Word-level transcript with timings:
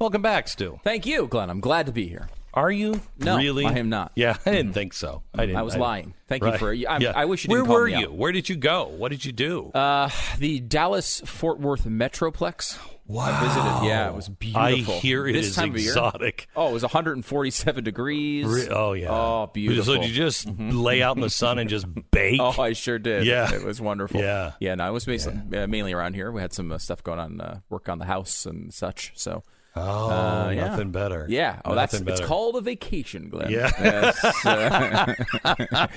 Welcome 0.00 0.22
back, 0.22 0.48
Stu. 0.48 0.80
Thank 0.82 1.04
you, 1.04 1.26
Glenn. 1.26 1.50
I'm 1.50 1.60
glad 1.60 1.84
to 1.84 1.92
be 1.92 2.08
here. 2.08 2.26
Are 2.54 2.70
you 2.70 3.02
No, 3.18 3.36
really? 3.36 3.66
I 3.66 3.72
am 3.74 3.90
not. 3.90 4.12
Yeah, 4.14 4.34
I 4.46 4.52
didn't 4.52 4.72
think 4.72 4.94
so. 4.94 5.22
I 5.34 5.44
didn't. 5.44 5.58
I 5.58 5.62
was 5.62 5.74
didn't. 5.74 5.82
lying. 5.82 6.14
Thank 6.26 6.42
you 6.42 6.56
for- 6.56 6.70
I- 6.70 6.98
yeah. 6.98 7.12
I 7.14 7.26
wish 7.26 7.44
you 7.44 7.50
Where 7.50 7.64
were 7.66 7.86
you? 7.86 8.06
out. 8.06 8.12
Where 8.14 8.32
did 8.32 8.48
you 8.48 8.56
go? 8.56 8.86
What 8.86 9.10
did 9.10 9.26
you 9.26 9.32
do? 9.32 9.66
Uh, 9.74 10.08
the 10.38 10.58
Dallas 10.58 11.20
Fort 11.26 11.60
Worth 11.60 11.84
Metroplex. 11.84 12.78
I 13.14 13.40
visited. 13.44 13.88
Yeah, 13.88 14.08
it 14.08 14.14
was 14.14 14.28
beautiful. 14.30 14.62
I 14.62 14.74
hear 15.00 15.26
it 15.28 15.34
this 15.34 15.48
is 15.48 15.54
time 15.56 15.70
of 15.70 15.78
year. 15.80 15.90
exotic. 15.90 16.48
Oh, 16.56 16.70
it 16.70 16.72
was 16.72 16.82
147 16.82 17.84
degrees. 17.84 18.46
Re- 18.46 18.68
oh 18.70 18.92
yeah. 18.94 19.08
Oh, 19.10 19.50
beautiful. 19.52 19.96
So 19.96 20.00
did 20.00 20.08
you 20.08 20.14
just 20.16 20.48
lay 20.58 21.02
out 21.02 21.16
in 21.16 21.20
the 21.22 21.28
sun 21.28 21.58
and 21.58 21.68
just 21.68 21.86
bake? 22.10 22.40
Oh, 22.40 22.54
I 22.58 22.72
sure 22.72 22.98
did. 22.98 23.26
Yeah. 23.26 23.52
it 23.52 23.64
was 23.64 23.80
wonderful. 23.82 24.20
Yeah. 24.20 24.52
yeah. 24.60 24.76
No, 24.76 24.84
I 24.84 24.90
was 24.90 25.04
basically, 25.04 25.58
uh, 25.58 25.66
mainly 25.66 25.92
around 25.92 26.14
here. 26.14 26.32
We 26.32 26.40
had 26.40 26.54
some 26.54 26.72
uh, 26.72 26.78
stuff 26.78 27.02
going 27.02 27.18
on, 27.18 27.40
uh, 27.40 27.60
work 27.68 27.88
on 27.90 27.98
the 27.98 28.06
house 28.06 28.46
and 28.46 28.72
such. 28.72 29.12
So, 29.16 29.42
Oh, 29.76 30.10
uh, 30.10 30.50
yeah. 30.50 30.66
nothing 30.68 30.90
better. 30.90 31.26
yeah. 31.28 31.60
Oh, 31.64 31.74
that's 31.76 31.92
Nothing 31.92 32.08
it's 32.08 32.20
called 32.20 32.56
a 32.56 32.60
vacation, 32.60 33.28
Glenn. 33.28 33.50
Yeah. 33.50 33.70
Uh, 34.44 35.14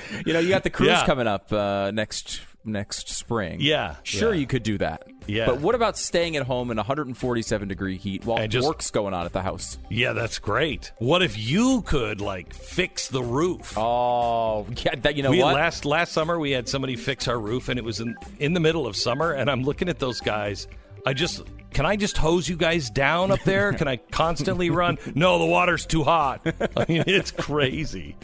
you 0.26 0.34
know, 0.34 0.40
you 0.40 0.50
got 0.50 0.64
the 0.64 0.70
cruise 0.70 0.90
Yeah. 0.90 1.06
coming 1.06 1.28
up 1.28 1.52
uh, 1.52 1.92
next 1.92 2.42
next 2.66 3.10
spring. 3.10 3.58
Yeah, 3.60 3.98
Sure, 4.04 4.34
yeah. 4.34 4.40
you 4.40 4.48
could 4.48 4.64
do 4.64 4.78
that. 4.78 5.06
Yeah. 5.28 5.48
But 5.48 5.60
what 5.60 5.76
about 5.76 5.98
staying 5.98 6.38
at 6.38 6.46
home 6.46 6.72
in 6.72 6.78
147 6.78 7.68
degree 7.68 7.98
heat 7.98 8.24
while 8.26 8.48
just- 8.48 8.66
work's 8.66 8.90
going 8.90 9.14
on 9.14 9.26
at 9.26 9.34
the 9.34 9.42
house? 9.42 9.78
Yeah, 9.90 10.14
that's 10.14 10.40
great. 10.40 10.94
What 11.00 11.22
if 11.22 11.38
you 11.38 11.82
could 11.82 12.22
like 12.22 12.54
fix 12.54 13.10
the 13.10 13.22
roof? 13.24 13.74
Oh, 13.78 14.66
yeah. 14.86 14.96
That, 14.96 15.16
you 15.16 15.24
know 15.24 15.32
we 15.32 15.42
what? 15.42 15.56
last 15.56 15.84
last 15.84 16.14
summer 16.14 16.40
we 16.40 16.52
had 16.52 16.70
somebody 16.70 16.96
fix 16.96 17.28
our 17.28 17.40
roof 17.40 17.68
and 17.70 17.78
it 17.78 17.84
was 17.84 18.00
in 18.00 18.16
in 18.40 18.54
the 18.54 18.60
middle 18.62 18.88
of 18.88 18.96
summer 18.96 19.32
and 19.32 19.50
I'm 19.50 19.64
looking 19.64 19.90
at 19.90 20.00
those 20.00 20.22
guys. 20.22 20.68
I 21.06 21.14
just 21.14 21.44
can 21.72 21.86
I 21.86 21.96
just 21.96 22.18
hose 22.18 22.48
you 22.48 22.56
guys 22.56 22.90
down 22.90 23.32
up 23.32 23.44
there? 23.44 23.74
Can 23.74 23.88
I 23.88 23.98
constantly 23.98 24.70
run? 24.70 24.98
No, 25.16 25.40
the 25.40 25.46
water's 25.46 25.86
too 25.86 26.04
hot. 26.04 26.42
I 26.78 26.86
mean, 26.88 27.04
it's 27.08 27.32
crazy. 27.32 28.16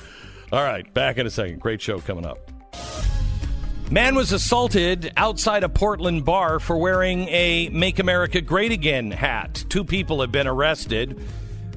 All 0.52 0.64
right, 0.64 0.92
back 0.94 1.18
in 1.18 1.28
a 1.28 1.30
second. 1.30 1.60
Great 1.60 1.82
show 1.82 2.00
coming 2.00 2.26
up. 2.26 2.38
Man 3.92 4.16
was 4.16 4.32
assaulted 4.32 5.12
outside 5.18 5.64
a 5.64 5.70
Portland 5.70 6.26
bar 6.26 6.60
for 6.60 6.78
wearing 6.78 7.28
a 7.30 7.70
Make 7.70 8.00
America 8.00 8.40
Great 8.40 8.72
Again 8.72 9.12
hat. 9.12 9.66
Two 9.70 9.84
people 9.84 10.22
have 10.22 10.32
been 10.32 10.48
arrested. 10.48 11.20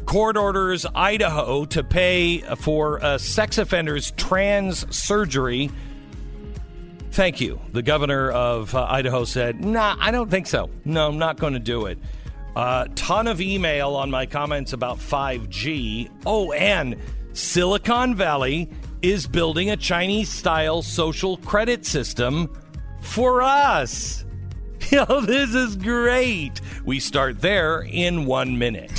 Court 0.05 0.37
orders 0.37 0.85
Idaho 0.95 1.65
to 1.67 1.83
pay 1.83 2.41
for 2.57 2.99
a 2.99 3.19
sex 3.19 3.57
offender's 3.59 4.11
trans 4.13 4.95
surgery. 4.95 5.71
Thank 7.13 7.41
you. 7.43 7.61
The 7.73 7.83
governor 7.83 8.31
of 8.31 8.75
uh, 8.75 8.87
Idaho 8.89 9.25
said, 9.25 9.63
Nah, 9.63 9.97
I 10.01 10.11
don't 10.11 10.31
think 10.31 10.47
so. 10.47 10.71
No, 10.87 11.09
I'm 11.09 11.19
not 11.19 11.39
going 11.39 11.53
to 11.53 11.59
do 11.59 11.85
it. 11.85 11.99
A 12.57 12.89
ton 12.95 13.29
of 13.29 13.41
email 13.41 13.95
on 13.97 14.11
my 14.11 14.25
comments 14.25 14.73
about 14.73 14.99
5G. 14.99 16.11
Oh, 16.25 16.53
and 16.53 16.97
Silicon 17.35 18.15
Valley 18.15 18.71
is 19.03 19.27
building 19.27 19.71
a 19.71 19.77
Chinese 19.77 20.31
style 20.31 20.81
social 20.81 21.37
credit 21.39 21.85
system 21.85 22.51
for 23.03 23.43
us. 23.43 24.25
Yo, 24.91 25.21
this 25.21 25.55
is 25.55 25.77
great. 25.77 26.63
We 26.85 26.99
start 26.99 27.41
there 27.43 27.83
in 27.83 28.25
one 28.25 28.59
minute. 28.59 28.91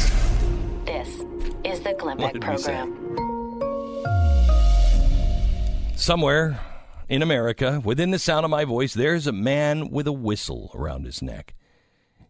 This 0.85 1.07
is 1.63 1.79
the 1.81 1.95
Glenn 1.97 2.17
What 2.19 2.33
Beck 2.33 2.41
did 2.41 2.47
we 2.47 2.57
say? 2.57 2.73
program. 2.75 2.99
Somewhere 5.95 6.59
in 7.13 7.21
America, 7.21 7.79
within 7.85 8.09
the 8.09 8.17
sound 8.17 8.43
of 8.43 8.49
my 8.49 8.65
voice, 8.65 8.95
there's 8.95 9.27
a 9.27 9.31
man 9.31 9.91
with 9.91 10.07
a 10.07 10.11
whistle 10.11 10.71
around 10.73 11.05
his 11.05 11.21
neck. 11.21 11.53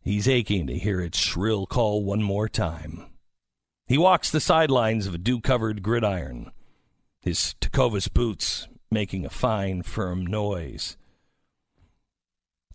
He's 0.01 0.27
aching 0.27 0.67
to 0.67 0.77
hear 0.77 0.99
its 0.99 1.17
shrill 1.17 1.65
call 1.65 2.03
one 2.03 2.21
more 2.21 2.49
time. 2.49 3.05
He 3.87 3.97
walks 3.97 4.29
the 4.29 4.41
sidelines 4.41 5.07
of 5.07 5.13
a 5.13 5.17
dew 5.17 5.39
covered 5.39 5.83
gridiron, 5.83 6.51
his 7.21 7.55
Tecovas 7.61 8.11
boots 8.13 8.67
making 8.91 9.25
a 9.25 9.29
fine, 9.29 9.83
firm 9.83 10.25
noise. 10.25 10.97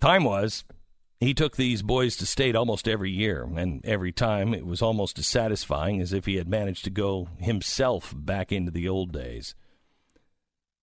Time 0.01 0.25
was, 0.25 0.65
he 1.21 1.35
took 1.35 1.57
these 1.57 1.83
boys 1.83 2.17
to 2.17 2.25
state 2.25 2.57
almost 2.57 2.89
every 2.89 3.11
year, 3.11 3.47
and 3.55 3.85
every 3.85 4.13
time 4.13 4.55
it 4.55 4.65
was 4.65 4.81
almost 4.81 5.19
as 5.19 5.27
satisfying 5.27 6.01
as 6.01 6.15
if 6.15 6.25
he 6.25 6.37
had 6.37 6.49
managed 6.49 6.85
to 6.85 6.91
go 6.91 7.29
himself 7.37 8.15
back 8.17 8.51
into 8.51 8.71
the 8.71 8.89
old 8.89 9.13
days. 9.13 9.55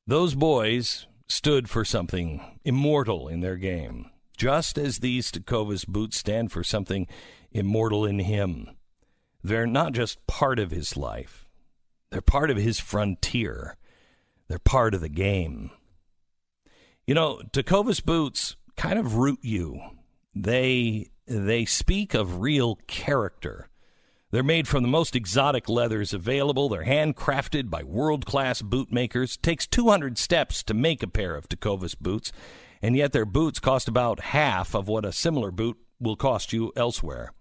Those 0.06 0.36
boys 0.36 1.08
stood 1.28 1.70
for 1.70 1.84
something 1.84 2.60
immortal 2.64 3.28
in 3.28 3.42
their 3.42 3.58
game, 3.58 4.10
just 4.38 4.78
as 4.78 5.00
these 5.00 5.32
Tecovas 5.32 5.88
boots 5.88 6.18
stand 6.18 6.52
for 6.52 6.64
something 6.64 7.08
immortal 7.52 8.06
in 8.06 8.20
him. 8.20 8.70
They're 9.44 9.68
not 9.68 9.94
just 9.94 10.26
part 10.28 10.60
of 10.60 10.72
his 10.72 10.98
life, 10.98 11.48
they're 12.10 12.22
part 12.22 12.52
of 12.52 12.58
his 12.58 12.80
frontier, 12.80 13.78
they're 14.48 14.60
part 14.60 14.94
of 14.94 15.02
the 15.02 15.10
game. 15.10 15.72
You 17.08 17.14
know, 17.14 17.42
Tecovas 17.52 18.04
boots 18.04 18.56
kind 18.76 18.98
of 18.98 19.16
root 19.16 19.40
you. 19.42 19.80
They 20.34 21.10
they 21.28 21.66
speak 21.66 22.14
of 22.14 22.42
real 22.42 22.78
character. 22.88 23.70
They're 24.32 24.44
made 24.44 24.68
from 24.68 24.82
the 24.84 24.90
most 24.90 25.16
exotic 25.16 25.70
leathers 25.70 26.14
available. 26.14 26.68
They're 26.68 26.84
handcrafted 26.84 27.70
by 27.70 27.84
world-class 27.84 28.62
boot 28.64 28.92
makers. 28.92 29.38
Takes 29.38 29.68
200 29.68 30.18
steps 30.18 30.64
to 30.64 30.74
make 30.74 31.04
a 31.04 31.08
pair 31.08 31.36
of 31.36 31.48
Tecovas 31.48 31.96
boots, 31.98 32.32
and 32.82 32.96
yet 32.96 33.12
their 33.12 33.26
boots 33.26 33.60
cost 33.60 33.88
about 33.88 34.20
half 34.20 34.76
of 34.76 34.88
what 34.88 35.06
a 35.06 35.14
similar 35.14 35.52
boot 35.52 35.78
will 36.00 36.16
cost 36.16 36.54
you 36.54 36.74
elsewhere. 36.76 37.32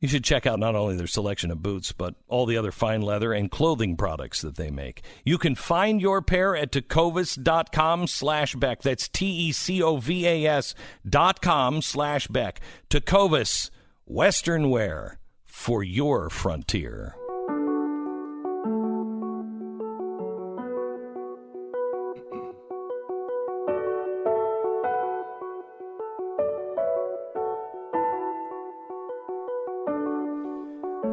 You 0.00 0.06
should 0.06 0.24
check 0.24 0.46
out 0.46 0.60
not 0.60 0.76
only 0.76 0.96
their 0.96 1.08
selection 1.08 1.50
of 1.50 1.60
boots, 1.60 1.90
but 1.90 2.14
all 2.28 2.46
the 2.46 2.56
other 2.56 2.70
fine 2.70 3.02
leather 3.02 3.32
and 3.32 3.50
clothing 3.50 3.96
products 3.96 4.40
that 4.42 4.56
they 4.56 4.70
make. 4.70 5.02
You 5.24 5.38
can 5.38 5.56
find 5.56 6.00
your 6.00 6.22
pair 6.22 6.54
at 6.56 6.70
tecovas.com 6.70 8.06
slash 8.06 8.54
Beck. 8.54 8.82
That's 8.82 9.08
T-E-C-O-V-A-S 9.08 10.74
dot 11.08 11.42
com 11.42 11.82
slash 11.82 12.28
Beck. 12.28 12.60
Tecovas, 12.88 13.70
Western 14.06 14.70
wear 14.70 15.17
for 15.58 15.82
your 15.82 16.30
frontier. 16.30 17.16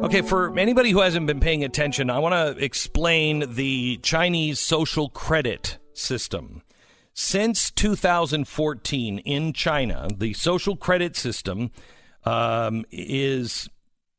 Okay, 0.04 0.22
for 0.22 0.56
anybody 0.56 0.92
who 0.92 1.00
hasn't 1.00 1.26
been 1.26 1.40
paying 1.40 1.64
attention, 1.64 2.08
I 2.08 2.20
want 2.20 2.34
to 2.34 2.64
explain 2.64 3.52
the 3.52 3.98
Chinese 3.98 4.60
social 4.60 5.08
credit 5.08 5.78
system. 5.92 6.62
Since 7.12 7.72
2014 7.72 9.18
in 9.18 9.52
China, 9.52 10.08
the 10.16 10.34
social 10.34 10.76
credit 10.76 11.16
system 11.16 11.72
um, 12.24 12.84
is 12.92 13.68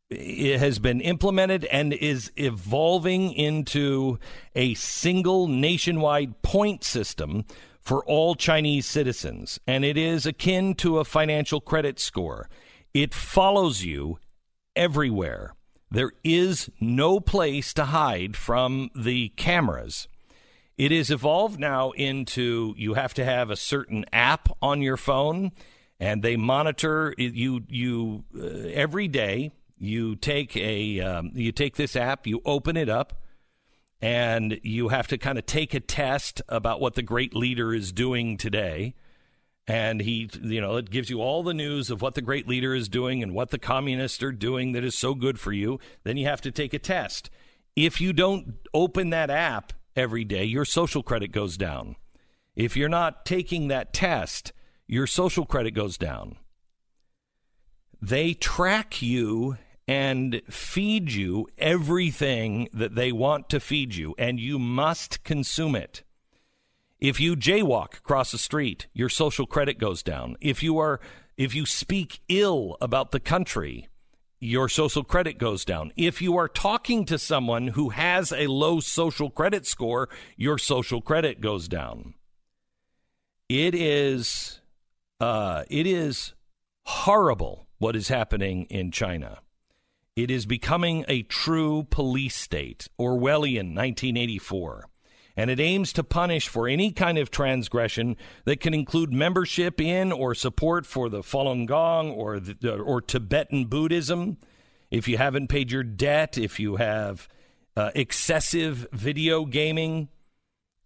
it 0.09 0.59
has 0.59 0.79
been 0.79 1.01
implemented 1.01 1.66
and 1.66 1.94
is 1.94 2.31
evolving 2.38 3.34
into 3.34 4.19
a 4.56 4.73
single 4.75 5.47
nationwide 5.47 6.41
point 6.41 6.84
system 6.84 7.45
for 7.81 8.03
all 8.06 8.35
Chinese 8.35 8.85
citizens, 8.85 9.59
and 9.66 9.85
it 9.85 9.97
is 9.97 10.25
akin 10.25 10.75
to 10.75 11.00
a 11.00 11.06
financial 11.06 11.62
credit 11.62 12.00
score. 12.00 12.50
It 12.94 13.13
follows 13.13 13.84
you 13.84 14.19
everywhere. 14.75 15.53
There 15.90 16.12
is 16.23 16.69
no 16.81 17.22
place 17.22 17.73
to 17.75 17.85
hide 17.85 18.35
from 18.35 18.90
the 18.94 19.29
cameras. 19.29 20.09
It 20.78 20.91
is 20.91 21.09
evolved 21.09 21.59
now 21.59 21.91
into 21.91 22.73
you 22.78 22.96
have 22.96 23.13
to 23.16 23.25
have 23.25 23.50
a 23.50 23.56
certain 23.56 24.06
app 24.12 24.50
on 24.62 24.81
your 24.81 24.97
phone, 24.97 25.51
and 26.00 26.22
they 26.22 26.35
monitor 26.35 27.13
you. 27.17 27.63
You 27.69 28.25
uh, 28.38 28.70
every 28.73 29.08
day 29.08 29.52
you 29.78 30.16
take 30.16 30.56
a 30.56 31.00
um, 31.02 31.32
you 31.34 31.52
take 31.52 31.76
this 31.76 31.96
app, 31.96 32.28
you 32.28 32.41
open 32.46 32.78
it 32.78 32.90
up, 32.90 33.22
and 34.02 34.59
you 34.64 34.90
have 34.90 35.08
to 35.08 35.18
kind 35.18 35.38
of 35.38 35.46
take 35.46 35.74
a 35.74 35.79
test 35.79 36.41
about 36.50 36.82
what 36.82 36.96
the 36.96 37.02
great 37.02 37.35
leader 37.35 37.74
is 37.74 37.91
doing 37.91 38.38
today. 38.38 38.96
And 39.68 40.02
he 40.02 40.29
you 40.41 40.62
know 40.62 40.78
it 40.78 40.90
gives 40.90 41.09
you 41.09 41.22
all 41.22 41.44
the 41.44 41.53
news 41.53 41.90
of 41.90 42.02
what 42.02 42.16
the 42.16 42.22
great 42.22 42.47
leader 42.47 42.74
is 42.74 42.88
doing 42.90 43.22
and 43.22 43.34
what 43.34 43.52
the 43.52 43.59
communists 43.59 44.24
are 44.24 44.32
doing 44.32 44.72
that 44.72 44.84
is 44.84 44.97
so 44.97 45.14
good 45.14 45.40
for 45.40 45.52
you. 45.52 45.79
Then 46.03 46.18
you 46.18 46.26
have 46.28 46.41
to 46.41 46.52
take 46.52 46.74
a 46.74 46.79
test. 46.79 47.29
If 47.76 48.02
you 48.02 48.14
don't 48.14 48.56
open 48.74 49.12
that 49.12 49.29
app 49.29 49.74
every 49.96 50.24
day 50.24 50.46
your 50.46 50.66
social 50.66 51.03
credit 51.03 51.32
goes 51.32 51.58
down. 51.58 51.96
If 52.56 52.76
you're 52.76 52.90
not 52.90 53.26
taking 53.26 53.68
that 53.68 53.94
test 53.94 54.53
your 54.88 55.06
social 55.06 55.46
credit 55.46 55.72
goes 55.72 55.97
down. 55.97 56.38
They 58.02 58.34
track 58.34 59.02
you 59.02 59.58
and 59.87 60.41
feed 60.49 61.11
you 61.11 61.47
everything 61.57 62.67
that 62.73 62.95
they 62.95 63.11
want 63.11 63.49
to 63.49 63.59
feed 63.59 63.95
you 63.95 64.13
and 64.17 64.39
you 64.39 64.59
must 64.59 65.23
consume 65.23 65.75
it 65.75 66.03
if 66.99 67.19
you 67.19 67.35
jaywalk 67.35 67.97
across 67.97 68.31
the 68.31 68.37
street, 68.37 68.87
your 68.93 69.09
social 69.09 69.45
credit 69.45 69.78
goes 69.78 70.01
down. 70.01 70.35
If 70.41 70.63
you 70.63 70.79
are 70.79 70.99
if 71.37 71.53
you 71.53 71.66
speak 71.67 72.22
ill 72.28 72.78
about 72.81 73.11
the 73.11 73.19
country, 73.19 73.87
your 74.39 74.67
social 74.67 75.03
credit 75.03 75.37
goes 75.37 75.63
down. 75.63 75.93
If 75.95 76.22
you 76.22 76.35
are 76.37 76.47
talking 76.47 77.05
to 77.05 77.19
someone 77.19 77.67
who 77.69 77.90
has 77.90 78.31
a 78.31 78.47
low 78.47 78.79
social 78.79 79.29
credit 79.29 79.67
score, 79.67 80.09
your 80.35 80.57
social 80.57 81.01
credit 81.01 81.40
goes 81.40 81.67
down. 81.67 82.16
It 83.47 83.75
is 83.75 84.61
uh, 85.19 85.63
it 85.69 85.85
is 85.85 86.33
horrible 86.85 87.67
what 87.78 87.95
is 87.95 88.07
happening 88.07 88.66
in 88.66 88.91
China. 88.91 89.41
It 90.17 90.31
is 90.31 90.47
becoming 90.47 91.05
a 91.08 91.22
true 91.22 91.85
police 91.91 92.35
state, 92.35 92.87
Orwellian 92.99 93.75
1984 93.75 94.90
and 95.40 95.52
it 95.52 95.59
aims 95.59 95.93
to 95.93 96.03
punish 96.03 96.47
for 96.47 96.67
any 96.67 96.91
kind 96.91 97.19
of 97.19 97.29
transgression 97.29 98.17
that 98.46 98.59
can 98.59 98.73
include 98.73 99.14
membership 99.14 99.79
in 99.79 100.11
or 100.11 100.34
support 100.34 100.87
for 100.87 101.09
the 101.09 101.22
Falun 101.22 101.67
Gong 101.67 102.09
or 102.09 102.40
the, 102.40 102.75
or 102.75 103.02
Tibetan 103.02 103.66
Buddhism. 103.66 104.37
If 104.90 105.08
you 105.08 105.19
haven't 105.19 105.49
paid 105.49 105.72
your 105.72 105.84
debt, 105.84 106.40
if 106.40 106.59
you 106.59 106.78
have 106.78 107.29
uh, 107.75 107.91
excessive 107.93 108.87
video 108.91 109.46
gaming, 109.46 110.09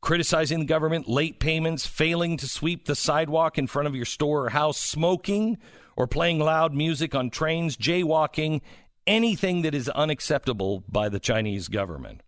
criticizing 0.01 0.59
the 0.59 0.65
government, 0.65 1.07
late 1.07 1.39
payments, 1.39 1.85
failing 1.85 2.35
to 2.35 2.47
sweep 2.47 2.85
the 2.85 2.95
sidewalk 2.95 3.57
in 3.57 3.67
front 3.67 3.87
of 3.87 3.95
your 3.95 4.03
store 4.03 4.47
or 4.47 4.49
house, 4.49 4.77
smoking 4.77 5.57
or 5.95 6.07
playing 6.07 6.39
loud 6.39 6.73
music 6.73 7.15
on 7.15 7.29
trains, 7.29 7.77
jaywalking, 7.77 8.59
anything 9.07 9.61
that 9.63 9.75
is 9.75 9.89
unacceptable 9.89 10.83
by 10.87 11.09
the 11.09 11.19
Chinese 11.19 11.67
government. 11.67 12.21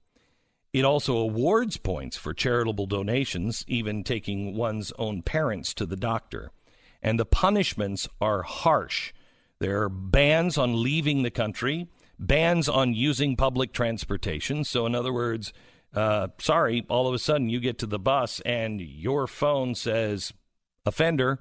It 0.74 0.86
also 0.86 1.18
awards 1.18 1.78
points 1.78 2.18
for 2.18 2.34
charitable 2.34 2.88
donations, 2.88 3.64
even 3.68 4.04
taking 4.04 4.56
one's 4.56 4.92
own 4.98 5.22
parents 5.22 5.74
to 5.76 5.86
the 5.86 5.96
doctor. 5.96 6.50
And 7.02 7.20
the 7.20 7.26
punishments 7.26 8.08
are 8.20 8.42
harsh. 8.42 9.14
There 9.60 9.84
are 9.84 9.90
bans 9.90 10.58
on 10.58 10.82
leaving 10.82 11.22
the 11.22 11.30
country, 11.30 11.88
bans 12.18 12.68
on 12.68 12.96
using 12.96 13.36
public 13.36 13.72
transportation. 13.72 14.64
So, 14.64 14.86
in 14.88 14.96
other 14.96 15.14
words, 15.14 15.54
uh, 15.94 16.30
sorry, 16.40 16.86
all 16.90 17.08
of 17.08 17.14
a 17.14 17.20
sudden 17.20 17.50
you 17.50 17.60
get 17.60 17.78
to 17.80 17.86
the 17.86 18.00
bus 18.00 18.40
and 18.42 18.82
your 18.82 19.28
phone 19.28 19.76
says, 19.76 20.34
offender, 20.86 21.40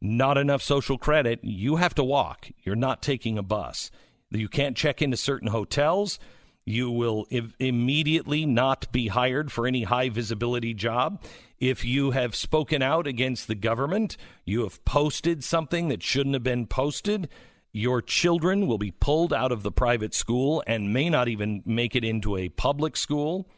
not 0.00 0.38
enough 0.38 0.62
social 0.62 0.96
credit. 0.96 1.40
You 1.42 1.76
have 1.76 1.94
to 1.96 2.04
walk. 2.04 2.48
You're 2.62 2.76
not 2.76 3.02
taking 3.02 3.36
a 3.36 3.42
bus. 3.42 3.90
You 4.30 4.48
can't 4.48 4.76
check 4.76 5.02
into 5.02 5.16
certain 5.16 5.48
hotels. 5.48 6.18
You 6.64 6.90
will 6.90 7.26
Im- 7.30 7.54
immediately 7.58 8.46
not 8.46 8.90
be 8.92 9.08
hired 9.08 9.50
for 9.50 9.66
any 9.66 9.84
high 9.84 10.08
visibility 10.08 10.74
job. 10.74 11.22
If 11.58 11.84
you 11.84 12.12
have 12.12 12.34
spoken 12.34 12.82
out 12.82 13.06
against 13.06 13.48
the 13.48 13.54
government, 13.54 14.16
you 14.44 14.62
have 14.62 14.84
posted 14.84 15.42
something 15.44 15.88
that 15.88 16.02
shouldn't 16.02 16.34
have 16.34 16.42
been 16.42 16.66
posted, 16.66 17.28
your 17.72 18.02
children 18.02 18.66
will 18.66 18.78
be 18.78 18.90
pulled 18.90 19.32
out 19.32 19.52
of 19.52 19.62
the 19.62 19.70
private 19.70 20.14
school 20.14 20.62
and 20.66 20.92
may 20.92 21.08
not 21.08 21.28
even 21.28 21.62
make 21.64 21.94
it 21.94 22.04
into 22.04 22.36
a 22.36 22.48
public 22.48 22.96
school. 22.96 23.48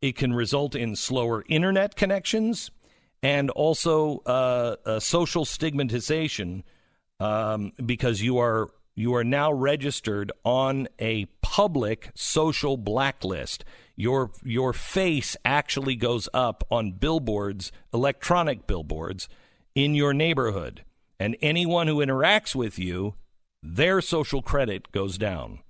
It 0.00 0.16
can 0.16 0.32
result 0.32 0.74
in 0.74 0.96
slower 0.96 1.44
internet 1.48 1.96
connections 1.96 2.70
and 3.22 3.50
also 3.50 4.18
uh, 4.20 5.00
social 5.00 5.44
stigmatization 5.44 6.64
um, 7.20 7.72
because 7.84 8.22
you 8.22 8.38
are 8.38 8.68
you 8.98 9.14
are 9.14 9.22
now 9.22 9.52
registered 9.52 10.32
on 10.44 10.88
a 10.98 11.26
public 11.40 12.10
social 12.16 12.76
blacklist. 12.76 13.64
Your 13.94 14.32
your 14.42 14.72
face 14.72 15.36
actually 15.44 15.94
goes 15.94 16.28
up 16.34 16.64
on 16.68 16.90
billboards, 16.90 17.70
electronic 17.94 18.66
billboards 18.66 19.28
in 19.76 19.94
your 19.94 20.12
neighborhood. 20.12 20.84
And 21.20 21.36
anyone 21.40 21.86
who 21.86 21.98
interacts 21.98 22.56
with 22.56 22.76
you, 22.76 23.14
their 23.62 24.00
social 24.00 24.42
credit 24.42 24.90
goes 24.90 25.16
down. 25.16 25.60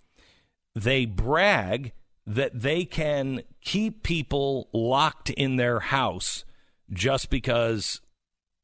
They 0.75 1.04
brag 1.04 1.92
that 2.26 2.58
they 2.58 2.86
can 2.86 3.42
keep 3.60 4.02
people 4.02 4.70
locked 4.72 5.28
in 5.28 5.56
their 5.56 5.80
house 5.80 6.46
just 6.90 7.28
because 7.28 8.00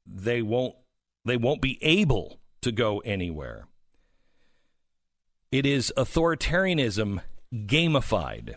they 0.07 0.41
won't 0.41 0.75
they 1.27 1.37
won't 1.37 1.61
be 1.61 1.79
able 1.83 2.41
to 2.63 2.73
go 2.73 3.01
anywhere. 3.01 3.67
It 5.55 5.67
is 5.67 5.93
authoritarianism 5.97 7.21
gamified. 7.55 8.57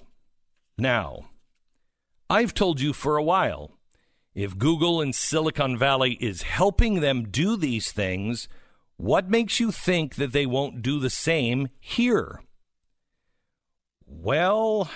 Now, 0.79 1.29
I've 2.27 2.55
told 2.55 2.81
you 2.81 2.91
for 2.91 3.17
a 3.17 3.23
while 3.23 3.69
if 4.33 4.57
Google 4.57 4.99
and 4.99 5.13
Silicon 5.13 5.77
Valley 5.77 6.13
is 6.13 6.41
helping 6.41 7.01
them 7.01 7.29
do 7.29 7.55
these 7.55 7.91
things, 7.91 8.49
what 8.95 9.29
makes 9.29 9.59
you 9.59 9.71
think 9.71 10.15
that 10.15 10.31
they 10.31 10.47
won't 10.47 10.81
do 10.81 10.99
the 10.99 11.11
same 11.11 11.69
here? 11.79 12.41
Well, 14.07 14.89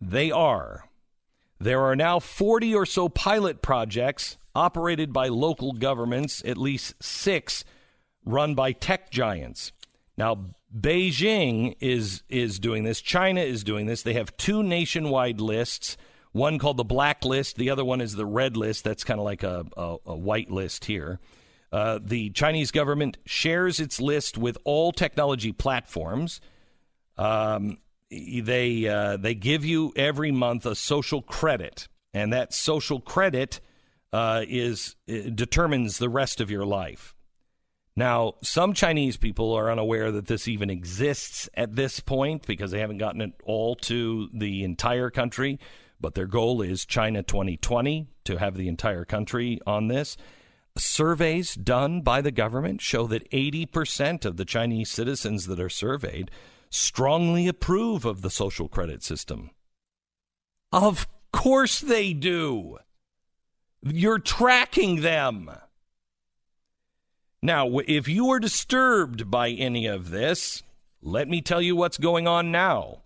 they 0.00 0.30
are. 0.30 0.88
There 1.60 1.82
are 1.82 1.94
now 1.94 2.20
40 2.20 2.74
or 2.74 2.86
so 2.86 3.10
pilot 3.10 3.60
projects 3.60 4.38
operated 4.54 5.12
by 5.12 5.28
local 5.28 5.72
governments, 5.72 6.42
at 6.46 6.56
least 6.56 6.94
six 7.02 7.64
run 8.24 8.54
by 8.54 8.72
tech 8.72 9.10
giants. 9.10 9.72
Now, 10.16 10.54
Beijing 10.76 11.76
is 11.80 12.22
is 12.28 12.58
doing 12.58 12.84
this. 12.84 13.00
China 13.00 13.40
is 13.40 13.64
doing 13.64 13.86
this. 13.86 14.02
They 14.02 14.14
have 14.14 14.36
two 14.36 14.62
nationwide 14.62 15.40
lists. 15.40 15.96
One 16.32 16.58
called 16.58 16.76
the 16.76 16.84
black 16.84 17.24
list. 17.24 17.56
The 17.56 17.70
other 17.70 17.84
one 17.84 18.00
is 18.00 18.14
the 18.14 18.26
red 18.26 18.56
list. 18.56 18.84
That's 18.84 19.02
kind 19.02 19.18
of 19.18 19.24
like 19.24 19.42
a, 19.42 19.64
a, 19.76 19.96
a, 20.06 20.16
white 20.16 20.50
list 20.50 20.84
here. 20.84 21.20
Uh, 21.72 21.98
the 22.02 22.30
Chinese 22.30 22.70
government 22.70 23.16
shares 23.24 23.80
its 23.80 24.00
list 24.00 24.36
with 24.36 24.58
all 24.64 24.92
technology 24.92 25.52
platforms. 25.52 26.40
Um, 27.16 27.78
they 28.10 28.86
uh, 28.86 29.16
they 29.16 29.34
give 29.34 29.64
you 29.64 29.92
every 29.96 30.32
month 30.32 30.66
a 30.66 30.74
social 30.74 31.22
credit, 31.22 31.88
and 32.12 32.32
that 32.32 32.52
social 32.52 33.00
credit 33.00 33.60
uh, 34.12 34.44
is 34.46 34.96
determines 35.06 35.98
the 35.98 36.08
rest 36.08 36.40
of 36.40 36.50
your 36.50 36.64
life. 36.64 37.14
Now, 37.98 38.34
some 38.44 38.74
Chinese 38.74 39.16
people 39.16 39.52
are 39.54 39.72
unaware 39.72 40.12
that 40.12 40.28
this 40.28 40.46
even 40.46 40.70
exists 40.70 41.48
at 41.54 41.74
this 41.74 41.98
point 41.98 42.46
because 42.46 42.70
they 42.70 42.78
haven't 42.78 42.98
gotten 42.98 43.20
it 43.20 43.32
all 43.42 43.74
to 43.74 44.28
the 44.32 44.62
entire 44.62 45.10
country. 45.10 45.58
But 46.00 46.14
their 46.14 46.28
goal 46.28 46.62
is 46.62 46.86
China 46.86 47.24
2020 47.24 48.06
to 48.22 48.36
have 48.36 48.54
the 48.54 48.68
entire 48.68 49.04
country 49.04 49.58
on 49.66 49.88
this. 49.88 50.16
Surveys 50.76 51.56
done 51.56 52.02
by 52.02 52.20
the 52.20 52.30
government 52.30 52.80
show 52.80 53.08
that 53.08 53.28
80% 53.32 54.24
of 54.24 54.36
the 54.36 54.44
Chinese 54.44 54.92
citizens 54.92 55.48
that 55.48 55.58
are 55.58 55.68
surveyed 55.68 56.30
strongly 56.70 57.48
approve 57.48 58.04
of 58.04 58.22
the 58.22 58.30
social 58.30 58.68
credit 58.68 59.02
system. 59.02 59.50
Of 60.70 61.08
course 61.32 61.80
they 61.80 62.12
do. 62.12 62.78
You're 63.82 64.20
tracking 64.20 65.00
them. 65.00 65.50
Now, 67.42 67.78
if 67.86 68.08
you 68.08 68.30
are 68.30 68.40
disturbed 68.40 69.30
by 69.30 69.50
any 69.50 69.86
of 69.86 70.10
this, 70.10 70.62
let 71.00 71.28
me 71.28 71.40
tell 71.40 71.62
you 71.62 71.76
what's 71.76 71.98
going 71.98 72.26
on 72.26 72.50
now. 72.50 73.02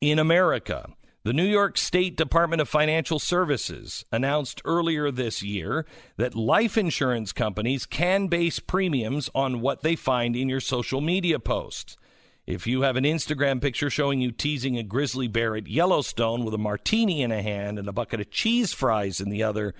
In 0.00 0.20
America, 0.20 0.90
the 1.24 1.32
New 1.32 1.46
York 1.46 1.76
State 1.76 2.16
Department 2.16 2.60
of 2.62 2.68
Financial 2.68 3.18
Services 3.18 4.04
announced 4.12 4.62
earlier 4.64 5.10
this 5.10 5.42
year 5.42 5.84
that 6.16 6.36
life 6.36 6.78
insurance 6.78 7.32
companies 7.32 7.86
can 7.86 8.28
base 8.28 8.60
premiums 8.60 9.30
on 9.34 9.60
what 9.60 9.82
they 9.82 9.96
find 9.96 10.36
in 10.36 10.48
your 10.48 10.60
social 10.60 11.00
media 11.00 11.40
posts. 11.40 11.96
If 12.46 12.66
you 12.66 12.82
have 12.82 12.96
an 12.96 13.04
Instagram 13.04 13.60
picture 13.60 13.90
showing 13.90 14.20
you 14.20 14.32
teasing 14.32 14.78
a 14.78 14.82
grizzly 14.82 15.28
bear 15.28 15.56
at 15.56 15.68
Yellowstone 15.68 16.44
with 16.44 16.54
a 16.54 16.58
martini 16.58 17.22
in 17.22 17.30
a 17.30 17.42
hand 17.42 17.78
and 17.78 17.88
a 17.88 17.92
bucket 17.92 18.20
of 18.20 18.30
cheese 18.30 18.72
fries 18.72 19.20
in 19.20 19.28
the 19.28 19.42
other, 19.42 19.74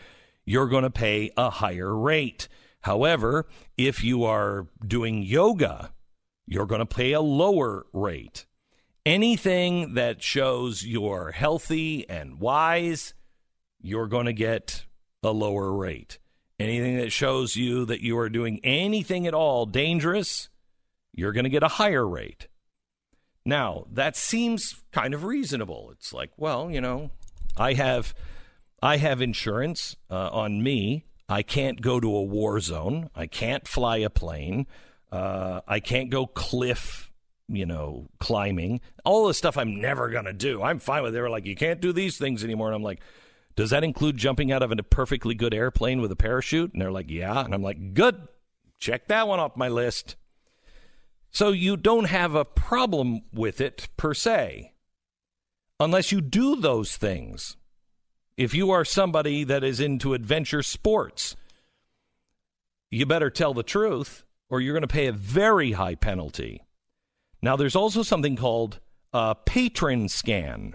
you're 0.45 0.69
going 0.69 0.85
to 0.85 0.91
pay 0.91 1.31
a 1.37 1.51
higher 1.51 1.97
rate. 1.97 2.49
However, 2.83 3.47
if 3.77 4.05
you 4.05 4.25
are 4.25 4.69
doing 4.87 5.23
yoga, 5.23 5.93
you're 6.47 6.67
going 6.67 6.81
to 6.81 6.87
pay 6.87 7.13
a 7.13 7.21
lower 7.21 7.87
rate. 7.93 8.47
Anything 9.07 9.95
that 9.95 10.23
shows 10.23 10.85
you're 10.85 11.33
healthy 11.33 12.09
and 12.09 12.39
wise, 12.39 13.15
you're 13.81 14.09
going 14.09 14.27
to 14.27 14.33
get 14.33 14.85
a 15.23 15.31
lower 15.31 15.73
rate. 15.73 16.19
Anything 16.59 16.97
that 16.99 17.11
shows 17.11 17.57
you 17.57 17.85
that 17.87 18.03
you 18.03 18.19
are 18.19 18.29
doing 18.29 18.61
anything 18.63 19.27
at 19.27 19.35
all 19.35 19.67
dangerous, 19.67 20.49
you're 21.13 21.33
going 21.33 21.45
to 21.45 21.51
get 21.51 21.65
a 21.65 21.69
higher 21.69 22.07
rate. 22.07 22.49
Now, 23.45 23.87
that 23.91 24.17
seems 24.17 24.83
kind 24.93 25.15
of 25.15 25.25
reasonable. 25.25 25.91
It's 25.93 26.13
like, 26.13 26.31
well, 26.37 26.71
you 26.71 26.81
know, 26.81 27.11
I 27.57 27.75
have 27.75 28.15
I 28.81 28.97
have 28.97 29.21
insurance 29.21 29.97
uh, 30.11 30.31
on 30.33 30.63
me 30.63 31.05
I 31.29 31.43
can't 31.43 31.81
go 31.81 32.01
to 32.01 32.15
a 32.15 32.23
war 32.23 32.61
zone. 32.61 33.11
I 33.15 33.27
can't 33.27 33.67
fly 33.67 33.99
a 33.99 34.11
plane. 34.11 34.67
Uh, 35.11 35.61
I 35.67 35.81
can't 35.81 36.11
go 36.11 36.27
cliff, 36.27 37.11
you 37.49 37.67
know, 37.67 38.09
climbing. 38.19 38.81
All 39.05 39.27
the 39.27 39.35
stuff 39.35 39.57
I'm 39.57 39.81
never 39.81 40.11
going 40.11 40.25
to 40.25 40.33
do. 40.33 40.63
I'm 40.63 40.79
fine 40.79 41.03
with 41.03 41.13
it. 41.13 41.15
They 41.15 41.21
were 41.21 41.31
like, 41.31 41.47
you 41.47 41.57
can't 41.57 41.81
do 41.81 41.93
these 41.93 42.19
things 42.19 42.45
anymore. 42.45 42.69
And 42.69 42.77
I'm 42.77 42.83
like, 42.83 43.01
does 43.55 43.71
that 43.71 43.85
include 43.85 44.17
jumping 44.17 44.51
out 44.51 44.63
of 44.63 44.73
a 44.73 44.77
perfectly 44.83 45.35
good 45.35 45.55
airplane 45.55 46.01
with 46.01 46.11
a 46.13 46.17
parachute? 46.17 46.73
And 46.73 46.81
they're 46.81 46.91
like, 46.91 47.11
yeah. 47.11 47.45
And 47.45 47.55
I'm 47.55 47.63
like, 47.63 47.95
good. 47.95 48.29
Check 48.79 49.09
that 49.09 49.29
one 49.29 49.39
off 49.39 49.57
my 49.57 49.69
list. 49.69 50.17
So 51.31 51.51
you 51.51 51.77
don't 51.77 52.07
have 52.07 52.35
a 52.35 52.45
problem 52.45 53.23
with 53.33 53.61
it 53.61 53.89
per 53.97 54.13
se, 54.13 54.73
unless 55.81 56.13
you 56.13 56.21
do 56.21 56.57
those 56.57 56.97
things. 56.97 57.57
If 58.43 58.55
you 58.55 58.73
are 58.73 58.85
somebody 58.85 59.45
that 59.45 59.63
is 59.63 59.79
into 59.79 60.15
adventure 60.15 60.65
sports, 60.65 61.37
you 62.91 63.07
better 63.07 63.31
tell 63.31 63.55
the 63.55 63.63
truth 63.63 64.25
or 64.51 64.61
you're 64.61 64.75
going 64.75 64.81
to 64.81 64.89
pay 64.89 65.07
a 65.07 65.13
very 65.13 65.71
high 65.71 65.95
penalty. 65.95 66.61
Now, 67.41 67.55
there's 67.55 67.77
also 67.77 68.03
something 68.03 68.35
called 68.35 68.81
a 69.13 69.37
patron 69.37 70.09
scan. 70.09 70.75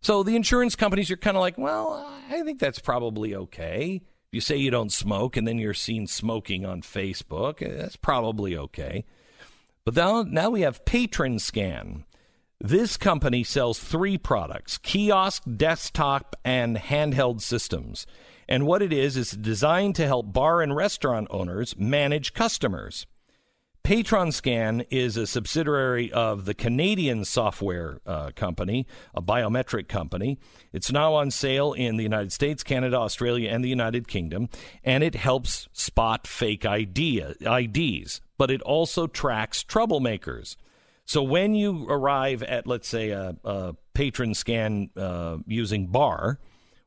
So 0.00 0.22
the 0.22 0.36
insurance 0.36 0.76
companies 0.76 1.10
are 1.10 1.16
kind 1.16 1.36
of 1.36 1.40
like, 1.40 1.58
well, 1.58 2.08
I 2.30 2.44
think 2.44 2.60
that's 2.60 2.78
probably 2.78 3.34
okay. 3.34 3.96
If 3.96 4.30
you 4.30 4.40
say 4.40 4.58
you 4.58 4.70
don't 4.70 4.92
smoke 4.92 5.36
and 5.36 5.48
then 5.48 5.58
you're 5.58 5.74
seen 5.74 6.06
smoking 6.06 6.64
on 6.64 6.80
Facebook, 6.80 7.60
eh, 7.60 7.76
that's 7.76 7.96
probably 7.96 8.56
okay. 8.56 9.04
But 9.84 9.96
now, 9.96 10.22
now 10.22 10.50
we 10.50 10.60
have 10.60 10.84
Patron 10.84 11.40
Scan. 11.40 12.04
This 12.62 12.98
company 12.98 13.42
sells 13.42 13.78
three 13.78 14.18
products 14.18 14.76
kiosk, 14.76 15.42
desktop, 15.56 16.36
and 16.44 16.76
handheld 16.76 17.40
systems. 17.40 18.06
And 18.48 18.66
what 18.66 18.82
it 18.82 18.92
is, 18.92 19.16
is 19.16 19.30
designed 19.30 19.94
to 19.96 20.06
help 20.06 20.32
bar 20.32 20.60
and 20.60 20.76
restaurant 20.76 21.28
owners 21.30 21.78
manage 21.78 22.34
customers. 22.34 23.06
Patron 23.82 24.30
Scan 24.30 24.82
is 24.90 25.16
a 25.16 25.26
subsidiary 25.26 26.12
of 26.12 26.44
the 26.44 26.52
Canadian 26.52 27.24
software 27.24 27.98
uh, 28.04 28.30
company, 28.36 28.86
a 29.14 29.22
biometric 29.22 29.88
company. 29.88 30.38
It's 30.70 30.92
now 30.92 31.14
on 31.14 31.30
sale 31.30 31.72
in 31.72 31.96
the 31.96 32.02
United 32.02 32.30
States, 32.30 32.62
Canada, 32.62 32.98
Australia, 32.98 33.48
and 33.50 33.64
the 33.64 33.70
United 33.70 34.06
Kingdom, 34.06 34.50
and 34.84 35.02
it 35.02 35.14
helps 35.14 35.66
spot 35.72 36.26
fake 36.26 36.66
ID, 36.66 37.24
IDs, 37.40 38.20
but 38.36 38.50
it 38.50 38.60
also 38.62 39.06
tracks 39.06 39.64
troublemakers. 39.64 40.56
So 41.10 41.24
when 41.24 41.56
you 41.56 41.88
arrive 41.88 42.44
at, 42.44 42.68
let's 42.68 42.86
say, 42.86 43.10
a, 43.10 43.34
a 43.44 43.74
patron 43.94 44.32
scan 44.32 44.90
uh, 44.96 45.38
using 45.44 45.88
bar, 45.88 46.38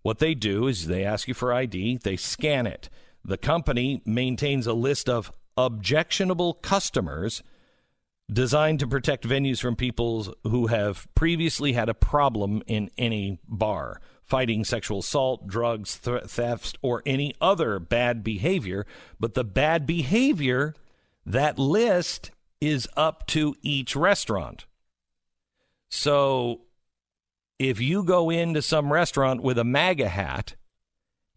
what 0.01 0.19
they 0.19 0.33
do 0.33 0.67
is 0.67 0.87
they 0.87 1.03
ask 1.03 1.27
you 1.27 1.33
for 1.33 1.51
ID, 1.51 1.97
they 1.97 2.15
scan 2.15 2.65
it. 2.65 2.89
The 3.25 3.35
company 3.35 4.01
maintains 4.05 4.65
a 4.65 4.71
list 4.71 5.09
of 5.09 5.29
objectionable 5.57 6.53
customers 6.53 7.43
designed 8.31 8.79
to 8.79 8.87
protect 8.87 9.27
venues 9.27 9.59
from 9.59 9.75
people 9.75 10.33
who 10.43 10.67
have 10.67 11.05
previously 11.15 11.73
had 11.73 11.89
a 11.89 11.93
problem 11.93 12.63
in 12.65 12.91
any 12.97 13.41
bar, 13.45 13.99
fighting 14.23 14.63
sexual 14.63 14.99
assault, 14.99 15.47
drugs, 15.47 15.97
th- 15.97 16.27
thefts, 16.27 16.71
or 16.81 17.03
any 17.05 17.35
other 17.41 17.77
bad 17.77 18.23
behavior. 18.23 18.85
But 19.19 19.33
the 19.33 19.43
bad 19.43 19.85
behavior, 19.85 20.75
that 21.25 21.59
list 21.59 22.31
is 22.67 22.87
up 22.95 23.27
to 23.27 23.55
each 23.61 23.95
restaurant. 23.95 24.65
So 25.89 26.61
if 27.59 27.79
you 27.79 28.03
go 28.03 28.29
into 28.29 28.61
some 28.61 28.91
restaurant 28.91 29.41
with 29.41 29.57
a 29.57 29.63
MAGA 29.63 30.09
hat, 30.09 30.55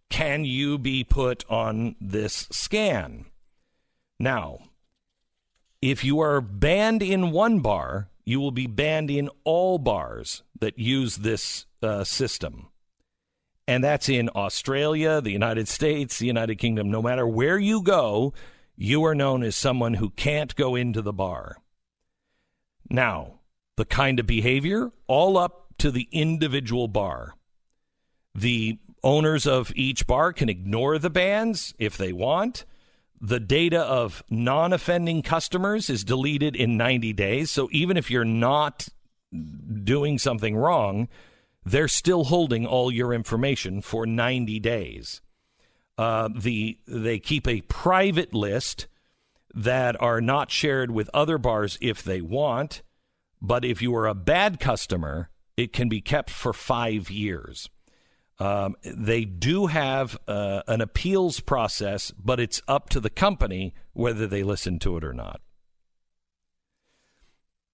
can 0.08 0.44
you 0.44 0.78
be 0.78 1.04
put 1.04 1.44
on 1.50 1.96
this 2.00 2.48
scan? 2.50 3.26
Now, 4.18 4.58
if 5.82 6.04
you 6.04 6.20
are 6.20 6.40
banned 6.40 7.02
in 7.02 7.32
one 7.32 7.60
bar, 7.60 8.08
you 8.24 8.40
will 8.40 8.50
be 8.50 8.66
banned 8.66 9.10
in 9.10 9.28
all 9.44 9.78
bars 9.78 10.42
that 10.58 10.78
use 10.78 11.16
this 11.16 11.66
uh, 11.82 12.04
system. 12.04 12.68
And 13.68 13.82
that's 13.82 14.08
in 14.08 14.30
Australia, 14.34 15.20
the 15.20 15.32
United 15.32 15.68
States, 15.68 16.18
the 16.18 16.26
United 16.26 16.56
Kingdom. 16.56 16.90
No 16.90 17.02
matter 17.02 17.26
where 17.26 17.58
you 17.58 17.82
go, 17.82 18.32
you 18.76 19.04
are 19.04 19.14
known 19.14 19.42
as 19.42 19.56
someone 19.56 19.94
who 19.94 20.10
can't 20.10 20.54
go 20.54 20.74
into 20.74 21.02
the 21.02 21.12
bar. 21.12 21.56
Now, 22.90 23.40
the 23.76 23.84
kind 23.84 24.20
of 24.20 24.26
behavior, 24.26 24.90
all 25.06 25.36
up 25.36 25.74
to 25.78 25.90
the 25.90 26.08
individual 26.12 26.88
bar. 26.88 27.34
The 28.34 28.78
owners 29.02 29.46
of 29.46 29.72
each 29.74 30.06
bar 30.06 30.32
can 30.32 30.48
ignore 30.48 30.98
the 30.98 31.10
bans 31.10 31.74
if 31.78 31.96
they 31.96 32.12
want. 32.12 32.64
The 33.20 33.40
data 33.40 33.80
of 33.80 34.22
non 34.28 34.72
offending 34.72 35.22
customers 35.22 35.88
is 35.88 36.04
deleted 36.04 36.54
in 36.54 36.76
90 36.76 37.12
days. 37.14 37.50
So 37.50 37.68
even 37.72 37.96
if 37.96 38.10
you're 38.10 38.24
not 38.24 38.88
doing 39.84 40.18
something 40.18 40.56
wrong, 40.56 41.08
they're 41.64 41.88
still 41.88 42.24
holding 42.24 42.66
all 42.66 42.92
your 42.92 43.12
information 43.12 43.80
for 43.80 44.06
90 44.06 44.60
days. 44.60 45.22
Uh, 45.98 46.28
the 46.34 46.78
they 46.86 47.18
keep 47.18 47.48
a 47.48 47.62
private 47.62 48.34
list 48.34 48.86
that 49.54 50.00
are 50.00 50.20
not 50.20 50.50
shared 50.50 50.90
with 50.90 51.08
other 51.14 51.38
bars 51.38 51.78
if 51.80 52.02
they 52.02 52.20
want. 52.20 52.82
But 53.40 53.64
if 53.64 53.80
you 53.80 53.94
are 53.96 54.06
a 54.06 54.14
bad 54.14 54.60
customer, 54.60 55.30
it 55.56 55.72
can 55.72 55.88
be 55.88 56.00
kept 56.00 56.30
for 56.30 56.52
five 56.52 57.10
years. 57.10 57.70
Um, 58.38 58.76
they 58.84 59.24
do 59.24 59.66
have 59.66 60.18
uh, 60.28 60.62
an 60.66 60.82
appeals 60.82 61.40
process, 61.40 62.12
but 62.12 62.38
it's 62.38 62.60
up 62.68 62.90
to 62.90 63.00
the 63.00 63.10
company 63.10 63.74
whether 63.94 64.26
they 64.26 64.42
listen 64.42 64.78
to 64.80 64.98
it 64.98 65.04
or 65.04 65.14
not. 65.14 65.40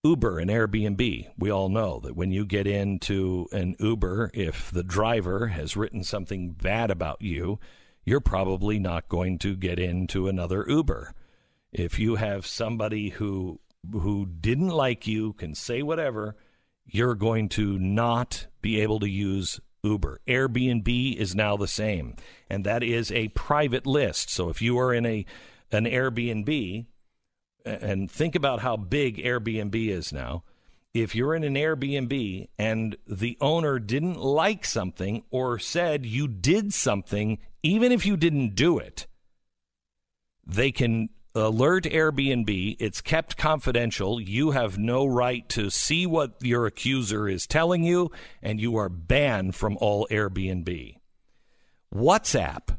Uber 0.04 0.38
and 0.38 0.50
Airbnb, 0.50 1.28
we 1.38 1.50
all 1.50 1.68
know 1.68 2.00
that 2.00 2.16
when 2.16 2.32
you 2.32 2.44
get 2.44 2.66
into 2.66 3.46
an 3.52 3.76
Uber, 3.78 4.32
if 4.34 4.70
the 4.70 4.82
driver 4.82 5.48
has 5.48 5.76
written 5.76 6.02
something 6.02 6.50
bad 6.50 6.90
about 6.90 7.22
you, 7.22 7.60
you're 8.04 8.20
probably 8.20 8.78
not 8.78 9.08
going 9.08 9.38
to 9.38 9.56
get 9.56 9.78
into 9.78 10.28
another 10.28 10.64
Uber. 10.68 11.14
If 11.72 11.98
you 11.98 12.16
have 12.16 12.46
somebody 12.46 13.10
who 13.10 13.60
who 13.92 14.26
didn't 14.26 14.68
like 14.68 15.06
you, 15.06 15.32
can 15.32 15.54
say 15.54 15.82
whatever, 15.82 16.36
you're 16.86 17.16
going 17.16 17.48
to 17.48 17.78
not 17.78 18.46
be 18.60 18.80
able 18.80 19.00
to 19.00 19.08
use 19.08 19.60
Uber. 19.82 20.20
Airbnb 20.28 21.16
is 21.16 21.34
now 21.34 21.56
the 21.56 21.66
same, 21.66 22.14
and 22.48 22.64
that 22.64 22.82
is 22.82 23.10
a 23.10 23.28
private 23.28 23.86
list. 23.86 24.30
So 24.30 24.48
if 24.48 24.62
you 24.62 24.78
are 24.78 24.94
in 24.94 25.06
a 25.06 25.26
an 25.72 25.84
Airbnb, 25.86 26.86
and 27.64 28.10
think 28.10 28.34
about 28.34 28.60
how 28.60 28.76
big 28.76 29.16
Airbnb 29.16 29.74
is 29.88 30.12
now. 30.12 30.44
If 30.94 31.14
you're 31.14 31.34
in 31.34 31.44
an 31.44 31.54
Airbnb 31.54 32.48
and 32.58 32.96
the 33.06 33.38
owner 33.40 33.78
didn't 33.78 34.18
like 34.18 34.66
something 34.66 35.22
or 35.30 35.58
said 35.58 36.04
you 36.04 36.28
did 36.28 36.74
something, 36.74 37.38
even 37.62 37.92
if 37.92 38.04
you 38.04 38.16
didn't 38.16 38.54
do 38.54 38.78
it, 38.78 39.06
they 40.46 40.72
can 40.72 41.08
alert 41.34 41.84
Airbnb. 41.84 42.76
It's 42.78 43.00
kept 43.00 43.36
confidential. 43.36 44.20
You 44.20 44.50
have 44.50 44.78
no 44.78 45.06
right 45.06 45.48
to 45.50 45.70
see 45.70 46.06
what 46.06 46.34
your 46.40 46.66
accuser 46.66 47.28
is 47.28 47.46
telling 47.46 47.84
you, 47.84 48.10
and 48.42 48.60
you 48.60 48.76
are 48.76 48.88
banned 48.88 49.54
from 49.54 49.78
all 49.80 50.06
Airbnb. 50.10 50.96
WhatsApp, 51.94 52.76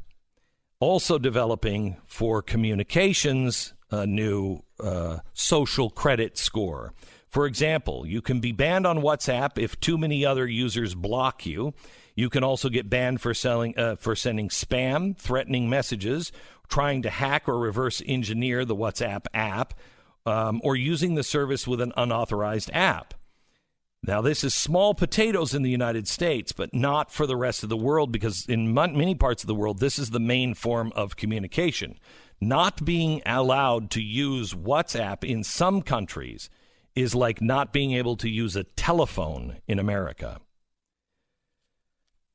also 0.80 1.18
developing 1.18 1.96
for 2.04 2.42
communications 2.42 3.74
a 3.90 4.06
new 4.06 4.60
uh, 4.80 5.18
social 5.32 5.90
credit 5.90 6.36
score. 6.36 6.92
For 7.28 7.46
example, 7.46 8.06
you 8.06 8.20
can 8.22 8.40
be 8.40 8.52
banned 8.52 8.86
on 8.86 8.98
WhatsApp 8.98 9.58
if 9.58 9.78
too 9.80 9.98
many 9.98 10.24
other 10.24 10.46
users 10.46 10.94
block 10.94 11.46
you. 11.46 11.74
You 12.14 12.30
can 12.30 12.44
also 12.44 12.68
get 12.68 12.88
banned 12.88 13.20
for 13.20 13.34
selling 13.34 13.76
uh, 13.78 13.96
for 13.96 14.14
sending 14.14 14.48
spam, 14.48 15.16
threatening 15.16 15.68
messages, 15.68 16.30
trying 16.68 17.02
to 17.02 17.10
hack 17.10 17.48
or 17.48 17.58
reverse 17.58 18.02
engineer 18.06 18.64
the 18.64 18.76
WhatsApp 18.76 19.26
app, 19.34 19.74
um, 20.24 20.60
or 20.64 20.76
using 20.76 21.14
the 21.14 21.24
service 21.24 21.66
with 21.66 21.80
an 21.80 21.92
unauthorized 21.96 22.70
app. 22.72 23.14
Now, 24.06 24.20
this 24.20 24.44
is 24.44 24.54
small 24.54 24.92
potatoes 24.94 25.54
in 25.54 25.62
the 25.62 25.70
United 25.70 26.06
States, 26.06 26.52
but 26.52 26.74
not 26.74 27.10
for 27.10 27.26
the 27.26 27.36
rest 27.36 27.62
of 27.62 27.70
the 27.70 27.76
world 27.76 28.12
because 28.12 28.44
in 28.46 28.74
many 28.74 29.14
parts 29.14 29.42
of 29.42 29.46
the 29.46 29.54
world, 29.54 29.78
this 29.80 29.98
is 29.98 30.10
the 30.10 30.20
main 30.20 30.52
form 30.52 30.92
of 30.94 31.16
communication. 31.16 31.98
Not 32.38 32.84
being 32.84 33.22
allowed 33.24 33.90
to 33.92 34.02
use 34.02 34.52
WhatsApp 34.52 35.24
in 35.24 35.42
some 35.42 35.80
countries 35.80 36.50
is 36.94 37.14
like 37.14 37.40
not 37.40 37.72
being 37.72 37.92
able 37.92 38.16
to 38.16 38.28
use 38.28 38.56
a 38.56 38.64
telephone 38.64 39.56
in 39.66 39.78
America. 39.78 40.38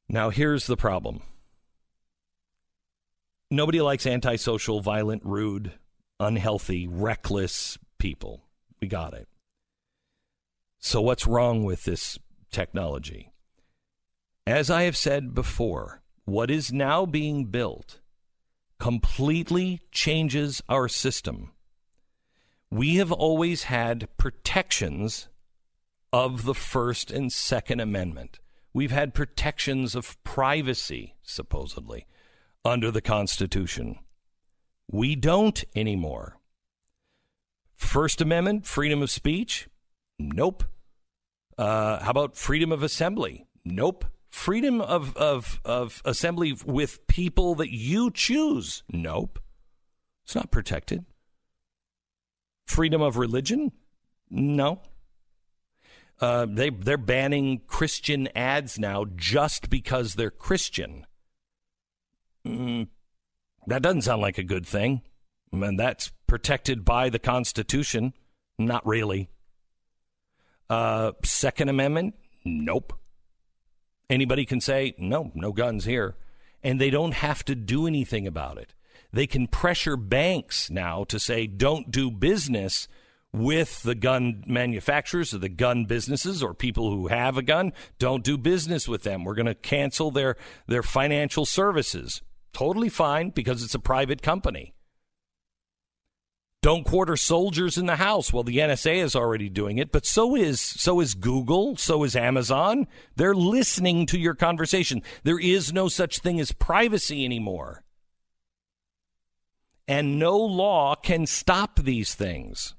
Now, 0.09 0.31
here's 0.31 0.65
the 0.65 0.77
problem 0.77 1.21
nobody 3.51 3.81
likes 3.81 4.05
antisocial, 4.05 4.81
violent, 4.81 5.23
rude, 5.23 5.73
unhealthy, 6.19 6.87
reckless 6.87 7.77
people. 7.99 8.43
We 8.81 8.87
got 8.87 9.13
it. 9.13 9.27
So, 10.79 11.01
what's 11.01 11.27
wrong 11.27 11.63
with 11.63 11.83
this 11.83 12.17
technology? 12.51 13.31
As 14.47 14.71
I 14.71 14.83
have 14.83 14.97
said 14.97 15.35
before, 15.35 16.01
what 16.25 16.49
is 16.49 16.73
now 16.73 17.05
being 17.05 17.45
built 17.45 17.99
completely 18.79 19.81
changes 19.91 20.63
our 20.69 20.87
system. 20.87 21.51
We 22.71 22.95
have 22.95 23.11
always 23.11 23.63
had 23.63 24.07
protections 24.17 25.27
of 26.13 26.45
the 26.45 26.55
First 26.55 27.11
and 27.11 27.31
Second 27.31 27.81
Amendment. 27.81 28.39
We've 28.73 28.91
had 28.91 29.13
protections 29.13 29.95
of 29.95 30.21
privacy, 30.23 31.15
supposedly 31.23 32.05
under 32.63 32.91
the 32.91 33.01
Constitution. 33.01 33.99
We 34.91 35.15
don't 35.15 35.63
anymore. 35.75 36.37
First 37.75 38.21
Amendment, 38.21 38.67
freedom 38.67 39.01
of 39.01 39.09
speech? 39.09 39.69
Nope. 40.17 40.63
Uh, 41.57 42.03
how 42.03 42.11
about 42.11 42.35
freedom 42.35 42.71
of 42.71 42.83
assembly? 42.83 43.47
Nope. 43.63 44.05
Freedom 44.29 44.81
of, 44.81 45.15
of, 45.17 45.59
of 45.65 46.01
assembly 46.05 46.55
with 46.65 47.07
people 47.07 47.55
that 47.55 47.71
you 47.71 48.11
choose? 48.11 48.83
Nope. 48.91 49.39
It's 50.25 50.35
not 50.35 50.51
protected. 50.51 51.05
Freedom 52.65 53.01
of 53.01 53.17
religion? 53.17 53.71
No. 54.29 54.81
Uh, 56.21 56.45
they 56.49 56.69
they're 56.69 56.97
banning 56.97 57.61
Christian 57.67 58.27
ads 58.35 58.77
now 58.77 59.05
just 59.15 59.69
because 59.69 60.15
they're 60.15 60.29
Christian. 60.29 61.05
Mm, 62.45 62.87
that 63.67 63.81
doesn't 63.81 64.01
sound 64.01 64.21
like 64.21 64.37
a 64.37 64.43
good 64.43 64.65
thing, 64.65 65.01
and 65.51 65.79
that's 65.79 66.11
protected 66.27 66.83
by 66.83 67.09
the 67.09 67.19
Constitution. 67.19 68.13
Not 68.57 68.85
really. 68.85 69.29
Uh, 70.69 71.13
Second 71.23 71.69
Amendment? 71.69 72.15
Nope. 72.43 72.93
Anybody 74.09 74.45
can 74.45 74.59
say 74.59 74.95
no, 74.97 75.31
no 75.35 75.51
guns 75.51 75.85
here, 75.85 76.15
and 76.63 76.81
they 76.81 76.89
don't 76.89 77.13
have 77.13 77.45
to 77.45 77.55
do 77.55 77.87
anything 77.87 78.27
about 78.27 78.57
it. 78.57 78.73
They 79.11 79.25
can 79.25 79.47
pressure 79.47 79.97
banks 79.97 80.69
now 80.69 81.03
to 81.05 81.19
say 81.19 81.47
don't 81.47 81.89
do 81.89 82.11
business 82.11 82.87
with 83.31 83.83
the 83.83 83.95
gun 83.95 84.43
manufacturers 84.47 85.33
or 85.33 85.37
the 85.37 85.49
gun 85.49 85.85
businesses 85.85 86.41
or 86.41 86.53
people 86.53 86.91
who 86.91 87.07
have 87.07 87.37
a 87.37 87.43
gun. 87.43 87.73
Don't 87.99 88.23
do 88.23 88.37
business 88.37 88.87
with 88.87 89.03
them. 89.03 89.23
We're 89.23 89.35
going 89.35 89.45
to 89.45 89.55
cancel 89.55 90.11
their, 90.11 90.35
their 90.67 90.83
financial 90.83 91.45
services. 91.45 92.21
Totally 92.53 92.89
fine 92.89 93.29
because 93.29 93.63
it's 93.63 93.75
a 93.75 93.79
private 93.79 94.21
company. 94.21 94.73
Don't 96.61 96.83
quarter 96.83 97.15
soldiers 97.15 97.77
in 97.77 97.85
the 97.85 97.95
house. 97.95 98.33
Well, 98.33 98.43
the 98.43 98.57
NSA 98.57 99.01
is 99.01 99.15
already 99.15 99.47
doing 99.47 99.77
it, 99.77 99.93
but 99.93 100.05
so 100.05 100.35
is 100.35 100.59
so 100.59 100.99
is 100.99 101.13
Google, 101.13 101.77
so 101.77 102.03
is 102.03 102.17
Amazon. 102.17 102.85
They're 103.15 103.35
listening 103.35 104.05
to 104.07 104.19
your 104.19 104.35
conversation. 104.35 105.01
There 105.23 105.39
is 105.39 105.71
no 105.71 105.87
such 105.87 106.19
thing 106.19 106.37
as 106.37 106.51
privacy 106.51 107.23
anymore. 107.23 107.83
And 109.87 110.19
no 110.19 110.37
law 110.37 110.95
can 110.95 111.25
stop 111.25 111.79
these 111.79 112.13
things 112.13 112.75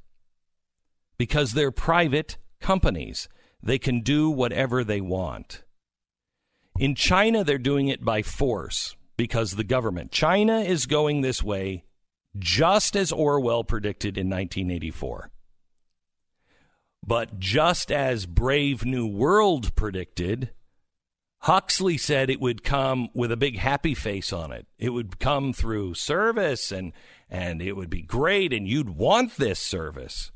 because 1.20 1.52
they're 1.52 1.70
private 1.70 2.38
companies. 2.62 3.28
They 3.62 3.78
can 3.78 4.00
do 4.00 4.30
whatever 4.30 4.82
they 4.82 5.02
want. 5.02 5.64
In 6.78 6.94
China, 6.94 7.44
they're 7.44 7.58
doing 7.58 7.88
it 7.88 8.02
by 8.02 8.22
force 8.22 8.96
because 9.18 9.50
the 9.50 9.62
government. 9.62 10.12
China 10.12 10.60
is 10.60 10.86
going 10.86 11.20
this 11.20 11.42
way 11.42 11.84
just 12.38 12.96
as 12.96 13.12
Orwell 13.12 13.64
predicted 13.64 14.16
in 14.16 14.30
1984. 14.30 15.30
But 17.06 17.38
just 17.38 17.92
as 17.92 18.24
Brave 18.24 18.86
New 18.86 19.06
World 19.06 19.76
predicted, 19.76 20.52
Huxley 21.40 21.98
said 21.98 22.30
it 22.30 22.40
would 22.40 22.64
come 22.64 23.10
with 23.12 23.30
a 23.30 23.36
big 23.36 23.58
happy 23.58 23.94
face 23.94 24.32
on 24.32 24.52
it. 24.52 24.66
It 24.78 24.94
would 24.94 25.20
come 25.20 25.52
through 25.52 25.96
service 25.96 26.72
and 26.72 26.94
and 27.28 27.60
it 27.60 27.76
would 27.76 27.90
be 27.90 28.00
great 28.00 28.54
and 28.54 28.66
you'd 28.66 28.96
want 28.96 29.36
this 29.36 29.58
service. 29.58 30.32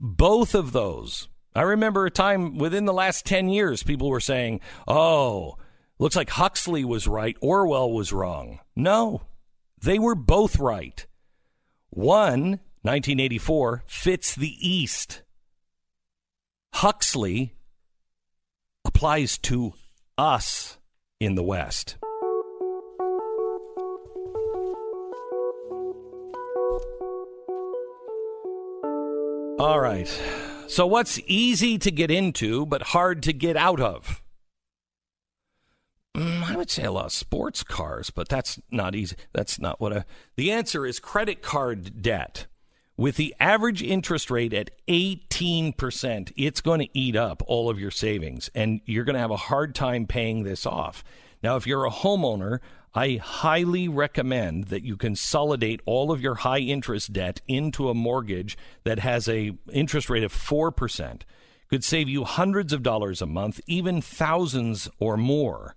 Both 0.00 0.54
of 0.54 0.72
those. 0.72 1.28
I 1.54 1.62
remember 1.62 2.06
a 2.06 2.10
time 2.10 2.56
within 2.56 2.84
the 2.84 2.92
last 2.92 3.26
10 3.26 3.48
years, 3.48 3.82
people 3.82 4.08
were 4.08 4.20
saying, 4.20 4.60
oh, 4.86 5.56
looks 5.98 6.14
like 6.14 6.30
Huxley 6.30 6.84
was 6.84 7.08
right, 7.08 7.36
Orwell 7.40 7.90
was 7.90 8.12
wrong. 8.12 8.60
No, 8.76 9.22
they 9.80 9.98
were 9.98 10.14
both 10.14 10.58
right. 10.58 11.04
One, 11.90 12.60
1984, 12.82 13.84
fits 13.86 14.34
the 14.34 14.54
East. 14.60 15.22
Huxley 16.74 17.54
applies 18.84 19.36
to 19.38 19.72
us 20.16 20.78
in 21.18 21.34
the 21.34 21.42
West. 21.42 21.96
All 29.58 29.80
right. 29.80 30.08
So, 30.68 30.86
what's 30.86 31.18
easy 31.26 31.78
to 31.78 31.90
get 31.90 32.12
into 32.12 32.64
but 32.64 32.82
hard 32.82 33.24
to 33.24 33.32
get 33.32 33.56
out 33.56 33.80
of? 33.80 34.22
Mm, 36.16 36.44
I 36.44 36.56
would 36.56 36.70
say 36.70 36.84
a 36.84 36.92
lot 36.92 37.06
of 37.06 37.12
sports 37.12 37.64
cars, 37.64 38.10
but 38.10 38.28
that's 38.28 38.60
not 38.70 38.94
easy. 38.94 39.16
That's 39.32 39.58
not 39.58 39.80
what 39.80 39.92
a. 39.92 40.04
The 40.36 40.52
answer 40.52 40.86
is 40.86 41.00
credit 41.00 41.42
card 41.42 42.02
debt. 42.02 42.46
With 42.96 43.16
the 43.16 43.34
average 43.40 43.82
interest 43.82 44.30
rate 44.30 44.52
at 44.52 44.70
18%, 44.88 46.32
it's 46.36 46.60
going 46.60 46.80
to 46.80 46.98
eat 46.98 47.14
up 47.14 47.42
all 47.46 47.70
of 47.70 47.78
your 47.78 47.92
savings, 47.92 48.50
and 48.54 48.80
you're 48.84 49.04
going 49.04 49.14
to 49.14 49.20
have 49.20 49.30
a 49.30 49.36
hard 49.36 49.74
time 49.74 50.06
paying 50.06 50.42
this 50.42 50.66
off. 50.66 51.04
Now, 51.42 51.56
if 51.56 51.66
you're 51.66 51.84
a 51.84 51.90
homeowner, 51.90 52.58
I 52.94 53.20
highly 53.22 53.88
recommend 53.88 54.64
that 54.64 54.82
you 54.82 54.96
consolidate 54.96 55.80
all 55.86 56.10
of 56.10 56.20
your 56.20 56.36
high 56.36 56.58
interest 56.58 57.12
debt 57.12 57.40
into 57.46 57.88
a 57.88 57.94
mortgage 57.94 58.56
that 58.84 58.98
has 59.00 59.28
a 59.28 59.52
interest 59.72 60.08
rate 60.08 60.24
of 60.24 60.32
4%. 60.32 61.22
Could 61.68 61.84
save 61.84 62.08
you 62.08 62.24
hundreds 62.24 62.72
of 62.72 62.82
dollars 62.82 63.20
a 63.20 63.26
month, 63.26 63.60
even 63.66 64.00
thousands 64.00 64.88
or 64.98 65.16
more. 65.16 65.76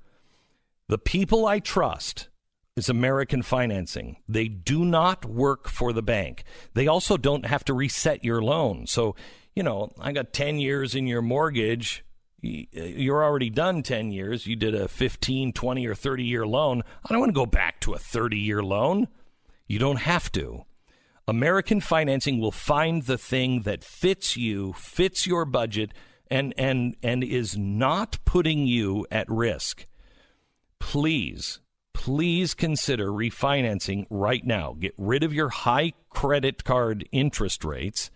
The 0.87 0.97
people 0.97 1.45
I 1.45 1.59
trust 1.59 2.29
is 2.77 2.87
American 2.87 3.41
Financing. 3.41 4.17
They 4.27 4.47
do 4.47 4.85
not 4.85 5.25
work 5.25 5.67
for 5.67 5.91
the 5.91 6.01
bank. 6.01 6.43
They 6.73 6.87
also 6.87 7.17
don't 7.17 7.45
have 7.45 7.65
to 7.65 7.73
reset 7.73 8.23
your 8.23 8.41
loan. 8.41 8.87
So, 8.87 9.15
you 9.53 9.63
know, 9.63 9.91
I 9.99 10.13
got 10.13 10.31
10 10.31 10.59
years 10.59 10.95
in 10.95 11.07
your 11.07 11.21
mortgage 11.21 12.05
Uh, 12.43 12.81
you're 12.81 13.23
already 13.23 13.49
done 13.49 13.83
10 13.83 14.11
years. 14.11 14.47
You 14.47 14.55
did 14.55 14.75
a 14.75 14.87
15, 14.87 15.53
20, 15.53 15.87
or 15.87 15.95
30 15.95 16.23
year 16.23 16.45
loan. 16.45 16.83
I 17.03 17.09
don't 17.09 17.19
want 17.19 17.29
to 17.29 17.39
go 17.39 17.45
back 17.45 17.79
to 17.81 17.93
a 17.93 17.99
30 17.99 18.37
year 18.37 18.63
loan. 18.63 19.07
You 19.67 19.79
don't 19.79 19.99
have 19.99 20.31
to. 20.33 20.65
American 21.27 21.79
financing 21.79 22.39
will 22.39 22.51
find 22.51 23.03
the 23.03 23.17
thing 23.17 23.61
that 23.61 23.83
fits 23.83 24.35
you, 24.35 24.73
fits 24.73 25.27
your 25.27 25.45
budget, 25.45 25.93
and, 26.29 26.53
and, 26.57 26.95
and 27.03 27.23
is 27.23 27.57
not 27.57 28.17
putting 28.25 28.65
you 28.65 29.05
at 29.11 29.29
risk. 29.29 29.85
Please, 30.79 31.59
please 31.93 32.53
consider 32.53 33.07
refinancing 33.07 34.07
right 34.09 34.45
now. 34.45 34.75
Get 34.79 34.93
rid 34.97 35.23
of 35.23 35.33
your 35.33 35.49
high 35.49 35.93
credit 36.09 36.63
card 36.63 37.07
interest 37.11 37.63
rates 37.63 38.09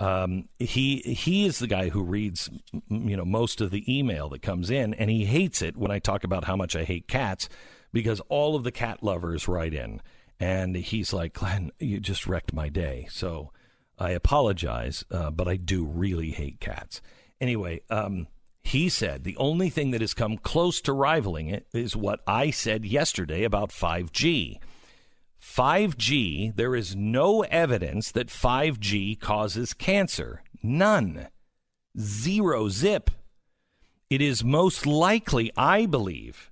Um, 0.00 0.48
he 0.60 0.98
he 0.98 1.44
is 1.44 1.58
the 1.58 1.66
guy 1.66 1.88
who 1.88 2.04
reads 2.04 2.48
you 2.88 3.16
know 3.16 3.24
most 3.24 3.60
of 3.60 3.72
the 3.72 3.98
email 3.98 4.28
that 4.28 4.42
comes 4.42 4.70
in, 4.70 4.94
and 4.94 5.10
he 5.10 5.24
hates 5.24 5.60
it 5.60 5.76
when 5.76 5.90
I 5.90 5.98
talk 5.98 6.22
about 6.22 6.44
how 6.44 6.54
much 6.54 6.76
I 6.76 6.84
hate 6.84 7.08
cats 7.08 7.48
because 7.92 8.20
all 8.28 8.54
of 8.54 8.62
the 8.62 8.70
cat 8.70 9.02
lovers 9.02 9.48
write 9.48 9.74
in, 9.74 10.00
and 10.40 10.76
he's 10.76 11.12
like, 11.12 11.34
Glenn, 11.34 11.70
you 11.78 12.00
just 12.00 12.26
wrecked 12.26 12.52
my 12.52 12.68
day. 12.68 13.06
So 13.10 13.52
I 13.98 14.10
apologize, 14.10 15.04
uh, 15.10 15.30
but 15.30 15.48
I 15.48 15.56
do 15.56 15.84
really 15.84 16.30
hate 16.30 16.60
cats. 16.60 17.00
Anyway, 17.40 17.82
um, 17.90 18.28
he 18.62 18.88
said 18.88 19.24
the 19.24 19.36
only 19.36 19.70
thing 19.70 19.90
that 19.90 20.00
has 20.00 20.14
come 20.14 20.36
close 20.36 20.80
to 20.82 20.92
rivaling 20.92 21.48
it 21.48 21.66
is 21.72 21.96
what 21.96 22.20
I 22.26 22.50
said 22.50 22.84
yesterday 22.84 23.44
about 23.44 23.70
5G. 23.70 24.58
5G, 25.40 26.54
there 26.54 26.74
is 26.74 26.94
no 26.94 27.42
evidence 27.44 28.12
that 28.12 28.28
5G 28.28 29.18
causes 29.18 29.72
cancer. 29.72 30.42
None. 30.62 31.28
Zero 31.98 32.68
zip. 32.68 33.10
It 34.10 34.20
is 34.20 34.44
most 34.44 34.86
likely, 34.86 35.50
I 35.56 35.86
believe, 35.86 36.47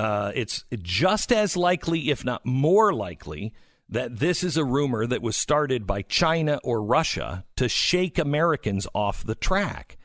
uh, 0.00 0.32
it's 0.34 0.64
just 0.80 1.30
as 1.30 1.58
likely, 1.58 2.08
if 2.08 2.24
not 2.24 2.46
more 2.46 2.90
likely, 2.90 3.52
that 3.86 4.18
this 4.18 4.42
is 4.42 4.56
a 4.56 4.64
rumor 4.64 5.06
that 5.06 5.20
was 5.20 5.36
started 5.36 5.86
by 5.86 6.00
China 6.00 6.58
or 6.64 6.82
Russia 6.82 7.44
to 7.56 7.68
shake 7.68 8.18
Americans 8.18 8.86
off 8.94 9.22
the 9.22 9.34
track. 9.34 9.98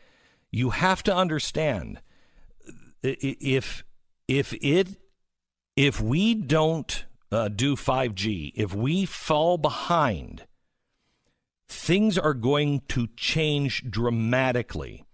You 0.51 0.71
have 0.71 1.01
to 1.03 1.15
understand 1.15 2.01
if 3.01 3.85
if 4.27 4.53
it 4.61 4.97
if 5.77 6.01
we 6.01 6.33
don't 6.33 7.05
uh, 7.31 7.47
do 7.47 7.77
5G, 7.77 8.51
if 8.53 8.75
we 8.75 9.05
fall 9.05 9.57
behind, 9.57 10.45
things 11.69 12.17
are 12.17 12.33
going 12.33 12.81
to 12.89 13.07
change 13.15 13.89
dramatically. 13.89 15.04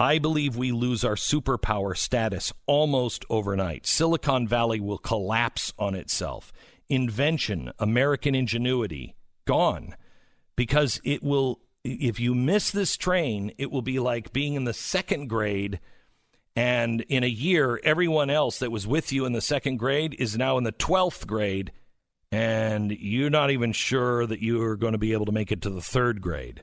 I 0.00 0.18
believe 0.18 0.56
we 0.56 0.72
lose 0.72 1.04
our 1.04 1.14
superpower 1.14 1.96
status 1.96 2.52
almost 2.66 3.24
overnight. 3.28 3.86
Silicon 3.86 4.48
Valley 4.48 4.80
will 4.80 4.98
collapse 4.98 5.74
on 5.78 5.94
itself. 5.94 6.52
Invention, 6.88 7.70
American 7.78 8.34
ingenuity, 8.34 9.14
gone. 9.44 9.94
Because 10.56 11.00
it 11.04 11.22
will, 11.22 11.60
if 11.84 12.18
you 12.18 12.34
miss 12.34 12.70
this 12.70 12.96
train, 12.96 13.52
it 13.58 13.70
will 13.70 13.82
be 13.82 13.98
like 13.98 14.32
being 14.32 14.54
in 14.54 14.64
the 14.64 14.72
second 14.72 15.28
grade 15.28 15.78
and 16.56 17.02
in 17.02 17.22
a 17.22 17.28
year, 17.28 17.80
everyone 17.84 18.28
else 18.28 18.58
that 18.58 18.72
was 18.72 18.86
with 18.86 19.12
you 19.12 19.24
in 19.24 19.32
the 19.32 19.40
second 19.40 19.76
grade 19.76 20.16
is 20.18 20.36
now 20.36 20.58
in 20.58 20.64
the 20.64 20.72
12th 20.72 21.26
grade, 21.26 21.72
and 22.32 22.90
you're 22.90 23.30
not 23.30 23.50
even 23.50 23.72
sure 23.72 24.26
that 24.26 24.40
you 24.40 24.60
are 24.62 24.76
going 24.76 24.92
to 24.92 24.98
be 24.98 25.12
able 25.12 25.26
to 25.26 25.32
make 25.32 25.52
it 25.52 25.62
to 25.62 25.70
the 25.70 25.80
third 25.80 26.20
grade. 26.20 26.62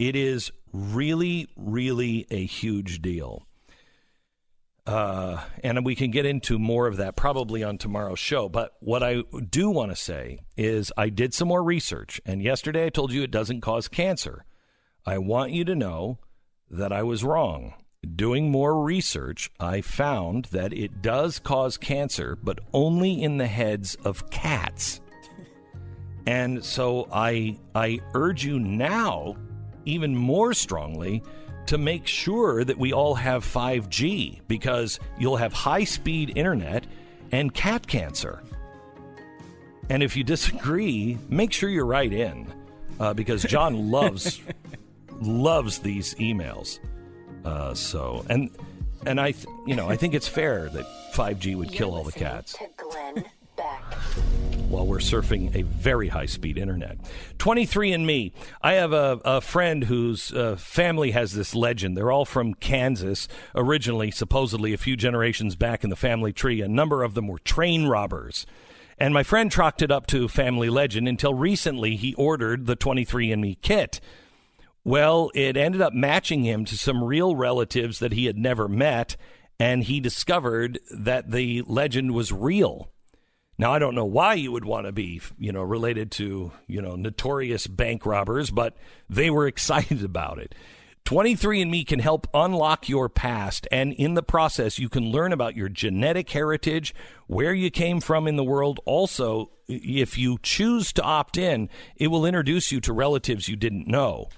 It 0.00 0.16
is 0.16 0.50
really, 0.72 1.46
really 1.56 2.26
a 2.30 2.44
huge 2.44 3.02
deal. 3.02 3.46
Uh, 4.86 5.44
and 5.62 5.84
we 5.84 5.94
can 5.94 6.10
get 6.10 6.24
into 6.24 6.58
more 6.58 6.86
of 6.86 6.96
that 6.96 7.16
probably 7.16 7.62
on 7.62 7.78
tomorrow's 7.78 8.18
show. 8.18 8.48
But 8.48 8.72
what 8.80 9.02
I 9.02 9.22
do 9.50 9.68
want 9.68 9.92
to 9.92 9.96
say 9.96 10.40
is 10.56 10.90
I 10.96 11.10
did 11.10 11.34
some 11.34 11.48
more 11.48 11.62
research, 11.62 12.20
and 12.24 12.42
yesterday 12.42 12.86
I 12.86 12.88
told 12.88 13.12
you 13.12 13.22
it 13.22 13.30
doesn't 13.30 13.60
cause 13.60 13.86
cancer. 13.86 14.46
I 15.04 15.18
want 15.18 15.52
you 15.52 15.64
to 15.66 15.74
know 15.76 16.18
that 16.70 16.92
I 16.92 17.02
was 17.02 17.22
wrong 17.22 17.74
doing 18.16 18.50
more 18.50 18.82
research, 18.82 19.50
I 19.60 19.80
found 19.82 20.46
that 20.46 20.72
it 20.72 21.02
does 21.02 21.38
cause 21.38 21.76
cancer, 21.76 22.36
but 22.42 22.60
only 22.72 23.22
in 23.22 23.36
the 23.36 23.46
heads 23.46 23.94
of 23.96 24.30
cats. 24.30 25.00
And 26.26 26.64
so 26.64 27.08
I 27.12 27.58
I 27.74 28.00
urge 28.14 28.44
you 28.44 28.58
now 28.58 29.36
even 29.84 30.14
more 30.16 30.52
strongly 30.54 31.22
to 31.66 31.78
make 31.78 32.06
sure 32.06 32.64
that 32.64 32.78
we 32.78 32.92
all 32.92 33.14
have 33.14 33.44
5G 33.44 34.40
because 34.48 34.98
you'll 35.18 35.36
have 35.36 35.52
high-speed 35.52 36.32
internet 36.36 36.86
and 37.32 37.52
cat 37.54 37.86
cancer. 37.86 38.42
And 39.88 40.02
if 40.02 40.16
you 40.16 40.24
disagree, 40.24 41.18
make 41.28 41.52
sure 41.52 41.68
you 41.68 41.82
write 41.82 42.12
in 42.12 42.46
uh, 42.98 43.14
because 43.14 43.42
John 43.42 43.90
loves 43.90 44.40
loves 45.20 45.78
these 45.80 46.14
emails. 46.14 46.78
Uh, 47.44 47.74
so 47.74 48.24
and 48.28 48.50
and 49.06 49.20
I, 49.20 49.32
th- 49.32 49.46
you 49.66 49.74
know, 49.74 49.88
I 49.88 49.96
think 49.96 50.14
it's 50.14 50.28
fair 50.28 50.68
that 50.68 50.86
5G 51.14 51.56
would 51.56 51.72
kill 51.72 51.94
all 51.94 52.04
the 52.04 52.12
cats. 52.12 52.56
While 54.70 54.86
we're 54.86 54.98
surfing 54.98 55.52
a 55.56 55.62
very 55.62 56.06
high 56.06 56.26
speed 56.26 56.56
internet. 56.56 56.96
23andMe. 57.38 58.32
I 58.62 58.74
have 58.74 58.92
a, 58.92 59.20
a 59.24 59.40
friend 59.40 59.82
whose 59.82 60.32
uh, 60.32 60.54
family 60.54 61.10
has 61.10 61.32
this 61.32 61.56
legend. 61.56 61.96
They're 61.96 62.12
all 62.12 62.24
from 62.24 62.54
Kansas, 62.54 63.26
originally, 63.52 64.12
supposedly 64.12 64.72
a 64.72 64.78
few 64.78 64.94
generations 64.94 65.56
back 65.56 65.82
in 65.82 65.90
the 65.90 65.96
family 65.96 66.32
tree. 66.32 66.62
A 66.62 66.68
number 66.68 67.02
of 67.02 67.14
them 67.14 67.26
were 67.26 67.40
train 67.40 67.88
robbers. 67.88 68.46
And 68.96 69.12
my 69.12 69.24
friend 69.24 69.50
chalked 69.50 69.82
it 69.82 69.90
up 69.90 70.06
to 70.06 70.28
family 70.28 70.70
legend 70.70 71.08
until 71.08 71.34
recently 71.34 71.96
he 71.96 72.14
ordered 72.14 72.66
the 72.66 72.76
23andMe 72.76 73.60
kit. 73.62 73.98
Well, 74.84 75.32
it 75.34 75.56
ended 75.56 75.80
up 75.80 75.94
matching 75.94 76.44
him 76.44 76.64
to 76.66 76.78
some 76.78 77.02
real 77.02 77.34
relatives 77.34 77.98
that 77.98 78.12
he 78.12 78.26
had 78.26 78.38
never 78.38 78.68
met, 78.68 79.16
and 79.58 79.82
he 79.82 79.98
discovered 79.98 80.78
that 80.92 81.32
the 81.32 81.62
legend 81.66 82.12
was 82.12 82.30
real. 82.30 82.92
Now, 83.60 83.74
I 83.74 83.78
don't 83.78 83.94
know 83.94 84.06
why 84.06 84.32
you 84.34 84.52
would 84.52 84.64
want 84.64 84.86
to 84.86 84.92
be, 84.92 85.20
you 85.38 85.52
know, 85.52 85.60
related 85.60 86.10
to, 86.12 86.50
you 86.66 86.80
know, 86.80 86.96
notorious 86.96 87.66
bank 87.66 88.06
robbers, 88.06 88.50
but 88.50 88.74
they 89.10 89.28
were 89.28 89.46
excited 89.46 90.02
about 90.02 90.38
it. 90.38 90.54
23andMe 91.04 91.86
can 91.86 91.98
help 91.98 92.26
unlock 92.32 92.88
your 92.88 93.10
past, 93.10 93.68
and 93.70 93.92
in 93.92 94.14
the 94.14 94.22
process, 94.22 94.78
you 94.78 94.88
can 94.88 95.10
learn 95.10 95.30
about 95.30 95.56
your 95.56 95.68
genetic 95.68 96.30
heritage, 96.30 96.94
where 97.26 97.52
you 97.52 97.70
came 97.70 98.00
from 98.00 98.26
in 98.26 98.36
the 98.36 98.44
world. 98.44 98.80
Also, 98.86 99.50
if 99.68 100.16
you 100.16 100.38
choose 100.42 100.90
to 100.94 101.02
opt 101.02 101.36
in, 101.36 101.68
it 101.96 102.06
will 102.06 102.24
introduce 102.24 102.72
you 102.72 102.80
to 102.80 102.94
relatives 102.94 103.46
you 103.46 103.56
didn't 103.56 103.86
know. 103.86 104.30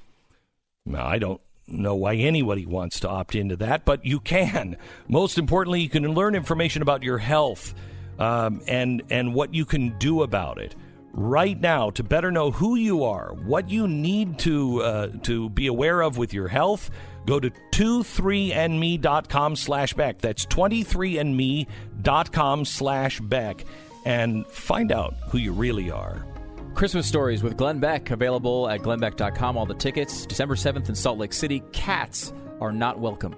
Now, 0.85 1.06
I 1.06 1.18
don't 1.18 1.40
know 1.68 1.94
why 1.94 2.16
anybody 2.16 2.66
wants 2.66 2.98
to 2.98 3.08
opt 3.08 3.37
into 3.37 3.54
that, 3.58 3.85
but 3.85 4.04
you 4.04 4.18
can. 4.18 4.76
Most 5.06 5.38
importantly, 5.38 5.80
you 5.80 5.88
can 5.88 6.12
learn 6.12 6.35
information 6.35 6.82
about 6.82 7.04
your 7.04 7.18
health 7.18 7.72
um, 8.18 8.61
and 8.66 9.03
and 9.11 9.35
what 9.35 9.55
you 9.55 9.64
can 9.64 9.96
do 9.98 10.22
about 10.22 10.59
it. 10.59 10.75
Right 11.14 11.61
now, 11.61 11.90
to 11.90 12.03
better 12.03 12.31
know 12.31 12.51
who 12.51 12.77
you 12.77 13.05
are, 13.05 13.35
what 13.44 13.68
you 13.68 13.87
need 13.87 14.38
to 14.40 14.83
uh, 14.83 15.09
to 15.25 15.51
be 15.51 15.66
aware 15.66 16.01
of 16.01 16.16
with 16.16 16.33
your 16.33 16.48
health, 16.48 16.90
go 17.27 17.38
to 17.38 17.51
23andme.com 17.72 19.57
slash 19.57 19.92
Beck. 19.92 20.20
That's 20.20 20.46
23andme.com 20.46 22.64
slash 22.64 23.20
Beck 23.20 23.66
and 24.05 24.46
find 24.46 24.90
out 24.90 25.14
who 25.29 25.38
you 25.38 25.53
really 25.53 25.90
are. 25.90 26.27
Christmas 26.75 27.07
Stories 27.07 27.42
with 27.42 27.57
Glenn 27.57 27.79
Beck, 27.79 28.11
available 28.11 28.68
at 28.68 28.81
glennbeck.com. 28.81 29.57
All 29.57 29.66
the 29.66 29.75
tickets, 29.75 30.27
December 30.27 30.55
7th 30.55 30.88
in 30.88 30.94
Salt 30.94 31.18
Lake 31.18 31.35
City. 31.35 31.62
Cats 31.72 32.33
are 32.61 32.72
not 32.72 32.98
welcome. 32.98 33.37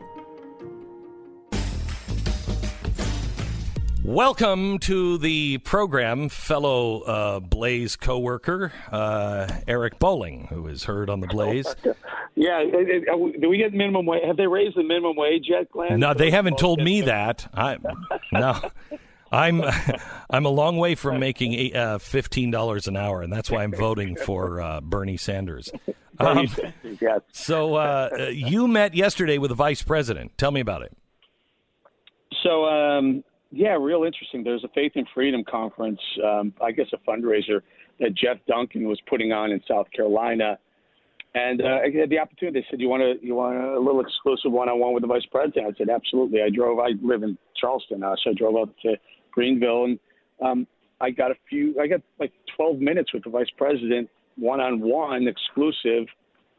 Welcome 4.04 4.80
to 4.80 5.16
the 5.16 5.56
program, 5.58 6.28
fellow 6.28 7.00
uh, 7.00 7.40
Blaze 7.40 7.96
coworker 7.96 8.70
uh, 8.92 9.48
Eric 9.66 9.98
Bolling, 9.98 10.48
who 10.48 10.66
is 10.66 10.84
heard 10.84 11.08
on 11.08 11.20
the 11.20 11.26
Blaze. 11.26 11.74
Yeah, 12.34 12.62
do 12.64 13.48
we 13.48 13.56
get 13.56 13.72
minimum 13.72 14.04
wage? 14.04 14.20
Have 14.26 14.36
they 14.36 14.46
raised 14.46 14.76
the 14.76 14.82
minimum 14.82 15.16
wage 15.16 15.46
yet, 15.48 15.70
Glenn? 15.70 16.00
No, 16.00 16.12
they 16.12 16.30
haven't 16.30 16.58
told 16.58 16.82
me 16.82 17.00
that. 17.00 17.50
I 17.54 17.78
no. 18.30 18.60
I'm 19.32 19.62
I'm 20.28 20.44
a 20.44 20.50
long 20.50 20.76
way 20.76 20.96
from 20.96 21.18
making 21.18 21.74
uh, 21.74 21.96
fifteen 21.96 22.50
dollars 22.50 22.86
an 22.86 22.98
hour, 22.98 23.22
and 23.22 23.32
that's 23.32 23.50
why 23.50 23.62
I'm 23.62 23.72
voting 23.72 24.16
for 24.16 24.60
uh, 24.60 24.82
Bernie 24.82 25.16
Sanders. 25.16 25.72
Um, 26.18 26.46
yes. 27.00 27.22
So 27.32 27.76
uh, 27.76 28.28
you 28.30 28.68
met 28.68 28.94
yesterday 28.94 29.38
with 29.38 29.48
the 29.48 29.54
vice 29.54 29.82
president. 29.82 30.36
Tell 30.36 30.50
me 30.50 30.60
about 30.60 30.82
it. 30.82 30.94
So 32.42 32.66
um, 32.66 33.24
yeah, 33.54 33.76
real 33.80 34.04
interesting. 34.04 34.42
There's 34.42 34.64
a 34.64 34.68
Faith 34.68 34.92
and 34.94 35.06
Freedom 35.14 35.44
conference. 35.44 36.00
Um, 36.24 36.52
I 36.62 36.72
guess 36.72 36.86
a 36.92 37.10
fundraiser 37.10 37.60
that 38.00 38.14
Jeff 38.14 38.38
Duncan 38.48 38.88
was 38.88 39.00
putting 39.08 39.32
on 39.32 39.52
in 39.52 39.60
South 39.68 39.86
Carolina. 39.94 40.58
And 41.34 41.62
uh, 41.62 41.80
I 41.84 41.90
had 41.90 42.10
the 42.10 42.18
opportunity. 42.18 42.60
They 42.60 42.66
said, 42.70 42.80
"You 42.80 42.88
want 42.88 43.02
to, 43.02 43.24
you 43.24 43.34
want 43.34 43.56
a 43.56 43.78
little 43.78 44.00
exclusive 44.00 44.52
one-on-one 44.52 44.94
with 44.94 45.02
the 45.02 45.08
vice 45.08 45.26
president?" 45.30 45.74
I 45.74 45.78
said, 45.78 45.88
"Absolutely." 45.88 46.42
I 46.42 46.48
drove. 46.48 46.78
I 46.78 46.90
live 47.02 47.22
in 47.22 47.36
Charleston 47.56 48.00
now, 48.00 48.14
so 48.22 48.30
I 48.30 48.34
drove 48.34 48.56
up 48.56 48.68
to 48.82 48.96
Greenville, 49.32 49.84
and 49.84 49.98
um, 50.44 50.66
I 51.00 51.10
got 51.10 51.32
a 51.32 51.34
few. 51.48 51.80
I 51.80 51.88
got 51.88 52.02
like 52.20 52.32
12 52.56 52.78
minutes 52.78 53.12
with 53.12 53.24
the 53.24 53.30
vice 53.30 53.50
president, 53.56 54.08
one 54.36 54.60
on 54.60 54.80
one, 54.80 55.26
exclusive, 55.26 56.06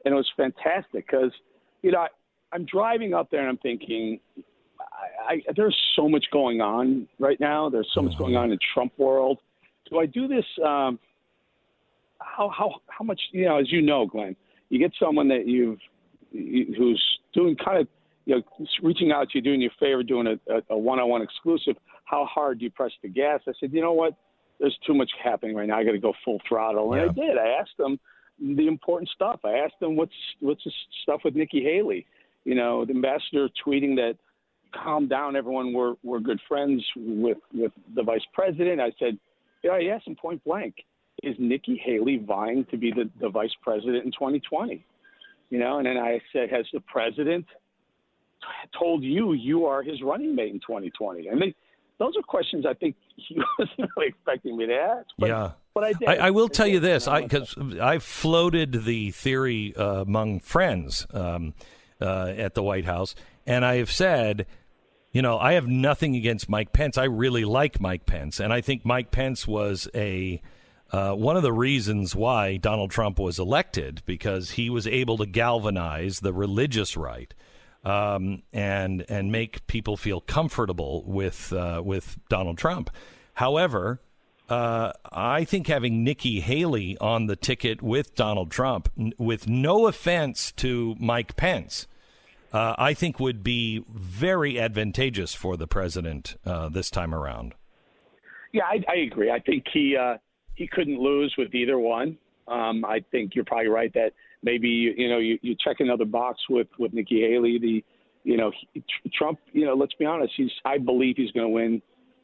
and 0.03 0.13
it 0.13 0.15
was 0.15 0.29
fantastic 0.35 1.07
because 1.07 1.31
you 1.81 1.91
know 1.91 1.99
I, 1.99 2.07
I'm 2.51 2.65
driving 2.65 3.13
up 3.13 3.31
there 3.31 3.41
and 3.41 3.49
I'm 3.49 3.57
thinking, 3.57 4.19
I, 5.27 5.33
I, 5.33 5.41
there's 5.55 5.77
so 5.95 6.07
much 6.07 6.25
going 6.31 6.61
on 6.61 7.07
right 7.19 7.39
now. 7.39 7.69
There's 7.69 7.89
so 7.93 8.01
much 8.01 8.17
going 8.17 8.35
on 8.35 8.51
in 8.51 8.59
Trump 8.73 8.93
world. 8.97 9.39
Do 9.89 9.99
I 9.99 10.05
do 10.05 10.27
this? 10.27 10.45
Um, 10.63 10.99
how 12.19 12.49
how 12.49 12.75
how 12.87 13.05
much? 13.05 13.19
You 13.31 13.45
know, 13.45 13.57
as 13.57 13.71
you 13.71 13.81
know, 13.81 14.05
Glenn, 14.05 14.35
you 14.69 14.79
get 14.79 14.91
someone 14.99 15.27
that 15.29 15.47
you've 15.47 15.79
you, 16.31 16.73
who's 16.77 17.03
doing 17.33 17.55
kind 17.55 17.81
of 17.81 17.87
you 18.25 18.35
know 18.35 18.67
reaching 18.81 19.11
out 19.11 19.29
to 19.29 19.37
you, 19.37 19.41
doing 19.41 19.61
you 19.61 19.69
a 19.69 19.79
favor, 19.79 20.03
doing 20.03 20.27
a, 20.27 20.73
a 20.73 20.77
one-on-one 20.77 21.21
exclusive. 21.21 21.75
How 22.05 22.25
hard 22.25 22.59
do 22.59 22.65
you 22.65 22.71
press 22.71 22.91
the 23.01 23.09
gas? 23.09 23.41
I 23.47 23.51
said, 23.59 23.73
you 23.73 23.81
know 23.81 23.93
what? 23.93 24.13
There's 24.59 24.77
too 24.87 24.93
much 24.93 25.11
happening 25.21 25.55
right 25.55 25.67
now. 25.67 25.77
I 25.77 25.83
got 25.83 25.91
to 25.91 25.99
go 25.99 26.13
full 26.23 26.39
throttle, 26.47 26.93
and 26.93 27.01
Yeah. 27.01 27.23
I 27.23 27.27
did. 27.27 27.37
I 27.37 27.47
asked 27.59 27.77
them 27.77 27.99
the 28.39 28.67
important 28.67 29.09
stuff. 29.09 29.39
I 29.43 29.53
asked 29.53 29.79
them 29.79 29.95
what's 29.95 30.13
what's 30.39 30.63
the 30.63 30.71
stuff 31.03 31.21
with 31.23 31.35
Nikki 31.35 31.63
Haley. 31.63 32.05
You 32.43 32.55
know, 32.55 32.85
the 32.85 32.91
ambassador 32.93 33.49
tweeting 33.65 33.95
that 33.95 34.17
calm 34.73 35.07
down, 35.07 35.35
everyone. 35.35 35.73
We're 35.73 35.95
we're 36.03 36.19
good 36.19 36.39
friends 36.47 36.83
with 36.95 37.37
with 37.53 37.71
the 37.95 38.03
vice 38.03 38.25
president. 38.33 38.81
I 38.81 38.91
said, 38.99 39.17
yeah, 39.63 39.71
I 39.71 39.85
asked 39.95 40.07
him 40.07 40.15
point 40.15 40.43
blank, 40.43 40.75
is 41.23 41.35
Nikki 41.39 41.81
Haley 41.83 42.17
vying 42.17 42.65
to 42.71 42.77
be 42.77 42.91
the, 42.91 43.09
the 43.19 43.29
vice 43.29 43.55
president 43.61 44.05
in 44.05 44.11
2020? 44.11 44.85
You 45.49 45.59
know, 45.59 45.77
and 45.77 45.85
then 45.85 45.97
I 45.97 46.19
said, 46.33 46.49
has 46.49 46.65
the 46.73 46.81
president 46.81 47.45
told 48.77 49.03
you 49.03 49.33
you 49.33 49.65
are 49.65 49.83
his 49.83 50.01
running 50.01 50.35
mate 50.35 50.53
in 50.53 50.59
2020? 50.59 51.29
I 51.29 51.35
mean, 51.35 51.53
those 51.97 52.15
are 52.17 52.21
questions 52.21 52.65
I 52.65 52.73
think 52.73 52.95
he 53.15 53.35
wasn't 53.59 53.89
really 53.95 54.09
expecting 54.09 54.57
me 54.57 54.65
to 54.67 54.75
ask. 54.75 55.07
But, 55.17 55.29
Yeah. 55.29 55.51
but 55.73 55.83
I 55.83 55.93
did. 55.93 56.09
I, 56.09 56.15
I 56.15 56.29
will 56.31 56.49
tell 56.49 56.67
you 56.67 56.79
this, 56.79 57.07
know, 57.07 57.21
because 57.21 57.55
I 57.81 57.99
floated 57.99 58.83
the 58.83 59.11
theory 59.11 59.73
uh, 59.75 60.01
among 60.01 60.41
friends 60.41 61.07
um, 61.13 61.53
uh, 62.01 62.33
at 62.37 62.53
the 62.53 62.63
White 62.63 62.85
House, 62.85 63.15
and 63.45 63.65
I 63.65 63.77
have 63.77 63.91
said, 63.91 64.45
you 65.11 65.21
know, 65.21 65.37
I 65.37 65.53
have 65.53 65.67
nothing 65.67 66.15
against 66.15 66.49
Mike 66.49 66.73
Pence. 66.73 66.97
I 66.97 67.05
really 67.05 67.45
like 67.45 67.79
Mike 67.79 68.05
Pence, 68.05 68.39
and 68.39 68.51
I 68.51 68.61
think 68.61 68.85
Mike 68.85 69.11
Pence 69.11 69.47
was 69.47 69.87
a 69.95 70.41
uh, 70.91 71.13
one 71.13 71.35
of 71.35 71.43
the 71.43 71.53
reasons 71.53 72.15
why 72.15 72.57
Donald 72.57 72.91
Trump 72.91 73.17
was 73.19 73.39
elected 73.39 74.01
because 74.05 74.51
he 74.51 74.69
was 74.69 74.85
able 74.87 75.17
to 75.17 75.25
galvanize 75.25 76.19
the 76.19 76.31
religious 76.31 76.95
right 76.95 77.33
um, 77.85 78.43
and 78.51 79.05
and 79.07 79.31
make 79.31 79.65
people 79.67 79.95
feel 79.95 80.19
comfortable 80.19 81.03
with 81.05 81.53
uh, 81.53 81.81
with 81.85 82.17
Donald 82.29 82.57
Trump. 82.57 82.89
However, 83.35 84.01
uh, 84.49 84.91
I 85.11 85.43
think 85.43 85.67
having 85.67 86.03
Nikki 86.03 86.39
Haley 86.39 86.97
on 86.99 87.27
the 87.27 87.35
ticket 87.35 87.81
with 87.81 88.15
Donald 88.15 88.51
Trump, 88.51 88.89
n- 88.97 89.13
with 89.17 89.47
no 89.47 89.87
offense 89.87 90.51
to 90.53 90.95
Mike 90.99 91.35
Pence, 91.35 91.87
uh, 92.55 92.73
I 92.77 92.93
think 92.93 93.19
would 93.19 93.43
be 93.43 93.83
very 93.93 94.57
advantageous 94.57 95.33
for 95.33 95.57
the 95.57 95.67
president 95.67 96.39
uh, 96.45 96.69
this 96.69 96.89
time 96.89 97.13
around. 97.13 97.53
Yeah, 98.53 98.63
I, 98.63 98.81
I 98.89 98.95
agree. 98.99 99.29
I 99.29 99.39
think 99.39 99.65
he 99.73 99.97
uh, 99.97 100.15
he 100.53 100.65
couldn't 100.65 100.97
lose 100.97 101.35
with 101.37 101.53
either 101.53 101.77
one. 101.77 102.17
Um, 102.47 102.85
I 102.85 103.03
think 103.11 103.35
you're 103.35 103.43
probably 103.43 103.67
right 103.67 103.93
that 103.95 104.13
maybe 104.41 104.69
you 104.69 105.09
know 105.09 105.17
you, 105.17 105.37
you 105.41 105.53
check 105.61 105.77
another 105.79 106.05
box 106.05 106.39
with 106.49 106.67
with 106.79 106.93
Nikki 106.93 107.19
Haley. 107.19 107.59
The 107.59 107.83
you 108.23 108.37
know 108.37 108.53
he, 108.71 108.81
Trump. 109.13 109.39
You 109.51 109.65
know, 109.65 109.73
let's 109.73 109.93
be 109.95 110.05
honest. 110.05 110.31
He's 110.37 110.51
I 110.63 110.77
believe 110.77 111.15
he's 111.17 111.31
going 111.31 111.47
to 111.47 111.53
win 111.53 111.81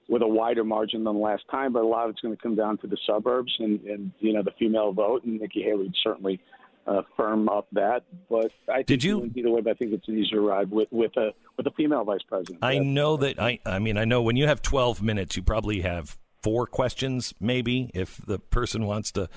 with 0.07 0.21
a 0.21 0.27
wider 0.27 0.63
margin 0.63 1.03
than 1.03 1.19
last 1.19 1.43
time, 1.51 1.73
but 1.73 1.83
a 1.83 1.87
lot 1.87 2.05
of 2.05 2.11
it's 2.11 2.21
going 2.21 2.35
to 2.35 2.41
come 2.41 2.55
down 2.55 2.77
to 2.77 2.87
the 2.87 2.97
suburbs 3.05 3.53
and 3.59 3.81
and 3.81 4.11
you 4.19 4.31
know 4.31 4.43
the 4.43 4.53
female 4.57 4.93
vote. 4.93 5.25
And 5.25 5.41
Nikki 5.41 5.61
Haley 5.61 5.83
would 5.83 5.95
certainly 6.01 6.39
uh, 6.87 7.01
firm 7.15 7.47
up 7.49 7.67
that. 7.73 8.03
But 8.29 8.51
I 8.67 8.77
think 8.77 8.87
Did 8.87 9.03
you- 9.03 9.31
either 9.35 9.49
way? 9.51 9.61
But 9.61 9.71
I 9.71 9.73
think 9.75 9.93
it's 9.93 10.07
an 10.07 10.17
easier 10.17 10.41
ride 10.41 10.71
with 10.71 10.87
with 10.91 11.15
a 11.17 11.31
with 11.57 11.67
a 11.67 11.71
female 11.71 12.03
vice 12.03 12.21
president. 12.27 12.59
I 12.61 12.73
That's- 12.75 12.85
know 12.87 13.17
that 13.17 13.39
I 13.39 13.59
I 13.65 13.79
mean 13.79 13.97
I 13.97 14.05
know 14.05 14.21
when 14.21 14.35
you 14.35 14.47
have 14.47 14.61
12 14.61 15.01
minutes 15.01 15.35
you 15.35 15.43
probably 15.43 15.81
have 15.81 16.17
four 16.41 16.65
questions 16.65 17.33
maybe 17.39 17.91
if 17.93 18.17
the 18.17 18.39
person 18.39 18.85
wants 18.85 19.11
to 19.11 19.29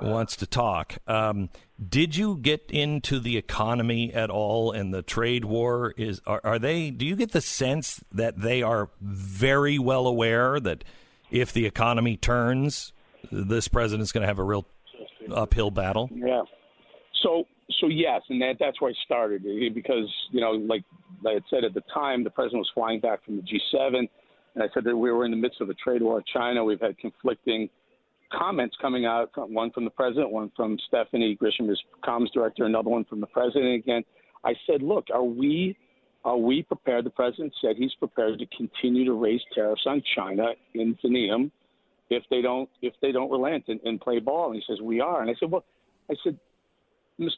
wants 0.00 0.36
to 0.36 0.46
talk. 0.46 0.96
Um, 1.08 1.50
did 1.88 2.16
you 2.16 2.36
get 2.36 2.70
into 2.70 3.18
the 3.18 3.36
economy 3.36 4.14
at 4.14 4.30
all 4.30 4.70
and 4.70 4.94
the 4.94 5.02
trade 5.02 5.44
war 5.44 5.92
is 5.96 6.20
are, 6.24 6.40
are 6.44 6.58
they 6.58 6.90
do 6.90 7.04
you 7.04 7.16
get 7.16 7.32
the 7.32 7.40
sense 7.40 8.02
that 8.12 8.40
they 8.40 8.62
are 8.62 8.90
very 9.00 9.76
well 9.78 10.06
aware 10.06 10.60
that 10.60 10.84
if 11.30 11.52
the 11.52 11.66
economy 11.66 12.16
turns 12.16 12.92
this 13.32 13.66
president's 13.68 14.12
going 14.12 14.22
to 14.22 14.28
have 14.28 14.38
a 14.38 14.44
real 14.44 14.66
uphill 15.32 15.70
battle? 15.70 16.08
Yeah. 16.14 16.42
So 17.22 17.44
so 17.80 17.88
yes, 17.88 18.22
and 18.28 18.40
that 18.42 18.56
that's 18.58 18.80
where 18.80 18.90
I 18.90 18.94
started 19.04 19.44
eh, 19.46 19.68
because 19.72 20.12
you 20.30 20.40
know, 20.40 20.52
like 20.52 20.82
I 21.26 21.34
had 21.34 21.44
said 21.50 21.64
at 21.64 21.74
the 21.74 21.82
time, 21.92 22.24
the 22.24 22.30
president 22.30 22.60
was 22.60 22.70
flying 22.74 23.00
back 23.00 23.24
from 23.24 23.36
the 23.36 23.42
G7, 23.42 23.96
and 23.98 24.08
I 24.62 24.66
said 24.72 24.84
that 24.84 24.96
we 24.96 25.10
were 25.10 25.24
in 25.24 25.30
the 25.30 25.36
midst 25.36 25.60
of 25.60 25.68
a 25.68 25.74
trade 25.74 26.02
war 26.02 26.16
with 26.16 26.26
China. 26.26 26.64
We've 26.64 26.80
had 26.80 26.98
conflicting 26.98 27.68
comments 28.32 28.76
coming 28.80 29.06
out, 29.06 29.30
one 29.50 29.70
from 29.70 29.84
the 29.84 29.90
president, 29.90 30.30
one 30.30 30.52
from 30.56 30.78
Stephanie 30.86 31.36
Grisham, 31.40 31.68
his 31.68 31.80
comms 32.04 32.30
director, 32.32 32.64
another 32.64 32.90
one 32.90 33.04
from 33.04 33.20
the 33.20 33.26
president. 33.26 33.74
Again, 33.74 34.04
I 34.44 34.54
said, 34.66 34.82
look, 34.82 35.06
are 35.12 35.24
we 35.24 35.76
are 36.24 36.36
we 36.36 36.62
prepared? 36.62 37.04
The 37.04 37.10
president 37.10 37.54
said 37.60 37.76
he's 37.76 37.94
prepared 37.94 38.38
to 38.38 38.46
continue 38.56 39.04
to 39.04 39.12
raise 39.12 39.40
tariffs 39.54 39.82
on 39.86 40.02
China 40.16 40.48
infinitum 40.74 41.52
if 42.10 42.22
they 42.30 42.42
don't 42.42 42.68
if 42.82 42.94
they 43.00 43.12
don't 43.12 43.30
relent 43.30 43.64
and, 43.68 43.80
and 43.84 44.00
play 44.00 44.18
ball. 44.18 44.50
And 44.50 44.56
he 44.56 44.62
says 44.66 44.80
we 44.82 45.00
are. 45.00 45.22
And 45.22 45.30
I 45.30 45.34
said, 45.38 45.50
well, 45.50 45.64
I 46.10 46.14
said, 46.24 46.38
Mis- 47.18 47.32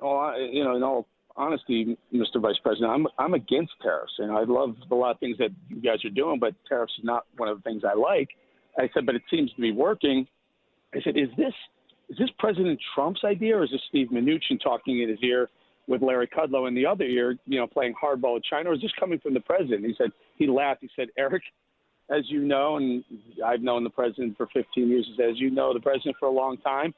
oh, 0.00 0.34
you 0.36 0.64
know, 0.64 0.76
in 0.76 0.82
all 0.82 1.06
honesty, 1.36 1.96
Mr. 2.12 2.40
Vice 2.40 2.58
President, 2.62 2.90
I'm 2.90 3.06
I'm 3.18 3.34
against 3.34 3.72
tariffs, 3.82 4.12
and 4.18 4.30
I 4.32 4.44
love 4.44 4.76
a 4.90 4.94
lot 4.94 5.12
of 5.12 5.20
things 5.20 5.38
that 5.38 5.50
you 5.68 5.80
guys 5.80 6.04
are 6.04 6.10
doing, 6.10 6.38
but 6.38 6.54
tariffs 6.68 6.92
is 6.98 7.04
not 7.04 7.24
one 7.36 7.48
of 7.48 7.56
the 7.56 7.62
things 7.62 7.82
I 7.84 7.94
like. 7.94 8.28
I 8.78 8.88
said, 8.92 9.06
but 9.06 9.14
it 9.14 9.22
seems 9.30 9.52
to 9.52 9.60
be 9.60 9.72
working. 9.72 10.26
I 10.94 10.98
said, 11.02 11.16
is 11.16 11.28
this 11.36 11.54
is 12.08 12.18
this 12.18 12.30
President 12.38 12.78
Trump's 12.94 13.22
idea, 13.24 13.56
or 13.56 13.64
is 13.64 13.70
this 13.70 13.80
Steve 13.88 14.08
Mnuchin 14.12 14.60
talking 14.62 15.02
in 15.02 15.08
his 15.08 15.18
ear 15.22 15.48
with 15.86 16.02
Larry 16.02 16.28
Kudlow 16.28 16.66
in 16.68 16.74
the 16.74 16.86
other 16.86 17.04
ear, 17.04 17.36
you 17.46 17.58
know, 17.58 17.66
playing 17.66 17.94
hardball 18.02 18.34
with 18.34 18.44
China, 18.44 18.70
or 18.70 18.74
is 18.74 18.80
this 18.80 18.92
coming 18.98 19.18
from 19.18 19.34
the 19.34 19.40
president? 19.40 19.84
He 19.84 19.94
said 19.98 20.10
he 20.36 20.46
laughed. 20.46 20.80
He 20.80 20.90
said, 20.96 21.08
Eric, 21.18 21.42
as 22.10 22.22
you 22.28 22.42
know, 22.42 22.76
and 22.76 23.04
I've 23.44 23.60
known 23.60 23.84
the 23.84 23.90
president 23.90 24.36
for 24.36 24.48
15 24.52 24.88
years, 24.88 25.08
as 25.22 25.38
you 25.38 25.50
know 25.50 25.72
the 25.72 25.80
president 25.80 26.16
for 26.18 26.26
a 26.26 26.32
long 26.32 26.58
time 26.58 26.94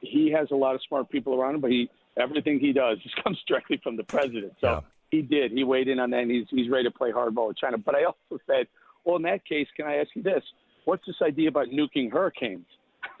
he 0.00 0.30
has 0.32 0.48
a 0.50 0.54
lot 0.56 0.74
of 0.74 0.80
smart 0.88 1.08
people 1.10 1.34
around 1.40 1.56
him, 1.56 1.60
but 1.60 1.70
he 1.70 1.88
everything 2.20 2.58
he 2.58 2.72
does 2.72 2.98
just 3.02 3.22
comes 3.22 3.38
directly 3.46 3.78
from 3.82 3.96
the 3.96 4.04
president. 4.04 4.52
So 4.60 4.66
Yeah. 4.68 4.80
he 5.10 5.22
did. 5.22 5.52
He 5.52 5.64
weighed 5.64 5.88
in 5.88 5.98
on 5.98 6.10
that, 6.10 6.20
and 6.20 6.30
he's 6.30 6.46
he's 6.50 6.68
ready 6.70 6.84
to 6.84 6.90
play 6.90 7.10
hardball 7.12 7.48
with 7.48 7.56
China. 7.58 7.78
But 7.78 7.94
I 7.94 8.04
also 8.04 8.42
said, 8.46 8.66
well, 9.04 9.16
in 9.16 9.22
that 9.22 9.44
case, 9.44 9.66
can 9.76 9.86
I 9.86 9.96
ask 9.96 10.08
you 10.14 10.22
this? 10.22 10.42
What's 10.84 11.04
this 11.06 11.16
idea 11.22 11.48
about 11.48 11.66
nuking 11.68 12.10
hurricanes? 12.10 12.66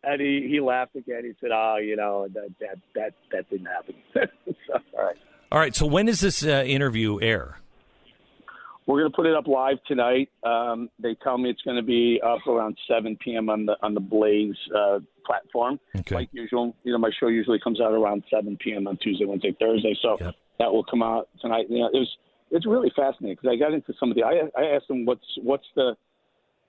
and 0.03 0.21
he, 0.21 0.47
he 0.51 0.61
laughed 0.61 0.97
again. 0.97 1.25
He 1.25 1.33
said, 1.41 1.51
"Oh, 1.53 1.77
you 1.77 1.97
know 1.97 2.29
that 2.33 2.49
that 2.61 2.79
that 2.95 3.13
that 3.33 3.51
didn't 3.51 3.67
happen." 3.67 3.95
so, 4.15 4.75
all 4.97 5.05
right. 5.05 5.17
All 5.53 5.59
right, 5.61 5.75
so 5.75 5.87
when 5.87 6.07
does 6.07 6.21
this 6.21 6.45
uh, 6.45 6.65
interview 6.67 7.21
air? 7.21 7.59
We're 8.87 9.01
going 9.01 9.11
to 9.11 9.17
put 9.17 9.27
it 9.27 9.35
up 9.35 9.47
live 9.47 9.79
tonight. 9.87 10.29
Um, 10.43 10.91
they 10.99 11.15
tell 11.23 11.39
me 11.39 11.49
it's 11.49 11.63
going 11.63 11.77
to 11.79 11.83
be 11.83 12.21
up 12.25 12.47
around 12.47 12.77
7 12.87 13.17
p.m. 13.23 13.49
on 13.49 13.65
the 13.65 13.77
on 13.83 13.95
the 13.95 14.01
Blaze 14.01 14.57
uh, 14.77 14.99
platform. 15.25 15.81
Okay. 15.97 16.15
Like 16.15 16.29
usual, 16.33 16.77
you 16.85 16.93
know, 16.93 16.99
my 16.99 17.11
show 17.19 17.29
usually 17.29 17.59
comes 17.59 17.81
out 17.81 17.93
around 17.93 18.25
7 18.31 18.59
p.m. 18.61 18.87
on 18.87 18.99
Tuesday, 18.99 19.25
Wednesday, 19.25 19.57
Thursday. 19.59 19.97
So 20.03 20.19
Yep. 20.21 20.35
that 20.59 20.73
will 20.73 20.85
come 20.85 21.03
out 21.03 21.29
tonight. 21.41 21.67
You 21.71 21.81
know, 21.81 21.87
it 21.87 21.99
was 21.99 22.17
it's 22.51 22.67
really 22.67 22.93
fascinating 22.95 23.37
because 23.41 23.51
I 23.53 23.57
got 23.57 23.73
into 23.73 23.95
some 23.99 24.11
of 24.11 24.17
the. 24.17 24.23
I, 24.23 24.43
I 24.57 24.77
asked 24.77 24.91
him 24.91 25.07
what's 25.07 25.25
what's 25.43 25.67
the 25.75 25.97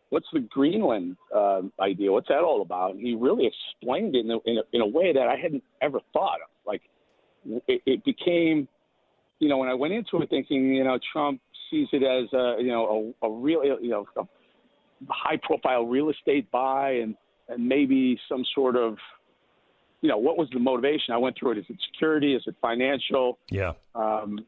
what's 0.10 0.28
the 0.32 0.39
Greenland 0.39 1.17
uh, 1.36 1.63
idea? 1.82 2.12
What's 2.12 2.30
that 2.30 2.39
all 2.39 2.62
about? 2.62 2.95
And 2.95 3.06
he 3.06 3.15
really 3.15 3.45
explained 3.47 4.15
it 4.15 4.25
in 4.25 4.32
a, 4.32 4.38
in 4.45 4.58
a, 4.58 4.62
in 4.71 4.82
a 4.82 4.88
way 4.88 5.12
that 5.12 5.28
I 5.28 5.36
hadn't 5.36 5.63
ever 5.82 5.99
thought 6.13 6.39
of. 6.41 6.49
Like 6.65 6.82
it, 7.67 7.82
it 7.86 8.06
became, 8.06 8.67
you 9.39 9.49
know, 9.49 9.58
when 9.58 9.69
I 9.69 9.73
went 9.73 9.93
into 9.93 10.21
it 10.21 10.30
thinking, 10.30 10.73
you 10.73 10.84
know, 10.84 10.97
Trump 11.12 11.41
sees 11.69 11.88
it 11.91 12.04
as 12.04 12.32
a, 12.34 12.62
you 12.62 12.69
know, 12.69 13.13
a, 13.21 13.28
a 13.28 13.32
real, 13.32 13.63
you 13.63 13.89
know, 13.89 14.06
a 14.17 14.23
high 15.10 15.38
profile 15.41 15.86
real 15.86 16.10
estate 16.10 16.49
buy 16.51 16.91
and, 16.91 17.15
and 17.49 17.67
maybe 17.67 18.19
some 18.30 18.43
sort 18.54 18.75
of, 18.75 18.97
you 20.01 20.10
know, 20.10 20.17
what 20.17 20.38
was 20.38 20.47
the 20.51 20.60
motivation? 20.60 21.13
I 21.13 21.17
went 21.17 21.38
through 21.38 21.51
it. 21.51 21.58
Is 21.60 21.65
it 21.69 21.78
security? 21.91 22.36
Is 22.36 22.43
it 22.45 22.56
financial? 22.62 23.39
Yeah. 23.49 23.73
Um, 23.95 24.45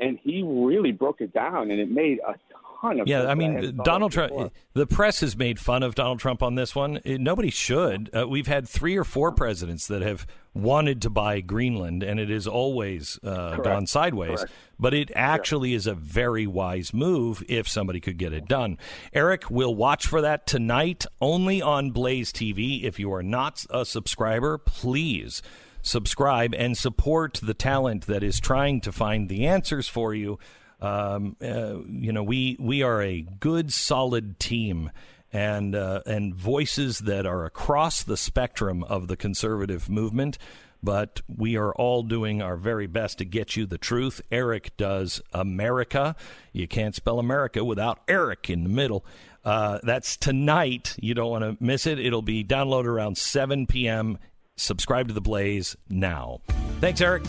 and, 0.00 0.18
he 0.22 0.42
really 0.42 0.92
broke 0.92 1.20
it 1.20 1.32
down 1.32 1.70
and 1.70 1.80
it 1.80 1.90
made 1.90 2.18
a 2.26 2.34
ton 2.80 3.00
of 3.00 3.08
Yeah, 3.08 3.26
I 3.26 3.34
mean, 3.34 3.54
hadn't 3.54 3.84
Donald 3.84 4.12
Trump. 4.12 4.32
before. 4.32 4.50
The 4.74 4.86
press 4.86 5.20
has 5.20 5.36
made 5.36 5.58
fun 5.58 5.82
of 5.82 5.94
Donald 5.94 6.20
Trump 6.20 6.42
on 6.42 6.54
this 6.54 6.74
one. 6.74 6.98
Uh, 6.98 7.16
Nobody 7.18 7.50
should. 7.50 8.10
Uh, 8.14 8.28
we've 8.28 8.46
had 8.46 8.68
three 8.68 8.96
or 8.96 9.04
four 9.04 9.32
presidents 9.32 9.86
that 9.88 10.02
have 10.02 10.26
wanted 10.54 11.02
to 11.02 11.10
buy 11.10 11.40
Greenland, 11.40 12.02
and 12.02 12.18
it 12.18 12.30
has 12.30 12.46
always 12.46 13.18
uh, 13.22 13.56
gone 13.56 13.86
sideways. 13.86 14.38
Correct. 14.38 14.52
But 14.78 14.94
it 14.94 15.10
actually 15.14 15.74
is 15.74 15.86
a 15.86 15.94
very 15.94 16.46
wise 16.46 16.92
move 16.92 17.42
if 17.48 17.68
somebody 17.68 18.00
could 18.00 18.18
get 18.18 18.32
it 18.32 18.46
done. 18.46 18.78
Eric, 19.12 19.50
we'll 19.50 19.74
watch 19.74 20.06
for 20.06 20.20
that 20.20 20.46
tonight 20.46 21.06
only 21.20 21.62
on 21.62 21.90
Blaze 21.90 22.32
TV. 22.32 22.84
If 22.84 22.98
you 22.98 23.12
are 23.12 23.22
not 23.22 23.64
a 23.70 23.84
subscriber, 23.84 24.58
please 24.58 25.42
subscribe 25.86 26.54
and 26.54 26.76
support 26.76 27.40
the 27.42 27.54
talent 27.54 28.06
that 28.06 28.22
is 28.22 28.40
trying 28.40 28.80
to 28.82 28.92
find 28.92 29.28
the 29.28 29.46
answers 29.46 29.88
for 29.88 30.14
you. 30.14 30.38
Um, 30.80 31.36
uh, 31.40 31.78
you 31.88 32.12
know, 32.12 32.22
we 32.22 32.56
we 32.60 32.82
are 32.82 33.00
a 33.00 33.22
good, 33.22 33.72
solid 33.72 34.38
team, 34.38 34.90
and 35.32 35.74
uh, 35.74 36.02
and 36.04 36.34
voices 36.34 37.00
that 37.00 37.24
are 37.24 37.44
across 37.44 38.02
the 38.02 38.16
spectrum 38.16 38.84
of 38.84 39.08
the 39.08 39.16
conservative 39.16 39.88
movement. 39.88 40.36
But 40.82 41.22
we 41.26 41.56
are 41.56 41.74
all 41.74 42.02
doing 42.02 42.42
our 42.42 42.56
very 42.56 42.86
best 42.86 43.18
to 43.18 43.24
get 43.24 43.56
you 43.56 43.64
the 43.64 43.78
truth. 43.78 44.20
Eric 44.30 44.76
does 44.76 45.22
America. 45.32 46.14
You 46.52 46.68
can't 46.68 46.94
spell 46.94 47.18
America 47.18 47.64
without 47.64 48.00
Eric 48.06 48.50
in 48.50 48.62
the 48.62 48.68
middle. 48.68 49.04
Uh, 49.44 49.78
that's 49.82 50.16
tonight. 50.16 50.94
You 51.00 51.14
don't 51.14 51.30
want 51.30 51.44
to 51.44 51.64
miss 51.64 51.86
it. 51.86 51.98
It'll 51.98 52.20
be 52.20 52.44
downloaded 52.44 52.86
around 52.86 53.16
7 53.16 53.66
p.m. 53.66 54.18
Subscribe 54.56 55.08
to 55.08 55.14
the 55.14 55.20
Blaze 55.20 55.76
now. 55.88 56.40
Thanks, 56.80 57.00
Eric. 57.00 57.24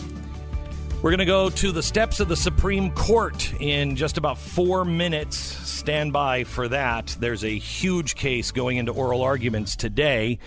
We're 1.02 1.10
going 1.10 1.18
to 1.18 1.26
go 1.26 1.48
to 1.48 1.70
the 1.70 1.82
steps 1.82 2.18
of 2.18 2.26
the 2.28 2.36
Supreme 2.36 2.90
Court 2.90 3.52
in 3.60 3.94
just 3.94 4.18
about 4.18 4.36
four 4.36 4.84
minutes. 4.84 5.36
Stand 5.36 6.12
by 6.12 6.42
for 6.44 6.66
that. 6.68 7.16
There's 7.20 7.44
a 7.44 7.56
huge 7.56 8.16
case 8.16 8.50
going 8.50 8.78
into 8.78 8.92
oral 8.92 9.22
arguments 9.22 9.76
today 9.76 10.40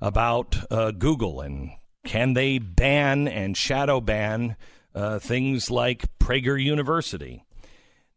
about 0.00 0.56
uh, 0.70 0.92
Google 0.92 1.42
and 1.42 1.72
can 2.06 2.32
they 2.32 2.58
ban 2.58 3.28
and 3.28 3.54
shadow 3.54 4.00
ban 4.00 4.56
uh, 4.94 5.18
things 5.18 5.70
like 5.70 6.06
Prager 6.18 6.62
University. 6.62 7.44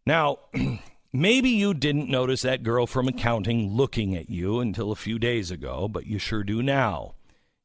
Now, 0.05 0.39
maybe 1.13 1.49
you 1.49 1.73
didn't 1.73 2.09
notice 2.09 2.43
that 2.43 2.63
girl 2.63 2.87
from 2.87 3.09
accounting 3.09 3.75
looking 3.75 4.15
at 4.15 4.29
you 4.29 4.61
until 4.61 4.91
a 4.91 4.95
few 4.95 5.19
days 5.19 5.51
ago, 5.51 5.89
but 5.89 6.07
you 6.07 6.19
sure 6.19 6.43
do 6.43 6.63
now. 6.63 7.15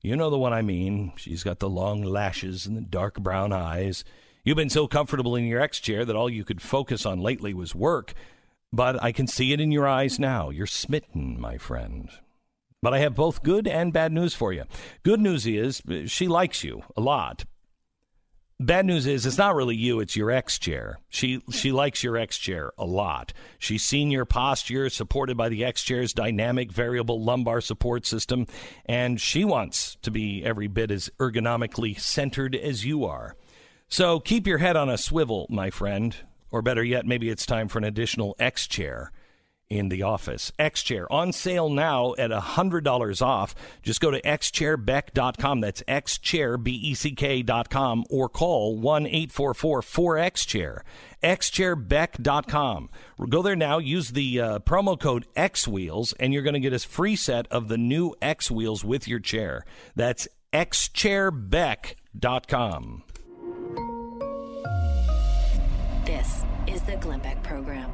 You 0.07 0.15
know 0.15 0.31
the 0.31 0.39
one 0.39 0.53
I 0.53 0.63
mean. 0.63 1.11
She's 1.17 1.43
got 1.43 1.59
the 1.59 1.69
long 1.69 2.01
lashes 2.01 2.65
and 2.65 2.77
the 2.77 2.81
dark 2.81 3.19
brown 3.19 3.53
eyes. 3.53 4.05
You've 4.45 4.57
been 4.57 4.71
so 4.71 4.87
comfortable 4.87 5.35
in 5.35 5.47
your 5.47 5.61
X 5.61 5.81
chair 5.81 6.05
that 6.05 6.15
all 6.15 6.31
you 6.31 6.45
could 6.45 6.63
focus 6.63 7.05
on 7.05 7.19
lately 7.19 7.53
was 7.53 7.75
work. 7.75 8.15
But 8.73 9.03
I 9.03 9.11
can 9.11 9.27
see 9.27 9.53
it 9.53 9.61
in 9.61 9.73
your 9.73 9.89
eyes 9.89 10.21
now. 10.21 10.51
You're 10.51 10.69
smitten, 10.69 11.41
my 11.41 11.59
friend. 11.59 12.09
But 12.81 12.95
I 12.95 13.01
have 13.01 13.17
both 13.17 13.43
good 13.43 13.67
and 13.67 13.93
bad 13.93 14.13
news 14.13 14.33
for 14.33 14.53
you. 14.53 14.63
Good 15.03 15.19
news 15.19 15.45
is 15.45 15.83
uh, 15.91 16.07
she 16.07 16.29
likes 16.29 16.63
you 16.63 16.85
a 16.97 17.01
lot, 17.01 17.45
Bad 18.59 18.87
news 18.87 19.07
is 19.07 19.27
it's 19.27 19.37
not 19.37 19.55
really 19.55 19.77
you, 19.77 20.01
it's 20.01 20.17
your 20.17 20.31
X 20.31 20.59
chair. 20.59 20.99
She 21.11 21.43
she 21.51 21.73
likes 21.73 22.03
your 22.03 22.17
X 22.17 22.39
chair 22.39 22.73
a 22.79 22.87
lot. 22.87 23.35
She's 23.59 23.83
seen 23.83 24.11
your 24.11 24.25
posture 24.25 24.89
supported 24.89 25.37
by 25.37 25.51
the 25.51 25.63
X 25.63 25.83
chair's 25.83 26.15
dynamic 26.15 26.73
variable 26.73 27.23
lumbar 27.23 27.61
support 27.61 28.07
system 28.07 28.47
and 28.87 29.21
she 29.21 29.45
wants 29.45 29.99
to 30.01 30.11
be 30.11 30.43
every 30.43 30.69
bit 30.69 30.91
as 30.91 31.11
ergonomically 31.21 32.01
centered 32.01 32.57
as 32.57 32.83
you 32.83 33.05
are. 33.05 33.37
So 33.89 34.21
keep 34.21 34.47
your 34.47 34.59
head 34.59 34.75
on 34.75 34.89
a 34.89 34.97
swivel, 34.97 35.47
my 35.51 35.69
friend, 35.69 36.17
or 36.51 36.63
better 36.63 36.83
yet, 36.83 37.05
maybe 37.05 37.29
it's 37.29 37.45
time 37.45 37.69
for 37.69 37.77
an 37.77 37.85
additional 37.85 38.37
X 38.39 38.67
chair 38.67 39.13
in 39.69 39.89
the 39.89 40.03
office. 40.03 40.53
X 40.59 40.83
Chair 40.83 41.11
on 41.13 41.33
sale 41.33 41.69
now 41.69 42.15
at 42.19 42.31
$100 42.31 43.23
off. 43.23 43.55
Just 43.83 44.01
go 44.01 44.11
to 44.11 44.21
xchairbeck.com. 44.23 45.61
That's 45.61 45.83
xchairbeck.com 45.83 48.05
or 48.11 48.29
call 48.29 48.79
1 48.79 49.07
844 49.07 49.83
4XChair. 49.83 50.81
xchairbeck.com. 51.23 52.91
Go 53.29 53.43
there 53.43 53.57
now, 53.57 53.79
use 53.79 54.11
the 54.11 54.41
uh, 54.41 54.59
promo 54.61 54.99
code 54.99 55.27
X 55.35 55.67
Wheels, 55.67 56.13
and 56.15 56.33
you're 56.33 56.43
going 56.43 56.55
to 56.55 56.61
get 56.61 56.73
a 56.73 56.79
free 56.79 57.17
set 57.17 57.47
of 57.51 57.69
the 57.69 57.79
new 57.79 58.15
X 58.23 58.51
Wheels 58.51 58.85
with 58.85 59.09
your 59.09 59.21
chair. 59.21 59.65
That's 59.95 60.29
xchairbeck.com. 60.53 63.03
This 66.05 66.45
is 66.69 66.83
the 66.83 66.97
Glenn 66.97 67.21
Beck 67.21 67.43
Program. 67.43 67.91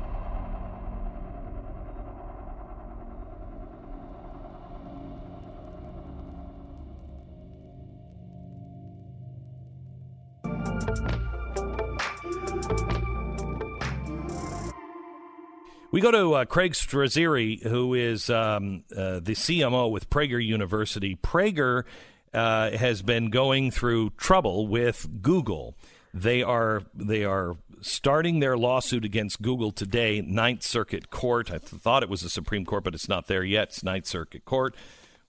We 15.93 16.01
go 16.01 16.11
to 16.11 16.33
uh, 16.33 16.45
Craig 16.47 16.73
Strazzeri, 16.73 17.63
who 17.63 17.93
is 17.93 18.31
um, 18.31 18.85
uh, 18.91 19.21
the 19.21 19.35
CMO 19.35 19.91
with 19.91 20.09
Prager 20.09 20.43
University. 20.43 21.17
Prager 21.17 21.85
uh, 22.33 22.71
has 22.71 23.03
been 23.03 23.29
going 23.29 23.71
through 23.71 24.11
trouble 24.17 24.67
with 24.67 25.07
Google. 25.21 25.77
They 26.15 26.43
are 26.43 26.83
they 26.95 27.25
are 27.25 27.59
starting 27.83 28.41
their 28.41 28.57
lawsuit 28.57 29.05
against 29.05 29.43
Google 29.43 29.71
today, 29.71 30.23
Ninth 30.23 30.63
Circuit 30.63 31.11
Court. 31.11 31.51
I 31.51 31.59
th- 31.59 31.83
thought 31.83 32.03
it 32.03 32.09
was 32.09 32.23
the 32.23 32.31
Supreme 32.31 32.65
Court, 32.65 32.85
but 32.85 32.95
it's 32.95 33.09
not 33.09 33.27
there 33.27 33.45
yet. 33.45 33.69
It's 33.69 33.85
Ninth 33.85 34.07
Circuit 34.07 34.47
Court, 34.47 34.75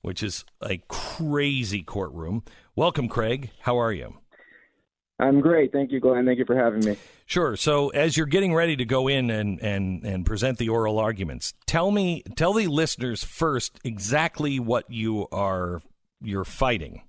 which 0.01 0.23
is 0.23 0.45
a 0.61 0.77
crazy 0.87 1.83
courtroom. 1.83 2.41
Welcome, 2.73 3.09
Craig. 3.09 3.49
How 3.59 3.77
are 3.77 3.91
you? 3.91 4.15
I'm 5.19 5.41
great. 5.41 5.71
Thank 5.71 5.91
you, 5.91 5.99
Glenn. 5.99 6.25
Thank 6.25 6.39
you 6.39 6.45
for 6.45 6.55
having 6.55 6.83
me. 6.83 6.97
Sure. 7.25 7.55
So, 7.55 7.89
as 7.89 8.17
you're 8.17 8.25
getting 8.25 8.53
ready 8.53 8.75
to 8.75 8.85
go 8.85 9.07
in 9.07 9.29
and, 9.29 9.59
and, 9.61 10.03
and 10.03 10.25
present 10.25 10.57
the 10.57 10.69
oral 10.69 10.99
arguments, 10.99 11.53
tell 11.65 11.91
me, 11.91 12.23
tell 12.35 12.53
the 12.53 12.67
listeners 12.67 13.23
first 13.23 13.79
exactly 13.83 14.59
what 14.59 14.89
you 14.89 15.27
are 15.31 15.81
you're 16.21 16.45
fighting. 16.45 17.03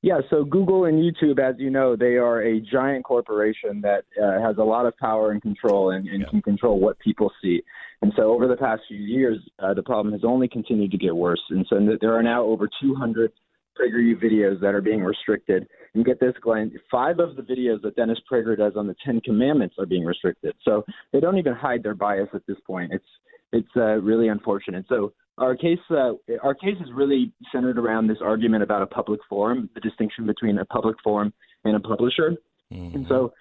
Yeah. 0.00 0.20
So, 0.30 0.44
Google 0.44 0.84
and 0.84 0.98
YouTube, 0.98 1.40
as 1.40 1.56
you 1.58 1.70
know, 1.70 1.96
they 1.96 2.16
are 2.16 2.40
a 2.40 2.60
giant 2.60 3.04
corporation 3.04 3.80
that 3.80 4.04
uh, 4.22 4.40
has 4.40 4.56
a 4.58 4.62
lot 4.62 4.86
of 4.86 4.96
power 4.96 5.32
and 5.32 5.42
control 5.42 5.90
and, 5.90 6.06
and 6.06 6.22
yeah. 6.22 6.28
can 6.28 6.40
control 6.40 6.78
what 6.78 6.98
people 7.00 7.32
see. 7.42 7.62
And 8.00 8.12
so, 8.16 8.32
over 8.32 8.46
the 8.46 8.56
past 8.56 8.82
few 8.86 8.96
years, 8.96 9.38
uh, 9.58 9.74
the 9.74 9.82
problem 9.82 10.12
has 10.12 10.22
only 10.24 10.46
continued 10.46 10.92
to 10.92 10.98
get 10.98 11.16
worse. 11.16 11.42
And 11.50 11.66
so, 11.68 11.76
there 12.00 12.16
are 12.16 12.22
now 12.22 12.44
over 12.44 12.68
200 12.80 13.32
PragerU 13.78 14.22
videos 14.22 14.60
that 14.60 14.74
are 14.74 14.80
being 14.80 15.02
restricted. 15.02 15.66
And 15.94 16.04
get 16.04 16.20
this, 16.20 16.34
Glenn, 16.40 16.72
five 16.90 17.18
of 17.18 17.36
the 17.36 17.42
videos 17.42 17.82
that 17.82 17.96
Dennis 17.96 18.18
Prager 18.30 18.56
does 18.56 18.74
on 18.76 18.86
the 18.86 18.96
Ten 19.04 19.20
Commandments 19.20 19.76
are 19.78 19.86
being 19.86 20.04
restricted. 20.04 20.54
So 20.64 20.84
they 21.12 21.20
don't 21.20 21.38
even 21.38 21.54
hide 21.54 21.82
their 21.82 21.94
bias 21.94 22.28
at 22.34 22.46
this 22.46 22.58
point. 22.66 22.92
It's 22.92 23.04
it's 23.50 23.68
uh, 23.76 23.96
really 24.02 24.28
unfortunate. 24.28 24.84
So 24.88 25.12
our 25.38 25.56
case 25.56 25.78
uh, 25.90 26.12
our 26.42 26.54
case 26.54 26.76
is 26.80 26.88
really 26.94 27.32
centered 27.52 27.78
around 27.78 28.08
this 28.08 28.18
argument 28.22 28.62
about 28.62 28.82
a 28.82 28.86
public 28.86 29.20
forum, 29.28 29.70
the 29.74 29.80
distinction 29.80 30.26
between 30.26 30.58
a 30.58 30.64
public 30.66 30.96
forum 31.02 31.32
and 31.64 31.76
a 31.76 31.80
publisher. 31.80 32.36
Mm-hmm. 32.72 32.96
And 32.96 33.06
so 33.08 33.32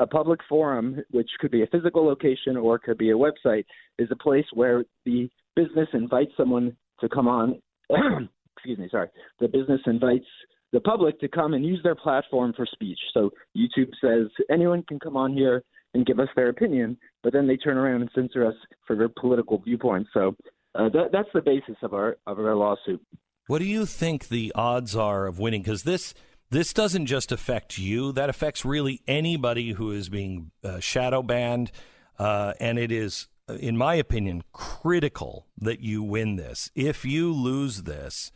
a 0.00 0.06
public 0.06 0.40
forum, 0.48 1.00
which 1.12 1.30
could 1.38 1.52
be 1.52 1.62
a 1.62 1.66
physical 1.68 2.04
location 2.04 2.56
or 2.56 2.78
could 2.78 2.98
be 2.98 3.10
a 3.10 3.14
website, 3.14 3.64
is 3.98 4.08
a 4.10 4.16
place 4.16 4.46
where 4.52 4.84
the 5.04 5.30
business 5.54 5.88
invites 5.92 6.32
someone 6.36 6.76
to 7.00 7.08
come 7.08 7.28
on 7.28 7.60
excuse 8.56 8.78
me, 8.78 8.88
sorry, 8.90 9.08
the 9.40 9.48
business 9.48 9.80
invites 9.86 10.26
the 10.72 10.80
public 10.80 11.20
to 11.20 11.28
come 11.28 11.54
and 11.54 11.64
use 11.64 11.80
their 11.82 11.94
platform 11.94 12.52
for 12.56 12.66
speech. 12.66 12.98
So 13.12 13.30
YouTube 13.56 13.90
says 14.00 14.28
anyone 14.50 14.82
can 14.84 14.98
come 14.98 15.16
on 15.16 15.34
here 15.34 15.62
and 15.94 16.06
give 16.06 16.18
us 16.18 16.28
their 16.34 16.48
opinion, 16.48 16.96
but 17.22 17.32
then 17.32 17.46
they 17.46 17.56
turn 17.56 17.76
around 17.76 18.00
and 18.00 18.10
censor 18.14 18.46
us 18.46 18.54
for 18.86 18.96
their 18.96 19.10
political 19.10 19.58
viewpoints. 19.58 20.10
So 20.14 20.34
uh, 20.74 20.88
that, 20.88 21.10
that's 21.12 21.28
the 21.34 21.42
basis 21.42 21.76
of 21.82 21.92
our 21.92 22.16
of 22.26 22.38
our 22.38 22.56
lawsuit. 22.56 23.04
What 23.46 23.58
do 23.58 23.66
you 23.66 23.84
think 23.84 24.28
the 24.28 24.52
odds 24.54 24.96
are 24.96 25.26
of 25.26 25.38
winning? 25.38 25.62
Because 25.62 25.82
this 25.82 26.14
this 26.50 26.72
doesn't 26.72 27.06
just 27.06 27.32
affect 27.32 27.76
you; 27.78 28.12
that 28.12 28.30
affects 28.30 28.64
really 28.64 29.02
anybody 29.06 29.72
who 29.72 29.90
is 29.90 30.08
being 30.08 30.50
uh, 30.64 30.80
shadow 30.80 31.22
banned, 31.22 31.70
uh, 32.18 32.54
and 32.60 32.78
it 32.78 32.90
is, 32.90 33.28
in 33.48 33.76
my 33.76 33.94
opinion, 33.96 34.44
critical 34.52 35.46
that 35.58 35.80
you 35.80 36.02
win 36.02 36.36
this. 36.36 36.70
If 36.74 37.04
you 37.04 37.32
lose 37.32 37.82
this, 37.82 38.32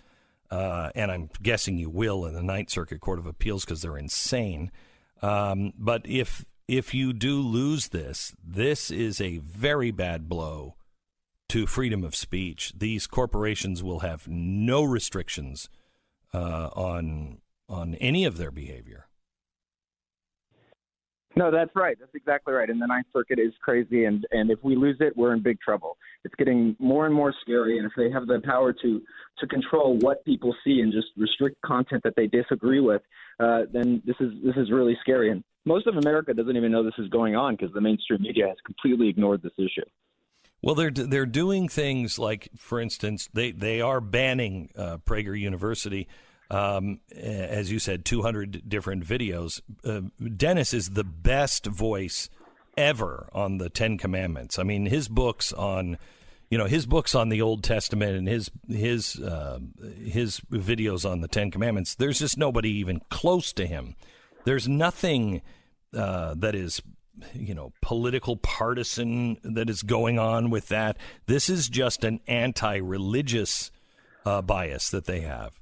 uh, 0.51 0.91
and 0.95 1.11
I'm 1.11 1.31
guessing 1.43 1.79
you 1.79 1.91
will 1.91 2.25
in 2.25 2.35
the 2.35 2.43
Ninth 2.43 2.71
Circuit 2.71 3.01
Court 3.01 3.19
of 3.19 3.27
Appeals 3.27 3.65
because 3.65 3.83
they're 3.83 3.99
insane. 3.99 4.71
Um, 5.23 5.73
but 5.79 6.03
if 6.05 6.45
if 6.69 6.95
you 6.95 7.13
do 7.13 7.41
lose 7.41 7.89
this, 7.89 8.35
this 8.45 8.91
is 8.91 9.21
a 9.21 9.39
very 9.39 9.91
bad 9.91 10.29
blow 10.29 10.75
to 11.49 11.67
freedom 11.67 12.03
of 12.03 12.17
speech. 12.17 12.73
These 12.77 13.07
corporations 13.07 13.83
will 13.83 14.01
have 14.01 14.27
no 14.27 14.83
restrictions 14.83 15.69
uh, 16.35 16.71
on 16.75 17.39
on 17.69 17.95
any 17.97 18.25
of 18.25 18.37
their 18.37 18.51
behavior. 18.51 19.06
No, 21.37 21.51
that's 21.51 21.71
right. 21.77 21.99
That's 22.01 22.15
exactly 22.15 22.55
right. 22.55 22.71
And 22.71 22.81
the 22.81 22.87
Ninth 22.87 23.09
Circuit 23.13 23.39
is 23.39 23.53
crazy, 23.61 24.07
and 24.07 24.27
and 24.31 24.51
if 24.51 24.59
we 24.63 24.75
lose 24.75 24.97
it, 25.01 25.15
we're 25.17 25.35
in 25.35 25.43
big 25.43 25.61
trouble. 25.61 25.99
It's 26.25 26.35
getting 26.37 26.75
more 26.79 27.05
and 27.05 27.15
more 27.15 27.35
scary, 27.43 27.77
and 27.77 27.87
if 27.87 27.93
they 27.95 28.11
have 28.11 28.27
the 28.27 28.41
power 28.43 28.73
to 28.73 29.03
to 29.39 29.47
control 29.47 29.99
what 29.99 30.25
people 30.25 30.55
see 30.65 30.81
and 30.81 30.91
just 30.91 31.09
restrict 31.17 31.61
content 31.61 32.03
that 32.05 32.15
they 32.17 32.27
disagree 32.27 32.81
with, 32.81 33.03
uh, 33.39 33.63
then 33.71 34.03
this 34.07 34.17
is 34.19 34.33
this 34.43 34.57
is 34.57 34.71
really 34.71 34.97
scary. 35.03 35.31
And 35.31 35.45
most 35.67 35.87
of 35.87 35.97
America 35.97 36.33
doesn't 36.33 36.57
even 36.57 36.73
know 36.73 36.83
this 36.83 36.95
is 36.99 37.09
going 37.09 37.37
on 37.37 37.55
because 37.55 37.73
the 37.75 37.83
mainstream 37.83 38.23
media 38.23 38.49
has 38.49 38.57
completely 38.65 39.09
ignored 39.09 39.43
this 39.43 39.53
issue. 39.59 39.85
Well, 40.63 40.75
they're 40.75 40.91
they're 40.91 41.27
doing 41.27 41.69
things 41.69 42.19
like, 42.19 42.49
for 42.57 42.81
instance, 42.81 43.29
they 43.35 43.53
they 43.53 43.83
are 43.83 44.01
banning 44.01 44.71
uh, 44.75 44.97
Prager 45.05 45.39
University 45.39 46.09
Um, 46.51 47.01
as 47.15 47.73
you 47.73 47.79
said, 47.79 48.05
200 48.05 48.69
different 48.69 49.05
videos. 49.05 49.61
Uh, 49.85 50.03
Dennis 50.37 50.73
is 50.73 50.91
the 50.91 51.03
best 51.05 51.67
voice 51.67 52.31
ever 52.77 53.29
on 53.33 53.59
the 53.59 53.71
Ten 53.71 53.99
Commandments. 53.99 54.59
I 54.59 54.63
mean, 54.63 54.87
his 54.87 55.09
books 55.09 55.53
on, 55.53 55.99
you 56.51 56.59
know, 56.59 56.67
his 56.67 56.87
books 56.87 57.15
on 57.15 57.31
the 57.31 57.43
Old 57.43 57.65
Testament 57.65 58.17
and 58.17 58.29
his 58.29 58.51
his 58.69 59.21
uh, 59.21 59.59
his 60.05 60.41
videos 60.53 61.09
on 61.09 61.21
the 61.21 61.29
Ten 61.29 61.51
Commandments. 61.51 61.95
There's 61.95 62.19
just 62.19 62.39
nobody 62.39 62.71
even 62.71 63.01
close 63.11 63.53
to 63.55 63.67
him. 63.67 63.97
There's 64.45 64.69
nothing 64.69 65.43
uh, 65.95 66.35
that 66.35 66.55
is 66.55 66.83
you 67.35 67.55
know 67.55 67.73
political 67.81 68.37
partisan 68.37 69.39
that 69.43 69.71
is 69.71 69.83
going 69.83 70.19
on 70.19 70.51
with 70.51 70.69
that. 70.69 70.99
This 71.27 71.49
is 71.49 71.69
just 71.69 72.05
an 72.05 72.21
anti-religious 72.27 73.71
uh, 74.25 74.43
bias 74.43 74.91
that 74.91 75.07
they 75.07 75.21
have. 75.21 75.59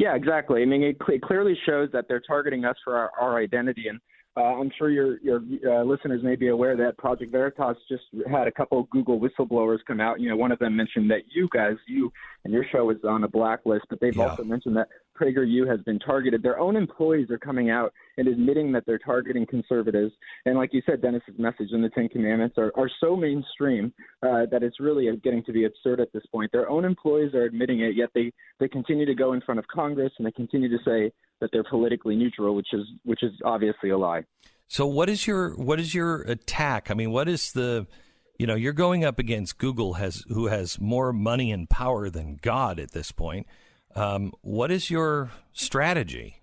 Yeah, 0.00 0.14
exactly. 0.14 0.62
I 0.62 0.64
mean, 0.64 0.82
it, 0.82 0.96
cl- 1.06 1.20
clearly 1.20 1.54
shows 1.66 1.90
that 1.92 2.06
they're 2.08 2.22
targeting 2.26 2.64
us 2.64 2.76
for 2.82 2.96
our, 2.96 3.12
our 3.20 3.36
identity, 3.36 3.88
and 3.88 4.00
uh, 4.36 4.40
I'm 4.40 4.70
sure 4.78 4.90
your 4.90 5.18
your 5.20 5.40
uh, 5.66 5.82
listeners 5.82 6.22
may 6.22 6.36
be 6.36 6.48
aware 6.48 6.76
that 6.76 6.96
Project 6.98 7.32
Veritas 7.32 7.76
just 7.88 8.04
had 8.30 8.46
a 8.46 8.52
couple 8.52 8.84
Google 8.84 9.18
whistleblowers 9.18 9.78
come 9.86 10.00
out. 10.00 10.20
You 10.20 10.28
know, 10.28 10.36
one 10.36 10.52
of 10.52 10.58
them 10.60 10.76
mentioned 10.76 11.10
that 11.10 11.22
you 11.34 11.48
guys, 11.52 11.74
you 11.88 12.12
and 12.44 12.52
your 12.52 12.64
show 12.70 12.90
is 12.90 12.98
on 13.02 13.24
a 13.24 13.28
blacklist, 13.28 13.86
but 13.90 14.00
they've 14.00 14.16
yeah. 14.16 14.28
also 14.28 14.44
mentioned 14.44 14.76
that 14.76 14.88
PragerU 15.20 15.68
has 15.68 15.80
been 15.82 15.98
targeted. 15.98 16.42
Their 16.42 16.58
own 16.58 16.76
employees 16.76 17.30
are 17.30 17.38
coming 17.38 17.70
out 17.70 17.92
and 18.16 18.28
admitting 18.28 18.72
that 18.72 18.86
they're 18.86 18.98
targeting 18.98 19.46
conservatives. 19.46 20.12
And 20.46 20.56
like 20.56 20.72
you 20.72 20.80
said, 20.86 21.02
Dennis's 21.02 21.38
message 21.38 21.72
in 21.72 21.82
the 21.82 21.90
Ten 21.90 22.08
Commandments 22.08 22.56
are, 22.56 22.72
are 22.76 22.90
so 23.00 23.16
mainstream 23.16 23.92
uh, 24.22 24.46
that 24.50 24.62
it's 24.62 24.80
really 24.80 25.08
getting 25.22 25.44
to 25.44 25.52
be 25.52 25.64
absurd 25.64 26.00
at 26.00 26.12
this 26.12 26.22
point. 26.32 26.52
Their 26.52 26.70
own 26.70 26.84
employees 26.84 27.34
are 27.34 27.44
admitting 27.44 27.80
it, 27.80 27.96
yet 27.96 28.10
they, 28.14 28.32
they 28.60 28.68
continue 28.68 29.06
to 29.06 29.14
go 29.14 29.32
in 29.32 29.40
front 29.42 29.58
of 29.58 29.66
Congress 29.66 30.12
and 30.18 30.26
they 30.26 30.32
continue 30.32 30.68
to 30.68 30.82
say 30.84 31.12
that 31.40 31.50
they're 31.52 31.64
politically 31.64 32.16
neutral, 32.16 32.54
which 32.54 32.68
is 32.72 32.86
which 33.04 33.22
is 33.22 33.32
obviously 33.44 33.90
a 33.90 33.98
lie. 33.98 34.24
So 34.68 34.86
what 34.86 35.08
is 35.08 35.26
your 35.26 35.56
what 35.56 35.80
is 35.80 35.94
your 35.94 36.22
attack? 36.22 36.90
I 36.90 36.94
mean, 36.94 37.10
what 37.10 37.28
is 37.28 37.52
the 37.52 37.86
you 38.38 38.46
know 38.46 38.54
you're 38.54 38.72
going 38.72 39.04
up 39.04 39.18
against 39.18 39.58
Google 39.58 39.94
has 39.94 40.24
who 40.28 40.46
has 40.46 40.80
more 40.80 41.12
money 41.12 41.50
and 41.50 41.68
power 41.68 42.08
than 42.08 42.38
God 42.40 42.78
at 42.78 42.92
this 42.92 43.12
point. 43.12 43.46
Um, 43.96 44.32
what 44.42 44.70
is 44.70 44.88
your 44.88 45.32
strategy? 45.52 46.36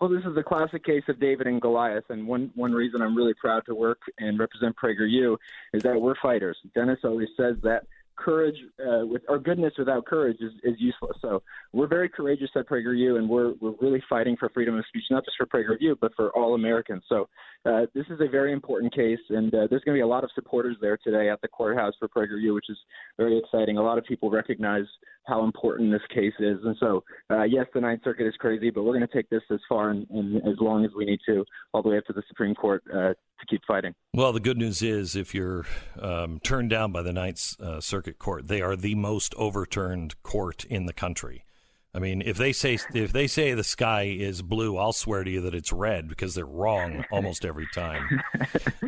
Well, 0.00 0.08
this 0.08 0.24
is 0.24 0.34
a 0.36 0.42
classic 0.42 0.82
case 0.82 1.02
of 1.08 1.20
David 1.20 1.46
and 1.46 1.60
Goliath, 1.60 2.04
and 2.08 2.26
one 2.26 2.50
one 2.54 2.72
reason 2.72 3.02
I'm 3.02 3.14
really 3.14 3.34
proud 3.34 3.66
to 3.66 3.74
work 3.74 4.00
and 4.18 4.38
represent 4.38 4.74
PragerU 4.76 5.36
is 5.74 5.82
that 5.82 6.00
we're 6.00 6.14
fighters. 6.22 6.56
Dennis 6.74 7.00
always 7.04 7.28
says 7.36 7.56
that 7.62 7.84
courage 8.20 8.56
uh, 8.80 9.06
with 9.06 9.22
or 9.28 9.38
goodness 9.38 9.72
without 9.78 10.04
courage 10.04 10.38
is, 10.40 10.52
is 10.62 10.74
useless. 10.78 11.16
So 11.20 11.42
we're 11.72 11.88
very 11.88 12.08
courageous 12.08 12.50
at 12.56 12.68
PragerU, 12.68 13.18
and 13.18 13.28
we're 13.28 13.54
we're 13.60 13.74
really 13.80 14.02
fighting 14.08 14.36
for 14.38 14.48
freedom 14.50 14.76
of 14.76 14.84
speech, 14.88 15.04
not 15.10 15.24
just 15.24 15.36
for 15.36 15.46
PragerU, 15.46 15.96
but 16.00 16.12
for 16.14 16.30
all 16.30 16.54
Americans. 16.54 17.02
So 17.08 17.28
uh, 17.64 17.86
this 17.94 18.06
is 18.10 18.20
a 18.20 18.28
very 18.28 18.52
important 18.52 18.94
case, 18.94 19.18
and 19.30 19.52
uh, 19.54 19.66
there's 19.68 19.82
going 19.84 19.96
to 19.96 19.98
be 19.98 20.02
a 20.02 20.06
lot 20.06 20.24
of 20.24 20.30
supporters 20.34 20.76
there 20.80 20.98
today 21.02 21.28
at 21.30 21.40
the 21.40 21.48
courthouse 21.48 21.94
for 21.98 22.08
PragerU, 22.08 22.54
which 22.54 22.70
is 22.70 22.78
very 23.16 23.38
exciting. 23.38 23.78
A 23.78 23.82
lot 23.82 23.98
of 23.98 24.04
people 24.04 24.30
recognize 24.30 24.84
how 25.30 25.44
important 25.44 25.90
this 25.90 26.02
case 26.14 26.34
is, 26.38 26.58
and 26.64 26.76
so 26.78 27.02
uh, 27.30 27.44
yes, 27.44 27.66
the 27.72 27.80
Ninth 27.80 28.02
Circuit 28.04 28.26
is 28.26 28.34
crazy, 28.38 28.70
but 28.70 28.82
we're 28.82 28.92
going 28.92 29.06
to 29.06 29.14
take 29.14 29.30
this 29.30 29.42
as 29.50 29.60
far 29.68 29.90
and, 29.90 30.06
and, 30.10 30.36
as 30.46 30.58
long 30.60 30.84
as 30.84 30.90
we 30.96 31.04
need 31.04 31.20
to, 31.26 31.44
all 31.72 31.82
the 31.82 31.88
way 31.88 31.98
up 31.98 32.04
to 32.06 32.12
the 32.12 32.22
Supreme 32.28 32.54
Court 32.54 32.82
uh, 32.92 33.14
to 33.14 33.46
keep 33.48 33.62
fighting. 33.66 33.94
Well, 34.12 34.32
the 34.32 34.40
good 34.40 34.58
news 34.58 34.82
is 34.82 35.16
if 35.16 35.34
you're 35.34 35.64
um, 35.98 36.40
turned 36.40 36.70
down 36.70 36.92
by 36.92 37.02
the 37.02 37.12
Ninth 37.12 37.58
uh, 37.60 37.80
Circuit 37.80 38.18
Court, 38.18 38.48
they 38.48 38.60
are 38.60 38.76
the 38.76 38.96
most 38.96 39.34
overturned 39.36 40.20
court 40.22 40.64
in 40.64 40.86
the 40.86 40.92
country. 40.92 41.44
I 41.92 41.98
mean, 41.98 42.22
if 42.24 42.36
they 42.36 42.52
say 42.52 42.78
if 42.94 43.12
they 43.12 43.26
say 43.26 43.52
the 43.54 43.64
sky 43.64 44.02
is 44.02 44.42
blue, 44.42 44.76
I'll 44.76 44.92
swear 44.92 45.24
to 45.24 45.30
you 45.30 45.40
that 45.42 45.54
it's 45.54 45.72
red 45.72 46.08
because 46.08 46.34
they're 46.36 46.44
wrong 46.44 47.04
almost 47.10 47.44
every 47.44 47.68
time. 47.74 48.20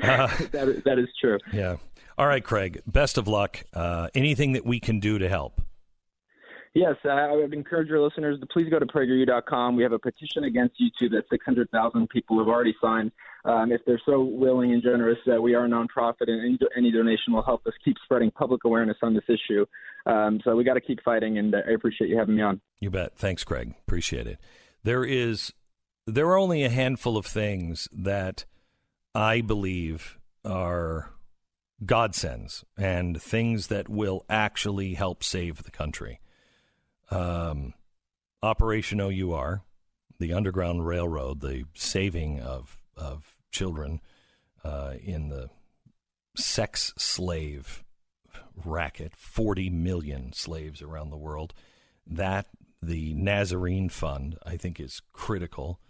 Uh, 0.02 0.26
that, 0.50 0.66
is, 0.66 0.82
that 0.82 0.98
is 0.98 1.06
true. 1.20 1.38
Yeah. 1.52 1.76
All 2.18 2.26
right, 2.26 2.42
Craig. 2.42 2.82
Best 2.88 3.18
of 3.18 3.28
luck. 3.28 3.62
Uh, 3.72 4.08
anything 4.16 4.54
that 4.54 4.66
we 4.66 4.80
can 4.80 4.98
do 4.98 5.16
to 5.18 5.28
help. 5.28 5.60
Yes, 6.74 6.96
I 7.04 7.32
would 7.32 7.52
encourage 7.52 7.88
your 7.88 8.00
listeners 8.00 8.40
to 8.40 8.46
please 8.46 8.70
go 8.70 8.78
to 8.78 8.86
PragerU.com. 8.86 9.76
We 9.76 9.82
have 9.82 9.92
a 9.92 9.98
petition 9.98 10.44
against 10.44 10.80
YouTube 10.80 11.10
that 11.10 11.24
600,000 11.28 12.08
people 12.08 12.38
have 12.38 12.48
already 12.48 12.74
signed. 12.80 13.12
Um, 13.44 13.72
if 13.72 13.82
they're 13.84 14.00
so 14.06 14.22
willing 14.22 14.72
and 14.72 14.82
generous, 14.82 15.18
uh, 15.30 15.40
we 15.40 15.54
are 15.54 15.66
a 15.66 15.68
nonprofit, 15.68 16.28
and 16.28 16.40
any, 16.40 16.58
any 16.76 16.90
donation 16.90 17.34
will 17.34 17.42
help 17.42 17.66
us 17.66 17.74
keep 17.84 17.96
spreading 18.04 18.30
public 18.30 18.64
awareness 18.64 18.96
on 19.02 19.12
this 19.12 19.24
issue. 19.28 19.66
Um, 20.06 20.40
so 20.44 20.56
we 20.56 20.64
got 20.64 20.74
to 20.74 20.80
keep 20.80 21.02
fighting, 21.04 21.36
and 21.36 21.54
uh, 21.54 21.58
I 21.68 21.72
appreciate 21.72 22.08
you 22.08 22.16
having 22.16 22.36
me 22.36 22.42
on. 22.42 22.60
You 22.80 22.90
bet. 22.90 23.18
Thanks, 23.18 23.44
Craig. 23.44 23.74
Appreciate 23.86 24.26
it. 24.26 24.38
There 24.82 25.04
is 25.04 25.52
there 26.06 26.28
are 26.28 26.38
only 26.38 26.64
a 26.64 26.70
handful 26.70 27.16
of 27.16 27.26
things 27.26 27.88
that 27.92 28.44
I 29.14 29.42
believe 29.42 30.18
are 30.44 31.10
godsends 31.84 32.64
and 32.78 33.20
things 33.20 33.66
that 33.66 33.88
will 33.88 34.24
actually 34.28 34.94
help 34.94 35.22
save 35.22 35.64
the 35.64 35.70
country 35.70 36.20
um, 37.12 37.74
Operation 38.42 39.00
OUR, 39.00 39.62
the 40.18 40.32
Underground 40.32 40.86
Railroad, 40.86 41.40
the 41.40 41.64
saving 41.74 42.40
of 42.40 42.78
of 42.96 43.36
children 43.50 44.00
uh, 44.64 44.94
in 45.02 45.28
the 45.28 45.50
sex 46.36 46.92
slave 46.96 47.84
racket, 48.64 49.14
40 49.16 49.70
million 49.70 50.32
slaves 50.32 50.82
around 50.82 51.10
the 51.10 51.16
world. 51.16 51.54
That, 52.06 52.46
the 52.80 53.14
Nazarene 53.14 53.88
Fund, 53.88 54.38
I 54.44 54.56
think 54.56 54.80
is 54.80 55.02
critical. 55.12 55.80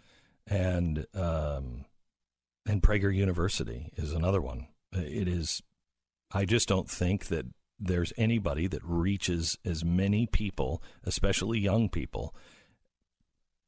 And, 0.47 1.05
um, 1.13 1.85
and 2.65 2.81
Prager 2.81 3.13
University 3.13 3.91
is 3.95 4.11
another 4.11 4.41
one. 4.41 4.67
It 4.91 5.27
is, 5.27 5.61
I 6.31 6.45
just 6.45 6.67
don't 6.67 6.89
think 6.89 7.27
that 7.27 7.45
there's 7.79 8.13
anybody 8.17 8.67
that 8.67 8.83
reaches 8.83 9.57
as 9.65 9.83
many 9.83 10.25
people, 10.25 10.81
especially 11.03 11.59
young 11.59 11.89
people, 11.89 12.35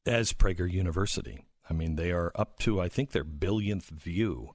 as 0.06 0.32
Prager 0.32 0.70
University. 0.70 1.44
I 1.68 1.74
mean, 1.74 1.96
they 1.96 2.12
are 2.12 2.32
up 2.34 2.58
to, 2.60 2.80
I 2.80 2.88
think, 2.88 3.10
their 3.10 3.24
billionth 3.24 3.88
view. 3.88 4.54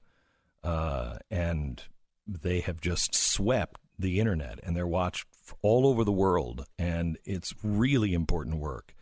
Uh, 0.63 1.17
and 1.29 1.83
they 2.27 2.61
have 2.61 2.79
just 2.79 3.15
swept 3.15 3.79
the 3.97 4.19
internet 4.19 4.59
and 4.63 4.75
they're 4.75 4.87
watched 4.87 5.25
all 5.61 5.87
over 5.87 6.03
the 6.03 6.11
world. 6.11 6.65
And 6.77 7.17
it's 7.25 7.53
really 7.63 8.13
important 8.13 8.57
work 8.57 8.95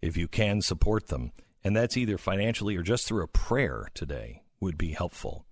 if 0.00 0.16
you 0.16 0.28
can 0.28 0.62
support 0.62 1.08
them. 1.08 1.32
And 1.62 1.76
that's 1.76 1.96
either 1.96 2.16
financially 2.16 2.76
or 2.76 2.82
just 2.82 3.06
through 3.06 3.22
a 3.22 3.28
prayer 3.28 3.88
today 3.94 4.42
would 4.60 4.78
be 4.78 4.92
helpful. 4.92 5.44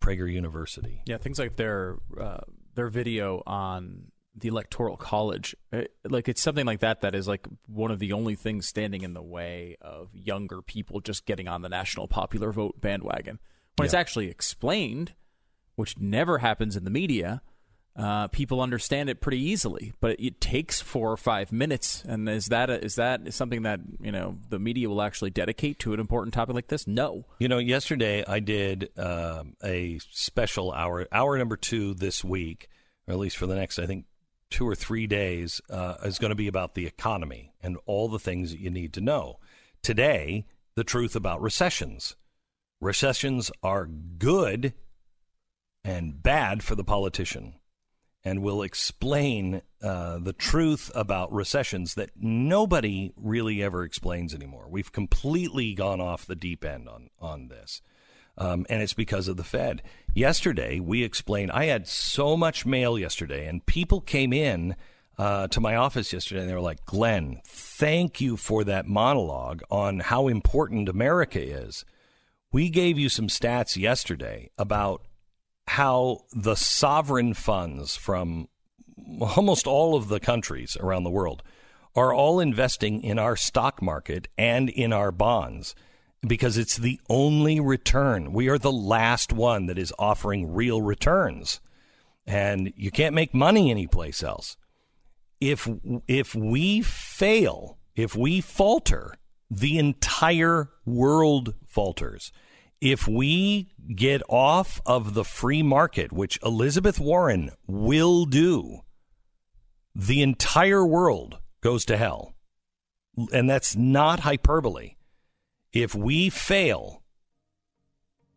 Prager 0.00 0.30
University. 0.30 1.02
Yeah, 1.06 1.16
things 1.16 1.38
like 1.38 1.56
their 1.56 1.96
uh, 2.20 2.40
their 2.76 2.88
video 2.88 3.42
on 3.46 4.12
the 4.38 4.48
electoral 4.48 4.96
college 4.96 5.56
eh, 5.72 5.84
like 6.04 6.28
it's 6.28 6.42
something 6.42 6.66
like 6.66 6.80
that 6.80 7.00
that 7.00 7.14
is 7.14 7.26
like 7.26 7.46
one 7.66 7.90
of 7.90 7.98
the 7.98 8.12
only 8.12 8.34
things 8.34 8.66
standing 8.66 9.02
in 9.02 9.14
the 9.14 9.22
way 9.22 9.76
of 9.80 10.10
younger 10.14 10.60
people 10.60 11.00
just 11.00 11.24
getting 11.26 11.48
on 11.48 11.62
the 11.62 11.68
national 11.68 12.06
popular 12.06 12.52
vote 12.52 12.80
bandwagon 12.80 13.38
when 13.76 13.84
yeah. 13.84 13.86
it's 13.86 13.94
actually 13.94 14.28
explained 14.28 15.14
which 15.74 15.98
never 15.98 16.38
happens 16.38 16.76
in 16.76 16.84
the 16.84 16.90
media 16.90 17.40
uh, 17.96 18.28
people 18.28 18.60
understand 18.60 19.08
it 19.08 19.20
pretty 19.20 19.40
easily 19.40 19.92
but 20.00 20.18
it 20.20 20.40
takes 20.40 20.80
four 20.80 21.10
or 21.10 21.16
five 21.16 21.50
minutes 21.50 22.04
and 22.06 22.28
is 22.28 22.46
that 22.46 22.68
a, 22.68 22.84
is 22.84 22.96
that 22.96 23.32
something 23.32 23.62
that 23.62 23.80
you 24.00 24.12
know 24.12 24.36
the 24.50 24.58
media 24.58 24.88
will 24.88 25.02
actually 25.02 25.30
dedicate 25.30 25.78
to 25.78 25.94
an 25.94 26.00
important 26.00 26.34
topic 26.34 26.54
like 26.54 26.68
this 26.68 26.86
no 26.86 27.24
you 27.38 27.48
know 27.48 27.58
yesterday 27.58 28.24
i 28.26 28.38
did 28.38 28.90
uh, 28.98 29.42
a 29.64 29.98
special 30.10 30.72
hour 30.72 31.06
hour 31.10 31.38
number 31.38 31.56
two 31.56 31.94
this 31.94 32.22
week 32.22 32.68
or 33.08 33.14
at 33.14 33.18
least 33.18 33.36
for 33.36 33.46
the 33.46 33.56
next 33.56 33.78
i 33.78 33.86
think 33.86 34.04
two 34.50 34.66
or 34.66 34.74
three 34.74 35.06
days 35.06 35.60
uh, 35.70 35.96
is 36.04 36.18
going 36.18 36.30
to 36.30 36.36
be 36.36 36.48
about 36.48 36.74
the 36.74 36.86
economy 36.86 37.52
and 37.60 37.76
all 37.86 38.08
the 38.08 38.18
things 38.18 38.50
that 38.50 38.60
you 38.60 38.70
need 38.70 38.92
to 38.94 39.00
know. 39.00 39.38
Today, 39.82 40.46
the 40.74 40.84
truth 40.84 41.16
about 41.16 41.42
recessions. 41.42 42.16
Recessions 42.80 43.50
are 43.62 43.86
good 43.86 44.74
and 45.84 46.22
bad 46.22 46.62
for 46.62 46.74
the 46.74 46.84
politician. 46.84 47.54
And 48.26 48.42
we'll 48.42 48.62
explain 48.62 49.62
uh, 49.82 50.18
the 50.18 50.32
truth 50.32 50.90
about 50.94 51.32
recessions 51.32 51.94
that 51.94 52.10
nobody 52.16 53.12
really 53.16 53.62
ever 53.62 53.84
explains 53.84 54.34
anymore. 54.34 54.66
We've 54.68 54.90
completely 54.90 55.74
gone 55.74 56.00
off 56.00 56.26
the 56.26 56.34
deep 56.34 56.64
end 56.64 56.88
on, 56.88 57.10
on 57.20 57.48
this 57.48 57.82
um, 58.38 58.66
and 58.68 58.82
it's 58.82 58.94
because 58.94 59.28
of 59.28 59.36
the 59.36 59.44
Fed. 59.44 59.82
Yesterday, 60.14 60.80
we 60.80 61.02
explained, 61.02 61.52
I 61.52 61.66
had 61.66 61.86
so 61.86 62.36
much 62.36 62.66
mail 62.66 62.98
yesterday, 62.98 63.46
and 63.46 63.64
people 63.64 64.00
came 64.00 64.32
in 64.32 64.76
uh, 65.18 65.48
to 65.48 65.60
my 65.60 65.76
office 65.76 66.12
yesterday 66.12 66.42
and 66.42 66.50
they 66.50 66.54
were 66.54 66.60
like, 66.60 66.84
Glenn, 66.84 67.40
thank 67.44 68.20
you 68.20 68.36
for 68.36 68.64
that 68.64 68.86
monologue 68.86 69.62
on 69.70 70.00
how 70.00 70.28
important 70.28 70.90
America 70.90 71.40
is. 71.40 71.84
We 72.52 72.68
gave 72.68 72.98
you 72.98 73.08
some 73.08 73.28
stats 73.28 73.76
yesterday 73.76 74.50
about 74.58 75.02
how 75.66 76.24
the 76.32 76.54
sovereign 76.54 77.34
funds 77.34 77.96
from 77.96 78.48
almost 79.20 79.66
all 79.66 79.94
of 79.94 80.08
the 80.08 80.20
countries 80.20 80.76
around 80.80 81.04
the 81.04 81.10
world 81.10 81.42
are 81.94 82.12
all 82.12 82.40
investing 82.40 83.02
in 83.02 83.18
our 83.18 83.36
stock 83.36 83.80
market 83.80 84.28
and 84.36 84.68
in 84.68 84.92
our 84.92 85.10
bonds 85.10 85.74
because 86.26 86.58
it's 86.58 86.76
the 86.76 87.00
only 87.08 87.60
return. 87.60 88.32
We 88.32 88.48
are 88.48 88.58
the 88.58 88.72
last 88.72 89.32
one 89.32 89.66
that 89.66 89.78
is 89.78 89.92
offering 89.98 90.52
real 90.52 90.82
returns. 90.82 91.60
And 92.26 92.72
you 92.76 92.90
can't 92.90 93.14
make 93.14 93.32
money 93.32 93.70
anyplace 93.70 94.22
else. 94.22 94.56
If 95.40 95.68
if 96.08 96.34
we 96.34 96.82
fail, 96.82 97.78
if 97.94 98.16
we 98.16 98.40
falter, 98.40 99.16
the 99.50 99.78
entire 99.78 100.70
world 100.84 101.54
falters. 101.66 102.32
If 102.80 103.08
we 103.08 103.72
get 103.94 104.22
off 104.28 104.80
of 104.84 105.14
the 105.14 105.24
free 105.24 105.62
market, 105.62 106.12
which 106.12 106.38
Elizabeth 106.42 107.00
Warren 107.00 107.50
will 107.66 108.26
do, 108.26 108.80
the 109.94 110.22
entire 110.22 110.84
world 110.84 111.38
goes 111.62 111.84
to 111.86 111.96
hell. 111.96 112.34
And 113.32 113.48
that's 113.48 113.74
not 113.74 114.20
hyperbole. 114.20 114.96
If 115.72 115.94
we 115.94 116.28
fail 116.28 117.02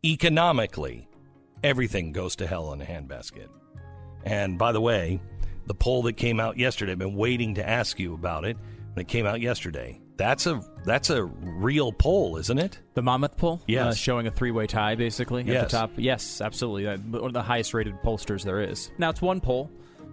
economically, 0.05 1.09
everything 1.61 2.13
goes 2.13 2.37
to 2.37 2.47
hell 2.47 2.71
in 2.71 2.81
a 2.81 2.85
handbasket. 2.85 3.49
And 4.23 4.57
by 4.57 4.71
the 4.71 4.81
way, 4.81 5.21
the 5.65 5.73
poll 5.73 6.03
that 6.03 6.17
came 6.17 6.39
out 6.39 6.57
yesterday, 6.57 6.93
I've 6.93 6.99
been 6.99 7.15
waiting 7.15 7.55
to 7.55 7.67
ask 7.67 7.99
you 7.99 8.13
about 8.13 8.45
it. 8.45 8.57
When 8.93 9.01
it 9.01 9.07
came 9.09 9.25
out 9.25 9.41
yesterday, 9.41 10.01
that's 10.19 10.45
a 10.45 10.61
that's 10.85 11.09
a 11.09 11.23
real 11.23 11.91
poll, 11.91 12.37
isn't 12.37 12.59
it? 12.59 12.77
The 12.93 13.01
Monmouth 13.01 13.37
poll, 13.37 13.61
yes, 13.67 13.85
uh, 13.85 13.95
showing 13.95 14.27
a 14.27 14.31
three-way 14.31 14.67
tie 14.67 14.95
basically 14.95 15.43
yes. 15.43 15.63
at 15.63 15.69
the 15.69 15.77
top. 15.77 15.91
Yes, 15.95 16.41
absolutely, 16.41 16.87
uh, 16.87 16.97
one 16.97 17.23
of 17.23 17.33
the 17.33 17.41
highest-rated 17.41 17.95
pollsters 18.03 18.43
there 18.43 18.61
is. 18.61 18.91
Now 18.97 19.09
it's 19.09 19.21
one 19.21 19.39
poll. 19.39 19.71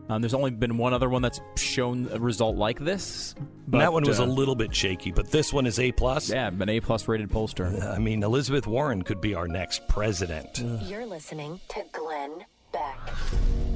Um, 0.08 0.22
there's 0.22 0.34
only 0.34 0.52
been 0.52 0.78
one 0.78 0.94
other 0.94 1.08
one 1.08 1.20
that's 1.20 1.40
shown 1.56 2.08
a 2.12 2.20
result 2.20 2.56
like 2.56 2.78
this. 2.78 3.34
But, 3.66 3.78
that 3.78 3.92
one 3.92 4.04
was 4.04 4.20
uh, 4.20 4.24
a 4.24 4.26
little 4.26 4.54
bit 4.54 4.72
shaky, 4.72 5.10
but 5.10 5.32
this 5.32 5.52
one 5.52 5.66
is 5.66 5.80
A 5.80 5.90
plus. 5.90 6.30
Yeah, 6.30 6.46
an 6.46 6.68
A 6.68 6.78
plus 6.78 7.08
rated 7.08 7.28
pollster. 7.28 7.82
I 7.84 7.98
mean, 7.98 8.22
Elizabeth 8.22 8.68
Warren 8.68 9.02
could 9.02 9.20
be 9.20 9.34
our 9.34 9.48
next 9.48 9.88
president. 9.88 10.62
You're 10.84 11.06
listening 11.06 11.58
to 11.70 11.82
Glenn 11.92 12.44
Beck. 12.72 13.75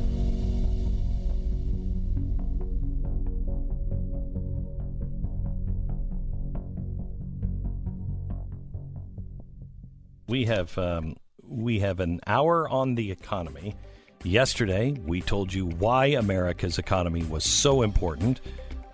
We 10.31 10.45
have 10.45 10.79
um, 10.79 11.17
we 11.43 11.81
have 11.81 11.99
an 11.99 12.21
hour 12.25 12.69
on 12.69 12.95
the 12.95 13.11
economy. 13.11 13.75
Yesterday, 14.23 14.95
we 15.05 15.23
told 15.23 15.53
you 15.53 15.67
why 15.67 16.07
America's 16.07 16.79
economy 16.79 17.25
was 17.25 17.43
so 17.43 17.83
important. 17.83 18.41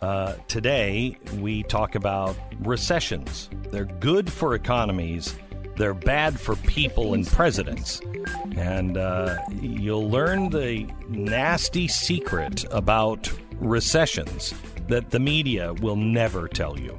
Uh, 0.00 0.36
today, 0.48 1.18
we 1.34 1.62
talk 1.64 1.94
about 1.94 2.38
recessions. 2.60 3.50
They're 3.70 3.84
good 3.84 4.32
for 4.32 4.54
economies, 4.54 5.36
they're 5.76 5.92
bad 5.92 6.40
for 6.40 6.56
people 6.56 7.12
and 7.12 7.26
presidents. 7.26 8.00
And 8.56 8.96
uh, 8.96 9.36
you'll 9.60 10.08
learn 10.08 10.48
the 10.48 10.90
nasty 11.10 11.86
secret 11.86 12.64
about 12.70 13.30
recessions 13.58 14.54
that 14.88 15.10
the 15.10 15.20
media 15.20 15.74
will 15.74 15.96
never 15.96 16.48
tell 16.48 16.80
you. 16.80 16.98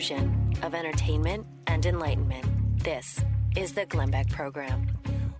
Fusion 0.00 0.56
of 0.62 0.74
entertainment 0.74 1.46
and 1.66 1.84
enlightenment. 1.84 2.46
This 2.82 3.20
is 3.54 3.74
the 3.74 3.84
Glenn 3.84 4.10
Beck 4.10 4.30
Program. 4.30 4.86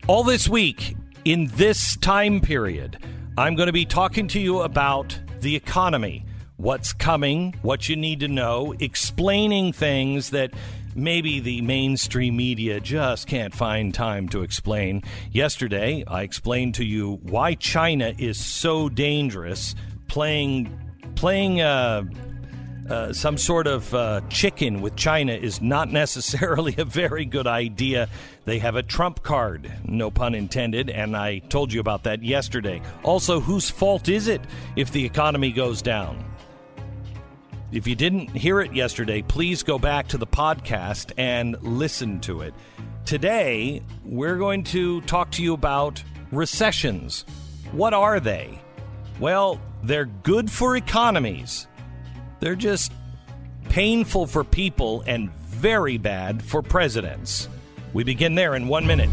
All 0.06 0.22
this 0.22 0.50
week, 0.50 0.96
in 1.24 1.46
this 1.54 1.96
time 1.96 2.42
period, 2.42 2.98
I'm 3.38 3.54
going 3.54 3.68
to 3.68 3.72
be 3.72 3.86
talking 3.86 4.28
to 4.28 4.38
you 4.38 4.60
about 4.60 5.18
the 5.40 5.56
economy, 5.56 6.26
what's 6.58 6.92
coming, 6.92 7.54
what 7.62 7.88
you 7.88 7.96
need 7.96 8.20
to 8.20 8.28
know, 8.28 8.74
explaining 8.80 9.72
things 9.72 10.28
that 10.28 10.50
maybe 10.94 11.40
the 11.40 11.62
mainstream 11.62 12.36
media 12.36 12.80
just 12.80 13.28
can't 13.28 13.54
find 13.54 13.94
time 13.94 14.28
to 14.28 14.42
explain. 14.42 15.02
Yesterday, 15.32 16.04
I 16.06 16.20
explained 16.20 16.74
to 16.74 16.84
you 16.84 17.18
why 17.22 17.54
China 17.54 18.12
is 18.18 18.38
so 18.38 18.90
dangerous 18.90 19.74
playing 20.06 20.76
playing 21.14 21.62
uh, 21.62 22.02
uh, 22.90 23.12
some 23.12 23.38
sort 23.38 23.68
of 23.68 23.94
uh, 23.94 24.20
chicken 24.28 24.80
with 24.80 24.96
China 24.96 25.32
is 25.32 25.62
not 25.62 25.90
necessarily 25.92 26.74
a 26.76 26.84
very 26.84 27.24
good 27.24 27.46
idea. 27.46 28.08
They 28.44 28.58
have 28.58 28.74
a 28.74 28.82
trump 28.82 29.22
card, 29.22 29.72
no 29.84 30.10
pun 30.10 30.34
intended, 30.34 30.90
and 30.90 31.16
I 31.16 31.38
told 31.38 31.72
you 31.72 31.80
about 31.80 32.02
that 32.02 32.22
yesterday. 32.22 32.82
Also, 33.04 33.38
whose 33.38 33.70
fault 33.70 34.08
is 34.08 34.26
it 34.26 34.40
if 34.74 34.90
the 34.90 35.04
economy 35.04 35.52
goes 35.52 35.82
down? 35.82 36.24
If 37.70 37.86
you 37.86 37.94
didn't 37.94 38.30
hear 38.30 38.60
it 38.60 38.74
yesterday, 38.74 39.22
please 39.22 39.62
go 39.62 39.78
back 39.78 40.08
to 40.08 40.18
the 40.18 40.26
podcast 40.26 41.12
and 41.16 41.56
listen 41.62 42.18
to 42.22 42.40
it. 42.40 42.52
Today, 43.04 43.82
we're 44.04 44.36
going 44.36 44.64
to 44.64 45.00
talk 45.02 45.30
to 45.32 45.42
you 45.42 45.54
about 45.54 46.02
recessions. 46.32 47.24
What 47.70 47.94
are 47.94 48.18
they? 48.18 48.60
Well, 49.20 49.60
they're 49.84 50.06
good 50.06 50.50
for 50.50 50.76
economies 50.76 51.68
they're 52.40 52.56
just 52.56 52.92
painful 53.68 54.26
for 54.26 54.42
people 54.42 55.02
and 55.06 55.30
very 55.32 55.98
bad 55.98 56.42
for 56.42 56.62
presidents. 56.62 57.48
We 57.92 58.04
begin 58.04 58.34
there 58.34 58.54
in 58.54 58.66
one 58.68 58.86
minute. 58.86 59.10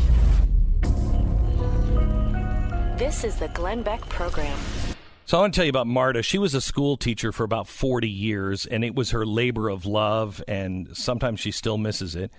This 2.97 3.23
is 3.23 3.36
the 3.36 3.49
Glenn 3.49 3.84
Beck 3.84 4.01
Program. 4.09 4.57
So 5.25 5.38
I 5.38 5.41
want 5.41 5.53
to 5.53 5.57
tell 5.57 5.65
you 5.65 5.69
about 5.69 5.88
Marta. 5.88 6.23
She 6.23 6.38
was 6.38 6.55
a 6.55 6.61
school 6.61 6.95
teacher 6.95 7.32
for 7.32 7.43
about 7.43 7.67
40 7.67 8.09
years, 8.09 8.65
and 8.65 8.84
it 8.84 8.95
was 8.95 9.11
her 9.11 9.25
labor 9.25 9.69
of 9.69 9.86
love, 9.86 10.41
and 10.47 10.95
sometimes 10.95 11.39
she 11.39 11.51
still 11.51 11.78
misses 11.78 12.15
it. 12.15 12.32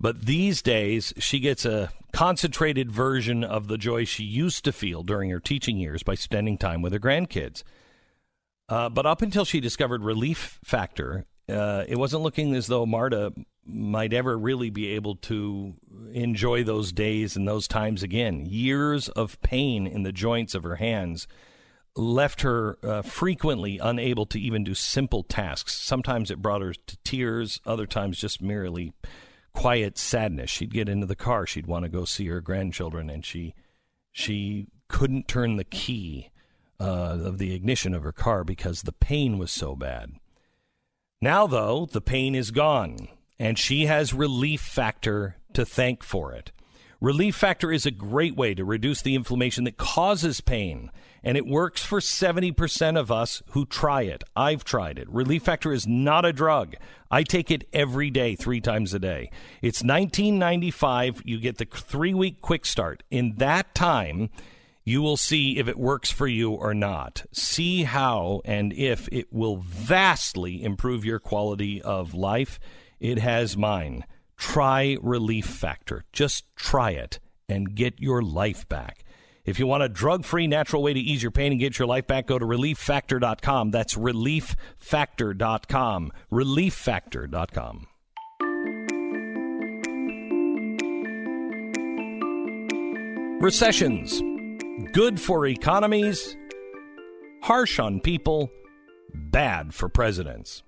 But 0.00 0.24
these 0.24 0.62
days, 0.62 1.12
she 1.18 1.40
gets 1.40 1.64
a 1.64 1.90
concentrated 2.12 2.92
version 2.92 3.42
of 3.42 3.66
the 3.66 3.76
joy 3.76 4.04
she 4.04 4.22
used 4.22 4.64
to 4.64 4.72
feel 4.72 5.02
during 5.02 5.30
her 5.30 5.40
teaching 5.40 5.78
years 5.78 6.02
by 6.02 6.14
spending 6.14 6.56
time 6.56 6.80
with 6.80 6.92
her 6.92 7.00
grandkids. 7.00 7.64
Uh, 8.68 8.88
but 8.88 9.06
up 9.06 9.22
until 9.22 9.44
she 9.44 9.60
discovered 9.60 10.02
Relief 10.02 10.58
Factor, 10.62 11.24
uh, 11.48 11.84
it 11.88 11.96
wasn't 11.96 12.22
looking 12.22 12.54
as 12.54 12.66
though 12.66 12.84
Marta 12.84 13.32
might 13.64 14.12
ever 14.12 14.36
really 14.38 14.70
be 14.70 14.88
able 14.88 15.16
to 15.16 15.74
enjoy 16.12 16.64
those 16.64 16.92
days 16.92 17.36
and 17.36 17.46
those 17.46 17.68
times 17.68 18.02
again. 18.02 18.46
Years 18.46 19.08
of 19.10 19.40
pain 19.40 19.86
in 19.86 20.02
the 20.02 20.12
joints 20.12 20.54
of 20.54 20.62
her 20.64 20.76
hands 20.76 21.26
left 21.96 22.42
her 22.42 22.78
uh, 22.82 23.02
frequently 23.02 23.78
unable 23.78 24.24
to 24.26 24.40
even 24.40 24.64
do 24.64 24.74
simple 24.74 25.22
tasks. 25.22 25.76
Sometimes 25.76 26.30
it 26.30 26.40
brought 26.40 26.62
her 26.62 26.72
to 26.72 26.96
tears, 27.04 27.60
other 27.66 27.86
times 27.86 28.18
just 28.18 28.40
merely 28.40 28.92
quiet 29.52 29.98
sadness. 29.98 30.50
She'd 30.50 30.72
get 30.72 30.88
into 30.88 31.06
the 31.06 31.16
car, 31.16 31.46
she'd 31.46 31.66
want 31.66 31.84
to 31.84 31.90
go 31.90 32.04
see 32.04 32.28
her 32.28 32.40
grandchildren, 32.40 33.10
and 33.10 33.24
she 33.24 33.54
she 34.12 34.68
couldn't 34.88 35.28
turn 35.28 35.56
the 35.56 35.64
key 35.64 36.30
uh, 36.80 37.18
of 37.24 37.38
the 37.38 37.54
ignition 37.54 37.94
of 37.94 38.02
her 38.02 38.12
car 38.12 38.44
because 38.44 38.82
the 38.82 38.92
pain 38.92 39.38
was 39.38 39.50
so 39.50 39.74
bad. 39.74 40.12
Now, 41.20 41.46
though, 41.46 41.86
the 41.90 42.00
pain 42.00 42.34
is 42.34 42.50
gone, 42.50 43.08
and 43.38 43.58
she 43.58 43.86
has 43.86 44.14
Relief 44.14 44.60
Factor 44.60 45.36
to 45.52 45.64
thank 45.64 46.04
for 46.04 46.32
it. 46.32 46.52
Relief 47.00 47.36
Factor 47.36 47.72
is 47.72 47.86
a 47.86 47.92
great 47.92 48.36
way 48.36 48.54
to 48.54 48.64
reduce 48.64 49.02
the 49.02 49.14
inflammation 49.14 49.64
that 49.64 49.76
causes 49.76 50.40
pain, 50.40 50.90
and 51.22 51.36
it 51.36 51.46
works 51.46 51.84
for 51.84 52.00
70% 52.00 52.98
of 52.98 53.10
us 53.10 53.42
who 53.50 53.66
try 53.66 54.02
it. 54.02 54.24
I've 54.34 54.64
tried 54.64 54.98
it. 54.98 55.08
Relief 55.08 55.44
Factor 55.44 55.72
is 55.72 55.86
not 55.86 56.24
a 56.24 56.32
drug. 56.32 56.74
I 57.10 57.22
take 57.22 57.50
it 57.50 57.68
every 57.72 58.10
day, 58.10 58.34
three 58.34 58.60
times 58.60 58.94
a 58.94 58.98
day. 58.98 59.30
It's 59.62 59.82
19.95. 59.82 61.22
You 61.24 61.38
get 61.38 61.58
the 61.58 61.66
three 61.66 62.14
week 62.14 62.40
quick 62.40 62.66
start. 62.66 63.04
In 63.10 63.36
that 63.36 63.74
time, 63.74 64.30
you 64.88 65.02
will 65.02 65.18
see 65.18 65.58
if 65.58 65.68
it 65.68 65.78
works 65.78 66.10
for 66.10 66.26
you 66.26 66.52
or 66.52 66.72
not. 66.72 67.26
See 67.30 67.82
how 67.82 68.40
and 68.46 68.72
if 68.72 69.06
it 69.12 69.30
will 69.30 69.58
vastly 69.58 70.64
improve 70.64 71.04
your 71.04 71.18
quality 71.18 71.82
of 71.82 72.14
life. 72.14 72.58
It 72.98 73.18
has 73.18 73.54
mine. 73.54 74.06
Try 74.38 74.96
Relief 75.02 75.44
Factor. 75.44 76.04
Just 76.10 76.46
try 76.56 76.92
it 76.92 77.18
and 77.50 77.74
get 77.74 78.00
your 78.00 78.22
life 78.22 78.66
back. 78.66 79.04
If 79.44 79.58
you 79.58 79.66
want 79.66 79.82
a 79.82 79.90
drug 79.90 80.24
free, 80.24 80.46
natural 80.46 80.82
way 80.82 80.94
to 80.94 81.00
ease 81.00 81.22
your 81.22 81.32
pain 81.32 81.52
and 81.52 81.60
get 81.60 81.78
your 81.78 81.86
life 81.86 82.06
back, 82.06 82.26
go 82.26 82.38
to 82.38 82.46
relieffactor.com. 82.46 83.70
That's 83.70 83.94
relieffactor.com. 83.94 86.12
Relieffactor.com. 86.32 87.86
Recessions 93.40 94.20
good 94.92 95.20
for 95.20 95.46
economies, 95.46 96.36
harsh 97.42 97.78
on 97.78 98.00
people, 98.00 98.50
bad 99.12 99.74
for 99.74 99.88
presidents. 99.88 100.62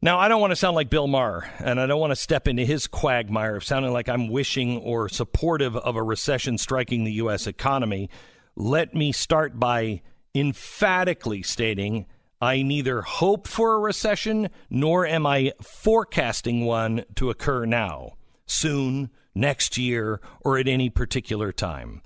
Now, 0.00 0.18
I 0.18 0.28
don't 0.28 0.40
want 0.40 0.52
to 0.52 0.56
sound 0.56 0.76
like 0.76 0.90
Bill 0.90 1.08
Maher, 1.08 1.50
and 1.58 1.80
I 1.80 1.86
don't 1.86 2.00
want 2.00 2.12
to 2.12 2.16
step 2.16 2.46
into 2.46 2.64
his 2.64 2.86
quagmire 2.86 3.56
of 3.56 3.64
sounding 3.64 3.92
like 3.92 4.08
I'm 4.08 4.28
wishing 4.28 4.78
or 4.78 5.08
supportive 5.08 5.76
of 5.76 5.96
a 5.96 6.02
recession 6.02 6.56
striking 6.56 7.04
the 7.04 7.12
U.S. 7.12 7.46
economy. 7.46 8.08
Let 8.54 8.94
me 8.94 9.10
start 9.10 9.58
by 9.58 10.02
emphatically 10.34 11.42
stating 11.42 12.06
I 12.40 12.62
neither 12.62 13.02
hope 13.02 13.48
for 13.48 13.74
a 13.74 13.80
recession 13.80 14.50
nor 14.70 15.04
am 15.04 15.26
I 15.26 15.52
forecasting 15.60 16.64
one 16.64 17.04
to 17.16 17.30
occur 17.30 17.66
now, 17.66 18.12
soon, 18.46 19.10
next 19.34 19.76
year, 19.76 20.20
or 20.42 20.58
at 20.58 20.68
any 20.68 20.88
particular 20.88 21.50
time. 21.50 22.02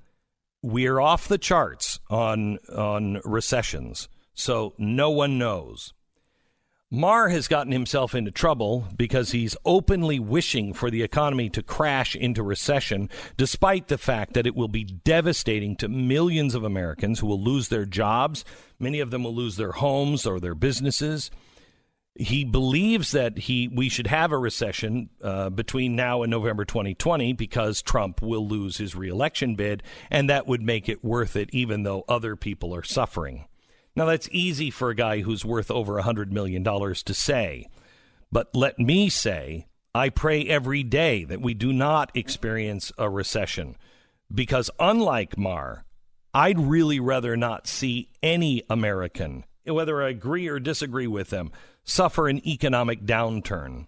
We're 0.63 1.01
off 1.01 1.27
the 1.27 1.39
charts 1.39 1.99
on 2.09 2.59
on 2.73 3.21
recessions, 3.25 4.09
so 4.33 4.75
no 4.79 5.11
one 5.11 5.37
knows. 5.37 5.93
Maher 6.95 7.31
has 7.31 7.49
gotten 7.49 7.73
himself 7.73 8.15
into 8.15 8.31
trouble 8.31 8.87
because 8.97 9.33
he's 9.33 9.57
openly 9.65 10.21
wishing 10.21 10.75
for 10.75 10.91
the 10.91 11.03
economy 11.03 11.49
to 11.49 11.63
crash 11.63 12.15
into 12.15 12.43
recession, 12.43 13.09
despite 13.39 13.89
the 13.89 13.97
fact 13.97 14.35
that 14.35 14.47
it 14.47 14.55
will 14.55 14.69
be 14.69 14.85
devastating 14.85 15.75
to 15.77 15.89
millions 15.89 16.55
of 16.55 16.65
Americans 16.65 17.19
who 17.19 17.27
will 17.27 17.43
lose 17.43 17.69
their 17.69 17.87
jobs. 17.87 18.45
Many 18.79 19.01
of 19.01 19.11
them 19.11 19.25
will 19.25 19.35
lose 19.35 19.57
their 19.57 19.73
homes 19.73 20.27
or 20.27 20.39
their 20.39 20.55
businesses. 20.55 21.31
He 22.15 22.45
believes 22.45 23.13
that 23.13 23.39
he 23.39 23.69
we 23.69 23.89
should 23.89 24.07
have 24.07 24.33
a 24.33 24.39
recession 24.39 25.09
uh, 25.23 25.49
between 25.49 25.97
now 25.97 26.23
and 26.23 26.31
November 26.31 26.65
2020 26.67 27.33
because 27.33 27.81
Trump 27.81 28.21
will 28.21 28.47
lose 28.47 28.77
his 28.77 28.95
reelection 28.95 29.55
bid, 29.55 29.83
and 30.11 30.29
that 30.29 30.47
would 30.47 30.63
make 30.63 30.89
it 30.89 31.03
worth 31.03 31.37
it, 31.37 31.49
even 31.53 31.85
though 31.85 32.05
other 32.09 32.37
people 32.37 32.75
are 32.75 32.83
suffering. 32.83 33.47
Now, 33.95 34.07
that's 34.07 34.29
easy 34.33 34.71
for 34.71 34.91
a 34.91 34.95
guy 34.95 35.21
who's 35.21 35.45
worth 35.45 35.71
over 35.71 35.99
a 35.99 36.03
$100 36.03 36.31
million 36.31 36.65
to 36.65 37.15
say. 37.15 37.69
But 38.31 38.55
let 38.55 38.79
me 38.79 39.11
say, 39.11 39.67
I 39.95 40.09
pray 40.09 40.47
every 40.47 40.83
day 40.83 41.25
that 41.25 41.43
we 41.43 41.53
do 41.53 41.73
not 41.73 42.11
experience 42.15 42.91
a 42.97 43.11
recession 43.11 43.77
because, 44.35 44.71
unlike 44.79 45.37
Maher, 45.37 45.85
I'd 46.33 46.59
really 46.59 46.99
rather 46.99 47.37
not 47.37 47.67
see 47.67 48.09
any 48.23 48.63
American, 48.71 49.45
whether 49.67 50.03
I 50.03 50.09
agree 50.09 50.49
or 50.49 50.59
disagree 50.59 51.07
with 51.07 51.29
them, 51.29 51.53
suffer 51.85 52.29
an 52.29 52.47
economic 52.47 53.05
downturn. 53.05 53.87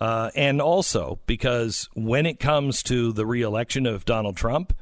Uh, 0.00 0.30
and 0.34 0.60
also 0.60 1.20
because 1.26 1.88
when 1.94 2.26
it 2.26 2.40
comes 2.40 2.82
to 2.82 3.12
the 3.12 3.24
reelection 3.24 3.86
of 3.86 4.04
Donald 4.04 4.36
Trump, 4.36 4.72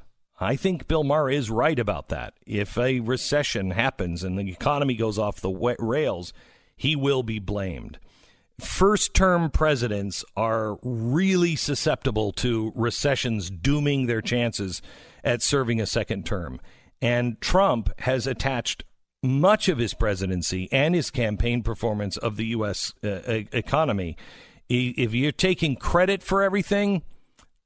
I 0.41 0.57
think 0.57 0.89
Bill 0.89 1.05
Maher 1.05 1.31
is 1.31 1.51
right 1.51 1.79
about 1.79 2.09
that. 2.09 2.33
If 2.47 2.79
a 2.79 3.01
recession 3.01 3.73
happens 3.73 4.25
and 4.25 4.39
the 4.39 4.51
economy 4.51 4.95
goes 4.95 5.19
off 5.19 5.43
the 5.43 5.77
rails, 5.79 6.33
he 6.75 6.97
will 6.97 7.23
be 7.23 7.39
blamed. 7.39 7.99
First 8.59 9.13
term 9.13 9.51
presidents 9.51 10.25
are 10.37 10.79
really 10.83 11.57
susceptible 11.57 12.33
to 12.33 12.73
recessions 12.75 13.51
dooming 13.51 14.07
their 14.07 14.23
chances 14.23 14.81
at 15.23 15.43
serving 15.43 15.81
a 15.81 15.87
second 15.87 16.25
term. 16.25 16.61
And 17.03 17.39
Trump 17.41 17.91
has 18.01 18.27
attached 18.27 18.85
much 19.23 19.69
of 19.69 19.79
his 19.79 19.95
presidency 19.95 20.69
and 20.73 20.95
his 20.95 21.11
campaign 21.11 21.63
performance 21.63 22.17
of 22.17 22.37
the 22.37 22.47
U.S. 22.47 22.95
Uh, 23.05 23.21
economy. 23.53 24.17
If 24.69 25.15
you're 25.15 25.33
taking 25.33 25.77
credit 25.77 26.23
for 26.23 26.43
everything, 26.43 27.03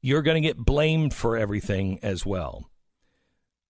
you're 0.01 0.23
going 0.23 0.41
to 0.43 0.47
get 0.47 0.59
blamed 0.59 1.15
for 1.15 1.37
everything 1.37 1.99
as 2.03 2.25
well. 2.27 2.71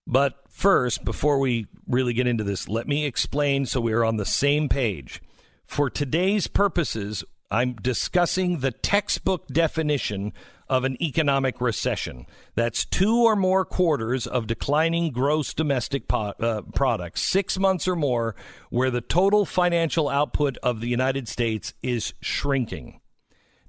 But 0.07 0.35
first, 0.49 1.03
before 1.03 1.39
we 1.39 1.67
really 1.87 2.13
get 2.13 2.27
into 2.27 2.43
this, 2.43 2.69
let 2.69 2.87
me 2.87 3.05
explain 3.05 3.65
so 3.65 3.81
we 3.81 3.93
are 3.93 4.05
on 4.05 4.17
the 4.17 4.25
same 4.25 4.69
page. 4.69 5.21
For 5.65 5.89
today's 5.89 6.47
purposes, 6.47 7.23
I'm 7.49 7.73
discussing 7.73 8.59
the 8.59 8.71
textbook 8.71 9.47
definition 9.47 10.33
of 10.67 10.83
an 10.83 11.01
economic 11.01 11.61
recession. 11.61 12.25
That's 12.55 12.85
two 12.85 13.23
or 13.23 13.35
more 13.35 13.65
quarters 13.65 14.25
of 14.25 14.47
declining 14.47 15.11
gross 15.11 15.53
domestic 15.53 16.07
po- 16.07 16.33
uh, 16.39 16.61
product, 16.73 17.19
six 17.19 17.57
months 17.59 17.87
or 17.87 17.95
more, 17.95 18.35
where 18.69 18.91
the 18.91 19.01
total 19.01 19.45
financial 19.45 20.09
output 20.09 20.57
of 20.63 20.81
the 20.81 20.87
United 20.87 21.27
States 21.27 21.73
is 21.83 22.13
shrinking. 22.21 22.99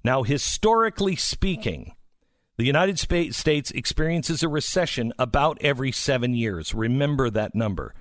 Now, 0.03 0.23
historically 0.23 1.17
speaking, 1.17 1.95
the 2.57 2.65
United 2.65 2.99
States 2.99 3.71
experiences 3.71 4.43
a 4.43 4.49
recession 4.49 5.13
about 5.19 5.59
every 5.61 5.93
seven 5.93 6.33
years. 6.35 6.75
Remember 6.75 7.29
that 7.29 7.55
number. 7.55 7.95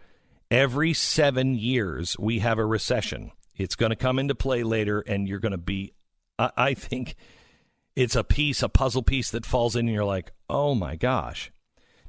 Every 0.50 0.94
seven 0.94 1.56
years, 1.56 2.16
we 2.18 2.40
have 2.40 2.58
a 2.58 2.66
recession. 2.66 3.32
It's 3.58 3.76
going 3.76 3.90
to 3.90 3.96
come 3.96 4.20
into 4.20 4.36
play 4.36 4.64
later, 4.64 5.02
and 5.02 5.28
you're 5.28 5.40
going 5.40 5.52
to 5.52 5.58
be, 5.58 5.94
I 6.38 6.74
think 6.74 7.16
it's 7.96 8.16
a 8.16 8.24
piece, 8.24 8.62
a 8.62 8.70
puzzle 8.70 9.04
piece 9.04 9.32
that 9.32 9.46
falls 9.46 9.76
in, 9.76 9.88
and 9.88 9.96
you're 9.96 10.06
like, 10.06 10.32
oh 10.50 10.76
my 10.76 10.96
gosh. 10.96 11.52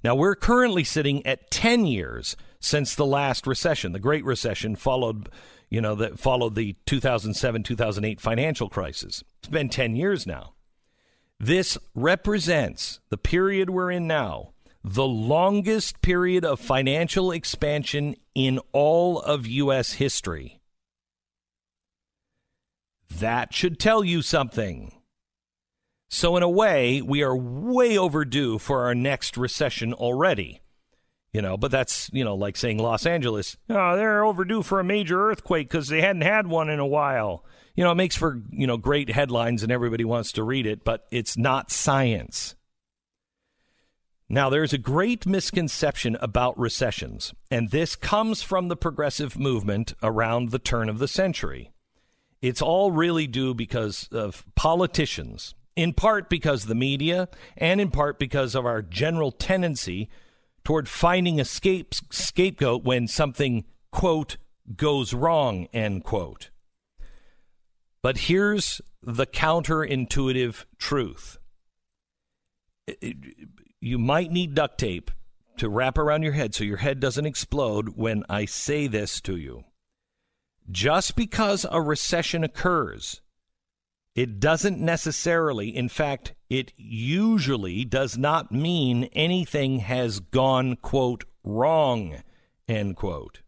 Now, 0.05 0.15
we're 0.15 0.37
currently 0.37 0.85
sitting 0.85 1.25
at 1.27 1.51
10 1.51 1.87
years 1.87 2.37
since 2.61 2.95
the 2.95 3.07
last 3.07 3.47
recession. 3.47 3.93
The 3.93 3.99
Great 3.99 4.25
Recession 4.25 4.77
followed 4.77 5.31
you 5.69 5.81
know, 5.81 5.95
that 5.97 6.19
followed 6.19 6.55
the 6.55 6.77
2007 6.87 7.63
2008 7.63 8.21
financial 8.21 8.69
crisis. 8.69 9.25
It's 9.41 9.49
been 9.49 9.69
10 9.69 9.97
years 9.97 10.27
now. 10.27 10.55
This 11.39 11.77
represents 11.95 13.01
the 13.11 13.19
period 13.19 13.71
we're 13.71 13.91
in 13.91 14.07
now, 14.07 14.53
the 14.83 15.07
longest 15.07 16.01
period 16.01 16.45
of 16.45 16.61
financial 16.61 17.31
expansion 17.31 18.15
in 18.35 18.61
all 18.73 19.21
of 19.21 19.47
U.S. 19.47 19.95
history. 19.95 20.61
That 23.11 23.53
should 23.53 23.79
tell 23.79 24.05
you 24.05 24.23
something. 24.23 24.93
So, 26.09 26.37
in 26.37 26.43
a 26.43 26.49
way, 26.49 27.03
we 27.03 27.23
are 27.23 27.37
way 27.37 27.99
overdue 27.99 28.59
for 28.59 28.85
our 28.85 28.95
next 28.95 29.37
recession 29.37 29.93
already. 29.93 30.61
You 31.33 31.43
know, 31.43 31.59
but 31.59 31.71
that's, 31.71 32.09
you 32.15 32.25
know, 32.25 32.35
like 32.35 32.57
saying 32.57 32.79
Los 32.79 33.05
Angeles, 33.05 33.59
oh, 33.69 33.97
they're 33.97 34.25
overdue 34.25 34.63
for 34.63 34.81
a 34.81 34.85
major 34.85 35.29
earthquake 35.29 35.69
because 35.69 35.89
they 35.89 36.01
hadn't 36.01 36.23
had 36.23 36.47
one 36.47 36.71
in 36.71 36.79
a 36.79 36.87
while. 36.87 37.45
You 37.75 37.85
know, 37.85 37.93
it 37.93 37.97
makes 37.97 38.17
for, 38.17 38.41
you 38.51 38.67
know, 38.67 38.79
great 38.79 39.11
headlines 39.11 39.63
and 39.63 39.71
everybody 39.71 40.05
wants 40.05 40.33
to 40.33 40.43
read 40.43 40.67
it, 40.67 40.83
but 40.83 41.07
it's 41.11 41.37
not 41.37 41.71
science. 41.71 42.55
Now, 44.29 44.49
there's 44.49 44.73
a 44.73 44.79
great 44.79 45.27
misconception 45.27 46.17
about 46.21 46.59
recessions, 46.59 47.33
and 47.51 47.71
this 47.71 47.95
comes 47.95 48.43
from 48.43 48.69
the 48.69 48.77
progressive 48.77 49.39
movement 49.39 49.93
around 50.03 50.51
the 50.51 50.59
turn 50.59 50.89
of 50.89 50.99
the 50.99 51.07
century. 51.07 51.71
It's 52.43 52.63
all 52.63 52.91
really 52.91 53.29
due 53.29 53.55
because 53.55 54.09
of 54.11 54.45
politicians, 54.57 55.55
in 55.77 55.93
part 55.93 56.29
because 56.29 56.65
the 56.65 56.75
media, 56.75 57.29
and 57.57 57.81
in 57.81 57.91
part 57.91 58.19
because 58.19 58.55
of 58.55 58.67
our 58.67 58.83
general 58.83 59.31
tendency 59.31 60.09
toward 60.65 60.89
finding 60.89 61.39
a 61.39 61.45
scape, 61.45 61.95
scapegoat 62.11 62.83
when 62.83 63.07
something, 63.07 63.65
quote, 63.93 64.39
goes 64.75 65.15
wrong, 65.15 65.69
end 65.73 66.03
quote. 66.03 66.51
But 68.03 68.19
here's 68.19 68.81
the 69.03 69.27
counterintuitive 69.27 70.65
truth 70.79 71.39
you 73.81 73.99
might 73.99 74.31
need 74.31 74.55
duct 74.55 74.79
tape 74.79 75.11
to 75.59 75.69
wrap 75.69 75.99
around 75.99 76.23
your 76.23 76.33
head 76.33 76.55
so 76.55 76.65
your 76.65 76.77
head 76.79 77.01
doesn't 77.01 77.27
explode 77.27 77.97
when 77.97 78.25
I 78.29 78.45
say 78.45 78.87
this 78.87 79.21
to 79.23 79.37
you. 79.37 79.65
Just 80.71 81.17
because 81.17 81.65
a 81.71 81.81
recession 81.81 82.43
occurs, 82.45 83.21
it 84.17 84.41
doesn't 84.41 84.81
necessarily, 84.81 85.69
in 85.69 85.91
fact, 85.91 86.33
it 86.49 86.73
usually 86.77 87.85
does 87.85 88.17
not 88.17 88.51
mean 88.51 89.05
anything 89.13 89.81
has 89.81 90.21
gone, 90.21 90.77
quote, 90.77 91.25
wrong, 91.45 92.23
end 92.67 92.97
quote. 92.97 93.43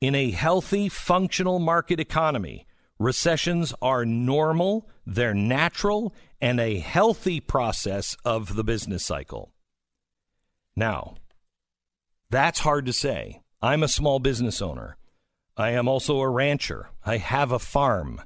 In 0.00 0.16
a 0.16 0.32
healthy, 0.32 0.88
functional 0.88 1.60
market 1.60 2.00
economy, 2.00 2.66
recessions 2.98 3.72
are 3.80 4.04
normal, 4.04 4.88
they're 5.06 5.34
natural, 5.34 6.12
and 6.40 6.58
a 6.58 6.80
healthy 6.80 7.38
process 7.38 8.16
of 8.24 8.56
the 8.56 8.64
business 8.64 9.06
cycle. 9.06 9.52
Now, 10.74 11.14
that's 12.28 12.58
hard 12.58 12.86
to 12.86 12.92
say. 12.92 13.42
I'm 13.62 13.84
a 13.84 13.88
small 13.88 14.18
business 14.18 14.60
owner. 14.60 14.96
I 15.56 15.70
am 15.70 15.86
also 15.86 16.18
a 16.18 16.28
rancher. 16.28 16.90
I 17.04 17.18
have 17.18 17.52
a 17.52 17.58
farm. 17.60 18.20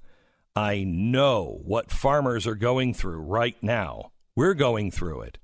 I 0.54 0.84
know 0.84 1.60
what 1.64 1.90
farmers 1.90 2.46
are 2.46 2.54
going 2.54 2.92
through 2.92 3.20
right 3.20 3.56
now. 3.62 4.12
We're 4.36 4.52
going 4.52 4.90
through 4.90 5.22
it. 5.22 5.38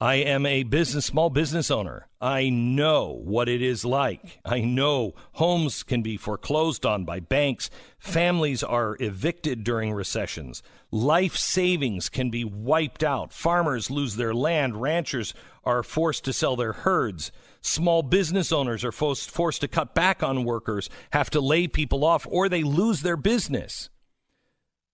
I 0.00 0.16
am 0.16 0.46
a 0.46 0.62
business 0.62 1.06
small 1.06 1.28
business 1.28 1.72
owner. 1.72 2.08
I 2.20 2.50
know 2.50 3.20
what 3.24 3.48
it 3.48 3.60
is 3.62 3.84
like. 3.84 4.38
I 4.44 4.60
know 4.60 5.14
homes 5.32 5.82
can 5.82 6.02
be 6.02 6.16
foreclosed 6.16 6.86
on 6.86 7.04
by 7.04 7.18
banks. 7.18 7.68
Families 7.98 8.62
are 8.62 8.96
evicted 9.00 9.64
during 9.64 9.92
recessions. 9.92 10.62
Life 10.92 11.36
savings 11.36 12.08
can 12.08 12.30
be 12.30 12.44
wiped 12.44 13.02
out. 13.02 13.32
Farmers 13.32 13.90
lose 13.90 14.14
their 14.14 14.34
land. 14.34 14.80
Ranchers 14.80 15.34
are 15.64 15.82
forced 15.82 16.24
to 16.26 16.32
sell 16.32 16.54
their 16.54 16.74
herds. 16.74 17.32
Small 17.60 18.04
business 18.04 18.52
owners 18.52 18.84
are 18.84 18.92
forced, 18.92 19.30
forced 19.30 19.62
to 19.62 19.68
cut 19.68 19.96
back 19.96 20.22
on 20.22 20.44
workers, 20.44 20.88
have 21.10 21.30
to 21.30 21.40
lay 21.40 21.66
people 21.66 22.04
off, 22.04 22.24
or 22.30 22.48
they 22.48 22.62
lose 22.62 23.02
their 23.02 23.16
business. 23.16 23.90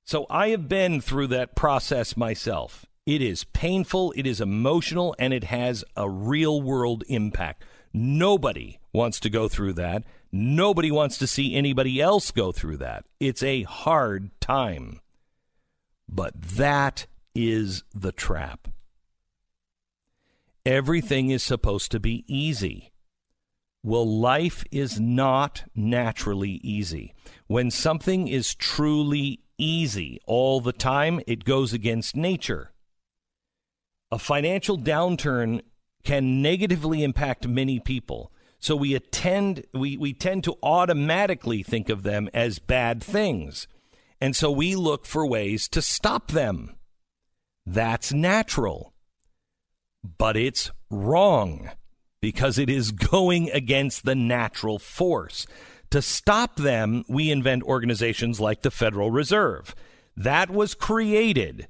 So 0.04 0.26
I 0.28 0.48
have 0.48 0.68
been 0.68 1.00
through 1.00 1.28
that 1.28 1.54
process 1.54 2.16
myself. 2.16 2.86
It 3.06 3.22
is 3.22 3.44
painful, 3.44 4.12
it 4.16 4.26
is 4.26 4.40
emotional, 4.40 5.14
and 5.18 5.32
it 5.32 5.44
has 5.44 5.84
a 5.96 6.08
real 6.08 6.60
world 6.60 7.04
impact. 7.08 7.64
Nobody 7.92 8.78
wants 8.92 9.18
to 9.20 9.30
go 9.30 9.48
through 9.48 9.74
that. 9.74 10.04
Nobody 10.32 10.90
wants 10.90 11.18
to 11.18 11.26
see 11.26 11.54
anybody 11.54 12.00
else 12.00 12.30
go 12.30 12.52
through 12.52 12.76
that. 12.78 13.04
It's 13.18 13.42
a 13.42 13.62
hard 13.62 14.30
time. 14.40 15.00
But 16.08 16.40
that 16.40 17.06
is 17.34 17.82
the 17.94 18.12
trap. 18.12 18.68
Everything 20.66 21.30
is 21.30 21.42
supposed 21.42 21.90
to 21.92 22.00
be 22.00 22.24
easy. 22.28 22.92
Well, 23.82 24.06
life 24.06 24.62
is 24.70 25.00
not 25.00 25.64
naturally 25.74 26.60
easy. 26.62 27.14
When 27.46 27.70
something 27.70 28.28
is 28.28 28.54
truly 28.54 29.39
easy 29.60 30.20
all 30.26 30.60
the 30.60 30.72
time, 30.72 31.20
it 31.26 31.44
goes 31.44 31.72
against 31.72 32.16
nature. 32.16 32.72
A 34.10 34.18
financial 34.18 34.78
downturn 34.78 35.60
can 36.02 36.42
negatively 36.42 37.04
impact 37.04 37.46
many 37.46 37.78
people. 37.78 38.32
So 38.58 38.76
we 38.76 38.94
attend 38.94 39.64
we, 39.72 39.96
we 39.96 40.12
tend 40.12 40.44
to 40.44 40.56
automatically 40.62 41.62
think 41.62 41.88
of 41.88 42.02
them 42.02 42.28
as 42.34 42.58
bad 42.58 43.02
things. 43.02 43.66
And 44.20 44.36
so 44.36 44.50
we 44.50 44.76
look 44.76 45.06
for 45.06 45.26
ways 45.26 45.66
to 45.68 45.80
stop 45.80 46.28
them. 46.28 46.76
That's 47.64 48.12
natural. 48.12 48.92
But 50.18 50.36
it's 50.36 50.70
wrong 50.90 51.70
because 52.20 52.58
it 52.58 52.68
is 52.68 52.90
going 53.12 53.50
against 53.50 54.04
the 54.04 54.14
natural 54.14 54.78
force. 54.78 55.46
To 55.90 56.00
stop 56.00 56.56
them, 56.56 57.04
we 57.08 57.30
invent 57.30 57.64
organizations 57.64 58.38
like 58.40 58.62
the 58.62 58.70
Federal 58.70 59.10
Reserve. 59.10 59.74
That 60.16 60.50
was 60.50 60.74
created 60.74 61.66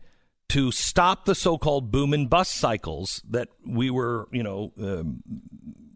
to 0.50 0.72
stop 0.72 1.24
the 1.24 1.34
so-called 1.34 1.90
boom 1.90 2.12
and 2.12 2.28
bust 2.28 2.52
cycles 2.56 3.22
that 3.30 3.48
we 3.64 3.88
were, 3.88 4.28
you 4.32 4.42
know, 4.42 4.72
um, 4.80 5.22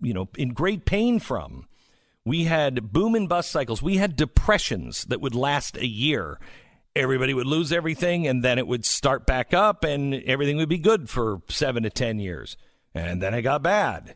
you 0.00 0.14
know, 0.14 0.28
in 0.36 0.50
great 0.50 0.84
pain 0.84 1.18
from. 1.18 1.66
We 2.24 2.44
had 2.44 2.92
boom 2.92 3.14
and 3.14 3.28
bust 3.28 3.50
cycles. 3.50 3.82
We 3.82 3.96
had 3.96 4.16
depressions 4.16 5.04
that 5.06 5.20
would 5.20 5.34
last 5.34 5.76
a 5.76 5.86
year. 5.86 6.38
Everybody 6.96 7.34
would 7.34 7.46
lose 7.46 7.72
everything, 7.72 8.26
and 8.26 8.42
then 8.42 8.58
it 8.58 8.66
would 8.66 8.86
start 8.86 9.26
back 9.26 9.52
up, 9.52 9.84
and 9.84 10.14
everything 10.14 10.56
would 10.56 10.68
be 10.68 10.78
good 10.78 11.10
for 11.10 11.42
seven 11.48 11.82
to 11.82 11.90
ten 11.90 12.20
years, 12.20 12.56
and 12.94 13.20
then 13.20 13.34
it 13.34 13.42
got 13.42 13.62
bad. 13.62 14.14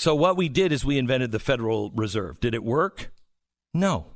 So 0.00 0.14
what 0.14 0.38
we 0.38 0.48
did 0.48 0.72
is 0.72 0.82
we 0.82 0.96
invented 0.96 1.30
the 1.30 1.38
Federal 1.38 1.90
Reserve. 1.90 2.40
Did 2.40 2.54
it 2.54 2.64
work? 2.64 3.12
No, 3.74 4.06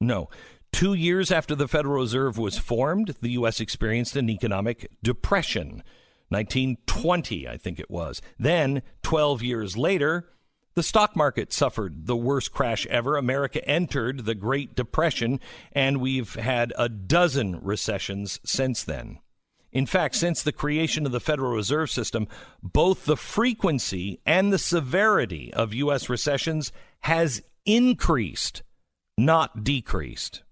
no. 0.00 0.28
Two 0.72 0.94
years 0.94 1.32
after 1.32 1.56
the 1.56 1.66
Federal 1.66 1.96
Reserve 1.96 2.38
was 2.38 2.58
formed, 2.58 3.16
the 3.20 3.30
U.S. 3.30 3.58
experienced 3.58 4.14
an 4.14 4.30
economic 4.30 4.88
depression. 5.02 5.82
1920, 6.28 7.48
I 7.48 7.56
think 7.56 7.80
it 7.80 7.90
was. 7.90 8.22
Then, 8.38 8.82
12 9.02 9.42
years 9.42 9.76
later, 9.76 10.28
the 10.76 10.84
stock 10.84 11.16
market 11.16 11.52
suffered 11.52 12.06
the 12.06 12.16
worst 12.16 12.52
crash 12.52 12.86
ever. 12.86 13.16
America 13.16 13.68
entered 13.68 14.26
the 14.26 14.36
Great 14.36 14.76
Depression, 14.76 15.40
and 15.72 16.00
we've 16.00 16.36
had 16.36 16.72
a 16.78 16.88
dozen 16.88 17.58
recessions 17.62 18.38
since 18.44 18.84
then. 18.84 19.18
In 19.76 19.84
fact, 19.84 20.14
since 20.14 20.42
the 20.42 20.52
creation 20.52 21.04
of 21.04 21.12
the 21.12 21.20
Federal 21.20 21.52
Reserve 21.52 21.90
System, 21.90 22.28
both 22.62 23.04
the 23.04 23.14
frequency 23.14 24.20
and 24.24 24.50
the 24.50 24.58
severity 24.58 25.52
of 25.52 25.74
U.S. 25.74 26.08
recessions 26.08 26.72
has 27.00 27.42
increased, 27.66 28.62
not 29.18 29.64
decreased. 29.64 30.42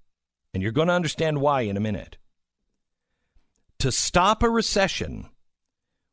And 0.53 0.62
you're 0.62 0.72
going 0.72 0.89
to 0.89 0.95
understand 0.95 1.41
why 1.41 1.62
in 1.62 1.79
a 1.79 1.81
minute. 1.81 2.18
To 3.79 3.91
stop 3.91 4.43
a 4.43 4.51
recession, 4.51 5.31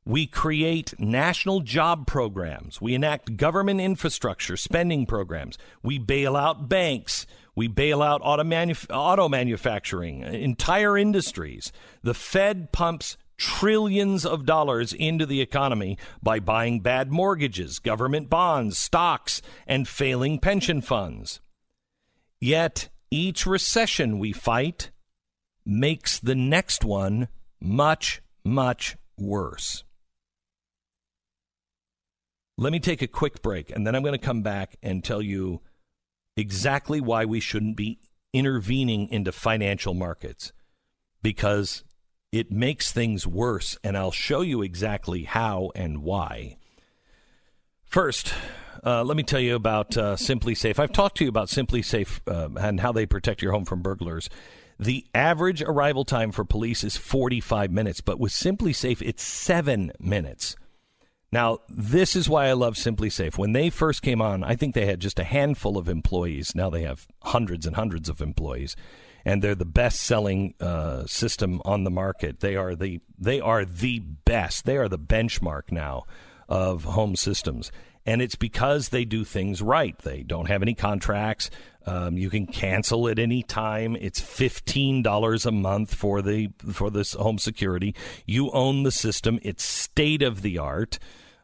we 0.05 0.25
create 0.25 0.97
national 0.97 1.59
job 1.59 2.07
programs. 2.07 2.79
We 2.79 2.95
enact 2.95 3.35
government 3.35 3.81
infrastructure 3.81 4.55
spending 4.55 5.05
programs. 5.05 5.57
We 5.83 5.99
bail 5.99 6.37
out 6.37 6.69
banks. 6.69 7.25
We 7.55 7.67
bail 7.67 8.01
out 8.01 8.21
auto, 8.23 8.43
manuf- 8.43 8.87
auto 8.89 9.27
manufacturing, 9.27 10.21
entire 10.21 10.97
industries. 10.97 11.71
The 12.01 12.13
Fed 12.13 12.71
pumps 12.71 13.17
trillions 13.41 14.23
of 14.23 14.45
dollars 14.45 14.93
into 14.93 15.25
the 15.25 15.41
economy 15.41 15.97
by 16.21 16.39
buying 16.39 16.79
bad 16.79 17.11
mortgages, 17.11 17.79
government 17.79 18.29
bonds, 18.29 18.77
stocks, 18.77 19.41
and 19.65 19.87
failing 19.87 20.37
pension 20.37 20.79
funds. 20.79 21.41
Yet, 22.39 22.89
each 23.09 23.47
recession 23.47 24.19
we 24.19 24.31
fight 24.31 24.91
makes 25.65 26.19
the 26.19 26.35
next 26.35 26.85
one 26.85 27.29
much, 27.59 28.21
much 28.45 28.95
worse. 29.17 29.83
Let 32.57 32.71
me 32.71 32.79
take 32.79 33.01
a 33.01 33.07
quick 33.07 33.41
break, 33.41 33.71
and 33.71 33.87
then 33.87 33.95
I'm 33.95 34.03
going 34.03 34.17
to 34.17 34.23
come 34.23 34.43
back 34.43 34.75
and 34.83 35.03
tell 35.03 35.21
you 35.21 35.61
exactly 36.35 37.01
why 37.01 37.25
we 37.25 37.39
shouldn't 37.39 37.77
be 37.77 37.99
intervening 38.33 39.09
into 39.09 39.31
financial 39.31 39.93
markets 39.93 40.53
because 41.21 41.83
it 42.31 42.51
makes 42.51 42.91
things 42.91 43.27
worse, 43.27 43.77
and 43.83 43.97
I'll 43.97 44.11
show 44.11 44.41
you 44.41 44.61
exactly 44.61 45.23
how 45.23 45.71
and 45.75 46.01
why. 46.01 46.57
First, 47.83 48.33
uh, 48.85 49.03
let 49.03 49.17
me 49.17 49.23
tell 49.23 49.39
you 49.39 49.55
about 49.55 49.97
uh, 49.97 50.15
SimpliSafe. 50.15 50.79
I've 50.79 50.93
talked 50.93 51.17
to 51.17 51.25
you 51.25 51.29
about 51.29 51.49
SimpliSafe 51.49 52.21
uh, 52.27 52.57
and 52.59 52.79
how 52.79 52.93
they 52.93 53.05
protect 53.05 53.41
your 53.41 53.51
home 53.51 53.65
from 53.65 53.81
burglars. 53.81 54.29
The 54.79 55.05
average 55.13 55.61
arrival 55.61 56.05
time 56.05 56.31
for 56.31 56.45
police 56.45 56.83
is 56.83 56.97
45 56.97 57.69
minutes, 57.69 58.01
but 58.01 58.19
with 58.19 58.31
SimpliSafe, 58.31 59.01
it's 59.01 59.23
seven 59.23 59.91
minutes. 59.99 60.55
Now, 61.31 61.59
this 61.69 62.15
is 62.15 62.27
why 62.27 62.47
I 62.47 62.53
love 62.53 62.75
SimpliSafe. 62.75 63.37
When 63.37 63.53
they 63.53 63.69
first 63.69 64.01
came 64.01 64.21
on, 64.21 64.43
I 64.43 64.55
think 64.55 64.75
they 64.75 64.85
had 64.85 64.99
just 64.99 65.17
a 65.17 65.23
handful 65.23 65.77
of 65.77 65.87
employees. 65.87 66.53
Now 66.55 66.69
they 66.69 66.81
have 66.81 67.07
hundreds 67.21 67.65
and 67.65 67.75
hundreds 67.75 68.09
of 68.09 68.21
employees, 68.21 68.75
and 69.23 69.41
they're 69.41 69.55
the 69.55 69.63
best-selling 69.63 70.55
uh, 70.59 71.05
system 71.05 71.61
on 71.63 71.85
the 71.85 71.91
market. 71.91 72.41
They 72.41 72.57
are 72.57 72.75
the 72.75 72.99
they 73.17 73.39
are 73.39 73.63
the 73.63 73.99
best. 73.99 74.65
They 74.65 74.75
are 74.75 74.89
the 74.89 74.99
benchmark 74.99 75.71
now 75.71 76.03
of 76.49 76.83
home 76.83 77.15
systems 77.15 77.71
and 78.05 78.21
it's 78.21 78.35
because 78.35 78.89
they 78.89 79.05
do 79.05 79.23
things 79.23 79.61
right. 79.61 79.97
They 79.99 80.23
don't 80.23 80.47
have 80.47 80.61
any 80.61 80.73
contracts. 80.73 81.49
Um, 81.85 82.17
you 82.17 82.29
can 82.29 82.45
cancel 82.45 83.07
at 83.07 83.17
any 83.17 83.41
time. 83.43 83.95
It's 83.95 84.19
fifteen 84.19 85.01
dollars 85.01 85.45
a 85.45 85.51
month 85.51 85.95
for 85.95 86.21
the 86.21 86.49
for 86.71 86.89
this 86.91 87.13
home 87.13 87.39
security. 87.39 87.95
You 88.25 88.51
own 88.51 88.83
the 88.83 88.91
system. 88.91 89.39
It's 89.41 89.63
state 89.63 90.21
of 90.21 90.41
the 90.43 90.57
art, 90.59 90.99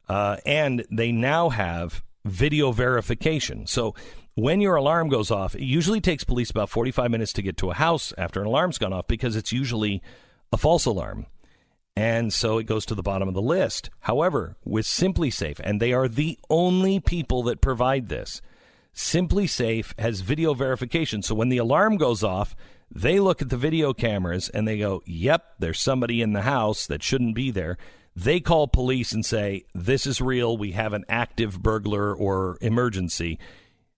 uh, 0.08 0.38
and 0.46 0.86
they 0.92 1.12
now 1.12 1.50
have 1.50 2.04
video 2.24 2.72
verification. 2.72 3.66
So 3.66 3.96
when 4.36 4.62
your 4.62 4.76
alarm 4.76 5.10
goes 5.10 5.32
off, 5.32 5.56
it 5.56 5.62
usually 5.62 6.02
takes 6.02 6.24
police 6.24 6.52
about 6.52 6.70
forty 6.70 6.92
five 6.92 7.10
minutes 7.10 7.34
to 7.34 7.42
get 7.42 7.58
to 7.58 7.72
a 7.72 7.74
house 7.74 8.14
after 8.18 8.40
an 8.40 8.46
alarm's 8.46 8.78
gone 8.78 8.94
off 8.94 9.08
because 9.08 9.36
it's 9.36 9.52
usually 9.52 10.04
a 10.54 10.58
false 10.58 10.86
alarm. 10.86 11.26
And 11.98 12.32
so 12.32 12.60
it 12.60 12.68
goes 12.68 12.86
to 12.86 12.94
the 12.94 13.02
bottom 13.02 13.28
of 13.28 13.34
the 13.34 13.42
list. 13.42 13.90
However, 14.02 14.56
with 14.64 14.86
SimpliSafe, 14.86 15.60
and 15.64 15.82
they 15.82 15.94
are 15.94 16.08
the 16.08 16.38
only 16.48 17.00
people 17.00 17.42
that 17.44 17.60
provide 17.60 18.08
this, 18.08 18.40
SimpliSafe 18.94 20.00
has 20.00 20.22
video 20.22 20.54
verification. 20.54 21.24
So 21.24 21.34
when 21.34 21.50
the 21.50 21.58
alarm 21.58 21.98
goes 21.98 22.24
off, 22.24 22.56
they 22.92 23.20
look 23.20 23.42
at 23.42 23.50
the 23.50 23.58
video 23.58 23.94
cameras 23.96 24.48
and 24.50 24.68
they 24.68 24.78
go, 24.78 25.02
Yep, 25.08 25.56
there's 25.58 25.80
somebody 25.80 26.22
in 26.22 26.34
the 26.34 26.44
house 26.44 26.86
that 26.86 27.02
shouldn't 27.02 27.34
be 27.34 27.50
there. 27.50 27.80
They 28.16 28.42
call 28.42 28.68
police 28.68 29.12
and 29.12 29.26
say, 29.26 29.66
This 29.74 30.06
is 30.06 30.22
real. 30.22 30.56
We 30.56 30.74
have 30.74 30.94
an 30.94 31.04
active 31.10 31.64
burglar 31.64 32.14
or 32.14 32.60
emergency. 32.62 33.40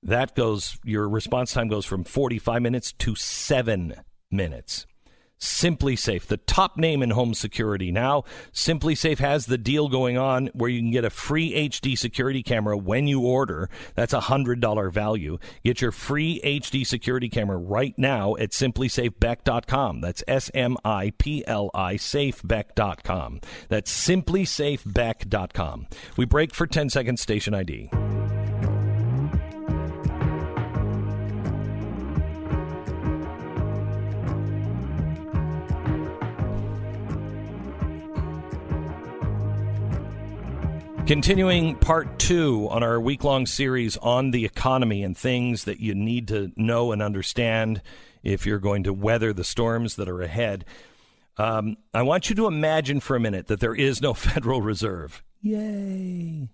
That 0.04 0.38
goes, 0.38 0.80
your 0.86 1.10
response 1.10 1.52
time 1.52 1.68
goes 1.68 1.86
from 1.86 2.06
45 2.06 2.62
minutes 2.62 2.94
to 2.94 3.16
seven 3.16 3.94
minutes. 4.32 4.86
SimpliSafe, 5.40 6.26
the 6.26 6.38
top 6.38 6.78
name 6.78 7.02
in 7.02 7.12
home 7.12 7.34
security 7.34 7.92
now. 7.92 8.24
SimpliSafe 8.54 9.20
has 9.20 9.46
the 9.46 9.58
deal 9.58 9.88
going 9.88 10.18
on 10.18 10.48
where 10.48 10.70
you 10.70 10.80
can 10.80 10.92
get 10.92 11.06
a 11.06 11.10
free 11.10 11.54
HD 11.70 11.98
security 11.98 12.44
camera 12.44 12.78
when 12.78 13.08
you 13.08 13.22
order. 13.22 13.70
That's 13.96 14.14
a 14.14 14.22
$100 14.22 14.92
value. 14.92 15.40
Get 15.64 15.82
your 15.82 15.92
free 15.92 16.42
HD 16.44 16.86
security 16.86 17.30
camera 17.30 17.58
right 17.58 17.98
now 17.98 18.36
at 18.36 18.52
simplisafebeck.com. 18.52 20.02
That's 20.02 20.24
S 20.28 20.52
M 20.54 20.78
I 20.84 21.14
P 21.18 21.44
L 21.48 21.72
I 21.74 21.96
safebeck.com. 21.96 23.42
That's 23.70 24.08
simplisafebeck.com. 24.08 25.88
We 26.18 26.26
break 26.26 26.54
for 26.54 26.68
10 26.68 26.90
seconds 26.90 27.22
station 27.22 27.54
ID. 27.54 27.90
Continuing 41.10 41.76
part 41.76 42.20
two 42.20 42.68
on 42.70 42.84
our 42.84 43.00
week 43.02 43.24
long 43.24 43.48
series 43.48 43.98
on 43.98 44.30
the 44.30 44.46
economy 44.46 45.02
and 45.02 45.18
things 45.18 45.64
that 45.64 45.80
you 45.80 45.96
need 45.96 46.28
to 46.28 46.52
know 46.56 46.92
and 46.92 47.02
understand 47.02 47.82
if 48.22 48.46
you're 48.46 48.60
going 48.60 48.84
to 48.84 48.94
weather 48.94 49.34
the 49.34 49.44
storms 49.44 49.96
that 49.96 50.08
are 50.08 50.22
ahead. 50.22 50.66
Um, 51.36 51.78
I 51.96 52.04
want 52.04 52.30
you 52.30 52.36
to 52.36 52.46
imagine 52.46 53.00
for 53.00 53.16
a 53.16 53.20
minute 53.20 53.48
that 53.48 53.60
there 53.60 53.74
is 53.74 54.04
no 54.04 54.14
Federal 54.14 54.62
Reserve. 54.62 55.24
Yay! 55.42 56.48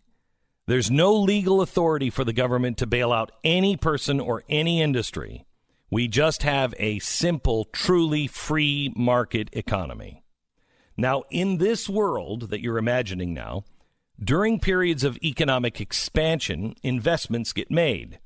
There's 0.67 0.89
no 0.89 1.13
legal 1.13 1.61
authority 1.61 2.09
for 2.09 2.23
the 2.23 2.31
government 2.31 2.77
to 2.77 2.87
bail 2.87 3.11
out 3.11 3.33
any 3.43 3.75
person 3.75 4.21
or 4.21 4.45
any 4.47 4.81
industry. 4.81 5.45
We 5.91 6.07
just 6.07 6.43
have 6.43 6.73
a 6.79 6.99
simple, 6.99 7.65
truly 7.73 8.27
free 8.27 8.93
market 8.95 9.49
economy. 9.51 10.23
Now, 10.95 11.23
in 11.29 11.57
this 11.57 11.89
world 11.89 12.51
that 12.51 12.61
you're 12.61 12.77
imagining 12.77 13.33
now, 13.33 13.65
during 14.23 14.59
periods 14.59 15.03
of 15.03 15.17
economic 15.23 15.81
expansion, 15.81 16.75
investments 16.83 17.53
get 17.53 17.69
made. 17.69 18.19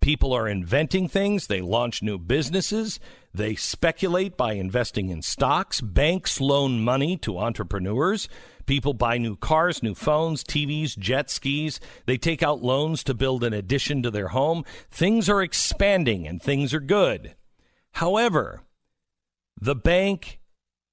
People 0.00 0.32
are 0.32 0.48
inventing 0.48 1.08
things, 1.08 1.46
they 1.46 1.60
launch 1.60 2.02
new 2.02 2.16
businesses, 2.16 3.00
they 3.34 3.54
speculate 3.54 4.36
by 4.36 4.52
investing 4.52 5.08
in 5.08 5.20
stocks, 5.20 5.80
banks 5.80 6.40
loan 6.40 6.80
money 6.80 7.16
to 7.18 7.38
entrepreneurs, 7.38 8.28
people 8.66 8.94
buy 8.94 9.18
new 9.18 9.36
cars, 9.36 9.82
new 9.82 9.94
phones, 9.94 10.44
TVs, 10.44 10.96
jet 10.96 11.28
skis, 11.28 11.80
they 12.06 12.16
take 12.16 12.42
out 12.42 12.62
loans 12.62 13.02
to 13.04 13.14
build 13.14 13.42
an 13.42 13.52
addition 13.52 14.02
to 14.02 14.10
their 14.10 14.28
home. 14.28 14.64
Things 14.90 15.28
are 15.28 15.42
expanding 15.42 16.26
and 16.26 16.40
things 16.40 16.72
are 16.72 16.80
good. 16.80 17.34
However, 17.92 18.62
the 19.60 19.74
bank 19.74 20.38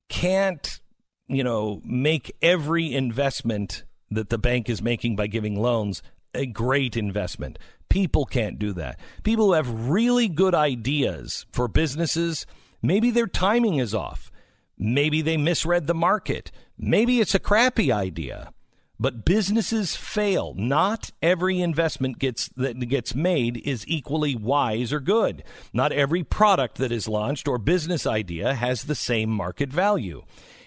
can't, 0.09 0.79
you 1.27 1.43
know, 1.43 1.81
make 1.83 2.35
every 2.41 2.93
investment 2.93 3.83
that 4.13 4.29
the 4.29 4.37
bank 4.37 4.69
is 4.69 4.81
making 4.81 5.15
by 5.15 5.27
giving 5.27 5.59
loans 5.59 6.01
a 6.33 6.45
great 6.45 6.97
investment. 6.97 7.59
People 7.89 8.25
can't 8.25 8.57
do 8.57 8.73
that. 8.73 8.99
People 9.23 9.47
who 9.47 9.53
have 9.53 9.89
really 9.89 10.27
good 10.27 10.55
ideas 10.55 11.45
for 11.51 11.67
businesses, 11.67 12.45
maybe 12.81 13.11
their 13.11 13.27
timing 13.27 13.77
is 13.77 13.93
off. 13.93 14.31
Maybe 14.77 15.21
they 15.21 15.37
misread 15.37 15.85
the 15.87 15.93
market. 15.93 16.51
Maybe 16.77 17.19
it's 17.19 17.35
a 17.35 17.39
crappy 17.39 17.91
idea. 17.91 18.51
But 18.99 19.25
businesses 19.25 19.95
fail. 19.95 20.53
Not 20.55 21.11
every 21.21 21.61
investment 21.61 22.19
gets 22.19 22.47
that 22.55 22.79
gets 22.87 23.13
made 23.13 23.57
is 23.57 23.87
equally 23.87 24.35
wise 24.35 24.93
or 24.93 24.99
good. 24.99 25.43
Not 25.73 25.91
every 25.91 26.23
product 26.23 26.77
that 26.77 26.91
is 26.91 27.07
launched 27.07 27.47
or 27.47 27.57
business 27.57 28.07
idea 28.07 28.53
has 28.53 28.83
the 28.83 28.95
same 28.95 29.29
market 29.29 29.69
value 29.69 30.23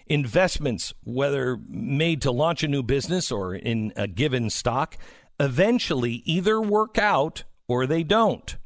investments, 0.07 0.95
whether 1.05 1.59
made 1.69 2.23
to 2.23 2.31
launch 2.31 2.63
a 2.63 2.69
new 2.69 2.83
business 2.83 3.31
or 3.31 3.55
in 3.55 3.93
a 3.97 4.07
given 4.07 4.51
stock, 4.51 4.97
eventually 5.39 6.23
either 6.25 6.61
work 6.61 6.99
out 6.99 7.45
or 7.69 7.87
they 7.87 8.03
don't. 8.03 8.57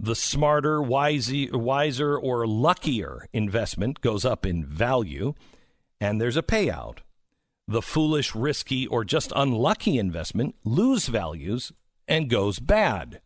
The 0.00 0.14
smarter, 0.14 0.80
wiser, 0.80 2.16
or 2.16 2.46
luckier 2.46 3.26
investment 3.32 4.00
goes 4.00 4.24
up 4.24 4.46
in 4.46 4.64
value, 4.64 5.34
and 6.00 6.20
there's 6.20 6.36
a 6.36 6.42
payout. 6.42 6.98
The 7.66 7.82
foolish, 7.82 8.34
risky, 8.34 8.86
or 8.86 9.04
just 9.04 9.32
unlucky 9.34 9.98
investment 9.98 10.54
lose 10.64 11.08
values 11.08 11.72
and 12.06 12.30
goes 12.30 12.60
bad. 12.60 13.20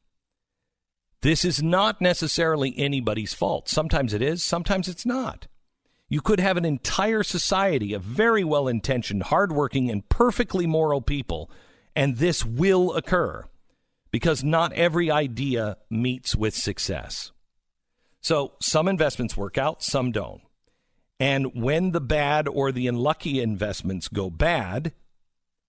This 1.20 1.44
is 1.44 1.62
not 1.62 2.00
necessarily 2.00 2.74
anybody's 2.76 3.34
fault. 3.34 3.68
Sometimes 3.68 4.12
it 4.12 4.22
is, 4.22 4.42
sometimes 4.42 4.88
it's 4.88 5.06
not. 5.06 5.46
You 6.12 6.20
could 6.20 6.40
have 6.40 6.58
an 6.58 6.66
entire 6.66 7.22
society 7.22 7.94
of 7.94 8.02
very 8.02 8.44
well 8.44 8.68
intentioned, 8.68 9.22
hardworking, 9.22 9.90
and 9.90 10.06
perfectly 10.10 10.66
moral 10.66 11.00
people, 11.00 11.50
and 11.96 12.18
this 12.18 12.44
will 12.44 12.92
occur 12.92 13.46
because 14.10 14.44
not 14.44 14.74
every 14.74 15.10
idea 15.10 15.78
meets 15.88 16.36
with 16.36 16.54
success. 16.54 17.32
So 18.20 18.52
some 18.60 18.88
investments 18.88 19.38
work 19.38 19.56
out, 19.56 19.82
some 19.82 20.12
don't. 20.12 20.42
And 21.18 21.54
when 21.54 21.92
the 21.92 22.00
bad 22.02 22.46
or 22.46 22.72
the 22.72 22.88
unlucky 22.88 23.40
investments 23.40 24.08
go 24.08 24.28
bad, 24.28 24.92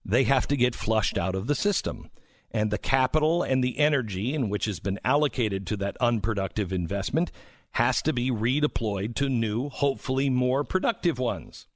they 0.03 0.25
have 0.25 0.45
to 0.49 0.57
get 0.57 0.75
flushed 0.75 1.17
out 1.17 1.35
of 1.35 1.47
the 1.47 1.55
system. 1.55 2.09
And 2.51 2.69
the 2.69 2.77
capital 2.77 3.43
and 3.43 3.63
the 3.63 3.79
energy 3.79 4.33
in 4.33 4.49
which 4.49 4.65
has 4.65 4.81
been 4.81 4.99
allocated 5.05 5.65
to 5.67 5.77
that 5.77 5.95
unproductive 6.01 6.73
investment 6.73 7.31
has 7.73 8.01
to 8.03 8.13
be 8.13 8.29
redeployed 8.29 9.15
to 9.15 9.29
new, 9.29 9.69
hopefully 9.69 10.29
more 10.29 10.63
productive 10.63 11.19
ones. 11.19 11.67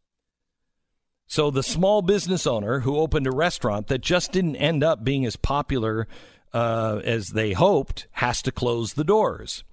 So 1.27 1.51
the 1.51 1.63
small 1.63 2.01
business 2.01 2.47
owner 2.47 2.79
who 2.81 2.97
opened 2.97 3.27
a 3.27 3.31
restaurant 3.31 3.87
that 3.87 4.01
just 4.01 4.31
didn't 4.31 4.55
end 4.55 4.83
up 4.83 5.03
being 5.03 5.25
as 5.25 5.35
popular 5.35 6.07
uh, 6.53 7.01
as 7.03 7.29
they 7.29 7.53
hoped 7.53 8.07
has 8.13 8.41
to 8.43 8.51
close 8.51 8.93
the 8.93 9.03
doors. 9.03 9.63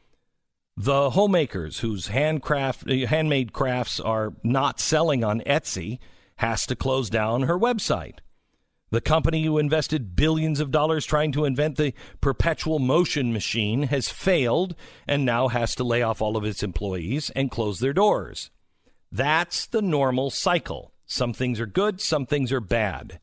The 0.77 1.11
homemakers 1.11 1.81
whose 1.81 2.09
handcraft, 2.09 2.91
handmade 2.91 3.53
crafts 3.53 4.01
are 4.01 4.33
not 4.43 4.81
selling 4.81 5.23
on 5.23 5.41
Etsy 5.43 6.01
has 6.37 6.67
to 6.67 6.75
close 6.75 7.09
down 7.09 7.43
her 7.43 7.59
website. 7.59 8.19
The 8.95 9.01
company 9.01 9.43
who 9.43 9.59
invested 9.59 10.15
billions 10.15 10.61
of 10.61 10.71
dollars 10.71 11.05
trying 11.05 11.33
to 11.33 11.45
invent 11.45 11.79
the 11.79 11.95
perpetual 12.21 12.79
motion 12.79 13.33
machine 13.33 13.89
has 13.89 14.09
failed 14.09 14.77
and 15.09 15.25
now 15.25 15.49
has 15.49 15.75
to 15.75 15.83
lay 15.83 16.01
off 16.01 16.23
all 16.23 16.37
of 16.37 16.45
its 16.45 16.63
employees 16.63 17.29
and 17.31 17.51
close 17.51 17.81
their 17.81 17.93
doors. 17.93 18.53
That's 19.11 19.67
the 19.67 19.83
normal 19.83 20.31
cycle. 20.31 20.93
Some 21.07 21.33
things 21.33 21.59
are 21.59 21.67
good, 21.67 22.01
some 22.01 22.25
things 22.25 22.53
are 22.53 22.61
bad. 22.61 23.19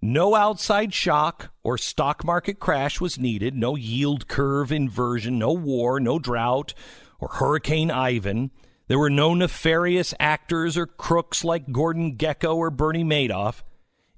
No 0.00 0.34
outside 0.34 0.94
shock 0.94 1.52
or 1.62 1.76
stock 1.76 2.24
market 2.24 2.58
crash 2.58 2.98
was 2.98 3.18
needed, 3.18 3.54
no 3.54 3.76
yield 3.76 4.26
curve 4.26 4.72
inversion, 4.72 5.38
no 5.38 5.52
war, 5.52 6.00
no 6.00 6.18
drought, 6.18 6.72
or 7.20 7.28
Hurricane 7.28 7.90
Ivan. 7.90 8.52
There 8.86 8.98
were 8.98 9.10
no 9.10 9.34
nefarious 9.34 10.14
actors 10.18 10.78
or 10.78 10.86
crooks 10.86 11.44
like 11.44 11.72
Gordon 11.72 12.16
Gekko 12.16 12.56
or 12.56 12.70
Bernie 12.70 13.04
Madoff. 13.04 13.62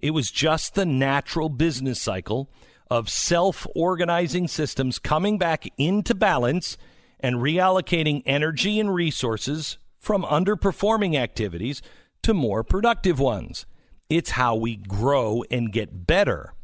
It 0.01 0.11
was 0.11 0.30
just 0.30 0.74
the 0.74 0.86
natural 0.86 1.48
business 1.48 2.01
cycle 2.01 2.51
of 2.90 3.09
self 3.09 3.66
organizing 3.74 4.48
systems 4.48 4.98
coming 4.98 5.38
back 5.38 5.66
into 5.78 6.14
balance 6.14 6.76
and 7.20 7.36
reallocating 7.36 8.22
energy 8.26 8.80
and 8.80 8.92
resources 8.92 9.78
from 9.98 10.22
underperforming 10.24 11.16
activities 11.16 11.82
to 12.22 12.34
more 12.34 12.64
productive 12.64 13.20
ones. 13.20 13.66
It's 14.09 14.30
how 14.30 14.57
we 14.57 14.76
grow 14.76 15.44
and 15.51 15.72
get 15.72 16.07
better. 16.07 16.55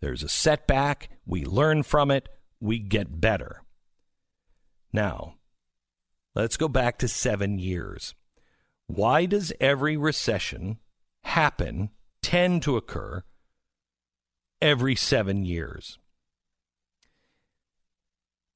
There's 0.00 0.22
a 0.22 0.28
setback, 0.28 1.10
we 1.26 1.44
learn 1.44 1.82
from 1.82 2.10
it, 2.10 2.28
we 2.58 2.78
get 2.78 3.20
better. 3.20 3.62
Now, 4.92 5.34
let's 6.34 6.56
go 6.56 6.68
back 6.68 6.98
to 6.98 7.08
seven 7.08 7.58
years. 7.58 8.14
Why 8.86 9.26
does 9.26 9.52
every 9.60 9.96
recession 9.96 10.78
happen 11.22 11.90
tend 12.22 12.62
to 12.62 12.76
occur 12.76 13.22
every 14.60 14.94
seven 14.94 15.44
years. 15.44 15.98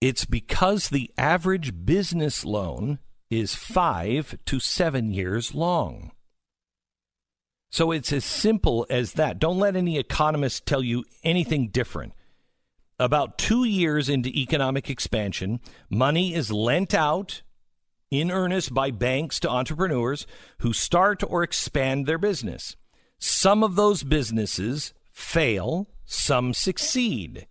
It's 0.01 0.25
because 0.25 0.89
the 0.89 1.11
average 1.17 1.73
business 1.87 2.45
loan 2.45 2.99
is 3.31 3.55
five 3.55 4.39
to 4.47 4.61
seven 4.61 5.13
years 5.13 5.55
long. 5.55 6.13
So 7.71 7.91
it's 7.91 8.13
as 8.13 8.25
simple 8.25 8.87
as 8.91 9.15
that. 9.15 9.39
Don't 9.39 9.59
let 9.59 9.75
any 9.75 9.99
economist 9.99 10.67
tell 10.67 10.83
you 10.83 11.05
anything 11.25 11.69
different. 11.69 12.13
About 13.01 13.39
two 13.39 13.65
years 13.65 14.09
into 14.09 14.29
economic 14.29 14.89
expansion, 14.89 15.59
money 15.91 16.35
is 16.35 16.53
lent 16.53 16.95
out 16.95 17.43
in 18.11 18.31
earnest 18.31 18.73
by 18.73 18.93
banks 18.93 19.41
to 19.41 19.51
entrepreneurs 19.51 20.27
who 20.59 20.73
start 20.73 21.23
or 21.27 21.43
expand 21.43 22.07
their 22.07 22.19
business. 22.19 22.77
Some 23.19 23.63
of 23.63 23.77
those 23.77 24.03
businesses 24.03 24.93
fail, 25.11 25.89
some 26.05 26.53
succeed. 26.55 27.47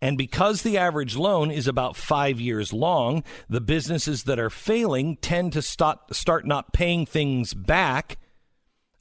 And 0.00 0.18
because 0.18 0.62
the 0.62 0.78
average 0.78 1.16
loan 1.16 1.52
is 1.52 1.68
about 1.68 1.96
five 1.96 2.40
years 2.40 2.72
long, 2.72 3.22
the 3.48 3.60
businesses 3.60 4.24
that 4.24 4.40
are 4.40 4.50
failing 4.50 5.16
tend 5.16 5.52
to 5.52 5.62
start, 5.62 6.14
start 6.14 6.44
not 6.44 6.72
paying 6.72 7.06
things 7.06 7.54
back 7.54 8.18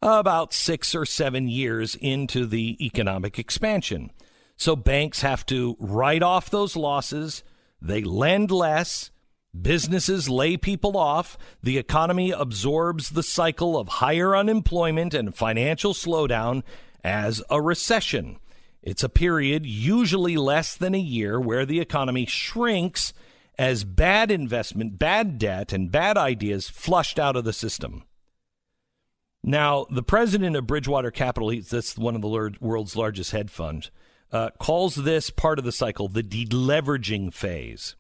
about 0.02 0.54
six 0.54 0.94
or 0.94 1.06
seven 1.06 1.48
years 1.48 1.96
into 1.96 2.46
the 2.46 2.78
economic 2.86 3.40
expansion. 3.40 4.12
So 4.58 4.76
banks 4.76 5.22
have 5.22 5.44
to 5.48 5.76
write 5.80 6.22
off 6.22 6.52
those 6.52 6.76
losses, 6.76 7.44
they 7.82 8.04
lend 8.04 8.52
less, 8.52 9.10
Businesses 9.60 10.30
lay 10.30 10.56
people 10.56 10.98
off. 10.98 11.38
The 11.62 11.78
economy 11.78 12.32
absorbs 12.32 13.10
the 13.10 13.24
cycle 13.24 13.78
of 13.78 13.88
higher 13.88 14.36
unemployment 14.36 15.14
and 15.14 15.36
financial 15.36 15.94
slowdown 15.94 16.64
as 17.04 17.44
a 17.50 17.62
recession. 17.62 18.40
It's 18.82 19.04
a 19.04 19.10
period, 19.10 19.66
usually 19.66 20.38
less 20.38 20.76
than 20.76 20.96
a 20.96 21.00
year, 21.00 21.40
where 21.40 21.66
the 21.66 21.80
economy 21.80 22.26
shrinks 22.26 23.14
as 23.58 23.84
bad 23.84 24.32
investment, 24.32 24.98
bad 24.98 25.38
debt, 25.38 25.74
and 25.74 25.92
bad 25.92 26.18
ideas 26.18 26.70
flushed 26.70 27.20
out 27.20 27.36
of 27.36 27.44
the 27.44 27.54
system. 27.54 28.04
Now, 29.44 29.86
the 29.90 30.04
president 30.04 30.56
of 30.56 30.68
Bridgewater 30.68 31.12
Capital, 31.12 31.52
that's 31.70 31.98
one 31.98 32.16
of 32.16 32.22
the 32.22 32.56
world's 32.60 32.96
largest 32.96 33.32
hedge 33.32 33.50
funds, 33.50 33.92
uh, 34.32 34.52
calls 34.60 34.96
this 34.96 35.30
part 35.30 35.60
of 35.60 35.66
the 35.66 35.72
cycle 35.72 36.08
the 36.08 36.24
deleveraging 36.24 37.34
phase. 37.34 37.96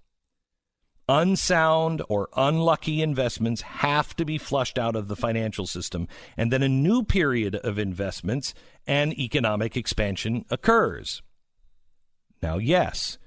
Unsound 1.14 2.02
or 2.08 2.30
unlucky 2.38 3.02
investments 3.02 3.62
have 3.64 4.16
to 4.16 4.24
be 4.24 4.38
flushed 4.38 4.80
out 4.80 4.96
of 4.96 5.10
the 5.10 5.16
financial 5.18 5.68
system, 5.68 6.08
and 6.38 6.54
then 6.54 6.64
a 6.64 6.70
new 6.70 7.04
period 7.04 7.54
of 7.54 7.78
investments 7.78 8.54
and 8.88 9.12
economic 9.20 9.76
expansion 9.76 10.46
occurs. 10.50 11.22
Now, 12.42 12.60
yes, 12.60 13.18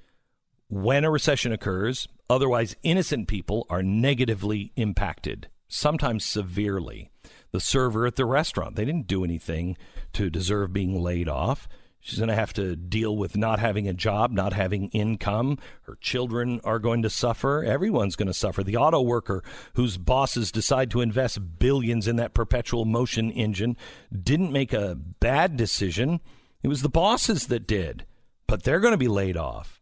when 0.68 1.05
a 1.05 1.11
recession 1.11 1.53
occurs, 1.53 2.09
otherwise 2.30 2.74
innocent 2.82 3.28
people 3.28 3.66
are 3.68 3.82
negatively 3.82 4.72
impacted, 4.76 5.49
sometimes 5.68 6.24
severely. 6.24 7.11
The 7.53 7.61
server 7.61 8.07
at 8.07 8.16
the 8.16 8.24
restaurant, 8.24 8.76
they 8.76 8.87
didn't 8.87 9.09
do 9.09 9.24
anything 9.24 9.76
to 10.14 10.30
deserve 10.30 10.72
being 10.72 10.99
laid 11.03 11.28
off. 11.28 11.68
She's 12.07 12.18
going 12.18 12.28
to 12.28 12.34
have 12.34 12.52
to 12.52 12.76
deal 12.76 13.16
with 13.16 13.34
not 13.34 13.61
having 13.61 13.88
a 13.88 13.94
job, 13.94 14.30
not 14.30 14.52
having 14.52 14.90
income. 14.90 15.57
Her 15.84 15.96
children 16.02 16.61
are 16.62 16.78
going 16.78 17.00
to 17.00 17.09
suffer. 17.09 17.64
Everyone's 17.64 18.14
going 18.14 18.26
to 18.26 18.34
suffer. 18.34 18.62
The 18.62 18.76
auto 18.76 19.00
worker 19.00 19.42
whose 19.72 19.96
bosses 19.96 20.52
decide 20.52 20.90
to 20.90 21.00
invest 21.00 21.59
billions 21.59 22.07
in 22.07 22.16
that 22.16 22.34
perpetual 22.34 22.84
motion 22.84 23.30
engine 23.30 23.78
didn't 24.12 24.52
make 24.52 24.74
a 24.74 24.94
bad 24.94 25.57
decision. 25.57 26.20
It 26.62 26.68
was 26.68 26.82
the 26.82 26.90
bosses 26.90 27.46
that 27.46 27.66
did, 27.66 28.05
but 28.46 28.64
they're 28.64 28.80
going 28.80 28.92
to 28.92 28.98
be 28.98 29.09
laid 29.09 29.38
off. 29.38 29.80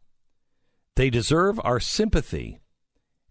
They 0.94 1.10
deserve 1.10 1.58
our 1.64 1.80
sympathy. 1.80 2.60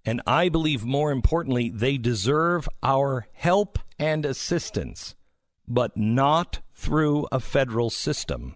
And 0.04 0.22
I 0.28 0.50
believe 0.50 0.84
more 0.84 1.14
importantly, 1.14 1.70
they 1.70 1.98
deserve 1.98 2.68
our 2.84 3.26
help 3.32 3.80
and 3.98 4.26
assistance, 4.26 5.16
but 5.66 5.96
not 5.96 6.60
through 6.74 7.30
a 7.32 7.40
federal 7.40 7.90
system. 7.90 8.56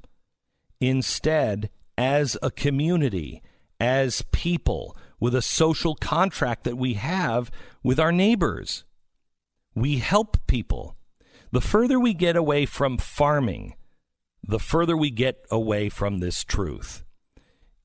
Instead, 0.79 1.69
as 1.97 2.37
a 2.41 2.51
community, 2.51 3.41
as 3.79 4.23
people, 4.31 4.95
with 5.19 5.35
a 5.35 5.41
social 5.41 5.95
contract 5.95 6.63
that 6.63 6.77
we 6.77 6.93
have 6.93 7.49
with 7.83 7.99
our 7.99 8.11
neighbors. 8.11 8.83
We 9.73 9.97
help 9.97 10.37
people. 10.47 10.95
The 11.51 11.61
further 11.61 11.99
we 11.99 12.13
get 12.13 12.35
away 12.35 12.65
from 12.65 12.97
farming, 12.97 13.75
the 14.47 14.59
further 14.59 14.95
we 14.95 15.09
get 15.09 15.45
away 15.49 15.89
from 15.89 16.19
this 16.19 16.43
truth. 16.43 17.03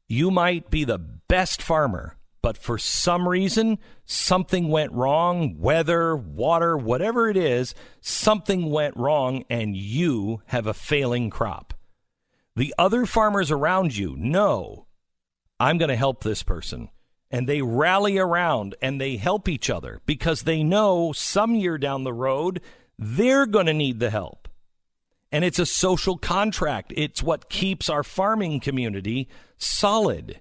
You 0.09 0.31
might 0.31 0.71
be 0.71 0.85
the 0.85 0.99
best 0.99 1.63
farmer, 1.63 2.17
but 2.43 2.59
for 2.59 2.79
some 2.79 3.29
reason, 3.29 3.79
something 4.07 4.69
went 4.69 4.93
wrong 4.93 5.59
weather, 5.59 6.17
water, 6.17 6.77
whatever 6.77 7.29
it 7.29 7.37
is, 7.37 7.75
something 8.01 8.71
went 8.71 8.97
wrong, 8.97 9.45
and 9.49 9.77
you 9.77 10.43
have 10.47 10.67
a 10.67 10.75
failing 10.75 11.31
crop. 11.31 11.75
The 12.57 12.75
other 12.79 13.07
farmers 13.07 13.51
around 13.51 13.97
you 13.97 14.17
know 14.17 14.87
I'm 15.59 15.79
going 15.79 15.91
to 15.91 15.97
help 15.97 16.25
this 16.25 16.43
person. 16.43 16.89
And 17.31 17.49
they 17.49 17.63
rally 17.63 18.19
around 18.19 18.75
and 18.83 19.01
they 19.01 19.17
help 19.17 19.49
each 19.49 19.71
other 19.71 20.01
because 20.05 20.43
they 20.43 20.65
know 20.65 21.13
some 21.13 21.55
year 21.55 21.79
down 21.79 22.03
the 22.03 22.13
road 22.13 22.61
they're 23.03 23.47
going 23.47 23.67
to 23.67 23.73
need 23.73 23.99
the 23.99 24.11
help. 24.11 24.47
And 25.33 25.43
it's 25.43 25.59
a 25.59 25.65
social 25.65 26.19
contract. 26.19 26.93
It's 26.97 27.23
what 27.23 27.49
keeps 27.49 27.89
our 27.89 28.03
farming 28.03 28.61
community 28.61 29.29
solid. 29.57 30.41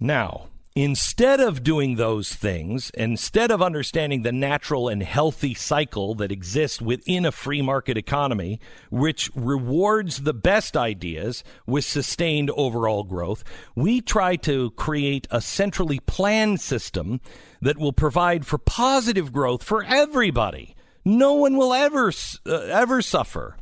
Now, 0.00 0.46
Instead 0.80 1.40
of 1.40 1.64
doing 1.64 1.96
those 1.96 2.32
things, 2.32 2.90
instead 2.90 3.50
of 3.50 3.60
understanding 3.60 4.22
the 4.22 4.30
natural 4.30 4.88
and 4.88 5.02
healthy 5.02 5.52
cycle 5.52 6.14
that 6.14 6.30
exists 6.30 6.80
within 6.80 7.26
a 7.26 7.32
free 7.32 7.60
market 7.60 7.96
economy, 7.96 8.60
which 8.88 9.28
rewards 9.34 10.18
the 10.18 10.32
best 10.32 10.76
ideas 10.76 11.42
with 11.66 11.84
sustained 11.84 12.48
overall 12.50 13.02
growth, 13.02 13.42
we 13.74 14.00
try 14.00 14.36
to 14.36 14.70
create 14.76 15.26
a 15.32 15.40
centrally 15.40 15.98
planned 15.98 16.60
system 16.60 17.20
that 17.60 17.76
will 17.76 17.92
provide 17.92 18.46
for 18.46 18.56
positive 18.56 19.32
growth 19.32 19.64
for 19.64 19.82
everybody. 19.82 20.76
No 21.04 21.34
one 21.34 21.56
will 21.56 21.74
ever 21.74 22.12
uh, 22.46 22.52
ever 22.52 23.02
suffer. 23.02 23.56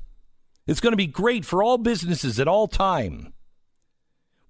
It's 0.67 0.81
going 0.81 0.93
to 0.93 0.99
be 0.99 1.07
great 1.07 1.47
for 1.47 1.63
all 1.63 1.79
businesses 1.79 2.39
at 2.39 2.47
all 2.47 2.69
time. 2.69 3.33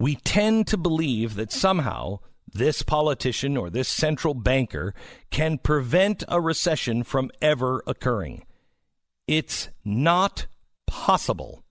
We 0.01 0.17
tend 0.17 0.67
to 0.67 0.77
believe 0.77 1.37
that 1.37 1.53
somehow 1.53 2.19
this 2.57 2.83
politician 2.83 3.57
or 3.57 3.71
this 3.71 3.89
central 3.89 4.35
banker 4.35 4.95
can 5.31 5.59
prevent 5.59 6.25
a 6.29 6.41
recession 6.41 7.03
from 7.03 7.31
ever 7.41 7.83
occurring. 7.87 8.45
It's 9.27 9.69
not 9.85 10.47
possible. 10.87 11.63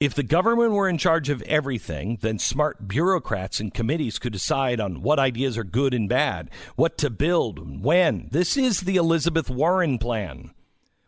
If 0.00 0.14
the 0.14 0.24
government 0.24 0.72
were 0.72 0.88
in 0.88 0.98
charge 0.98 1.28
of 1.28 1.42
everything, 1.42 2.18
then 2.22 2.40
smart 2.40 2.88
bureaucrats 2.88 3.60
and 3.60 3.72
committees 3.72 4.18
could 4.18 4.32
decide 4.32 4.80
on 4.80 5.02
what 5.02 5.20
ideas 5.20 5.56
are 5.56 5.62
good 5.62 5.94
and 5.94 6.08
bad, 6.08 6.50
what 6.74 6.98
to 6.98 7.08
build, 7.08 7.84
when. 7.84 8.28
This 8.32 8.56
is 8.56 8.80
the 8.80 8.96
Elizabeth 8.96 9.48
Warren 9.48 9.98
plan. 9.98 10.50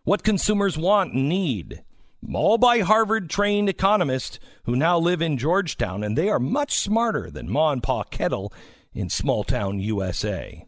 What 0.04 0.22
consumers 0.22 0.78
want 0.78 1.12
and 1.12 1.28
need 1.28 1.82
all 2.32 2.58
by 2.58 2.80
Harvard 2.80 3.28
trained 3.28 3.68
economists 3.68 4.38
who 4.64 4.76
now 4.76 4.98
live 4.98 5.20
in 5.20 5.36
Georgetown, 5.36 6.02
and 6.02 6.16
they 6.16 6.28
are 6.28 6.38
much 6.38 6.78
smarter 6.78 7.30
than 7.30 7.50
Ma 7.50 7.72
and 7.72 7.82
Pa 7.82 8.04
Kettle 8.04 8.52
in 8.94 9.10
small 9.10 9.44
town 9.44 9.80
USA. 9.80 10.64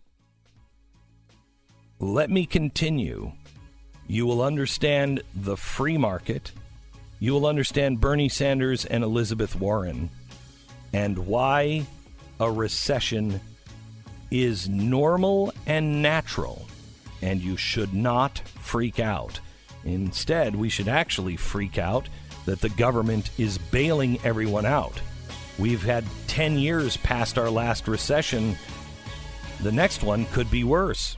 Let 1.98 2.30
me 2.30 2.44
continue. 2.44 3.32
You 4.07 4.26
will 4.26 4.42
understand 4.42 5.22
the 5.34 5.57
free 5.57 5.96
market. 5.96 6.52
You 7.18 7.32
will 7.32 7.46
understand 7.46 8.00
Bernie 8.00 8.28
Sanders 8.28 8.84
and 8.84 9.02
Elizabeth 9.02 9.57
Warren 9.57 10.11
and 10.92 11.26
why 11.26 11.86
a 12.38 12.50
recession 12.50 13.40
is 14.30 14.68
normal 14.68 15.52
and 15.66 16.02
natural, 16.02 16.66
and 17.22 17.40
you 17.40 17.57
should 17.57 17.94
not 17.94 18.38
freak 18.38 19.00
out. 19.00 19.40
Instead, 19.87 20.57
we 20.57 20.68
should 20.68 20.89
actually 20.89 21.37
freak 21.37 21.78
out 21.78 22.09
that 22.45 22.61
the 22.61 22.68
government 22.70 23.30
is 23.39 23.59
bailing 23.59 24.18
everyone 24.24 24.66
out. 24.66 25.01
We've 25.59 25.82
had 25.82 26.05
10 26.26 26.59
years 26.59 26.97
past 26.99 27.39
our 27.39 27.49
last 27.49 27.89
recession. 27.89 28.57
The 29.62 29.72
next 29.72 30.03
one 30.03 30.26
could 30.26 30.51
be 30.51 30.64
worse. 30.64 31.16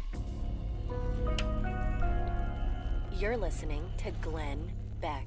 You're 3.13 3.37
listening 3.37 3.91
to 3.99 4.13
Glenn 4.21 4.71
Beck. 5.01 5.27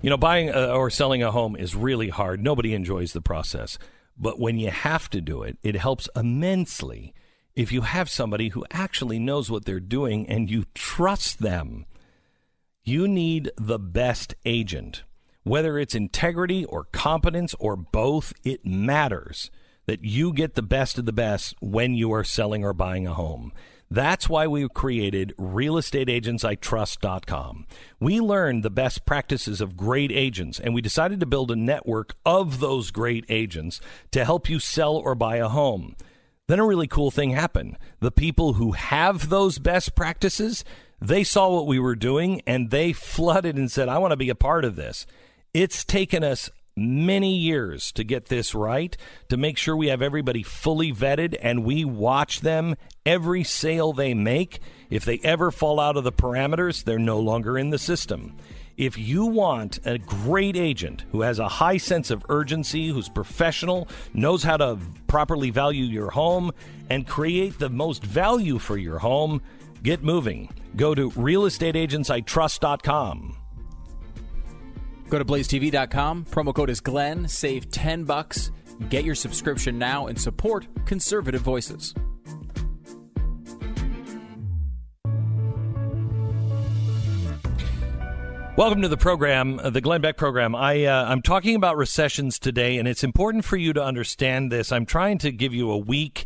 You 0.00 0.10
know, 0.10 0.16
buying 0.16 0.48
a, 0.48 0.72
or 0.72 0.88
selling 0.88 1.22
a 1.22 1.30
home 1.30 1.56
is 1.56 1.74
really 1.74 2.08
hard. 2.08 2.42
Nobody 2.42 2.72
enjoys 2.72 3.12
the 3.12 3.20
process. 3.20 3.78
But 4.16 4.38
when 4.38 4.58
you 4.58 4.70
have 4.70 5.10
to 5.10 5.20
do 5.20 5.42
it, 5.42 5.58
it 5.62 5.76
helps 5.76 6.08
immensely 6.16 7.12
if 7.54 7.70
you 7.70 7.82
have 7.82 8.08
somebody 8.08 8.48
who 8.48 8.64
actually 8.70 9.18
knows 9.18 9.50
what 9.50 9.64
they're 9.64 9.80
doing 9.80 10.28
and 10.28 10.50
you 10.50 10.64
trust 10.74 11.40
them. 11.40 11.84
You 12.88 13.06
need 13.06 13.52
the 13.58 13.78
best 13.78 14.34
agent. 14.46 15.02
Whether 15.42 15.78
it's 15.78 15.94
integrity 15.94 16.64
or 16.64 16.84
competence 16.84 17.54
or 17.58 17.76
both, 17.76 18.32
it 18.44 18.64
matters 18.64 19.50
that 19.84 20.04
you 20.04 20.32
get 20.32 20.54
the 20.54 20.62
best 20.62 20.96
of 20.96 21.04
the 21.04 21.12
best 21.12 21.54
when 21.60 21.94
you 21.94 22.10
are 22.14 22.24
selling 22.24 22.64
or 22.64 22.72
buying 22.72 23.06
a 23.06 23.12
home. 23.12 23.52
That's 23.90 24.26
why 24.26 24.46
we 24.46 24.66
created 24.70 25.34
realestateagentsitrust.com. 25.36 27.66
We 28.00 28.22
learned 28.22 28.62
the 28.62 28.70
best 28.70 29.04
practices 29.04 29.60
of 29.60 29.76
great 29.76 30.10
agents 30.10 30.58
and 30.58 30.72
we 30.72 30.80
decided 30.80 31.20
to 31.20 31.26
build 31.26 31.50
a 31.50 31.56
network 31.56 32.14
of 32.24 32.58
those 32.58 32.90
great 32.90 33.26
agents 33.28 33.82
to 34.12 34.24
help 34.24 34.48
you 34.48 34.58
sell 34.58 34.96
or 34.96 35.14
buy 35.14 35.36
a 35.36 35.48
home. 35.48 35.94
Then 36.46 36.58
a 36.58 36.66
really 36.66 36.86
cool 36.86 37.10
thing 37.10 37.32
happened. 37.32 37.76
The 38.00 38.10
people 38.10 38.54
who 38.54 38.72
have 38.72 39.28
those 39.28 39.58
best 39.58 39.94
practices 39.94 40.64
they 41.00 41.24
saw 41.24 41.48
what 41.52 41.66
we 41.66 41.78
were 41.78 41.96
doing 41.96 42.42
and 42.46 42.70
they 42.70 42.92
flooded 42.92 43.56
and 43.56 43.70
said, 43.70 43.88
I 43.88 43.98
want 43.98 44.12
to 44.12 44.16
be 44.16 44.30
a 44.30 44.34
part 44.34 44.64
of 44.64 44.76
this. 44.76 45.06
It's 45.54 45.84
taken 45.84 46.24
us 46.24 46.50
many 46.76 47.36
years 47.36 47.90
to 47.92 48.04
get 48.04 48.26
this 48.26 48.54
right, 48.54 48.96
to 49.28 49.36
make 49.36 49.58
sure 49.58 49.76
we 49.76 49.88
have 49.88 50.02
everybody 50.02 50.42
fully 50.42 50.92
vetted 50.92 51.36
and 51.42 51.64
we 51.64 51.84
watch 51.84 52.40
them 52.40 52.76
every 53.04 53.44
sale 53.44 53.92
they 53.92 54.14
make. 54.14 54.60
If 54.90 55.04
they 55.04 55.18
ever 55.24 55.50
fall 55.50 55.80
out 55.80 55.96
of 55.96 56.04
the 56.04 56.12
parameters, 56.12 56.84
they're 56.84 56.98
no 56.98 57.18
longer 57.18 57.58
in 57.58 57.70
the 57.70 57.78
system. 57.78 58.36
If 58.76 58.96
you 58.96 59.26
want 59.26 59.80
a 59.84 59.98
great 59.98 60.56
agent 60.56 61.04
who 61.10 61.22
has 61.22 61.40
a 61.40 61.48
high 61.48 61.78
sense 61.78 62.12
of 62.12 62.24
urgency, 62.28 62.90
who's 62.90 63.08
professional, 63.08 63.88
knows 64.14 64.44
how 64.44 64.56
to 64.56 64.78
properly 65.08 65.50
value 65.50 65.84
your 65.84 66.10
home, 66.10 66.52
and 66.88 67.06
create 67.06 67.58
the 67.58 67.70
most 67.70 68.04
value 68.04 68.60
for 68.60 68.76
your 68.76 69.00
home, 69.00 69.42
get 69.82 70.02
moving. 70.02 70.48
Go 70.76 70.94
to 70.94 71.10
realestateagentsitrust.com. 71.10 73.36
Go 75.08 75.18
to 75.18 75.24
blazetv.com. 75.24 76.26
Promo 76.26 76.54
code 76.54 76.70
is 76.70 76.80
Glenn. 76.80 77.26
Save 77.28 77.70
10 77.70 78.04
bucks. 78.04 78.50
Get 78.90 79.04
your 79.04 79.14
subscription 79.14 79.78
now 79.78 80.06
and 80.06 80.20
support 80.20 80.66
conservative 80.86 81.40
voices. 81.40 81.94
Welcome 88.56 88.82
to 88.82 88.88
the 88.88 88.96
program, 88.96 89.60
uh, 89.60 89.70
the 89.70 89.80
Glenn 89.80 90.00
Beck 90.00 90.16
program. 90.16 90.56
I, 90.56 90.84
uh, 90.84 91.04
I'm 91.04 91.22
talking 91.22 91.54
about 91.54 91.76
recessions 91.76 92.40
today, 92.40 92.78
and 92.78 92.88
it's 92.88 93.04
important 93.04 93.44
for 93.44 93.56
you 93.56 93.72
to 93.72 93.82
understand 93.82 94.50
this. 94.50 94.72
I'm 94.72 94.84
trying 94.84 95.18
to 95.18 95.30
give 95.30 95.54
you 95.54 95.70
a 95.70 95.78
week 95.78 96.24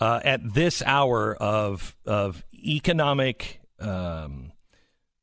uh, 0.00 0.20
at 0.24 0.54
this 0.54 0.82
hour 0.86 1.36
of 1.36 1.94
of 2.06 2.42
economic 2.64 3.60
um, 3.80 4.52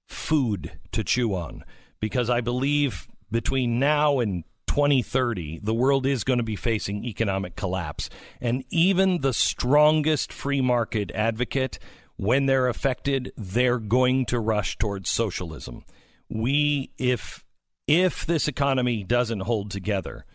food 0.08 0.72
to 0.92 1.04
chew 1.04 1.34
on, 1.34 1.64
because 2.00 2.30
I 2.30 2.42
believe 2.42 3.08
between 3.32 3.80
now 3.80 4.20
and 4.20 4.44
2030, 4.68 5.60
the 5.62 5.74
world 5.74 6.06
is 6.06 6.24
going 6.24 6.38
to 6.38 6.44
be 6.44 6.56
facing 6.56 7.04
economic 7.04 7.56
collapse, 7.58 8.10
and 8.40 8.64
even 8.70 9.20
the 9.20 9.34
strongest 9.34 10.32
free 10.32 10.62
market 10.62 11.12
advocate, 11.12 11.78
when 12.16 12.46
they're 12.46 12.70
affected, 12.70 13.34
they're 13.36 13.80
going 13.80 14.26
to 14.28 14.40
rush 14.40 14.78
towards 14.78 15.10
socialism. 15.10 15.84
We 16.30 16.92
if 16.98 17.44
if 17.86 18.26
this 18.26 18.48
economy 18.48 19.04
doesn't 19.04 19.42
hold 19.42 19.72
together, 19.72 20.26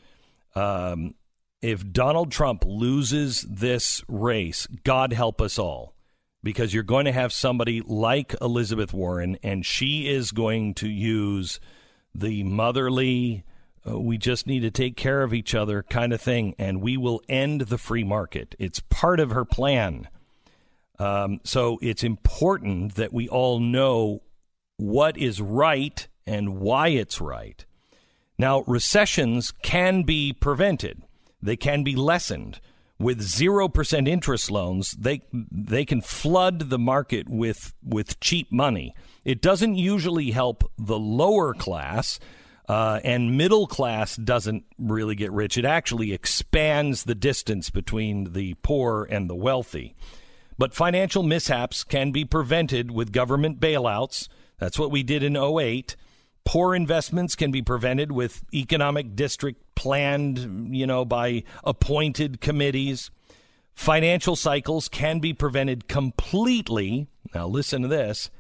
um, 0.54 1.14
if 1.62 1.90
Donald 1.90 2.30
Trump 2.30 2.64
loses 2.66 3.42
this 3.48 4.04
race, 4.07 4.66
God 4.84 5.14
help 5.14 5.40
us 5.40 5.59
all, 5.59 5.94
because 6.43 6.72
you're 6.72 6.82
going 6.82 7.07
to 7.07 7.12
have 7.12 7.32
somebody 7.32 7.82
like 7.84 8.34
Elizabeth 8.41 8.93
Warren, 8.93 9.39
and 9.43 9.64
she 9.64 10.09
is 10.09 10.32
going 10.32 10.74
to 10.74 10.89
use 10.89 11.61
the 12.14 12.43
motherly. 12.45 13.45
Uh, 13.89 13.99
we 13.99 14.18
just 14.18 14.47
need 14.47 14.61
to 14.61 14.70
take 14.70 14.97
care 14.97 15.22
of 15.22 15.34
each 15.34 15.55
other 15.55 15.82
kind 15.82 16.12
of 16.12 16.20
thing, 16.20 16.55
and 16.59 16.80
we 16.80 16.97
will 16.97 17.20
end 17.28 17.62
the 17.62 17.78
free 17.78 18.05
market. 18.05 18.55
It's 18.59 18.80
part 18.80 19.20
of 19.20 19.30
her 19.30 19.45
plan. 19.45 20.09
Um, 20.99 21.41
so 21.45 21.78
it's 21.82 22.03
important 22.03 22.95
that 22.95 23.12
we 23.12 23.28
all 23.28 23.61
know 23.61 24.22
what 24.76 25.16
is 25.16 25.41
right 25.41 26.07
and 26.26 26.59
why 26.59 26.89
it's 26.89 27.20
right. 27.20 27.64
Now, 28.39 28.62
recessions 28.66 29.53
can 29.62 30.03
be 30.03 30.32
prevented. 30.32 31.03
They 31.41 31.57
can 31.57 31.84
be 31.84 31.97
lessened. 31.97 32.61
With 32.99 33.20
0% 33.20 34.09
interest 34.09 34.51
loans, 34.51 34.92
they 34.92 35.20
they 35.30 35.84
can 35.84 36.01
flood 36.01 36.70
the 36.70 36.78
market 36.78 37.28
with 37.28 37.74
with 37.84 38.18
cheap 38.20 38.51
money. 38.51 38.94
It 39.24 39.42
doesn't 39.42 39.76
usually 39.76 40.30
help 40.30 40.70
the 40.78 40.99
lower 40.99 41.53
class, 41.53 42.18
uh, 42.68 43.01
and 43.05 43.36
middle 43.36 43.66
class 43.66 44.16
doesn't 44.16 44.64
really 44.78 45.14
get 45.14 45.30
rich. 45.30 45.59
It 45.59 45.66
actually 45.66 46.14
expands 46.14 47.05
the 47.05 47.14
distance 47.14 47.68
between 47.68 48.32
the 48.32 48.55
poor 48.62 49.07
and 49.11 49.28
the 49.28 49.36
wealthy. 49.36 49.94
But 50.57 50.72
financial 50.72 51.22
mishaps 51.22 51.84
can 51.84 52.12
be 52.12 52.24
prevented 52.24 52.90
with 52.90 53.12
government 53.12 53.61
bailouts 53.61 54.28
that's 54.59 54.78
what 54.78 54.90
we 54.90 55.03
did 55.03 55.22
in 55.22 55.36
08. 55.36 55.97
Poor 56.47 56.76
investments 56.76 57.34
can 57.34 57.51
be 57.51 57.61
prevented 57.61 58.12
with 58.12 58.44
economic 58.55 59.16
district 59.16 59.62
planned, 59.74 60.74
you 60.74 60.86
know, 60.86 61.05
by 61.05 61.42
appointed 61.64 62.40
committees. 62.40 63.11
Financial 63.74 64.36
cycles 64.36 64.88
can 64.88 65.18
be 65.18 65.34
prevented 65.34 65.88
completely. 65.88 67.09
Now, 67.34 67.49
listen 67.49 67.82
to 67.82 67.88
this 67.88 68.30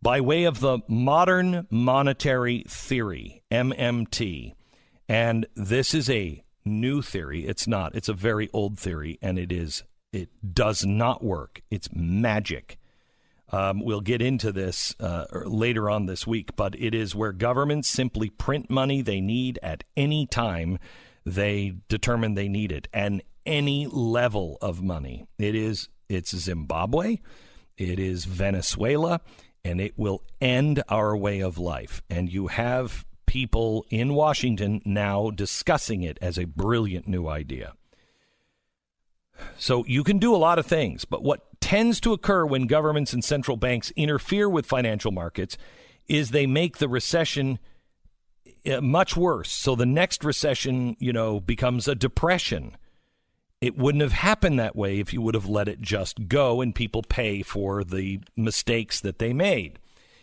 by 0.00 0.20
way 0.20 0.44
of 0.44 0.60
the 0.60 0.78
modern 0.86 1.66
monetary 1.70 2.64
theory, 2.68 3.42
MMT. 3.50 4.54
And 5.08 5.46
this 5.56 5.92
is 5.92 6.08
a 6.08 6.44
new 6.64 7.02
theory. 7.02 7.46
It's 7.46 7.66
not. 7.66 7.96
It's 7.96 8.08
a 8.08 8.14
very 8.14 8.48
old 8.52 8.78
theory, 8.78 9.18
and 9.20 9.38
it 9.38 9.50
is. 9.50 9.82
It 10.12 10.30
does 10.54 10.86
not 10.86 11.24
work. 11.24 11.62
It's 11.70 11.88
magic. 11.92 12.78
Um, 13.52 13.84
we'll 13.84 14.00
get 14.00 14.22
into 14.22 14.52
this 14.52 14.94
uh, 14.98 15.26
later 15.44 15.90
on 15.90 16.06
this 16.06 16.26
week, 16.26 16.56
but 16.56 16.74
it 16.78 16.94
is 16.94 17.14
where 17.14 17.32
governments 17.32 17.88
simply 17.88 18.30
print 18.30 18.70
money 18.70 19.02
they 19.02 19.20
need 19.20 19.58
at 19.62 19.84
any 19.96 20.26
time 20.26 20.78
they 21.26 21.74
determine 21.88 22.34
they 22.34 22.48
need 22.48 22.70
it, 22.70 22.88
and 22.92 23.22
any 23.46 23.86
level 23.86 24.58
of 24.60 24.82
money. 24.82 25.26
It 25.38 25.54
is 25.54 25.88
it's 26.08 26.36
Zimbabwe, 26.36 27.18
it 27.76 27.98
is 27.98 28.24
Venezuela, 28.24 29.20
and 29.64 29.80
it 29.80 29.98
will 29.98 30.22
end 30.40 30.82
our 30.88 31.16
way 31.16 31.40
of 31.40 31.58
life. 31.58 32.02
And 32.10 32.30
you 32.30 32.48
have 32.48 33.06
people 33.26 33.86
in 33.90 34.14
Washington 34.14 34.82
now 34.84 35.30
discussing 35.30 36.02
it 36.02 36.18
as 36.20 36.38
a 36.38 36.44
brilliant 36.44 37.08
new 37.08 37.26
idea. 37.26 37.74
So 39.56 39.84
you 39.86 40.04
can 40.04 40.18
do 40.18 40.34
a 40.34 40.38
lot 40.38 40.58
of 40.58 40.66
things, 40.66 41.04
but 41.04 41.22
what 41.22 41.53
tends 41.64 41.98
to 41.98 42.12
occur 42.12 42.44
when 42.44 42.66
governments 42.66 43.14
and 43.14 43.24
central 43.24 43.56
banks 43.56 43.90
interfere 43.96 44.50
with 44.50 44.66
financial 44.66 45.10
markets 45.10 45.56
is 46.06 46.30
they 46.30 46.46
make 46.46 46.76
the 46.76 46.90
recession 46.90 47.58
uh, 48.70 48.82
much 48.82 49.16
worse. 49.16 49.50
So 49.50 49.74
the 49.74 49.86
next 49.86 50.24
recession, 50.24 50.94
you 50.98 51.10
know, 51.10 51.40
becomes 51.40 51.88
a 51.88 51.94
depression. 51.94 52.76
It 53.62 53.78
wouldn't 53.78 54.02
have 54.02 54.12
happened 54.12 54.58
that 54.58 54.76
way 54.76 54.98
if 55.00 55.14
you 55.14 55.22
would 55.22 55.34
have 55.34 55.48
let 55.48 55.66
it 55.66 55.80
just 55.80 56.28
go 56.28 56.60
and 56.60 56.74
people 56.74 57.02
pay 57.02 57.40
for 57.40 57.82
the 57.82 58.20
mistakes 58.36 59.00
that 59.00 59.18
they 59.18 59.32
made. 59.32 59.78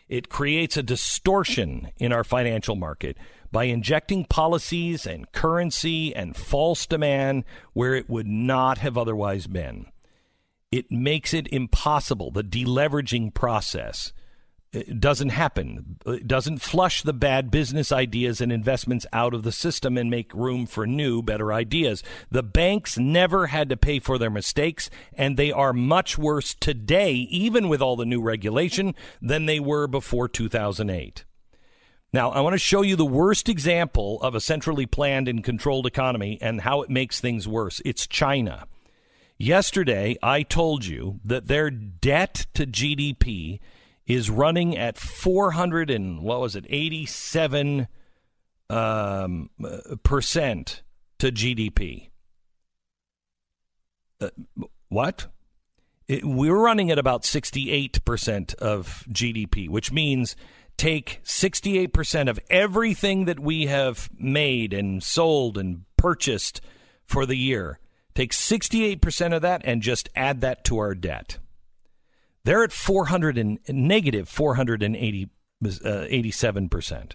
It 0.08 0.30
creates 0.30 0.78
a 0.78 0.84
distortion 0.84 1.90
in 1.98 2.14
our 2.14 2.24
financial 2.24 2.76
market 2.76 3.18
by 3.52 3.64
injecting 3.64 4.26
policies 4.26 5.08
and 5.08 5.32
currency 5.32 6.16
and 6.16 6.38
false 6.38 6.86
demand 6.86 7.46
where 7.74 7.96
it 7.96 8.12
would 8.12 8.28
not 8.28 8.78
have 8.78 8.96
otherwise 8.96 9.48
been. 9.48 9.88
It 10.72 10.92
makes 10.92 11.34
it 11.34 11.48
impossible. 11.48 12.32
The 12.32 12.44
deleveraging 12.44 13.34
process 13.34 14.14
uh, 14.74 14.80
doesn't 14.98 15.30
happen. 15.30 15.98
Uh, 16.08 16.12
it 16.12 16.28
doesn't 16.28 16.60
flush 16.60 17.02
the 17.02 17.14
bad 17.14 17.52
business 17.52 17.92
ideas 17.92 18.40
and 18.40 18.54
investments 18.54 19.06
out 19.12 19.34
of 19.34 19.44
the 19.44 19.52
system 19.52 19.98
and 19.98 20.10
make 20.10 20.34
room 20.34 20.66
for 20.66 20.88
new, 20.88 21.22
better 21.22 21.52
ideas. 21.52 22.04
The 22.30 22.44
banks 22.44 22.98
never 22.98 23.48
had 23.48 23.68
to 23.68 23.76
pay 23.76 24.00
for 24.00 24.18
their 24.18 24.30
mistakes, 24.30 24.90
and 25.14 25.36
they 25.36 25.52
are 25.52 25.74
much 25.74 26.18
worse 26.18 26.54
today, 26.54 27.14
even 27.14 27.68
with 27.68 27.82
all 27.82 27.98
the 27.98 28.06
new 28.06 28.22
regulation, 28.22 28.96
than 29.22 29.48
they 29.48 29.60
were 29.60 29.88
before 29.88 30.30
2008. 30.30 31.26
Now, 32.14 32.30
I 32.32 32.40
want 32.40 32.54
to 32.54 32.60
show 32.60 32.82
you 32.82 32.96
the 32.96 33.06
worst 33.06 33.50
example 33.50 34.22
of 34.22 34.36
a 34.36 34.42
centrally 34.42 34.86
planned 34.86 35.28
and 35.28 35.44
controlled 35.44 35.86
economy 35.86 36.38
and 36.42 36.62
how 36.62 36.82
it 36.82 36.90
makes 36.90 37.20
things 37.20 37.46
worse. 37.48 37.82
It's 37.84 38.08
China. 38.08 38.68
Yesterday, 39.42 40.18
I 40.22 40.44
told 40.44 40.86
you 40.86 41.20
that 41.24 41.48
their 41.48 41.72
debt 41.72 42.46
to 42.54 42.68
GDP 42.68 43.60
is 44.06 44.30
running 44.30 44.78
at 44.78 45.00
400 45.00 45.90
and 45.90 46.22
what 46.22 46.42
was 46.42 46.56
it, 46.56 46.64
87 46.70 47.88
um, 48.70 49.50
percent 50.04 50.84
to 51.18 51.32
GDP. 51.32 52.12
Uh, 54.20 54.30
what? 54.90 55.26
It, 56.08 56.24
we're 56.24 56.62
running 56.62 56.92
at 56.92 57.00
about 57.00 57.24
68% 57.24 58.54
of 58.56 59.06
GDP, 59.10 59.68
which 59.68 59.92
means 59.92 60.36
take 60.78 61.20
68% 61.24 62.30
of 62.30 62.40
everything 62.52 63.26
that 63.26 63.40
we 63.40 63.66
have 63.66 64.08
made 64.16 64.72
and 64.72 65.02
sold 65.02 65.58
and 65.58 65.86
purchased 65.98 66.62
for 67.08 67.26
the 67.26 67.38
year. 67.38 67.80
Take 68.22 68.34
68% 68.34 69.36
of 69.36 69.42
that 69.42 69.64
and 69.66 69.82
just 69.82 70.08
add 70.16 70.42
that 70.42 70.64
to 70.66 70.78
our 70.78 70.94
debt. 70.94 71.40
They're 72.44 72.64
at 72.64 72.72
400 72.72 73.36
and 73.36 73.58
negative 73.68 74.30
480 74.30 75.30
uh, 75.66 75.68
87%. 75.68 77.14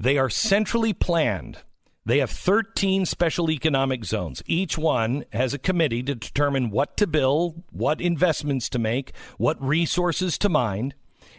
They 0.00 0.16
are 0.16 0.30
centrally 0.30 0.94
planned. 0.94 1.58
They 2.06 2.20
have 2.20 2.30
13 2.30 3.04
special 3.04 3.50
economic 3.50 4.06
zones. 4.06 4.42
Each 4.46 4.78
one 4.78 5.26
has 5.30 5.52
a 5.52 5.58
committee 5.58 6.02
to 6.04 6.14
determine 6.14 6.70
what 6.70 6.96
to 6.96 7.06
build, 7.06 7.62
what 7.70 8.00
investments 8.00 8.70
to 8.70 8.78
make, 8.78 9.12
what 9.36 9.62
resources 9.62 10.38
to 10.38 10.48
mine. 10.48 10.94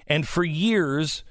And 0.05 0.27
for 0.27 0.43
years, 0.43 1.23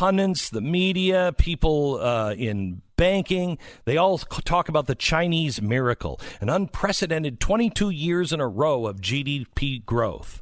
pundits, 0.00 0.48
the 0.48 0.62
media, 0.62 1.34
people 1.36 2.00
uh, 2.00 2.32
in 2.32 2.80
banking, 2.96 3.58
they 3.84 3.98
all 3.98 4.16
talk 4.16 4.70
about 4.70 4.86
the 4.86 4.94
Chinese 4.94 5.60
miracle, 5.60 6.18
an 6.40 6.48
unprecedented 6.48 7.38
22 7.38 7.90
years 7.90 8.32
in 8.32 8.40
a 8.40 8.48
row 8.48 8.86
of 8.86 9.02
GDP 9.02 9.84
growth, 9.84 10.40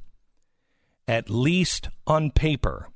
at 1.08 1.28
least 1.28 1.88
on 2.06 2.30
paper. 2.30 2.88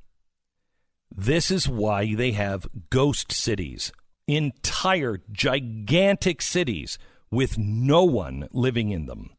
This 1.13 1.51
is 1.51 1.67
why 1.67 2.15
they 2.15 2.31
have 2.31 2.69
ghost 2.89 3.33
cities, 3.33 3.91
entire 4.25 5.19
gigantic 5.33 6.41
cities 6.41 6.97
with 7.29 7.57
no 7.57 8.05
one 8.05 8.47
living 8.53 8.89
in 8.89 9.05
them. 9.05 9.31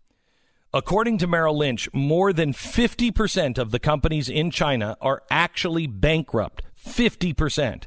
According 0.74 1.18
to 1.18 1.26
Merrill 1.26 1.56
Lynch, 1.56 1.88
more 1.94 2.32
than 2.32 2.52
50% 2.52 3.58
of 3.58 3.70
the 3.70 3.78
companies 3.78 4.28
in 4.28 4.50
China 4.50 4.96
are 5.00 5.22
actually 5.30 5.86
bankrupt. 5.86 6.62
50%. 6.84 7.84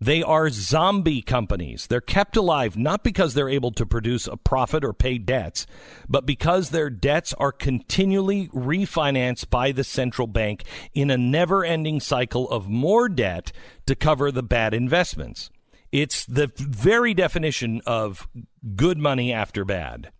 They 0.00 0.22
are 0.22 0.50
zombie 0.50 1.22
companies. 1.22 1.86
They're 1.86 2.00
kept 2.00 2.36
alive 2.36 2.76
not 2.76 3.04
because 3.04 3.32
they're 3.32 3.48
able 3.48 3.72
to 3.72 3.86
produce 3.86 4.26
a 4.26 4.36
profit 4.36 4.84
or 4.84 4.92
pay 4.92 5.18
debts, 5.18 5.66
but 6.08 6.26
because 6.26 6.70
their 6.70 6.90
debts 6.90 7.32
are 7.34 7.52
continually 7.52 8.48
refinanced 8.48 9.48
by 9.50 9.72
the 9.72 9.84
central 9.84 10.26
bank 10.26 10.64
in 10.92 11.10
a 11.10 11.16
never 11.16 11.64
ending 11.64 12.00
cycle 12.00 12.50
of 12.50 12.68
more 12.68 13.08
debt 13.08 13.52
to 13.86 13.94
cover 13.94 14.30
the 14.30 14.42
bad 14.42 14.74
investments. 14.74 15.50
It's 15.92 16.26
the 16.26 16.50
very 16.56 17.14
definition 17.14 17.80
of 17.86 18.28
good 18.74 18.98
money 18.98 19.32
after 19.32 19.64
bad. 19.64 20.10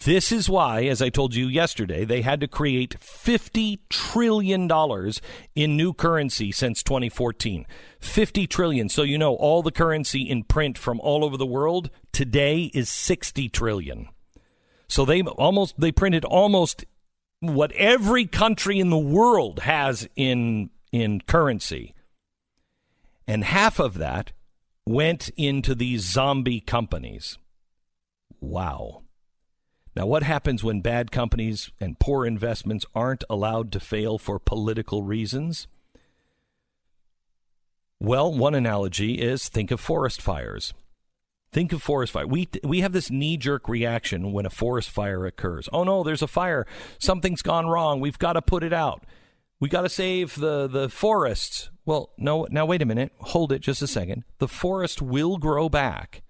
This 0.00 0.30
is 0.30 0.48
why, 0.48 0.84
as 0.84 1.00
I 1.00 1.08
told 1.08 1.34
you 1.34 1.46
yesterday, 1.46 2.04
they 2.04 2.22
had 2.22 2.40
to 2.40 2.48
create 2.48 2.96
$50 3.00 3.78
trillion 3.88 4.70
in 5.54 5.76
new 5.76 5.92
currency 5.94 6.52
since 6.52 6.82
2014. 6.82 7.66
50 7.98 8.46
trillion. 8.46 8.88
So 8.88 9.02
you 9.02 9.18
know 9.18 9.34
all 9.34 9.62
the 9.62 9.72
currency 9.72 10.22
in 10.22 10.44
print 10.44 10.76
from 10.76 11.00
all 11.00 11.24
over 11.24 11.36
the 11.36 11.46
world 11.46 11.90
today 12.12 12.70
is 12.74 12.88
60 12.88 13.48
trillion. 13.48 14.08
So 14.88 15.04
they 15.04 15.22
almost 15.22 15.80
they 15.80 15.92
printed 15.92 16.24
almost 16.24 16.84
what 17.40 17.72
every 17.72 18.26
country 18.26 18.78
in 18.78 18.90
the 18.90 18.98
world 18.98 19.60
has 19.60 20.08
in 20.14 20.70
in 20.92 21.20
currency. 21.22 21.94
And 23.26 23.44
half 23.44 23.80
of 23.80 23.94
that 23.94 24.32
went 24.86 25.30
into 25.36 25.74
these 25.74 26.02
zombie 26.02 26.60
companies. 26.60 27.38
Wow. 28.40 29.02
Now, 29.96 30.04
what 30.04 30.22
happens 30.22 30.62
when 30.62 30.82
bad 30.82 31.10
companies 31.10 31.70
and 31.80 31.98
poor 31.98 32.26
investments 32.26 32.84
aren't 32.94 33.24
allowed 33.30 33.72
to 33.72 33.80
fail 33.80 34.18
for 34.18 34.38
political 34.38 35.02
reasons? 35.02 35.66
Well, 37.98 38.30
one 38.30 38.54
analogy 38.54 39.14
is 39.14 39.48
think 39.48 39.70
of 39.70 39.80
forest 39.80 40.20
fires. 40.20 40.74
Think 41.50 41.72
of 41.72 41.82
forest 41.82 42.12
fire. 42.12 42.26
We 42.26 42.46
we 42.62 42.80
have 42.80 42.92
this 42.92 43.10
knee 43.10 43.38
jerk 43.38 43.70
reaction 43.70 44.32
when 44.32 44.44
a 44.44 44.50
forest 44.50 44.90
fire 44.90 45.24
occurs. 45.24 45.66
Oh 45.72 45.84
no, 45.84 46.02
there's 46.02 46.20
a 46.20 46.26
fire. 46.26 46.66
Something's 46.98 47.40
gone 47.40 47.66
wrong. 47.66 47.98
We've 47.98 48.18
got 48.18 48.34
to 48.34 48.42
put 48.42 48.62
it 48.62 48.74
out. 48.74 49.04
We 49.60 49.70
got 49.70 49.82
to 49.82 49.88
save 49.88 50.34
the 50.34 50.66
the 50.66 50.90
forests. 50.90 51.70
Well, 51.86 52.10
no, 52.18 52.46
now 52.50 52.66
wait 52.66 52.82
a 52.82 52.86
minute. 52.86 53.12
Hold 53.20 53.50
it 53.50 53.60
just 53.60 53.80
a 53.80 53.86
second. 53.86 54.24
The 54.38 54.48
forest 54.48 55.00
will 55.00 55.38
grow 55.38 55.70
back. 55.70 56.22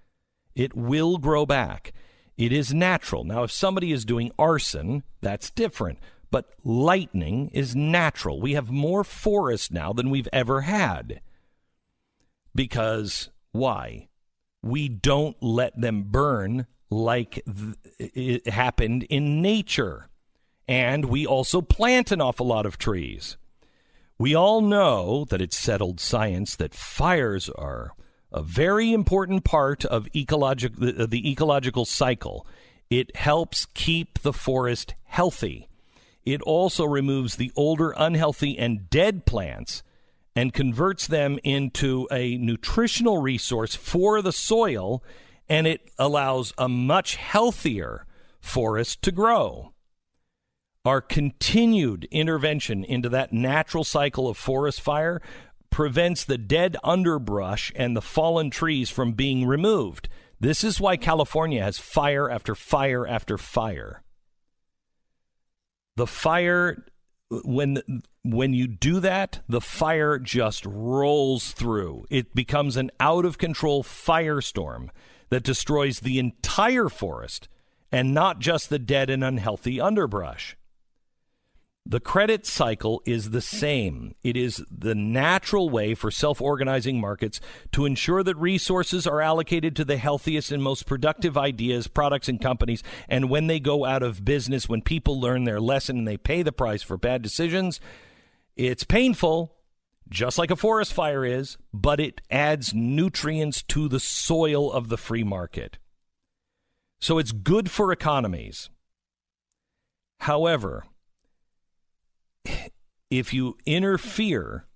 It 0.55 0.77
will 0.77 1.19
grow 1.19 1.45
back. 1.45 1.93
It 2.37 2.53
is 2.53 2.75
natural. 2.75 3.25
Now, 3.25 3.45
if 3.45 3.51
somebody 3.51 3.93
is 3.93 4.05
doing 4.05 4.31
arson, 4.39 5.03
that's 5.21 5.51
different. 5.51 5.99
But 6.31 6.51
lightning 6.65 7.49
is 7.55 7.75
natural. 7.75 8.41
We 8.41 8.55
have 8.55 8.71
more 8.71 9.05
forest 9.05 9.73
now 9.73 9.93
than 9.93 10.11
we've 10.11 10.29
ever 10.33 10.63
had. 10.63 11.21
Because 12.55 13.31
why? 13.53 14.09
We 14.63 14.89
don't 14.89 15.37
let 15.43 15.81
them 15.81 16.05
burn 16.05 16.67
like 16.91 17.43
th- 17.45 17.77
it 17.99 18.49
happened 18.49 19.05
in 19.05 19.41
nature. 19.41 20.09
And 20.69 21.07
we 21.07 21.27
also 21.27 21.63
plant 21.63 22.11
an 22.11 22.21
awful 22.21 22.47
lot 22.47 22.67
of 22.67 22.77
trees. 22.77 23.37
We 24.19 24.35
all 24.35 24.61
know 24.61 25.25
that 25.27 25.41
it's 25.41 25.59
settled 25.59 26.01
science 26.01 26.57
that 26.57 26.75
fires 26.75 27.49
are 27.51 27.93
a 28.37 28.43
very 28.43 28.93
important 28.93 29.45
part 29.45 29.87
of 29.87 30.13
ecologic, 30.15 30.77
the, 30.77 31.07
the 31.07 31.31
ecological 31.31 31.87
cycle. 31.87 32.47
It 32.91 33.17
helps 33.17 33.67
keep 33.73 34.19
the 34.19 34.33
forest 34.35 34.95
healthy. 35.05 35.69
It 36.23 36.43
also 36.43 36.85
removes 36.85 37.37
the 37.37 37.51
older, 37.57 37.95
unhealthy, 37.97 38.59
and 38.59 38.91
dead 38.91 39.25
plants 39.25 39.83
and 40.35 40.53
converts 40.53 41.07
them 41.07 41.39
into 41.45 42.07
a 42.13 42.37
nutritional 42.37 43.23
resource 43.23 43.75
for 43.75 44.21
the 44.21 44.33
soil, 44.33 45.03
and 45.49 45.67
it 45.67 45.91
allows 45.99 46.53
a 46.59 46.69
much 46.69 47.17
healthier 47.17 48.05
forest 48.39 49.01
to 49.01 49.13
grow. 49.13 49.73
Our 50.85 51.01
continued 51.01 52.07
intervention 52.11 52.85
into 52.85 53.09
that 53.09 53.33
natural 53.33 53.83
cycle 53.83 54.29
of 54.29 54.37
forest 54.37 54.83
fire 54.83 55.23
prevents 55.77 56.25
the 56.25 56.39
dead 56.39 56.75
underbrush 56.83 57.71
and 57.77 57.95
the 57.95 58.01
fallen 58.01 58.49
trees 58.49 58.89
from 58.89 59.13
being 59.13 59.45
removed. 59.45 60.09
This 60.41 60.65
is 60.65 60.81
why 60.81 60.97
California 60.97 61.63
has 61.63 61.79
fire 61.79 62.31
after 62.31 62.55
fire 62.55 63.07
after 63.07 63.37
fire. 63.37 64.03
The 65.97 66.07
fire 66.07 66.83
when 67.45 67.83
when 68.23 68.55
you 68.55 68.67
do 68.67 69.01
that, 69.01 69.41
the 69.51 69.61
fire 69.61 70.19
just 70.19 70.65
rolls 70.65 71.53
through. 71.53 72.07
It 72.09 72.35
becomes 72.35 72.79
an 72.79 72.91
out 72.99 73.27
of 73.27 73.37
control 73.37 73.85
firestorm 73.85 74.89
that 75.29 75.45
destroys 75.45 76.01
the 76.01 76.19
entire 76.19 76.89
forest 76.89 77.51
and 77.93 78.15
not 78.15 78.39
just 78.39 78.71
the 78.71 78.79
dead 78.79 79.11
and 79.11 79.23
unhealthy 79.23 79.79
underbrush. 79.79 80.57
The 81.89 82.01
credit 82.01 82.45
cycle 82.45 83.01
is 83.07 83.31
the 83.31 83.41
same. 83.41 84.17
It 84.25 84.37
is 84.37 84.61
the 84.77 84.97
natural 84.97 85.71
way 85.71 85.95
for 85.95 86.11
self 86.11 86.43
organizing 86.43 87.01
markets 87.01 87.41
to 87.71 87.85
ensure 87.85 88.25
that 88.25 88.37
resources 88.37 89.07
are 89.07 89.21
allocated 89.21 89.77
to 89.77 89.85
the 89.85 89.97
healthiest 89.97 90.51
and 90.51 90.61
most 90.61 90.85
productive 90.85 91.39
ideas, 91.39 91.87
products, 91.87 92.29
and 92.29 92.41
companies. 92.41 92.83
And 93.09 93.31
when 93.31 93.47
they 93.47 93.61
go 93.61 93.85
out 93.85 94.03
of 94.03 94.25
business, 94.25 94.69
when 94.69 94.83
people 94.83 95.21
learn 95.21 95.45
their 95.45 95.61
lesson 95.61 95.99
and 95.99 96.09
they 96.09 96.17
pay 96.17 96.43
the 96.43 96.51
price 96.51 96.83
for 96.83 96.97
bad 96.97 97.23
decisions, 97.23 97.79
it's 98.57 98.83
painful, 98.83 99.55
just 100.09 100.39
like 100.39 100.51
a 100.51 100.57
forest 100.57 100.93
fire 100.93 101.25
is, 101.25 101.57
but 101.73 102.01
it 102.01 102.21
adds 102.33 102.75
nutrients 102.75 103.63
to 103.63 103.89
the 103.89 104.01
soil 104.01 104.73
of 104.73 104.89
the 104.89 104.99
free 104.99 105.23
market. 105.23 105.79
So 106.99 107.19
it's 107.19 107.31
good 107.31 107.71
for 107.71 107.93
economies. 107.93 108.71
However, 110.19 110.87
if 113.11 113.33
you 113.33 113.57
interfere, 113.67 114.67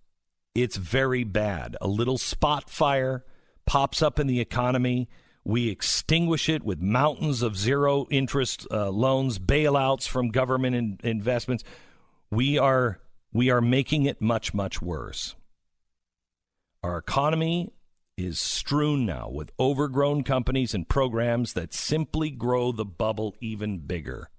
it's 0.54 0.76
very 0.76 1.24
bad. 1.24 1.76
A 1.80 1.88
little 1.88 2.18
spot 2.18 2.70
fire 2.70 3.24
pops 3.66 4.02
up 4.02 4.18
in 4.18 4.26
the 4.26 4.40
economy. 4.40 5.08
We 5.44 5.68
extinguish 5.68 6.48
it 6.48 6.62
with 6.62 6.80
mountains 6.80 7.42
of 7.42 7.56
zero 7.56 8.06
interest 8.10 8.66
uh, 8.70 8.90
loans, 8.90 9.38
bailouts 9.38 10.06
from 10.06 10.30
government 10.30 10.76
in- 10.76 10.98
investments. 11.02 11.64
We 12.30 12.58
are 12.58 13.00
we 13.32 13.50
are 13.50 13.60
making 13.60 14.06
it 14.06 14.20
much 14.20 14.52
much 14.52 14.82
worse. 14.82 15.34
Our 16.82 16.98
economy 16.98 17.72
is 18.16 18.38
strewn 18.38 19.06
now 19.06 19.28
with 19.30 19.52
overgrown 19.58 20.24
companies 20.24 20.74
and 20.74 20.88
programs 20.88 21.54
that 21.54 21.72
simply 21.72 22.30
grow 22.30 22.70
the 22.72 22.84
bubble 22.84 23.34
even 23.40 23.78
bigger. 23.78 24.30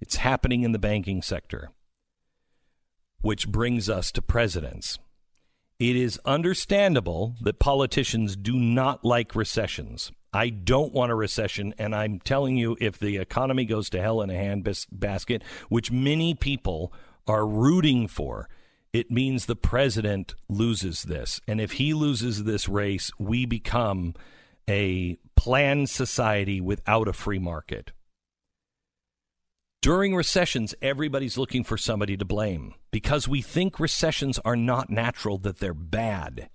It's 0.00 0.16
happening 0.16 0.62
in 0.62 0.72
the 0.72 0.78
banking 0.78 1.22
sector 1.22 1.70
which 3.22 3.48
brings 3.48 3.88
us 3.88 4.12
to 4.12 4.22
presidents. 4.22 4.98
It 5.78 5.96
is 5.96 6.20
understandable 6.24 7.34
that 7.40 7.58
politicians 7.58 8.36
do 8.36 8.54
not 8.54 9.04
like 9.04 9.34
recessions. 9.34 10.12
I 10.32 10.48
don't 10.48 10.92
want 10.92 11.12
a 11.12 11.16
recession, 11.16 11.74
and 11.76 11.94
I'm 11.94 12.20
telling 12.20 12.56
you, 12.56 12.76
if 12.80 12.98
the 12.98 13.18
economy 13.18 13.64
goes 13.64 13.90
to 13.90 14.00
hell 14.00 14.22
in 14.22 14.30
a 14.30 14.34
handbasket, 14.34 15.42
which 15.68 15.90
many 15.90 16.34
people 16.34 16.92
are 17.26 17.46
rooting 17.46 18.06
for, 18.06 18.48
it 18.92 19.10
means 19.10 19.46
the 19.46 19.56
president 19.56 20.34
loses 20.48 21.02
this. 21.02 21.40
And 21.48 21.60
if 21.60 21.72
he 21.72 21.94
loses 21.94 22.44
this 22.44 22.68
race, 22.68 23.10
we 23.18 23.46
become 23.46 24.14
a 24.68 25.16
planned 25.36 25.90
society 25.90 26.60
without 26.60 27.08
a 27.08 27.12
free 27.12 27.38
market. 27.38 27.92
During 29.82 30.14
recessions, 30.14 30.76
everybody's 30.80 31.36
looking 31.36 31.64
for 31.64 31.76
somebody 31.76 32.16
to 32.16 32.24
blame 32.24 32.74
because 32.92 33.26
we 33.26 33.42
think 33.42 33.80
recessions 33.80 34.38
are 34.44 34.54
not 34.54 34.90
natural, 34.90 35.38
that 35.38 35.58
they're 35.58 35.74
bad. 35.74 36.48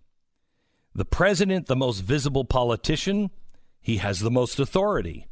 The 0.96 1.04
president, 1.04 1.68
the 1.68 1.76
most 1.76 2.00
visible 2.00 2.46
politician, 2.46 3.32
he 3.82 3.98
has 3.98 4.22
the 4.22 4.32
most 4.32 4.62
authority. 4.62 5.28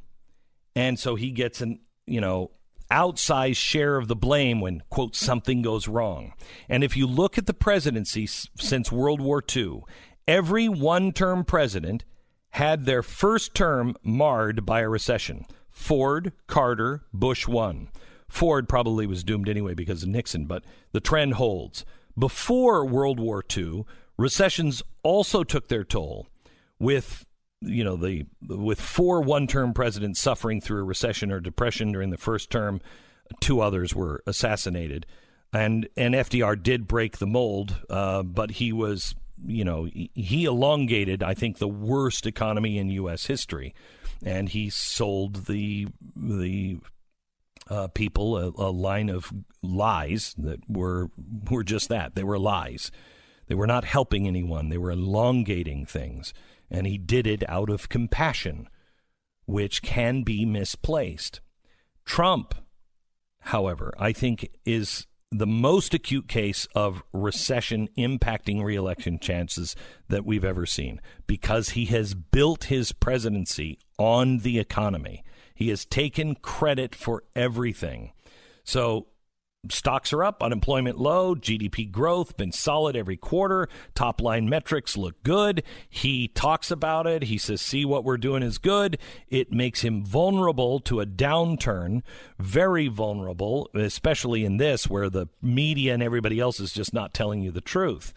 And 0.75 0.99
so 0.99 1.15
he 1.15 1.31
gets 1.31 1.61
an, 1.61 1.79
you 2.05 2.19
know, 2.19 2.51
outsized 2.91 3.55
share 3.55 3.95
of 3.95 4.09
the 4.09 4.15
blame 4.15 4.59
when, 4.59 4.83
quote, 4.89 5.15
something 5.15 5.61
goes 5.61 5.87
wrong. 5.87 6.33
And 6.67 6.83
if 6.83 6.97
you 6.97 7.07
look 7.07 7.37
at 7.37 7.45
the 7.45 7.53
presidency 7.53 8.27
since 8.27 8.91
World 8.91 9.21
War 9.21 9.41
II, 9.55 9.83
every 10.27 10.67
one 10.67 11.13
term 11.13 11.45
president 11.45 12.03
had 12.49 12.83
their 12.83 13.01
first 13.01 13.55
term 13.55 13.95
marred 14.03 14.65
by 14.65 14.81
a 14.81 14.89
recession. 14.89 15.45
Ford, 15.75 16.31
Carter, 16.47 17.03
Bush 17.13 17.47
one. 17.47 17.89
Ford 18.29 18.67
probably 18.67 19.05
was 19.05 19.23
doomed 19.23 19.49
anyway 19.49 19.75
because 19.75 20.01
of 20.01 20.09
Nixon, 20.09 20.45
but 20.45 20.63
the 20.93 21.01
trend 21.01 21.35
holds. 21.35 21.85
Before 22.17 22.85
World 22.85 23.19
War 23.19 23.43
II, 23.55 23.83
recessions 24.17 24.81
also 25.03 25.43
took 25.43 25.67
their 25.67 25.83
toll 25.83 26.27
with 26.79 27.25
you 27.61 27.83
know 27.83 27.97
the 27.97 28.25
with 28.47 28.79
four 28.79 29.21
one-term 29.21 29.73
presidents 29.73 30.19
suffering 30.19 30.61
through 30.61 30.81
a 30.81 30.85
recession 30.85 31.31
or 31.31 31.39
depression 31.39 31.91
during 31.91 32.09
the 32.09 32.17
first 32.17 32.49
term 32.49 32.79
two 33.39 33.59
others 33.59 33.95
were 33.95 34.21
assassinated 34.27 35.05
and 35.53 35.87
and 35.97 36.13
FDR 36.13 36.61
did 36.61 36.87
break 36.87 37.17
the 37.17 37.25
mold 37.25 37.81
uh, 37.89 38.23
but 38.23 38.51
he 38.51 38.71
was 38.71 39.15
you 39.43 39.65
know, 39.65 39.85
he 39.85 40.45
elongated, 40.45 41.21
I 41.21 41.33
think, 41.33 41.57
the 41.57 41.67
worst 41.67 42.25
economy 42.25 42.77
in 42.77 42.89
U.S. 42.89 43.25
history, 43.25 43.73
and 44.25 44.49
he 44.49 44.69
sold 44.69 45.45
the 45.45 45.87
the 46.15 46.79
uh, 47.69 47.87
people 47.89 48.37
a, 48.37 48.47
a 48.57 48.71
line 48.71 49.09
of 49.09 49.31
lies 49.61 50.35
that 50.37 50.59
were 50.67 51.09
were 51.49 51.63
just 51.63 51.87
that. 51.89 52.15
They 52.15 52.23
were 52.23 52.39
lies. 52.39 52.91
They 53.47 53.55
were 53.55 53.67
not 53.67 53.85
helping 53.85 54.27
anyone. 54.27 54.69
They 54.69 54.77
were 54.77 54.91
elongating 54.91 55.85
things, 55.85 56.33
and 56.69 56.87
he 56.87 56.97
did 56.97 57.27
it 57.27 57.47
out 57.47 57.69
of 57.69 57.87
compassion, 57.87 58.67
which 59.45 59.83
can 59.83 60.23
be 60.23 60.45
misplaced. 60.45 61.41
Trump, 62.03 62.55
however, 63.41 63.93
I 63.99 64.11
think 64.11 64.49
is 64.65 65.05
the 65.37 65.47
most 65.47 65.93
acute 65.93 66.27
case 66.27 66.67
of 66.75 67.03
recession 67.13 67.89
impacting 67.97 68.63
reelection 68.63 69.19
chances 69.19 69.75
that 70.09 70.25
we've 70.25 70.45
ever 70.45 70.65
seen 70.65 71.01
because 71.27 71.69
he 71.69 71.85
has 71.85 72.13
built 72.13 72.65
his 72.65 72.91
presidency 72.91 73.79
on 73.97 74.39
the 74.39 74.59
economy. 74.59 75.23
He 75.53 75.69
has 75.69 75.85
taken 75.85 76.35
credit 76.35 76.93
for 76.93 77.23
everything. 77.35 78.11
So 78.63 79.07
stocks 79.69 80.13
are 80.13 80.23
up, 80.23 80.41
unemployment 80.41 80.99
low, 80.99 81.35
GDP 81.35 81.89
growth 81.89 82.37
been 82.37 82.51
solid 82.51 82.95
every 82.95 83.17
quarter, 83.17 83.67
top 83.93 84.21
line 84.21 84.49
metrics 84.49 84.97
look 84.97 85.21
good. 85.23 85.63
He 85.89 86.27
talks 86.27 86.71
about 86.71 87.07
it. 87.07 87.23
He 87.23 87.37
says, 87.37 87.61
"See 87.61 87.85
what 87.85 88.03
we're 88.03 88.17
doing 88.17 88.43
is 88.43 88.57
good." 88.57 88.97
It 89.29 89.51
makes 89.51 89.81
him 89.81 90.03
vulnerable 90.03 90.79
to 90.81 90.99
a 90.99 91.05
downturn, 91.05 92.01
very 92.39 92.87
vulnerable, 92.87 93.69
especially 93.73 94.45
in 94.45 94.57
this 94.57 94.89
where 94.89 95.09
the 95.09 95.27
media 95.41 95.93
and 95.93 96.03
everybody 96.03 96.39
else 96.39 96.59
is 96.59 96.73
just 96.73 96.93
not 96.93 97.13
telling 97.13 97.41
you 97.41 97.51
the 97.51 97.61
truth. 97.61 98.13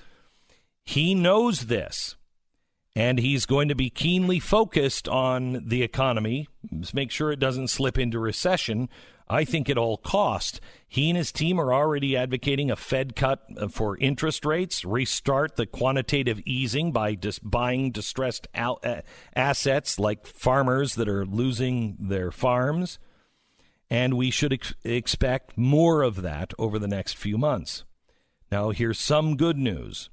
He 0.85 1.15
knows 1.15 1.67
this. 1.67 2.17
And 2.97 3.21
he's 3.21 3.47
going 3.47 3.69
to 3.69 3.77
be 3.77 3.91
keenly 3.91 4.41
focused 4.41 5.07
on 5.07 5.63
the 5.69 5.85
economy, 5.85 6.49
make 6.93 7.13
sure 7.13 7.31
it 7.31 7.39
doesn't 7.39 7.69
slip 7.69 7.97
into 7.97 8.19
recession 8.19 8.89
I 9.31 9.45
think 9.45 9.69
at 9.69 9.79
all 9.79 9.99
cost. 9.99 10.61
He 10.87 11.11
and 11.11 11.17
his 11.17 11.33
team 11.33 11.61
are 11.61 11.73
already 11.73 12.17
advocating 12.17 12.71
a 12.71 12.77
Fed 12.77 13.15
cut 13.15 13.43
uh, 13.57 13.69
for 13.69 13.97
interest 13.99 14.45
rates, 14.45 14.85
restart 14.85 15.57
the 15.57 15.67
quantitative 15.67 16.41
easing 16.47 16.93
by 16.93 17.17
buying 17.43 17.91
distressed 17.91 18.49
uh, 18.55 19.03
assets 19.37 19.99
like 19.99 20.27
farmers 20.27 20.95
that 20.95 21.09
are 21.09 21.27
losing 21.27 21.97
their 22.01 22.31
farms. 22.31 22.99
And 23.91 24.15
we 24.15 24.31
should 24.31 24.53
ex- 24.53 24.75
expect 24.85 25.57
more 25.57 26.03
of 26.03 26.23
that 26.23 26.53
over 26.59 26.79
the 26.79 26.89
next 26.89 27.17
few 27.17 27.39
months. 27.39 27.85
Now, 28.51 28.71
here's 28.71 28.99
some 28.99 29.37
good 29.37 29.59
news. 29.59 30.09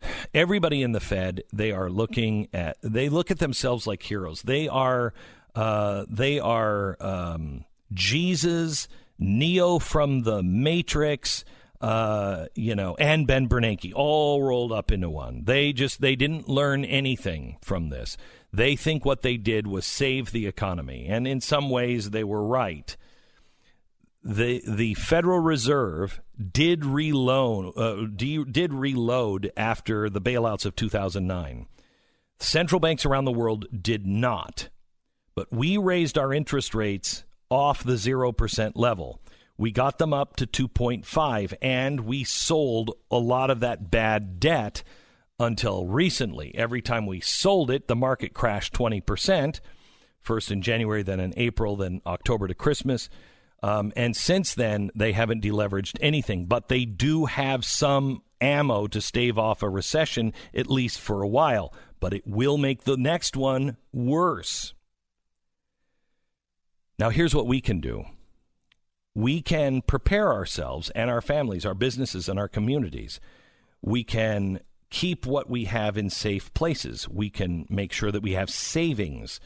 Everybody 0.34 0.82
in 0.82 0.92
the 0.92 1.00
Fed, 1.00 1.42
they 1.52 1.72
are 1.72 1.90
looking 1.90 2.48
at, 2.52 2.76
they 2.82 3.08
look 3.08 3.30
at 3.30 3.38
themselves 3.38 3.86
like 3.86 4.02
heroes. 4.02 4.42
They 4.42 4.68
are 4.68 5.12
uh, 5.54 6.04
they 6.08 6.40
are 6.40 6.96
um, 7.00 7.64
Jesus, 7.92 8.88
Neo 9.18 9.78
from 9.78 10.22
the 10.22 10.42
Matrix, 10.42 11.44
uh, 11.80 12.46
you 12.54 12.74
know, 12.74 12.96
and 12.98 13.26
Ben 13.26 13.48
Bernanke, 13.48 13.92
all 13.94 14.42
rolled 14.42 14.72
up 14.72 14.90
into 14.90 15.10
one. 15.10 15.44
They 15.44 15.72
just 15.72 16.00
they 16.00 16.16
didn't 16.16 16.48
learn 16.48 16.84
anything 16.84 17.58
from 17.62 17.90
this. 17.90 18.16
They 18.52 18.76
think 18.76 19.04
what 19.04 19.22
they 19.22 19.36
did 19.36 19.66
was 19.66 19.84
save 19.84 20.30
the 20.30 20.46
economy, 20.46 21.06
and 21.08 21.26
in 21.26 21.40
some 21.40 21.70
ways 21.70 22.10
they 22.10 22.24
were 22.24 22.46
right. 22.46 22.96
the 24.22 24.62
The 24.66 24.94
Federal 24.94 25.40
Reserve 25.40 26.20
did 26.52 26.84
reload 26.84 27.76
uh, 27.76 28.06
did 28.06 28.72
reload 28.72 29.52
after 29.56 30.08
the 30.08 30.20
bailouts 30.20 30.64
of 30.64 30.74
2009. 30.76 31.66
Central 32.38 32.80
banks 32.80 33.04
around 33.04 33.24
the 33.24 33.32
world 33.32 33.66
did 33.82 34.06
not. 34.06 34.68
But 35.34 35.52
we 35.52 35.76
raised 35.76 36.16
our 36.16 36.32
interest 36.32 36.74
rates 36.74 37.24
off 37.50 37.84
the 37.84 37.94
0% 37.94 38.72
level. 38.74 39.20
We 39.56 39.70
got 39.70 39.98
them 39.98 40.12
up 40.12 40.36
to 40.36 40.46
2.5 40.46 41.54
and 41.62 42.00
we 42.00 42.24
sold 42.24 42.96
a 43.10 43.18
lot 43.18 43.50
of 43.50 43.60
that 43.60 43.90
bad 43.90 44.40
debt 44.40 44.82
until 45.38 45.86
recently. 45.86 46.54
Every 46.54 46.82
time 46.82 47.06
we 47.06 47.20
sold 47.20 47.70
it, 47.70 47.88
the 47.88 47.96
market 47.96 48.34
crashed 48.34 48.72
20%, 48.74 49.60
first 50.20 50.50
in 50.50 50.62
January, 50.62 51.02
then 51.02 51.20
in 51.20 51.34
April, 51.36 51.76
then 51.76 52.00
October 52.06 52.48
to 52.48 52.54
Christmas. 52.54 53.08
Um, 53.62 53.92
and 53.96 54.16
since 54.16 54.54
then, 54.54 54.90
they 54.94 55.12
haven't 55.12 55.42
deleveraged 55.42 55.96
anything, 56.00 56.46
but 56.46 56.68
they 56.68 56.84
do 56.84 57.26
have 57.26 57.64
some 57.64 58.22
ammo 58.40 58.86
to 58.88 59.00
stave 59.00 59.38
off 59.38 59.62
a 59.62 59.68
recession, 59.68 60.32
at 60.52 60.68
least 60.68 61.00
for 61.00 61.22
a 61.22 61.28
while. 61.28 61.72
But 61.98 62.12
it 62.12 62.26
will 62.26 62.58
make 62.58 62.84
the 62.84 62.96
next 62.96 63.36
one 63.36 63.76
worse. 63.92 64.74
Now, 66.98 67.10
here's 67.10 67.34
what 67.34 67.46
we 67.46 67.60
can 67.60 67.80
do 67.80 68.04
we 69.14 69.40
can 69.40 69.80
prepare 69.82 70.32
ourselves 70.32 70.90
and 70.90 71.08
our 71.08 71.20
families, 71.20 71.64
our 71.64 71.74
businesses, 71.74 72.28
and 72.28 72.38
our 72.38 72.48
communities. 72.48 73.20
We 73.80 74.02
can 74.02 74.60
keep 74.90 75.26
what 75.26 75.48
we 75.48 75.64
have 75.66 75.96
in 75.96 76.10
safe 76.10 76.52
places. 76.54 77.08
We 77.08 77.30
can 77.30 77.66
make 77.68 77.92
sure 77.92 78.10
that 78.10 78.22
we 78.22 78.32
have 78.32 78.50
savings. 78.50 79.40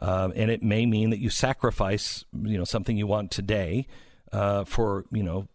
Uh, 0.00 0.30
and 0.34 0.50
it 0.50 0.62
may 0.62 0.84
mean 0.86 1.10
that 1.10 1.20
you 1.20 1.30
sacrifice, 1.30 2.24
you 2.42 2.58
know, 2.58 2.64
something 2.64 2.96
you 2.96 3.06
want 3.06 3.30
today 3.30 3.86
uh, 4.32 4.64
for, 4.64 5.04
you 5.10 5.22
know, 5.22 5.48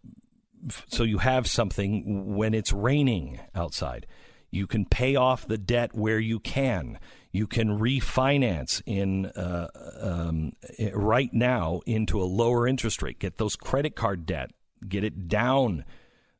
f- 0.66 0.86
so 0.88 1.02
you 1.02 1.18
have 1.18 1.46
something 1.46 2.34
when 2.34 2.54
it's 2.54 2.72
raining 2.72 3.38
outside. 3.54 4.06
You 4.50 4.66
can 4.66 4.84
pay 4.84 5.16
off 5.16 5.46
the 5.46 5.58
debt 5.58 5.94
where 5.94 6.18
you 6.18 6.40
can. 6.40 6.98
You 7.32 7.46
can 7.46 7.78
refinance 7.78 8.82
in 8.84 9.26
uh, 9.26 9.68
um, 10.00 10.52
right 10.92 11.32
now 11.32 11.80
into 11.86 12.20
a 12.20 12.24
lower 12.24 12.66
interest 12.66 13.02
rate. 13.02 13.20
Get 13.20 13.38
those 13.38 13.56
credit 13.56 13.94
card 13.94 14.26
debt, 14.26 14.50
get 14.86 15.04
it 15.04 15.28
down. 15.28 15.84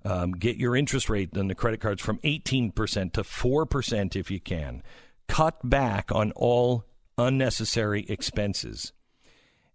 Um, 0.02 0.32
get 0.32 0.56
your 0.56 0.74
interest 0.74 1.10
rate 1.10 1.36
on 1.36 1.48
the 1.48 1.54
credit 1.54 1.80
cards 1.80 2.00
from 2.00 2.18
18% 2.20 2.72
to 3.12 3.22
4% 3.22 4.16
if 4.16 4.30
you 4.30 4.40
can. 4.40 4.82
Cut 5.28 5.58
back 5.62 6.10
on 6.10 6.32
all 6.32 6.86
unnecessary 7.18 8.06
expenses. 8.08 8.94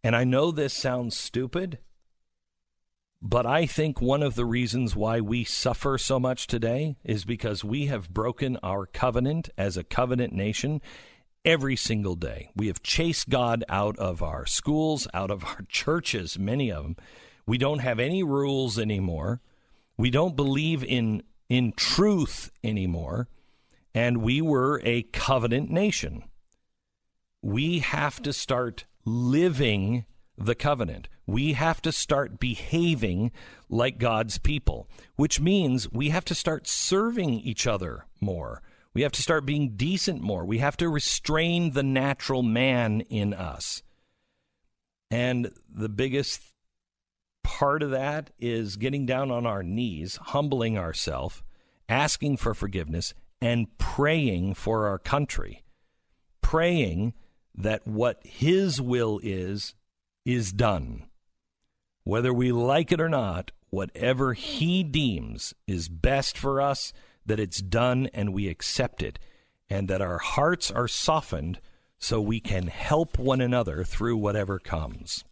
And 0.04 0.16
I 0.16 0.24
know 0.24 0.52
this 0.52 0.74
sounds 0.74 1.16
stupid, 1.16 1.78
but 3.28 3.48
I 3.48 3.66
think 3.66 4.00
one 4.00 4.22
of 4.22 4.36
the 4.36 4.46
reasons 4.46 4.96
why 4.96 5.20
we 5.20 5.44
suffer 5.44 5.98
so 5.98 6.20
much 6.20 6.46
today 6.46 6.96
is 7.04 7.26
because 7.26 7.64
we 7.64 7.88
have 7.88 8.14
broken 8.14 8.60
our 8.62 8.86
covenant 8.86 9.50
as 9.58 9.78
a 9.78 9.84
covenant 9.84 10.32
nation 10.32 10.80
every 11.44 11.76
single 11.76 12.14
day. 12.14 12.52
We 12.56 12.68
have 12.68 12.84
chased 12.84 13.30
God 13.30 13.64
out 13.68 13.98
of 13.98 14.22
our 14.22 14.46
schools, 14.46 15.08
out 15.12 15.32
of 15.32 15.44
our 15.44 15.64
churches, 15.70 16.38
many 16.38 16.72
of 16.72 16.84
them. 16.84 16.98
We 17.48 17.58
don't 17.58 17.80
have 17.80 18.00
any 18.00 18.22
rules 18.22 18.78
anymore. 18.78 19.42
We 19.98 20.12
don't 20.12 20.36
believe 20.36 20.84
in 20.84 21.24
in 21.50 21.72
truth 21.72 22.52
anymore, 22.64 23.28
and 23.96 24.18
we 24.18 24.40
were 24.40 24.82
a 24.84 25.02
covenant 25.02 25.72
nation. 25.72 26.26
We 27.42 27.80
have 27.80 28.22
to 28.22 28.34
start 28.34 28.86
living 29.04 30.06
the 30.38 30.54
covenant. 30.54 31.08
We 31.28 31.54
have 31.54 31.82
to 31.82 31.92
start 31.92 32.40
behaving 32.40 33.32
like 33.70 33.98
God's 33.98 34.38
people, 34.38 34.88
which 35.16 35.40
means 35.40 35.92
we 35.92 36.10
have 36.10 36.26
to 36.26 36.36
start 36.36 36.68
serving 36.68 37.40
each 37.40 37.66
other 37.66 38.06
more. 38.22 38.62
We 38.94 39.02
have 39.02 39.12
to 39.14 39.22
start 39.22 39.46
being 39.46 39.76
decent 39.76 40.22
more. 40.22 40.46
We 40.46 40.60
have 40.60 40.78
to 40.78 40.88
restrain 40.88 41.72
the 41.72 41.84
natural 41.84 42.44
man 42.44 43.02
in 43.02 43.34
us. 43.34 43.84
And 45.12 45.52
the 45.70 45.90
biggest 45.90 46.42
part 47.44 47.84
of 47.84 47.92
that 47.92 48.32
is 48.40 48.78
getting 48.78 49.06
down 49.06 49.32
on 49.32 49.46
our 49.46 49.64
knees, 49.64 50.18
humbling 50.18 50.78
ourselves, 50.78 51.44
asking 51.90 52.38
for 52.38 52.54
forgiveness, 52.54 53.14
and 53.42 53.78
praying 53.78 54.54
for 54.54 54.88
our 54.88 54.98
country. 54.98 55.64
Praying 56.42 57.14
that 57.54 57.88
what 57.88 58.20
His 58.24 58.82
will 58.82 59.20
is, 59.24 59.76
is 60.26 60.52
done. 60.52 61.06
Whether 62.06 62.32
we 62.32 62.52
like 62.52 62.92
it 62.92 63.02
or 63.02 63.10
not, 63.10 63.52
whatever 63.72 64.34
He 64.34 64.84
deems 64.84 65.56
is 65.66 65.90
best 65.90 66.38
for 66.38 66.62
us, 66.62 66.94
that 67.26 67.40
it's 67.40 67.60
done 67.60 68.10
and 68.14 68.32
we 68.32 68.48
accept 68.48 69.02
it, 69.02 69.18
and 69.72 69.88
that 69.88 70.04
our 70.04 70.20
hearts 70.20 70.70
are 70.70 70.88
softened 70.88 71.60
so 71.98 72.22
we 72.22 72.40
can 72.40 72.68
help 72.68 73.18
one 73.18 73.42
another 73.42 73.84
through 73.84 74.18
whatever 74.18 74.60
comes. 74.60 75.24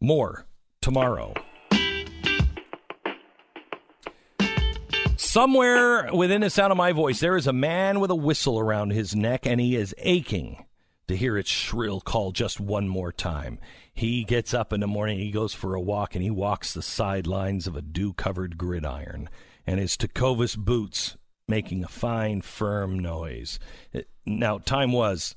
More 0.00 0.46
tomorrow. 0.80 1.34
Somewhere 5.18 6.14
within 6.14 6.40
the 6.40 6.48
sound 6.48 6.70
of 6.70 6.78
my 6.78 6.92
voice, 6.92 7.20
there 7.20 7.36
is 7.36 7.46
a 7.46 7.52
man 7.52 8.00
with 8.00 8.10
a 8.10 8.14
whistle 8.14 8.58
around 8.58 8.92
his 8.92 9.14
neck, 9.14 9.46
and 9.46 9.60
he 9.60 9.76
is 9.76 9.94
aching 9.98 10.64
to 11.12 11.18
hear 11.18 11.38
its 11.38 11.50
shrill 11.50 12.00
call 12.00 12.32
just 12.32 12.58
one 12.58 12.88
more 12.88 13.12
time. 13.12 13.58
He 13.94 14.24
gets 14.24 14.54
up 14.54 14.72
in 14.72 14.80
the 14.80 14.86
morning, 14.86 15.18
he 15.18 15.30
goes 15.30 15.54
for 15.54 15.74
a 15.74 15.80
walk, 15.80 16.14
and 16.14 16.22
he 16.22 16.30
walks 16.30 16.72
the 16.72 16.82
sidelines 16.82 17.66
of 17.66 17.76
a 17.76 17.82
dew 17.82 18.12
covered 18.14 18.56
gridiron. 18.56 19.28
And 19.66 19.78
his 19.78 19.96
Tecovas 19.96 20.56
boots 20.56 21.16
making 21.46 21.84
a 21.84 21.88
fine, 21.88 22.40
firm 22.40 22.98
noise. 22.98 23.58
Now, 24.24 24.58
time 24.58 24.92
was 24.92 25.36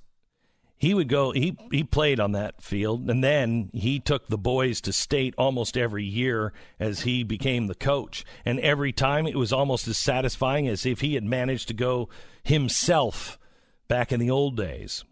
he 0.77 0.93
would 0.93 1.09
go 1.09 1.31
he 1.31 1.57
he 1.71 1.83
played 1.83 2.19
on 2.19 2.33
that 2.33 2.61
field 2.61 3.09
and 3.09 3.23
then 3.23 3.69
he 3.73 3.99
took 3.99 4.27
the 4.27 4.37
boys 4.37 4.81
to 4.81 4.93
state 4.93 5.33
almost 5.37 5.77
every 5.77 6.03
year 6.03 6.53
as 6.79 7.01
he 7.01 7.23
became 7.23 7.67
the 7.67 7.75
coach 7.75 8.25
and 8.43 8.59
every 8.59 8.91
time 8.91 9.25
it 9.25 9.37
was 9.37 9.53
almost 9.53 9.87
as 9.87 9.97
satisfying 9.97 10.67
as 10.67 10.85
if 10.85 10.99
he 10.99 11.15
had 11.15 11.23
managed 11.23 11.69
to 11.69 11.73
go 11.73 12.09
himself 12.43 13.39
back 13.87 14.11
in 14.11 14.19
the 14.19 14.29
old 14.29 14.57
days 14.57 15.05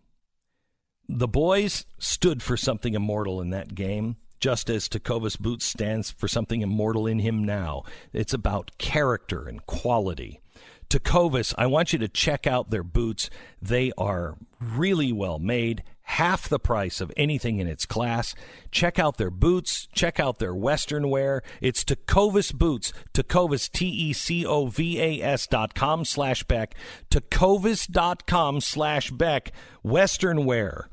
the 1.07 1.27
boys 1.27 1.85
stood 1.99 2.41
for 2.41 2.57
something 2.57 2.93
immortal 2.93 3.41
in 3.41 3.49
that 3.51 3.75
game 3.75 4.17
just 4.43 4.69
as 4.69 4.89
Tecovas 4.89 5.39
Boots 5.39 5.63
stands 5.63 6.11
for 6.11 6.27
something 6.27 6.61
immortal 6.61 7.07
in 7.07 7.19
him 7.19 7.45
now. 7.45 7.83
It's 8.11 8.33
about 8.33 8.77
character 8.77 9.47
and 9.47 9.65
quality. 9.65 10.41
Tecovas, 10.89 11.55
I 11.57 11.65
want 11.67 11.93
you 11.93 11.99
to 11.99 12.09
check 12.09 12.45
out 12.45 12.69
their 12.69 12.83
boots. 12.83 13.29
They 13.61 13.93
are 13.97 14.35
really 14.59 15.13
well 15.13 15.39
made, 15.39 15.81
half 16.01 16.49
the 16.49 16.59
price 16.59 16.99
of 16.99 17.09
anything 17.15 17.59
in 17.59 17.67
its 17.67 17.85
class. 17.85 18.35
Check 18.69 18.99
out 18.99 19.17
their 19.17 19.31
boots. 19.31 19.87
Check 19.93 20.19
out 20.19 20.39
their 20.39 20.53
Western 20.53 21.09
wear. 21.09 21.41
It's 21.61 21.85
Tecovas 21.85 22.53
Boots. 22.53 22.91
Tecovas, 23.13 23.71
T 23.71 23.87
E 23.87 24.11
C 24.11 24.45
O 24.45 24.67
V 24.67 24.99
A 24.99 25.21
S 25.21 25.47
dot 25.47 25.73
com 25.73 26.03
slash 26.03 26.43
Beck. 26.43 26.75
Tecovas 27.09 27.89
dot 27.89 28.27
com 28.27 28.59
slash 28.59 29.09
Beck. 29.09 29.53
Western 29.83 30.43
wear 30.43 30.89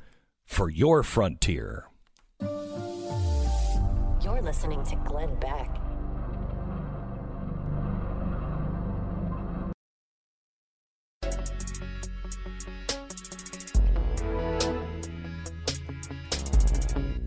for 0.51 0.69
your 0.69 1.05
frontier. 1.05 1.87
You're 2.41 4.43
listening 4.43 4.83
to 4.83 4.97
Glenn 5.07 5.33
Beck. 5.37 5.77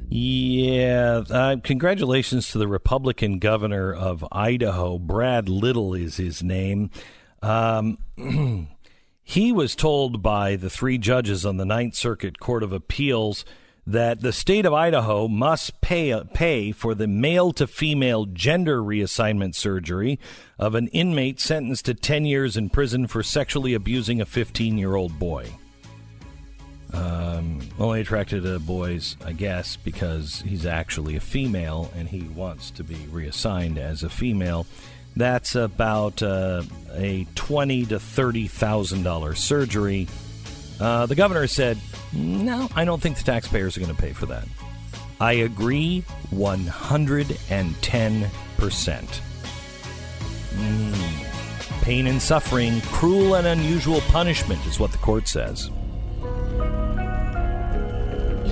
Yeah, 0.09 1.23
uh, 1.29 1.55
congratulations 1.63 2.51
to 2.51 2.57
the 2.57 2.67
Republican 2.67 3.39
governor 3.39 3.93
of 3.93 4.25
Idaho. 4.33 4.99
Brad 4.99 5.47
Little 5.47 5.93
is 5.93 6.17
his 6.17 6.43
name. 6.43 6.91
Um, 7.41 7.99
he 9.23 9.51
was 9.51 9.75
told 9.75 10.21
by 10.21 10.55
the 10.55 10.69
three 10.69 10.97
judges 10.97 11.45
on 11.45 11.57
the 11.57 11.65
Ninth 11.65 11.95
Circuit 11.95 12.39
Court 12.39 12.61
of 12.61 12.73
Appeals 12.73 13.45
that 13.85 14.21
the 14.21 14.31
state 14.31 14.65
of 14.65 14.73
Idaho 14.73 15.27
must 15.27 15.81
pay 15.81 16.21
pay 16.33 16.71
for 16.71 16.95
the 16.95 17.07
male 17.07 17.51
to 17.53 17.67
female 17.67 18.25
gender 18.25 18.81
reassignment 18.81 19.55
surgery 19.55 20.19
of 20.57 20.75
an 20.75 20.87
inmate 20.89 21.39
sentenced 21.39 21.85
to 21.85 21.93
10 21.93 22.25
years 22.25 22.55
in 22.55 22.69
prison 22.69 23.07
for 23.07 23.23
sexually 23.23 23.73
abusing 23.73 24.21
a 24.21 24.25
15 24.25 24.77
year 24.77 24.95
old 24.95 25.19
boy. 25.19 25.49
Um, 26.93 27.59
only 27.79 28.01
attracted 28.01 28.43
to 28.43 28.59
boys, 28.59 29.17
I 29.25 29.33
guess, 29.33 29.77
because 29.77 30.41
he's 30.41 30.65
actually 30.65 31.15
a 31.15 31.19
female 31.19 31.91
and 31.95 32.07
he 32.07 32.21
wants 32.21 32.69
to 32.71 32.83
be 32.83 33.07
reassigned 33.11 33.79
as 33.79 34.03
a 34.03 34.09
female. 34.09 34.67
That's 35.15 35.55
about 35.55 36.23
uh, 36.23 36.63
a 36.93 37.27
twenty 37.35 37.85
to 37.85 37.99
thirty 37.99 38.47
thousand 38.47 39.03
dollar 39.03 39.35
surgery. 39.35 40.07
Uh, 40.79 41.05
the 41.05 41.15
governor 41.15 41.47
said, 41.47 41.77
"No, 42.13 42.67
I 42.75 42.83
don't 42.85 43.01
think 43.01 43.17
the 43.17 43.23
taxpayers 43.23 43.77
are 43.77 43.79
going 43.79 43.95
to 43.95 44.01
pay 44.01 44.13
for 44.13 44.25
that." 44.27 44.47
I 45.21 45.33
agree, 45.33 46.03
one 46.31 46.65
hundred 46.65 47.37
and 47.49 47.79
ten 47.81 48.29
percent. 48.57 49.21
Mm. 50.55 51.81
Pain 51.83 52.07
and 52.07 52.21
suffering, 52.21 52.81
cruel 52.81 53.35
and 53.35 53.45
unusual 53.45 54.01
punishment, 54.01 54.65
is 54.65 54.79
what 54.79 54.91
the 54.91 54.97
court 54.97 55.27
says. 55.27 55.69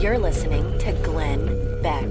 You're 0.02 0.18
listening 0.18 0.78
to 0.80 0.94
Glenn 1.04 1.82
Beck. 1.82 2.06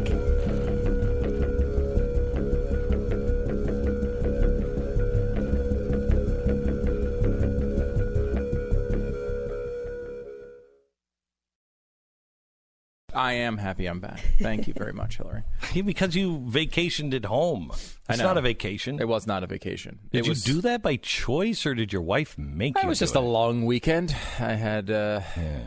I 13.21 13.35
am 13.35 13.59
happy 13.59 13.85
I'm 13.87 14.01
back. 14.01 14.19
Thank 14.41 14.67
you 14.67 14.73
very 14.75 14.95
much, 14.95 15.19
Hillary. 15.19 15.43
because 15.85 16.15
you 16.17 16.39
vacationed 16.49 17.13
at 17.15 17.27
home. 17.27 17.71
It's 18.09 18.19
not 18.19 18.39
a 18.39 18.41
vacation. 18.41 18.99
It 18.99 19.07
was 19.07 19.27
not 19.27 19.45
a 19.45 19.47
vacation. 19.47 19.99
Did 20.11 20.21
it 20.21 20.25
you 20.25 20.31
was, 20.31 20.43
do 20.43 20.63
that 20.63 20.81
by 20.83 20.97
choice, 20.97 21.67
or 21.67 21.75
did 21.75 21.93
your 21.93 22.01
wife 22.03 22.39
make 22.39 22.77
you? 22.77 22.83
It 22.83 22.89
was 22.89 22.99
just 22.99 23.15
a 23.15 23.21
long 23.21 23.67
weekend. 23.67 24.17
I 24.41 24.55
had, 24.55 24.91
uh, 24.91 25.21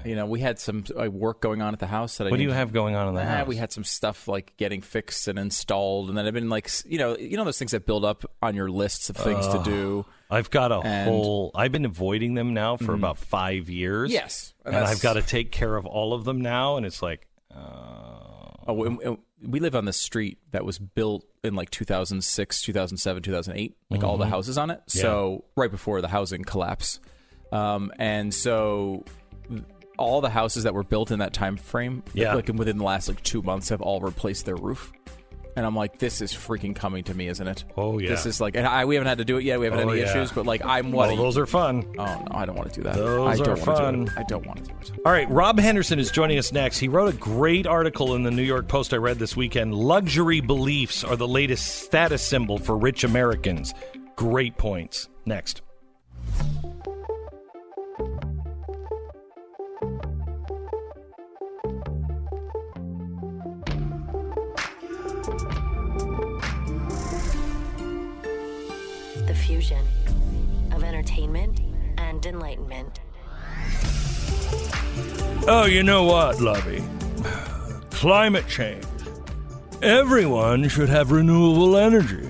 you 0.04 0.16
know, 0.16 0.26
we 0.26 0.40
had 0.40 0.58
some 0.60 0.84
uh, 1.00 1.10
work 1.12 1.42
going 1.42 1.62
on 1.62 1.74
at 1.74 1.80
the 1.80 1.86
house 1.88 2.18
that 2.18 2.26
I. 2.28 2.32
What 2.32 2.38
do 2.38 2.44
you 2.44 2.52
have 2.52 2.74
going 2.74 2.96
on 2.96 3.08
in 3.10 3.14
the 3.14 3.22
Ah, 3.22 3.26
house? 3.26 3.48
we 3.48 3.56
had 3.56 3.72
some 3.72 3.84
stuff 3.84 4.28
like 4.28 4.58
getting 4.58 4.82
fixed 4.82 5.28
and 5.28 5.38
installed, 5.38 6.10
and 6.10 6.18
then 6.18 6.26
I've 6.26 6.34
been 6.34 6.50
like, 6.50 6.70
you 6.86 6.98
know, 6.98 7.16
you 7.16 7.38
know 7.38 7.46
those 7.46 7.60
things 7.60 7.72
that 7.72 7.86
build 7.86 8.04
up 8.04 8.26
on 8.42 8.56
your 8.56 8.70
lists 8.70 9.10
of 9.12 9.16
things 9.16 9.48
to 9.50 9.62
do. 9.64 10.06
I've 10.30 10.50
got 10.50 10.72
a 10.72 10.80
And- 10.80 10.84
Mm-hmm. 11.04 11.10
whole. 11.12 11.52
I've 11.54 11.72
been 11.72 11.86
avoiding 11.86 12.34
them 12.34 12.54
now 12.56 12.78
for 12.78 12.94
about 12.96 13.20
five 13.20 13.70
years. 13.70 14.12
Yes, 14.12 14.54
and, 14.66 14.76
and 14.76 14.84
I've 14.86 15.02
got 15.02 15.14
to 15.14 15.22
take 15.22 15.52
care 15.52 15.76
of 15.78 15.86
all 15.86 16.14
of 16.14 16.26
them 16.26 16.42
now, 16.42 16.78
and 16.78 16.86
it's 16.86 17.02
like, 17.02 17.28
Oh, 17.56 18.74
we, 18.74 18.90
we- 18.90 19.18
we 19.46 19.60
live 19.60 19.76
on 19.76 19.84
this 19.84 19.98
street 19.98 20.38
that 20.52 20.64
was 20.64 20.80
built 20.80 21.26
in 21.44 21.54
like 21.54 21.70
2006, 21.70 22.62
2007, 22.62 23.24
2008, 23.24 23.76
like 23.90 24.02
all 24.06 24.16
the 24.18 24.26
houses 24.26 24.58
on 24.58 24.70
it. 24.72 24.80
So 24.88 25.44
right 25.58 25.70
before 25.70 26.00
the 26.00 26.08
housing 26.08 26.44
collapse, 26.46 27.02
um, 27.52 27.92
and 28.00 28.34
so 28.34 29.04
all 30.00 30.22
the 30.22 30.30
houses 30.30 30.64
that 30.64 30.74
were 30.74 30.84
built 30.86 31.12
in 31.12 31.20
that 31.20 31.34
time 31.34 31.58
frame, 31.58 32.04
Yeah. 32.14 32.36
like 32.36 32.48
within 32.48 32.78
the 32.78 32.86
last 32.86 33.10
like 33.10 33.22
two 33.24 33.42
months, 33.42 33.68
have 33.68 33.82
all 33.82 34.00
replaced 34.00 34.46
their 34.46 34.56
roof. 34.56 34.94
And 35.56 35.66
I'm 35.66 35.76
like, 35.76 36.00
this 36.00 36.20
is 36.22 36.34
freaking 36.34 36.76
coming 36.76 37.04
to 37.04 37.14
me, 37.14 37.28
isn't 37.28 37.48
it? 37.48 37.64
Oh, 37.78 38.00
yeah. 38.00 38.10
This 38.10 38.26
is 38.26 38.42
like, 38.42 38.56
and 38.56 38.66
I 38.66 38.86
we 38.86 38.96
haven't 38.96 39.08
had 39.08 39.20
to 39.20 39.26
do 39.26 39.38
it 39.38 39.44
yet. 39.44 39.60
We 39.60 39.66
haven't 39.66 39.80
Oh, 39.82 39.88
had 39.90 39.92
any 39.98 40.02
yeah. 40.02 40.10
issues, 40.10 40.32
but 40.32 40.46
like, 40.48 40.66
I'm 40.66 40.92
what? 40.92 41.12
oh, 41.12 41.16
those 41.16 41.38
are 41.38 41.46
fun. 41.46 41.86
oh 42.00 42.06
no, 42.06 42.28
I 42.32 42.46
don't 42.46 42.56
want 42.56 42.70
to 42.74 42.76
do 42.76 42.84
that. 42.84 42.96
Those 42.96 43.28
I 43.28 43.42
are 43.42 43.46
don't 43.46 43.56
to 43.58 43.62
do 43.62 43.66
fun. 43.66 44.10
I 44.18 44.24
don't 44.24 44.46
want 44.48 44.66
to 44.66 44.72
do 44.72 44.76
it. 44.82 44.92
All 45.06 45.12
right, 45.12 45.30
Rob 45.30 45.60
Henderson 45.60 46.00
is 46.00 46.10
joining 46.12 46.38
us 46.40 46.52
next. 46.52 46.80
He 46.80 46.88
wrote 46.88 47.14
a 47.14 47.18
great 47.18 47.68
article 47.68 48.16
in 48.16 48.24
the 48.24 48.32
New 48.32 48.42
York 48.44 48.68
Post 48.68 48.94
I 48.94 48.98
read 48.98 49.20
this 49.20 49.36
weekend. 49.38 49.76
Luxury 49.76 50.42
beliefs 50.42 51.04
are 51.04 51.16
the 51.16 51.28
latest 51.28 51.84
status 51.84 52.22
symbol 52.22 52.58
for 52.58 52.78
rich 52.78 53.04
Americans. 53.04 53.74
Great 54.16 54.58
points. 54.58 55.08
Next. 55.26 55.62
Fusion 69.44 69.86
of 70.72 70.84
entertainment 70.84 71.60
and 71.98 72.26
enlightenment. 72.26 73.02
Oh, 75.48 75.66
you 75.70 75.84
know 75.84 76.06
what, 76.06 76.40
Lovey? 76.40 76.82
Climate 77.92 78.48
change. 78.48 78.86
Everyone 79.82 80.70
should 80.70 80.88
have 80.88 81.12
renewable 81.12 81.76
energy. 81.76 82.26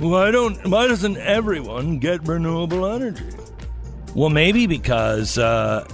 Why 0.00 0.32
don't 0.32 0.66
why 0.66 0.88
doesn't 0.88 1.18
everyone 1.18 1.98
get 1.98 2.26
renewable 2.26 2.86
energy? 2.86 3.30
Well, 4.16 4.30
maybe 4.30 4.66
because 4.66 5.38
uh, 5.38 5.86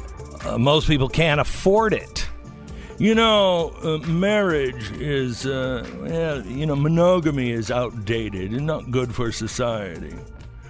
uh, 0.45 0.57
most 0.57 0.87
people 0.87 1.09
can't 1.09 1.41
afford 1.41 1.93
it. 1.93 2.27
You 2.99 3.15
know, 3.15 3.74
uh, 3.83 3.99
marriage 4.07 4.91
is, 4.93 5.45
uh, 5.45 6.43
you 6.47 6.65
know, 6.65 6.77
monogamy 6.77 7.51
is 7.51 7.70
outdated 7.70 8.53
and 8.53 8.66
not 8.66 8.91
good 8.91 9.15
for 9.15 9.31
society. 9.33 10.15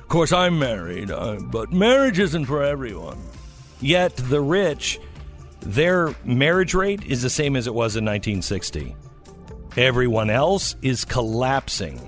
Of 0.07 0.11
course, 0.11 0.33
I'm 0.33 0.61
married, 0.61 1.11
uh, 1.11 1.41
but 1.41 1.73
marriage 1.73 2.21
isn't 2.21 2.45
for 2.45 2.63
everyone. 2.63 3.19
Yet 3.81 4.15
the 4.17 4.41
rich, 4.41 5.01
their 5.63 6.15
marriage 6.25 6.75
rate 6.75 7.05
is 7.05 7.23
the 7.23 7.29
same 7.29 7.57
as 7.57 7.67
it 7.67 7.75
was 7.75 7.97
in 7.97 8.05
1960. 8.05 8.95
Everyone 9.77 10.31
else 10.31 10.77
is 10.81 11.05
collapsing. 11.05 12.01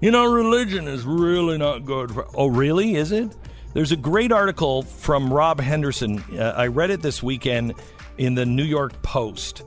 You 0.00 0.10
know, 0.10 0.32
religion 0.32 0.88
is 0.88 1.04
really 1.04 1.58
not 1.58 1.84
good 1.84 2.12
for. 2.12 2.26
Oh, 2.34 2.46
really? 2.46 2.94
Is 2.94 3.12
it? 3.12 3.36
There's 3.74 3.92
a 3.92 3.96
great 3.96 4.32
article 4.32 4.80
from 4.82 5.30
Rob 5.30 5.60
Henderson. 5.60 6.24
Uh, 6.34 6.54
I 6.56 6.68
read 6.68 6.88
it 6.88 7.02
this 7.02 7.22
weekend 7.22 7.74
in 8.16 8.34
the 8.34 8.46
New 8.46 8.64
York 8.64 9.02
Post. 9.02 9.64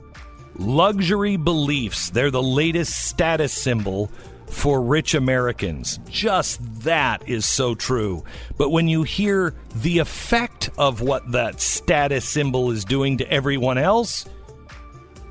Luxury 0.56 1.36
beliefs. 1.36 2.10
They're 2.10 2.32
the 2.32 2.42
latest 2.42 3.06
status 3.06 3.52
symbol 3.52 4.10
for 4.50 4.82
rich 4.82 5.14
Americans. 5.14 6.00
Just 6.08 6.60
that 6.82 7.28
is 7.28 7.46
so 7.46 7.74
true. 7.74 8.24
But 8.56 8.70
when 8.70 8.88
you 8.88 9.02
hear 9.02 9.54
the 9.76 9.98
effect 9.98 10.70
of 10.78 11.00
what 11.00 11.30
that 11.32 11.60
status 11.60 12.24
symbol 12.24 12.70
is 12.70 12.84
doing 12.84 13.18
to 13.18 13.30
everyone 13.30 13.78
else, 13.78 14.24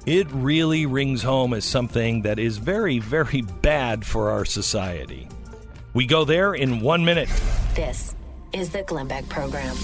it 0.06 0.28
really 0.32 0.86
rings 0.86 1.22
home 1.22 1.54
as 1.54 1.66
something 1.66 2.22
that 2.22 2.40
is 2.40 2.58
very, 2.58 3.00
very 3.00 3.42
bad 3.42 4.06
for 4.06 4.30
our 4.30 4.46
society. 4.46 5.28
We 5.94 6.06
go 6.06 6.24
there 6.24 6.54
in 6.54 6.80
one 6.80 7.04
minute. 7.04 7.30
This 7.74 8.16
is 8.54 8.70
the 8.70 8.84
Glenn 8.84 9.08
Beck 9.08 9.28
Program. 9.28 9.76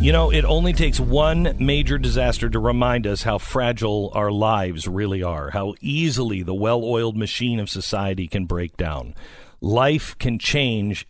You 0.00 0.12
know, 0.12 0.30
it 0.30 0.44
only 0.44 0.72
takes 0.72 1.00
one 1.00 1.56
major 1.58 1.98
disaster 1.98 2.48
to 2.48 2.60
remind 2.60 3.04
us 3.04 3.24
how 3.24 3.38
fragile 3.38 4.12
our 4.14 4.30
lives 4.30 4.86
really 4.86 5.24
are, 5.24 5.50
how 5.50 5.74
easily 5.80 6.44
the 6.44 6.54
well 6.54 6.84
oiled 6.84 7.16
machine 7.16 7.58
of 7.58 7.68
society 7.68 8.28
can 8.28 8.46
break 8.46 8.76
down. 8.76 9.16
Life 9.60 10.16
can 10.18 10.38
change 10.38 11.04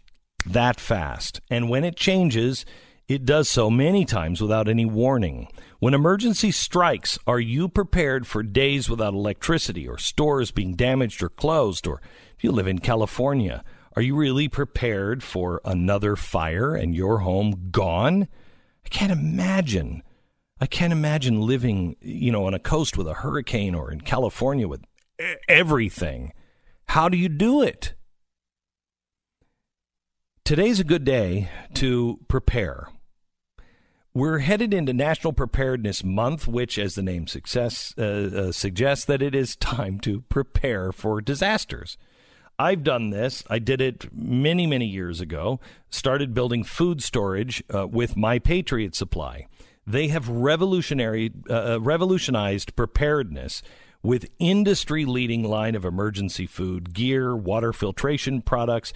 that 0.47 0.81
fast. 0.81 1.43
And 1.51 1.69
when 1.69 1.85
it 1.85 1.97
changes, 1.97 2.65
it 3.09 3.27
does 3.27 3.51
so 3.51 3.69
many 3.69 4.06
times 4.06 4.40
without 4.40 4.69
any 4.69 4.86
warning. 4.86 5.48
When 5.81 5.93
emergency 5.93 6.51
strikes, 6.51 7.19
are 7.27 7.40
you 7.40 7.69
prepared 7.69 8.27
for 8.27 8.43
days 8.43 8.89
without 8.89 9.12
electricity 9.12 9.86
or 9.86 9.98
stores 9.98 10.51
being 10.51 10.74
damaged 10.74 11.23
or 11.23 11.28
closed? 11.28 11.86
Or 11.86 12.01
if 12.39 12.43
you 12.43 12.52
live 12.52 12.66
in 12.66 12.78
California, 12.78 13.62
are 13.97 14.02
you 14.02 14.16
really 14.16 14.48
prepared 14.48 15.23
for 15.23 15.60
another 15.62 16.16
fire 16.16 16.74
and 16.74 16.94
your 16.94 17.19
home 17.19 17.69
gone? 17.70 18.28
I 18.89 18.90
can't 18.90 19.12
imagine. 19.12 20.02
I 20.62 20.66
can't 20.66 20.94
imagine 20.94 21.43
living, 21.43 21.97
you 22.01 22.32
know, 22.32 22.47
on 22.47 22.55
a 22.55 22.59
coast 22.59 22.97
with 22.97 23.06
a 23.06 23.12
hurricane 23.12 23.74
or 23.74 23.93
in 23.93 24.01
California 24.01 24.66
with 24.66 24.81
everything. 25.47 26.32
How 26.86 27.10
do 27.10 27.19
you 27.19 27.28
do 27.28 27.60
it? 27.60 27.93
Today's 30.43 30.81
a 30.81 30.85
good 30.85 31.05
day 31.05 31.51
to 31.74 32.20
prepare. 32.28 32.89
We're 34.15 34.39
headed 34.39 34.73
into 34.73 34.94
National 34.94 35.35
Preparedness 35.35 36.02
Month, 36.02 36.48
which, 36.48 36.78
as 36.78 36.94
the 36.94 37.02
name 37.02 37.27
success, 37.27 37.93
uh, 37.98 38.02
uh, 38.02 38.52
suggests, 38.52 39.05
that 39.05 39.20
it 39.20 39.35
is 39.35 39.55
time 39.56 40.01
to 40.01 40.23
prepare 40.23 40.93
for 40.93 41.20
disasters. 41.20 41.98
I've 42.59 42.83
done 42.83 43.11
this. 43.11 43.45
I 43.49 43.61
did 43.61 43.81
it 43.81 44.13
many, 44.13 44.67
many 44.67 44.87
years 44.87 45.21
ago. 45.21 45.61
Started 45.91 46.35
building 46.35 46.65
food 46.65 47.03
storage 47.03 47.63
uh, 47.73 47.87
with 47.87 48.17
My 48.17 48.39
Patriot 48.39 48.97
Supply. 48.97 49.47
They 49.87 50.09
have 50.09 50.29
revolutionary, 50.29 51.33
uh, 51.49 51.75
uh 51.75 51.81
revolutionized 51.81 52.75
preparedness 52.75 53.63
with 54.03 54.29
industry-leading 54.39 55.45
line 55.45 55.75
of 55.75 55.85
emergency 55.85 56.47
food, 56.47 56.93
gear, 56.93 57.35
water 57.37 57.73
filtration 57.73 58.43
products, 58.43 58.93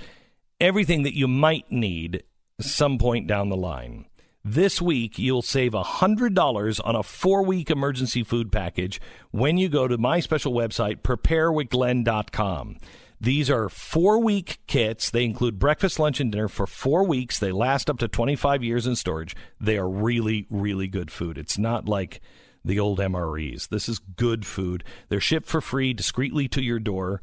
everything 0.60 1.02
that 1.02 1.16
you 1.16 1.26
might 1.26 1.70
need 1.70 2.22
some 2.60 2.98
point 2.98 3.26
down 3.26 3.48
the 3.48 3.56
line. 3.56 4.06
This 4.44 4.82
week, 4.82 5.18
you'll 5.18 5.42
save 5.42 5.72
$100 5.72 6.80
on 6.84 6.96
a 6.96 7.02
four 7.02 7.44
week 7.44 7.70
emergency 7.70 8.24
food 8.24 8.50
package 8.50 9.00
when 9.30 9.56
you 9.56 9.68
go 9.68 9.86
to 9.86 9.96
my 9.98 10.18
special 10.18 10.52
website, 10.52 11.02
preparewithglenn.com. 11.02 12.78
These 13.22 13.48
are 13.50 13.68
four 13.68 14.18
week 14.18 14.58
kits. 14.66 15.08
They 15.08 15.24
include 15.24 15.60
breakfast, 15.60 16.00
lunch, 16.00 16.18
and 16.18 16.32
dinner 16.32 16.48
for 16.48 16.66
four 16.66 17.04
weeks. 17.04 17.38
They 17.38 17.52
last 17.52 17.88
up 17.88 18.00
to 18.00 18.08
25 18.08 18.64
years 18.64 18.84
in 18.84 18.96
storage. 18.96 19.36
They 19.60 19.78
are 19.78 19.88
really, 19.88 20.48
really 20.50 20.88
good 20.88 21.08
food. 21.08 21.38
It's 21.38 21.56
not 21.56 21.88
like 21.88 22.20
the 22.64 22.80
old 22.80 22.98
MREs. 22.98 23.68
This 23.68 23.88
is 23.88 24.00
good 24.00 24.44
food. 24.44 24.82
They're 25.08 25.20
shipped 25.20 25.46
for 25.46 25.60
free 25.60 25.92
discreetly 25.94 26.48
to 26.48 26.60
your 26.60 26.80
door 26.80 27.22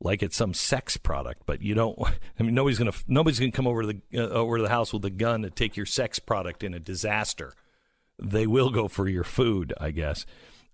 like 0.00 0.22
it's 0.22 0.36
some 0.36 0.54
sex 0.54 0.96
product, 0.96 1.42
but 1.44 1.60
you 1.60 1.74
don't. 1.74 1.98
I 2.40 2.42
mean, 2.42 2.54
nobody's 2.54 2.78
gonna 2.78 2.94
nobody's 3.06 3.38
gonna 3.38 3.52
come 3.52 3.66
over 3.66 3.82
to 3.82 3.88
the 3.88 4.18
uh, 4.18 4.28
over 4.28 4.56
to 4.56 4.62
the 4.62 4.70
house 4.70 4.94
with 4.94 5.04
a 5.04 5.10
gun 5.10 5.42
to 5.42 5.50
take 5.50 5.76
your 5.76 5.86
sex 5.86 6.18
product 6.18 6.64
in 6.64 6.72
a 6.72 6.80
disaster. 6.80 7.52
They 8.18 8.46
will 8.46 8.70
go 8.70 8.88
for 8.88 9.08
your 9.08 9.24
food, 9.24 9.74
I 9.78 9.90
guess. 9.90 10.24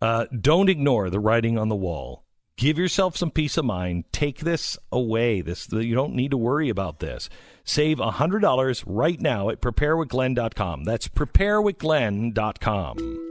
Uh, 0.01 0.27
don't 0.27 0.69
ignore 0.69 1.11
the 1.11 1.19
writing 1.19 1.59
on 1.59 1.69
the 1.69 1.75
wall. 1.75 2.25
Give 2.61 2.79
yourself 2.79 3.17
some 3.17 3.31
peace 3.31 3.57
of 3.57 3.65
mind. 3.65 4.05
Take 4.13 4.41
this 4.41 4.77
away. 4.93 5.41
This 5.41 5.73
you 5.73 5.95
don't 5.95 6.15
need 6.15 6.33
to 6.33 6.37
worry 6.37 6.69
about 6.69 6.99
this. 6.99 7.31
Save 7.65 7.97
$100 7.97 8.85
right 8.87 9.19
now 9.19 9.49
at 9.49 9.63
preparewithglenn.com. 9.63 10.85
That's 10.85 11.09
preparewithglenn.com. 11.09 13.30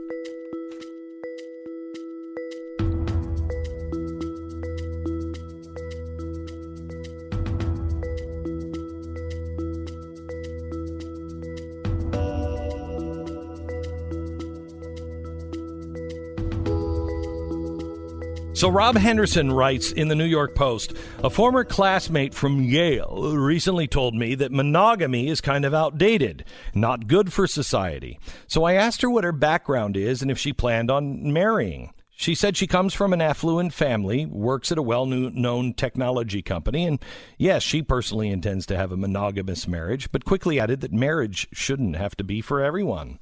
So, 18.60 18.68
Rob 18.68 18.94
Henderson 18.94 19.50
writes 19.50 19.90
in 19.90 20.08
the 20.08 20.14
New 20.14 20.26
York 20.26 20.54
Post 20.54 20.92
A 21.24 21.30
former 21.30 21.64
classmate 21.64 22.34
from 22.34 22.62
Yale 22.62 23.34
recently 23.34 23.88
told 23.88 24.14
me 24.14 24.34
that 24.34 24.52
monogamy 24.52 25.28
is 25.28 25.40
kind 25.40 25.64
of 25.64 25.72
outdated, 25.72 26.44
not 26.74 27.06
good 27.06 27.32
for 27.32 27.46
society. 27.46 28.20
So, 28.48 28.64
I 28.64 28.74
asked 28.74 29.00
her 29.00 29.08
what 29.08 29.24
her 29.24 29.32
background 29.32 29.96
is 29.96 30.20
and 30.20 30.30
if 30.30 30.36
she 30.36 30.52
planned 30.52 30.90
on 30.90 31.32
marrying. 31.32 31.94
She 32.10 32.34
said 32.34 32.54
she 32.54 32.66
comes 32.66 32.92
from 32.92 33.14
an 33.14 33.22
affluent 33.22 33.72
family, 33.72 34.26
works 34.26 34.70
at 34.70 34.76
a 34.76 34.82
well 34.82 35.06
known 35.06 35.72
technology 35.72 36.42
company, 36.42 36.84
and 36.84 37.02
yes, 37.38 37.62
she 37.62 37.80
personally 37.80 38.28
intends 38.28 38.66
to 38.66 38.76
have 38.76 38.92
a 38.92 38.96
monogamous 38.98 39.66
marriage, 39.66 40.12
but 40.12 40.26
quickly 40.26 40.60
added 40.60 40.82
that 40.82 40.92
marriage 40.92 41.48
shouldn't 41.50 41.96
have 41.96 42.14
to 42.16 42.24
be 42.24 42.42
for 42.42 42.60
everyone. 42.60 43.20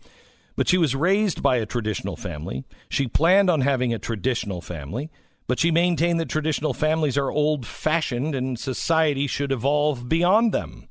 But 0.57 0.67
she 0.67 0.79
was 0.79 0.97
raised 0.97 1.45
by 1.45 1.59
a 1.59 1.65
traditional 1.65 2.17
family. 2.17 2.65
She 2.89 3.07
planned 3.07 3.49
on 3.49 3.61
having 3.61 3.95
a 3.95 4.01
traditional 4.01 4.61
family. 4.61 5.13
But 5.49 5.59
she 5.59 5.71
maintained 5.71 6.21
that 6.21 6.29
traditional 6.29 6.75
families 6.75 7.17
are 7.17 7.31
old 7.31 7.67
fashioned 7.67 8.35
and 8.35 8.59
society 8.59 9.27
should 9.27 9.51
evolve 9.51 10.09
beyond 10.09 10.53
them. 10.53 10.89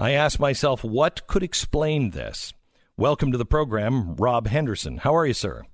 I 0.00 0.12
asked 0.12 0.40
myself, 0.40 0.82
what 0.82 1.26
could 1.26 1.42
explain 1.42 2.10
this? 2.10 2.54
Welcome 2.96 3.30
to 3.30 3.38
the 3.38 3.44
program, 3.44 4.16
Rob 4.16 4.46
Henderson. 4.46 4.96
How 4.96 5.14
are 5.14 5.26
you, 5.26 5.34
sir? 5.34 5.66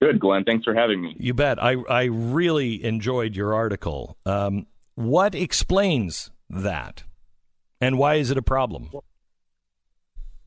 Good, 0.00 0.20
Glenn. 0.20 0.44
Thanks 0.44 0.64
for 0.64 0.74
having 0.74 1.02
me. 1.02 1.16
You 1.18 1.34
bet. 1.34 1.62
I, 1.62 1.76
I 1.88 2.04
really 2.04 2.84
enjoyed 2.84 3.34
your 3.34 3.54
article. 3.54 4.16
Um, 4.24 4.66
what 4.94 5.34
explains 5.34 6.30
that? 6.48 7.02
And 7.80 7.98
why 7.98 8.14
is 8.14 8.30
it 8.30 8.38
a 8.38 8.42
problem? 8.42 8.90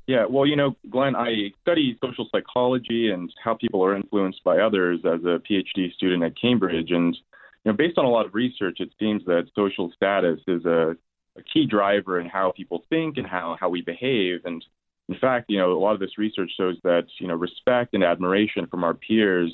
Yeah, 0.07 0.25
well, 0.29 0.45
you 0.45 0.55
know, 0.55 0.75
Glenn, 0.89 1.15
I 1.15 1.51
study 1.61 1.97
social 1.99 2.27
psychology 2.31 3.09
and 3.11 3.31
how 3.43 3.55
people 3.55 3.83
are 3.83 3.95
influenced 3.95 4.43
by 4.43 4.59
others 4.59 4.99
as 5.03 5.21
a 5.21 5.39
PhD 5.39 5.91
student 5.93 6.23
at 6.23 6.39
Cambridge. 6.39 6.91
And, 6.91 7.15
you 7.63 7.71
know, 7.71 7.73
based 7.73 7.97
on 7.97 8.05
a 8.05 8.09
lot 8.09 8.27
of 8.27 8.35
research, 8.35 8.77
it 8.79 8.89
seems 8.99 9.25
that 9.25 9.47
social 9.55 9.91
status 9.95 10.39
is 10.47 10.63
a, 10.65 10.95
a 11.35 11.41
key 11.51 11.65
driver 11.65 12.19
in 12.19 12.27
how 12.27 12.53
people 12.55 12.83
think 12.87 13.17
and 13.17 13.25
how, 13.25 13.57
how 13.59 13.67
we 13.69 13.81
behave. 13.81 14.41
And 14.45 14.63
in 15.09 15.15
fact, 15.17 15.47
you 15.49 15.57
know, 15.57 15.71
a 15.71 15.79
lot 15.79 15.93
of 15.93 15.99
this 15.99 16.19
research 16.19 16.51
shows 16.55 16.77
that, 16.83 17.07
you 17.19 17.27
know, 17.27 17.35
respect 17.35 17.95
and 17.95 18.03
admiration 18.03 18.67
from 18.67 18.83
our 18.83 18.93
peers 18.93 19.51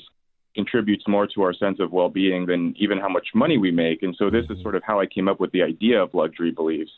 contributes 0.54 1.08
more 1.08 1.26
to 1.26 1.42
our 1.42 1.54
sense 1.54 1.80
of 1.80 1.92
well 1.92 2.10
being 2.10 2.44
than 2.44 2.74
even 2.78 2.98
how 2.98 3.08
much 3.08 3.28
money 3.34 3.56
we 3.56 3.70
make. 3.70 4.02
And 4.02 4.14
so 4.18 4.28
this 4.28 4.44
is 4.44 4.50
mm-hmm. 4.50 4.62
sort 4.62 4.74
of 4.74 4.82
how 4.84 5.00
I 5.00 5.06
came 5.06 5.28
up 5.28 5.40
with 5.40 5.50
the 5.52 5.62
idea 5.62 6.02
of 6.02 6.12
luxury 6.12 6.50
beliefs. 6.50 6.92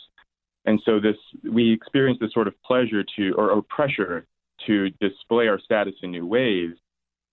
And 0.64 0.80
so 0.84 1.00
this 1.00 1.16
we 1.50 1.72
experience 1.72 2.18
this 2.20 2.32
sort 2.32 2.48
of 2.48 2.60
pleasure 2.62 3.04
to 3.16 3.32
or, 3.32 3.50
or 3.50 3.62
pressure 3.62 4.26
to 4.66 4.90
display 5.00 5.48
our 5.48 5.58
status 5.58 5.94
in 6.02 6.10
new 6.10 6.26
ways. 6.26 6.72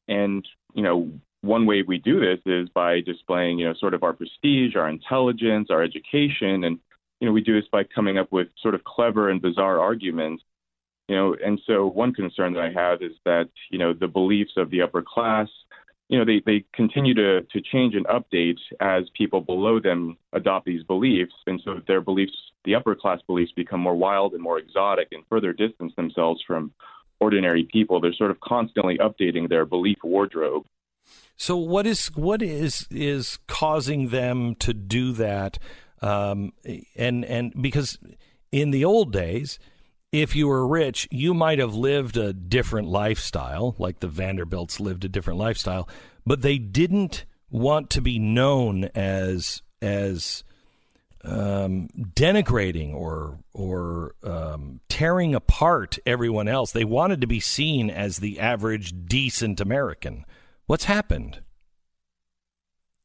And 0.08 0.46
you 0.74 0.84
know, 0.84 1.12
one 1.42 1.66
way 1.66 1.82
we 1.82 1.98
do 1.98 2.20
this 2.20 2.40
is 2.46 2.70
by 2.70 3.02
displaying, 3.02 3.60
you 3.60 3.68
know, 3.68 3.74
sort 3.80 3.94
of 3.94 4.04
our 4.04 4.14
prestige, 4.14 4.76
our 4.76 4.90
intelligence, 4.90 5.70
our 5.70 5.82
education, 5.82 6.64
and 6.64 6.80
you 7.20 7.28
know, 7.28 7.34
we 7.34 7.42
do 7.42 7.60
this 7.60 7.70
by 7.72 7.84
coming 7.84 8.18
up 8.18 8.32
with 8.32 8.48
sort 8.62 8.74
of 8.74 8.84
clever 8.84 9.30
and 9.30 9.42
bizarre 9.42 9.80
arguments. 9.80 10.44
You 11.08 11.16
know, 11.16 11.36
and 11.44 11.62
so 11.68 11.88
one 11.88 12.14
concern 12.14 12.54
that 12.54 12.64
I 12.64 12.72
have 12.72 13.02
is 13.02 13.14
that 13.26 13.50
you 13.70 13.78
know 13.78 13.94
the 13.94 14.08
beliefs 14.08 14.54
of 14.58 14.70
the 14.70 14.82
upper 14.82 15.04
class 15.04 15.48
you 16.12 16.20
know, 16.20 16.26
they, 16.26 16.42
they 16.46 16.66
continue 16.74 17.14
to, 17.14 17.42
to 17.42 17.62
change 17.62 17.96
and 17.96 18.06
update 18.08 18.60
as 18.82 19.06
people 19.18 19.40
below 19.40 19.80
them 19.80 20.18
adopt 20.34 20.66
these 20.66 20.84
beliefs. 20.84 21.34
And 21.48 21.62
so 21.64 21.80
their 21.88 22.02
beliefs, 22.02 22.34
the 22.66 22.76
upper 22.76 22.96
class 22.96 23.20
beliefs, 23.26 23.54
become 23.56 23.80
more 23.80 23.96
wild 23.96 24.34
and 24.34 24.44
more 24.44 24.60
exotic 24.60 25.08
and 25.14 25.24
further 25.30 25.54
distance 25.54 25.94
themselves 25.96 26.44
from 26.46 26.74
ordinary 27.22 27.64
people. 27.64 28.02
They're 28.02 28.14
sort 28.14 28.30
of 28.30 28.42
constantly 28.42 28.98
updating 28.98 29.48
their 29.48 29.66
belief 29.66 30.00
wardrobe. 30.04 30.66
So 31.38 31.56
what 31.56 31.88
is 31.88 32.08
what 32.08 32.42
is 32.42 32.88
is 32.92 33.40
causing 33.48 34.10
them 34.10 34.56
to 34.56 34.74
do 34.74 35.14
that? 35.14 35.60
Um, 36.02 36.52
and 36.98 37.24
and 37.24 37.54
because 37.60 37.98
in 38.52 38.72
the 38.72 38.84
old 38.84 39.14
days, 39.14 39.60
if 40.12 40.36
you 40.36 40.48
were 40.48 40.68
rich, 40.68 41.08
you 41.10 41.34
might 41.34 41.60
have 41.60 41.74
lived 41.74 42.18
a 42.18 42.34
different 42.34 42.88
lifestyle, 42.88 43.76
like 43.78 44.00
the 44.00 44.08
Vanderbilts 44.08 44.80
lived 44.80 45.06
a 45.06 45.10
different 45.10 45.40
lifestyle, 45.40 45.88
but 46.26 46.42
they 46.42 46.58
didn't 46.58 47.26
want 47.50 47.90
to 47.92 48.02
be 48.02 48.20
known 48.20 48.86
as 48.96 49.62
as 49.82 50.44
um, 51.24 51.88
denigrating 51.96 52.94
or 52.94 53.40
or 53.54 54.16
um, 54.24 54.82
tearing 54.90 55.34
apart 55.34 55.98
everyone 56.06 56.48
else. 56.48 56.72
They 56.72 56.86
wanted 56.86 57.22
to 57.22 57.28
be 57.28 57.40
seen 57.40 57.90
as 57.90 58.18
the 58.18 58.40
average 58.40 58.94
decent 59.06 59.62
American. 59.62 60.26
What's 60.66 60.86
happened? 60.86 61.40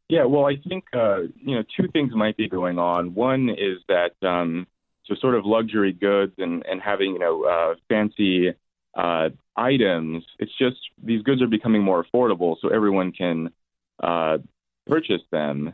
Yeah, 0.09 0.25
well, 0.25 0.47
I 0.47 0.57
think 0.69 0.85
uh, 0.93 1.23
you 1.37 1.57
know 1.57 1.63
two 1.77 1.89
things 1.93 2.13
might 2.15 2.37
be 2.37 2.49
going 2.49 2.79
on. 2.79 3.15
One 3.15 3.49
is 3.49 3.79
that 3.89 4.13
um, 4.27 4.67
so 5.07 5.15
sort 5.15 5.35
of 5.35 5.45
luxury 5.45 5.93
goods 5.93 6.33
and 6.39 6.65
and 6.67 6.81
having 6.81 7.13
you 7.13 7.19
know 7.19 7.45
uh, 7.45 7.75
fancy 7.89 8.53
uh, 8.97 9.29
items. 9.57 10.25
It's 10.39 10.57
just 10.59 10.77
these 11.03 11.23
goods 11.23 11.43
are 11.43 11.47
becoming 11.47 11.83
more 11.83 12.05
affordable, 12.05 12.57
so 12.61 12.69
everyone 12.69 13.13
can 13.13 13.51
uh, 14.03 14.39
purchase 14.87 15.23
them. 15.31 15.73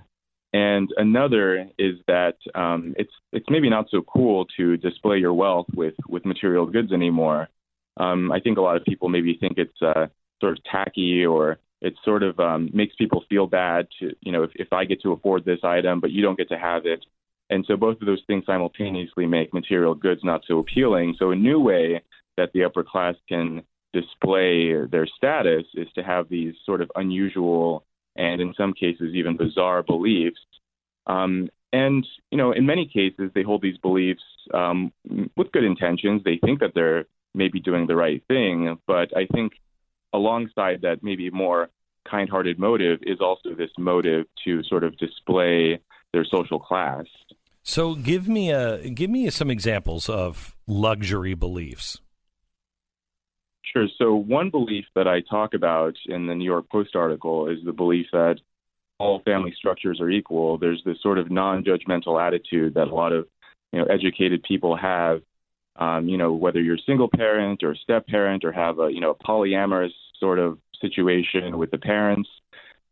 And 0.55 0.91
another 0.99 1.69
is 1.79 1.97
that 2.09 2.37
um, 2.55 2.95
it's 2.99 3.13
it's 3.33 3.47
maybe 3.49 3.71
not 3.71 3.87
so 3.91 4.03
cool 4.03 4.47
to 4.59 4.77
display 4.77 5.19
your 5.19 5.33
wealth 5.33 5.67
with 5.75 5.95
with 6.09 6.27
material 6.27 6.67
goods 6.67 6.93
anymore. 6.93 7.49
Um, 7.97 8.31
I 8.33 8.41
think 8.41 8.59
a 8.59 8.63
lot 8.63 8.77
of 8.77 8.85
people 8.85 9.09
maybe 9.09 9.37
think 9.39 9.59
it's 9.59 9.83
uh, 9.83 10.09
sort 10.41 10.59
of 10.59 10.65
tacky 10.65 11.25
or 11.25 11.59
it 11.81 11.95
sort 12.05 12.23
of 12.23 12.39
um, 12.39 12.71
makes 12.73 12.95
people 12.97 13.25
feel 13.29 13.47
bad 13.47 13.89
to 13.99 14.15
you 14.21 14.33
know 14.33 14.43
if, 14.43 14.51
if 14.57 14.73
I 14.73 14.85
get 14.85 15.01
to 15.03 15.13
afford 15.13 15.45
this 15.45 15.61
item 15.63 16.01
but 16.01 16.11
you 16.11 16.23
don't 16.23 16.37
get 16.37 16.51
to 16.51 16.59
have 16.59 16.85
it. 16.87 17.05
And 17.53 17.67
so 17.67 17.77
both 17.77 18.01
of 18.01 18.07
those 18.07 18.23
things 18.27 18.45
simultaneously 18.47 19.27
make 19.27 19.53
material 19.53 19.95
goods 19.95 20.23
not 20.25 20.41
so 20.49 20.59
appealing. 20.59 21.17
So 21.19 21.33
a 21.33 21.37
new 21.37 21.61
way 21.61 22.03
that 22.39 22.51
the 22.55 22.65
upper 22.65 22.83
class 22.83 23.15
can 23.29 23.63
display 23.93 24.87
their 24.87 25.07
status 25.07 25.65
is 25.75 25.87
to 25.97 26.03
have 26.03 26.31
these 26.31 26.55
sort 26.65 26.81
of 26.81 26.91
unusual 26.97 27.85
and 28.17 28.41
in 28.41 28.55
some 28.57 28.73
cases 28.73 29.15
even 29.15 29.37
bizarre 29.37 29.83
beliefs. 29.83 30.41
Um, 31.07 31.51
and 31.75 32.07
you 32.31 32.39
know, 32.39 32.53
in 32.53 32.65
many 32.65 32.87
cases, 32.87 33.31
they 33.35 33.43
hold 33.43 33.61
these 33.61 33.77
beliefs 33.79 34.23
um, 34.55 34.91
with 35.37 35.53
good 35.53 35.65
intentions. 35.65 36.23
They 36.25 36.39
think 36.43 36.61
that 36.61 36.73
they're 36.75 37.05
maybe 37.35 37.61
doing 37.61 37.87
the 37.87 37.97
right 37.97 38.23
thing, 38.29 38.79
but 38.87 39.15
I 39.15 39.27
think 39.27 39.53
alongside 40.15 40.81
that, 40.83 41.03
maybe 41.03 41.29
more 41.29 41.69
kind-hearted 42.11 42.59
motive 42.59 43.01
is 43.03 43.21
also 43.21 43.55
this 43.55 43.71
motive 43.79 44.27
to 44.45 44.63
sort 44.65 44.85
of 44.85 44.97
display 44.97 45.81
their 46.13 46.25
social 46.25 46.59
class. 46.59 47.05
So, 47.63 47.95
give 47.95 48.29
me 48.29 48.51
a 48.51 48.89
give 48.89 49.11
me 49.11 49.31
some 49.31 49.51
examples 49.51 50.09
of 50.09 50.57
luxury 50.67 51.35
beliefs. 51.35 52.01
Sure. 53.73 53.87
So, 53.99 54.15
one 54.15 54.51
belief 54.51 54.85
that 54.95 55.07
I 55.07 55.21
talk 55.21 55.55
about 55.55 55.95
in 56.07 56.27
the 56.27 56.35
New 56.35 56.45
York 56.45 56.69
Post 56.71 56.97
article 56.97 57.49
is 57.49 57.59
the 57.65 57.73
belief 57.73 58.07
that 58.13 58.37
all 58.99 59.21
family 59.25 59.55
structures 59.57 60.01
are 60.01 60.11
equal. 60.11 60.59
There's 60.59 60.83
this 60.85 61.01
sort 61.03 61.19
of 61.19 61.31
non-judgmental 61.31 62.21
attitude 62.21 62.75
that 62.75 62.89
a 62.89 62.95
lot 62.95 63.13
of 63.13 63.27
you 63.73 63.81
know 63.81 63.87
educated 63.87 64.43
people 64.43 64.77
have. 64.77 65.23
Um, 65.77 66.07
you 66.07 66.19
know, 66.19 66.35
whether 66.35 66.61
you're 66.61 66.77
single 66.85 67.09
parent 67.09 67.63
or 67.63 67.75
step 67.75 68.07
parent 68.07 68.45
or 68.45 68.53
have 68.53 68.79
a 68.79 68.93
you 68.93 69.01
know 69.01 69.11
a 69.11 69.25
polyamorous 69.25 69.93
sort 70.21 70.39
of 70.39 70.59
situation 70.83 71.57
with 71.57 71.71
the 71.71 71.79
parents, 71.79 72.29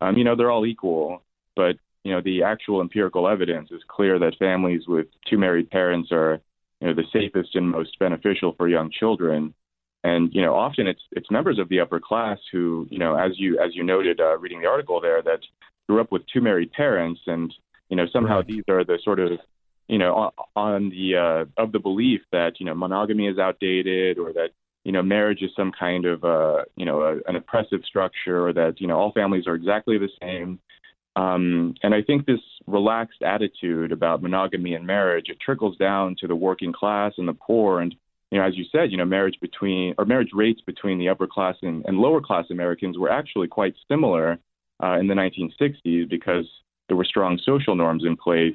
um, 0.00 0.16
you 0.16 0.24
know, 0.24 0.34
they're 0.34 0.50
all 0.50 0.64
equal. 0.64 1.22
But 1.56 1.76
you 2.04 2.12
know, 2.12 2.20
the 2.20 2.42
actual 2.42 2.80
empirical 2.80 3.28
evidence 3.28 3.70
is 3.70 3.82
clear 3.88 4.18
that 4.18 4.38
families 4.38 4.82
with 4.88 5.06
two 5.28 5.38
married 5.38 5.70
parents 5.70 6.10
are 6.12 6.40
you 6.80 6.88
know 6.88 6.94
the 6.94 7.04
safest 7.12 7.54
and 7.54 7.70
most 7.70 7.98
beneficial 7.98 8.54
for 8.56 8.68
young 8.68 8.90
children 8.90 9.54
and 10.02 10.32
you 10.32 10.42
know 10.42 10.54
often 10.54 10.86
it's 10.86 11.02
it's 11.12 11.30
members 11.30 11.58
of 11.58 11.68
the 11.68 11.80
upper 11.80 12.00
class 12.00 12.38
who 12.50 12.86
you 12.90 12.98
know 12.98 13.16
as 13.16 13.32
you 13.36 13.58
as 13.58 13.74
you 13.74 13.82
noted 13.84 14.20
uh, 14.20 14.36
reading 14.38 14.60
the 14.60 14.66
article 14.66 15.00
there 15.00 15.22
that 15.22 15.40
grew 15.88 16.00
up 16.00 16.10
with 16.10 16.22
two 16.32 16.40
married 16.40 16.72
parents 16.72 17.20
and 17.26 17.52
you 17.88 17.96
know 17.96 18.06
somehow 18.12 18.36
right. 18.36 18.46
these 18.46 18.64
are 18.68 18.84
the 18.84 18.98
sort 19.04 19.20
of 19.20 19.32
you 19.88 19.98
know 19.98 20.14
on, 20.14 20.30
on 20.56 20.90
the 20.90 21.16
uh, 21.16 21.62
of 21.62 21.72
the 21.72 21.78
belief 21.78 22.20
that 22.32 22.58
you 22.58 22.66
know 22.66 22.74
monogamy 22.74 23.26
is 23.26 23.38
outdated 23.38 24.18
or 24.18 24.32
that 24.32 24.50
you 24.84 24.92
know 24.92 25.02
marriage 25.02 25.42
is 25.42 25.50
some 25.54 25.72
kind 25.78 26.06
of 26.06 26.24
uh, 26.24 26.64
you 26.76 26.86
know 26.86 27.02
a, 27.02 27.16
an 27.28 27.36
oppressive 27.36 27.80
structure 27.84 28.46
or 28.46 28.52
that 28.52 28.80
you 28.80 28.86
know 28.86 28.98
all 28.98 29.12
families 29.12 29.46
are 29.46 29.54
exactly 29.54 29.98
the 29.98 30.08
same 30.20 30.58
um, 31.20 31.74
and 31.82 31.94
I 31.94 32.02
think 32.02 32.26
this 32.26 32.40
relaxed 32.66 33.22
attitude 33.22 33.92
about 33.92 34.22
monogamy 34.22 34.74
and 34.74 34.86
marriage 34.86 35.26
it 35.28 35.38
trickles 35.40 35.76
down 35.76 36.16
to 36.20 36.26
the 36.26 36.36
working 36.36 36.72
class 36.72 37.12
and 37.18 37.28
the 37.28 37.34
poor 37.34 37.80
and 37.80 37.94
you 38.30 38.38
know, 38.38 38.46
as 38.46 38.56
you 38.56 38.64
said, 38.70 38.92
you 38.92 38.96
know, 38.96 39.04
marriage 39.04 39.36
between 39.40 39.94
or 39.98 40.04
marriage 40.04 40.30
rates 40.32 40.60
between 40.64 40.98
the 40.98 41.08
upper 41.08 41.26
class 41.26 41.56
and, 41.62 41.84
and 41.86 41.98
lower 41.98 42.20
class 42.20 42.44
Americans 42.50 42.96
were 42.96 43.10
actually 43.10 43.48
quite 43.48 43.74
similar 43.88 44.38
uh, 44.82 44.98
in 44.98 45.08
the 45.08 45.14
1960s 45.14 46.08
because 46.08 46.46
there 46.88 46.96
were 46.96 47.04
strong 47.04 47.40
social 47.44 47.74
norms 47.74 48.04
in 48.04 48.16
place. 48.16 48.54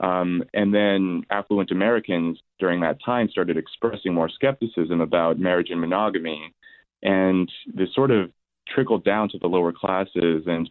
Um, 0.00 0.44
and 0.54 0.72
then 0.72 1.24
affluent 1.30 1.70
Americans 1.72 2.38
during 2.60 2.80
that 2.80 2.98
time 3.04 3.28
started 3.30 3.56
expressing 3.56 4.14
more 4.14 4.28
skepticism 4.28 5.00
about 5.00 5.40
marriage 5.40 5.70
and 5.70 5.80
monogamy. 5.80 6.54
And 7.02 7.50
this 7.74 7.92
sort 7.94 8.10
of 8.10 8.30
trickled 8.68 9.04
down 9.04 9.30
to 9.30 9.38
the 9.38 9.48
lower 9.48 9.72
classes. 9.72 10.44
And 10.46 10.70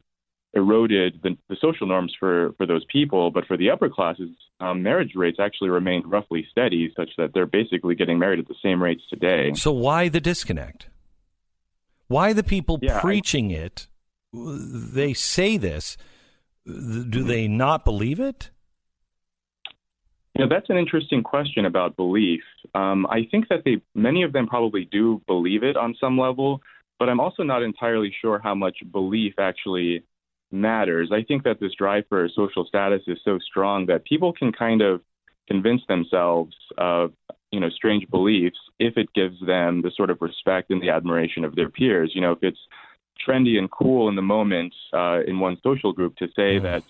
eroded 0.53 1.19
the, 1.23 1.37
the, 1.49 1.57
social 1.61 1.87
norms 1.87 2.15
for, 2.19 2.53
for 2.57 2.65
those 2.65 2.85
people. 2.85 3.31
But 3.31 3.45
for 3.45 3.57
the 3.57 3.69
upper 3.69 3.89
classes, 3.89 4.29
um, 4.59 4.81
marriage 4.81 5.11
rates 5.15 5.37
actually 5.39 5.69
remained 5.69 6.09
roughly 6.09 6.47
steady, 6.49 6.91
such 6.95 7.09
that 7.17 7.31
they're 7.33 7.45
basically 7.45 7.95
getting 7.95 8.17
married 8.17 8.39
at 8.39 8.47
the 8.47 8.55
same 8.63 8.81
rates 8.81 9.03
today. 9.09 9.51
So 9.55 9.71
why 9.71 10.09
the 10.09 10.21
disconnect? 10.21 10.87
Why 12.07 12.33
the 12.33 12.43
people 12.43 12.79
yeah, 12.81 12.99
preaching 13.01 13.51
I, 13.51 13.55
it? 13.55 13.87
They 14.33 15.13
say 15.13 15.57
this. 15.57 15.97
Do 16.65 17.23
they 17.23 17.47
not 17.47 17.85
believe 17.85 18.19
it? 18.19 18.49
You 20.35 20.45
know, 20.45 20.49
that's 20.49 20.69
an 20.69 20.77
interesting 20.77 21.23
question 21.23 21.65
about 21.65 21.95
belief. 21.95 22.41
Um, 22.75 23.07
I 23.07 23.27
think 23.31 23.47
that 23.49 23.63
they, 23.65 23.81
many 23.95 24.21
of 24.23 24.33
them 24.33 24.47
probably 24.47 24.85
do 24.85 25.21
believe 25.25 25.63
it 25.63 25.75
on 25.75 25.95
some 25.99 26.17
level, 26.17 26.61
but 26.99 27.09
I'm 27.09 27.19
also 27.19 27.41
not 27.41 27.63
entirely 27.63 28.13
sure 28.21 28.39
how 28.39 28.53
much 28.53 28.77
belief 28.91 29.33
actually 29.39 30.03
matters. 30.51 31.11
I 31.11 31.23
think 31.23 31.43
that 31.43 31.59
this 31.59 31.73
drive 31.77 32.05
for 32.09 32.27
social 32.35 32.65
status 32.65 33.01
is 33.07 33.19
so 33.23 33.39
strong 33.39 33.87
that 33.87 34.05
people 34.05 34.33
can 34.33 34.51
kind 34.51 34.81
of 34.81 35.01
convince 35.47 35.81
themselves 35.87 36.55
of 36.77 37.13
you 37.51 37.59
know 37.59 37.69
strange 37.69 38.09
beliefs 38.09 38.57
if 38.79 38.97
it 38.97 39.07
gives 39.13 39.39
them 39.45 39.81
the 39.81 39.91
sort 39.95 40.09
of 40.09 40.21
respect 40.21 40.69
and 40.69 40.81
the 40.81 40.89
admiration 40.89 41.43
of 41.43 41.55
their 41.55 41.69
peers. 41.69 42.11
You 42.13 42.21
know, 42.21 42.33
if 42.33 42.39
it's 42.41 42.59
trendy 43.27 43.57
and 43.57 43.69
cool 43.71 44.09
in 44.09 44.15
the 44.15 44.21
moment 44.21 44.73
uh, 44.93 45.21
in 45.25 45.39
one 45.39 45.57
social 45.63 45.93
group 45.93 46.15
to 46.17 46.27
say 46.35 46.59
that 46.59 46.83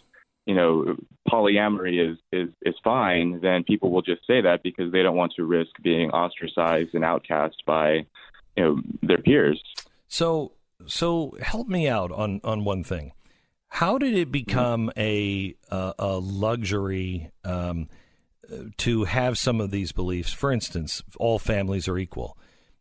you 0.46 0.56
know 0.56 0.96
polyamory 1.30 2.12
is 2.12 2.18
is 2.32 2.50
is 2.64 2.76
fine, 2.84 3.40
then 3.42 3.64
people 3.64 3.92
will 3.92 4.02
just 4.02 4.26
say 4.28 4.42
that 4.42 4.64
because 4.64 4.92
they 4.92 5.04
don't 5.04 5.16
want 5.16 5.34
to 5.36 5.46
risk 5.46 5.72
being 5.84 6.10
ostracized 6.12 6.94
and 6.94 7.04
outcast 7.04 7.64
by 7.66 8.06
you 8.56 8.64
know 8.64 8.82
their 9.02 9.20
peers. 9.20 9.62
So 10.08 10.54
so 10.88 11.36
help 11.42 11.68
me 11.68 11.88
out 11.88 12.12
on 12.12 12.42
on 12.44 12.64
one 12.64 12.84
thing. 12.84 13.12
How 13.70 13.98
did 13.98 14.16
it 14.16 14.32
become 14.32 14.92
a 14.98 15.56
a, 15.70 15.94
a 16.00 16.18
luxury 16.18 17.32
um, 17.44 17.90
to 18.78 19.04
have 19.04 19.38
some 19.38 19.62
of 19.62 19.72
these 19.72 19.92
beliefs? 19.92 20.34
For 20.34 20.52
instance, 20.52 21.04
all 21.20 21.40
families 21.40 21.88
are 21.88 21.98
equal. 21.98 22.38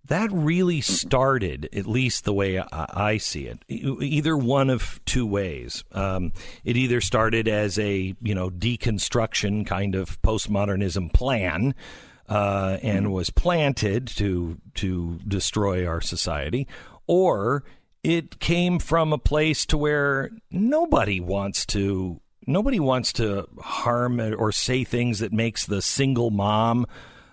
That 0.06 0.30
really 0.30 0.80
started, 0.80 1.68
at 1.72 1.86
least 1.86 2.24
the 2.24 2.32
way 2.32 2.60
I, 2.60 2.66
I 2.72 3.16
see 3.16 3.46
it, 3.46 3.64
either 3.68 4.36
one 4.36 4.70
of 4.70 5.00
two 5.04 5.26
ways. 5.26 5.82
Um, 5.90 6.32
it 6.64 6.76
either 6.76 7.00
started 7.00 7.48
as 7.48 7.78
a 7.78 8.14
you 8.22 8.34
know 8.34 8.48
deconstruction 8.50 9.66
kind 9.66 9.96
of 9.96 10.22
postmodernism 10.22 11.12
plan, 11.12 11.74
uh, 12.28 12.78
and 12.82 13.12
was 13.12 13.30
planted 13.30 14.06
to 14.06 14.58
to 14.74 15.18
destroy 15.26 15.86
our 15.86 16.00
society, 16.00 16.68
or 17.06 17.64
it 18.07 18.39
came 18.39 18.78
from 18.78 19.12
a 19.12 19.19
place 19.19 19.66
to 19.66 19.77
where 19.77 20.31
nobody 20.49 21.19
wants 21.19 21.66
to 21.66 22.20
nobody 22.47 22.78
wants 22.78 23.12
to 23.15 23.49
harm 23.59 24.20
or 24.20 24.53
say 24.53 24.85
things 24.85 25.19
that 25.19 25.33
makes 25.33 25.66
the 25.66 25.83
single 25.83 26.31
mom, 26.31 26.87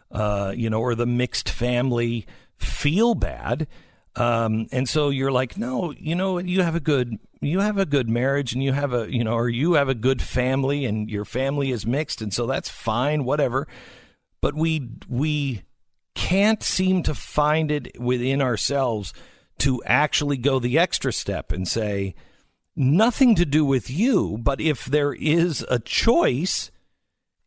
uh, 0.10 0.52
you 0.56 0.72
know, 0.72 0.82
or 0.82 0.96
the 0.96 1.06
mixed 1.06 1.48
family 1.48 2.26
feel 2.58 3.14
bad. 3.14 3.68
Um, 4.16 4.66
and 4.72 4.90
so 4.90 5.10
you're 5.10 5.32
like, 5.32 5.60
no, 5.60 5.92
you 5.92 6.16
know, 6.16 6.40
you 6.40 6.64
have 6.64 6.76
a 6.76 6.80
good, 6.80 7.20
you 7.40 7.60
have 7.60 7.78
a 7.78 7.86
good 7.86 8.10
marriage, 8.10 8.54
and 8.54 8.64
you 8.64 8.74
have 8.74 8.94
a, 8.94 9.14
you 9.14 9.24
know, 9.24 9.34
or 9.34 9.50
you 9.50 9.74
have 9.74 9.90
a 9.90 9.96
good 9.96 10.24
family, 10.24 10.86
and 10.86 11.08
your 11.08 11.26
family 11.26 11.70
is 11.70 11.86
mixed, 11.86 12.20
and 12.20 12.34
so 12.34 12.48
that's 12.48 12.70
fine, 12.70 13.26
whatever. 13.26 13.68
But 14.42 14.56
we 14.56 14.90
we 15.08 15.62
can't 16.16 16.64
seem 16.64 17.04
to 17.04 17.14
find 17.14 17.70
it 17.70 18.00
within 18.00 18.42
ourselves 18.42 19.14
to 19.64 19.82
actually 19.86 20.38
go 20.38 20.60
the 20.60 20.78
extra 20.78 21.14
step 21.14 21.52
and 21.54 21.68
say, 21.68 22.16
nothing 22.76 23.34
to 23.36 23.46
do 23.46 23.64
with 23.64 23.90
you, 23.90 24.38
but 24.38 24.60
if 24.60 24.86
there 24.86 25.14
is 25.14 25.66
a 25.70 25.80
choice, 25.80 26.70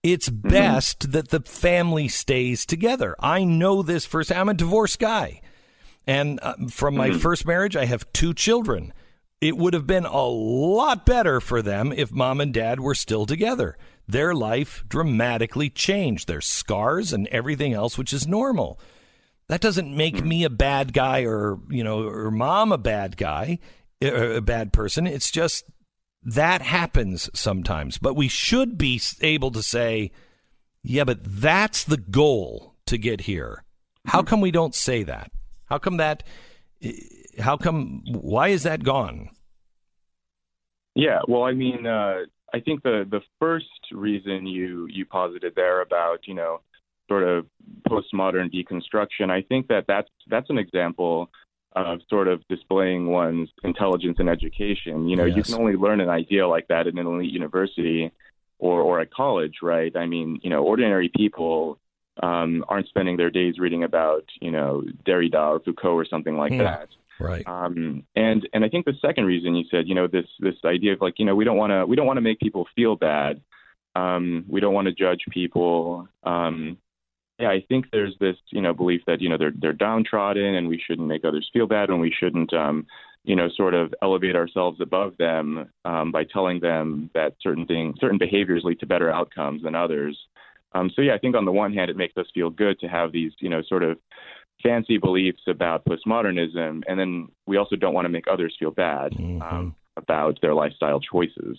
it's 0.02 0.30
mm-hmm. 0.30 0.48
best 0.48 1.12
that 1.12 1.28
the 1.28 1.40
family 1.40 2.08
stays 2.08 2.64
together. 2.64 3.16
I 3.20 3.44
know 3.44 3.82
this 3.82 4.06
first. 4.06 4.32
I'm 4.32 4.48
a 4.48 4.54
divorced 4.54 4.98
guy. 4.98 5.42
And 6.06 6.40
uh, 6.42 6.54
from 6.70 6.96
my 6.96 7.10
mm-hmm. 7.10 7.18
first 7.18 7.46
marriage, 7.46 7.76
I 7.76 7.84
have 7.84 8.10
two 8.12 8.32
children. 8.32 8.94
It 9.42 9.58
would 9.58 9.74
have 9.74 9.86
been 9.86 10.06
a 10.06 10.24
lot 10.24 11.04
better 11.04 11.40
for 11.40 11.60
them 11.60 11.92
if 11.92 12.10
mom 12.10 12.40
and 12.40 12.54
dad 12.54 12.80
were 12.80 12.94
still 12.94 13.26
together. 13.26 13.76
Their 14.08 14.34
life 14.34 14.84
dramatically 14.88 15.68
changed, 15.68 16.28
their 16.28 16.40
scars 16.40 17.12
and 17.12 17.26
everything 17.28 17.74
else, 17.74 17.98
which 17.98 18.14
is 18.14 18.26
normal. 18.26 18.80
That 19.48 19.60
doesn't 19.60 19.96
make 19.96 20.18
hmm. 20.18 20.28
me 20.28 20.44
a 20.44 20.50
bad 20.50 20.92
guy 20.92 21.24
or, 21.24 21.58
you 21.68 21.84
know, 21.84 22.02
or 22.02 22.30
mom 22.30 22.72
a 22.72 22.78
bad 22.78 23.16
guy, 23.16 23.58
a 24.02 24.40
bad 24.40 24.72
person. 24.72 25.06
It's 25.06 25.30
just 25.30 25.64
that 26.22 26.62
happens 26.62 27.30
sometimes. 27.34 27.98
But 27.98 28.14
we 28.14 28.28
should 28.28 28.76
be 28.76 29.00
able 29.20 29.50
to 29.52 29.62
say, 29.62 30.10
Yeah, 30.82 31.04
but 31.04 31.20
that's 31.22 31.84
the 31.84 31.96
goal 31.96 32.74
to 32.86 32.98
get 32.98 33.22
here. 33.22 33.64
How 34.06 34.22
come 34.22 34.40
we 34.40 34.50
don't 34.50 34.74
say 34.74 35.02
that? 35.02 35.30
How 35.66 35.78
come 35.78 35.96
that? 35.96 36.22
How 37.40 37.56
come? 37.56 38.02
Why 38.06 38.48
is 38.48 38.62
that 38.62 38.84
gone? 38.84 39.30
Yeah, 40.94 41.20
well, 41.28 41.42
I 41.42 41.52
mean, 41.52 41.86
uh, 41.86 42.20
I 42.54 42.60
think 42.60 42.82
the 42.82 43.06
the 43.08 43.20
first 43.38 43.66
reason 43.92 44.46
you 44.46 44.86
you 44.90 45.04
posited 45.04 45.54
there 45.54 45.82
about 45.82 46.26
you 46.26 46.34
know 46.34 46.60
sort 47.08 47.22
of 47.24 47.46
postmodern 47.88 48.52
deconstruction, 48.52 49.30
I 49.30 49.42
think 49.42 49.68
that 49.68 49.84
that's 49.86 50.08
that's 50.28 50.50
an 50.50 50.58
example 50.58 51.30
of 51.74 52.00
sort 52.08 52.26
of 52.26 52.42
displaying 52.48 53.06
one's 53.08 53.50
intelligence 53.62 54.16
and 54.18 54.28
education. 54.30 55.08
You 55.08 55.16
know, 55.16 55.24
Yes. 55.26 55.36
you 55.36 55.42
can 55.42 55.54
only 55.54 55.76
learn 55.76 56.00
an 56.00 56.08
idea 56.08 56.48
like 56.48 56.68
that 56.68 56.86
in 56.86 56.96
an 56.98 57.06
elite 57.06 57.30
university 57.32 58.10
or 58.58 58.80
or 58.80 59.00
at 59.00 59.10
college, 59.12 59.56
right? 59.62 59.94
I 59.96 60.06
mean, 60.06 60.40
you 60.42 60.50
know, 60.50 60.62
ordinary 60.64 61.10
people 61.14 61.78
um, 62.22 62.64
aren't 62.68 62.88
spending 62.88 63.18
their 63.18 63.30
days 63.30 63.58
reading 63.58 63.84
about 63.84 64.24
you 64.40 64.50
know 64.50 64.82
Derrida 65.04 65.34
or 65.50 65.60
Foucault 65.60 65.94
or 65.94 66.04
something 66.06 66.36
like 66.38 66.52
Hmm. 66.52 66.58
that. 66.58 66.88
Right. 67.18 67.46
Um, 67.46 68.04
and 68.14 68.46
and 68.52 68.62
I 68.64 68.68
think 68.68 68.84
the 68.84 68.92
second 69.00 69.24
reason 69.26 69.54
you 69.54 69.64
said, 69.70 69.86
you 69.88 69.94
know, 69.94 70.06
this 70.06 70.26
this 70.38 70.56
idea 70.64 70.92
of 70.94 71.00
like, 71.00 71.18
you 71.18 71.24
know, 71.26 71.34
we 71.34 71.44
don't 71.44 71.56
want 71.56 71.70
to 71.72 71.84
we 71.86 71.96
don't 71.96 72.06
want 72.06 72.16
to 72.18 72.22
make 72.22 72.38
people 72.40 72.66
feel 72.74 72.94
bad. 72.96 73.40
Um, 73.94 74.44
we 74.48 74.60
don't 74.60 74.74
want 74.74 74.86
to 74.86 74.92
judge 74.92 75.24
people. 75.30 76.08
Um, 76.24 76.76
yeah, 77.38 77.50
I 77.50 77.64
think 77.68 77.86
there's 77.92 78.16
this, 78.18 78.36
you 78.50 78.62
know, 78.62 78.72
belief 78.72 79.02
that 79.06 79.20
you 79.20 79.28
know 79.28 79.36
they're 79.36 79.52
they're 79.54 79.72
downtrodden 79.72 80.54
and 80.54 80.68
we 80.68 80.82
shouldn't 80.84 81.08
make 81.08 81.24
others 81.24 81.48
feel 81.52 81.66
bad 81.66 81.90
and 81.90 82.00
we 82.00 82.10
shouldn't, 82.18 82.52
um, 82.54 82.86
you 83.24 83.36
know, 83.36 83.48
sort 83.54 83.74
of 83.74 83.94
elevate 84.02 84.36
ourselves 84.36 84.80
above 84.80 85.16
them 85.18 85.68
um, 85.84 86.12
by 86.12 86.24
telling 86.24 86.60
them 86.60 87.10
that 87.14 87.34
certain 87.42 87.66
things, 87.66 87.96
certain 88.00 88.18
behaviors 88.18 88.62
lead 88.64 88.80
to 88.80 88.86
better 88.86 89.10
outcomes 89.10 89.62
than 89.62 89.74
others. 89.74 90.18
Um, 90.72 90.90
so 90.94 91.02
yeah, 91.02 91.14
I 91.14 91.18
think 91.18 91.36
on 91.36 91.44
the 91.44 91.52
one 91.52 91.74
hand, 91.74 91.90
it 91.90 91.96
makes 91.96 92.16
us 92.16 92.26
feel 92.32 92.50
good 92.50 92.78
to 92.80 92.86
have 92.86 93.12
these, 93.12 93.32
you 93.40 93.48
know, 93.48 93.62
sort 93.62 93.82
of 93.82 93.98
fancy 94.62 94.96
beliefs 94.96 95.42
about 95.46 95.84
postmodernism, 95.84 96.82
and 96.88 96.98
then 96.98 97.28
we 97.46 97.58
also 97.58 97.76
don't 97.76 97.94
want 97.94 98.06
to 98.06 98.10
make 98.10 98.24
others 98.30 98.56
feel 98.58 98.70
bad 98.70 99.14
um, 99.42 99.74
about 99.96 100.38
their 100.40 100.54
lifestyle 100.54 101.00
choices. 101.00 101.58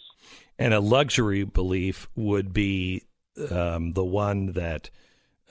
And 0.57 0.73
a 0.73 0.79
luxury 0.79 1.43
belief 1.43 2.07
would 2.15 2.51
be 2.53 3.03
um, 3.51 3.91
the 3.91 4.03
one 4.03 4.53
that 4.53 4.89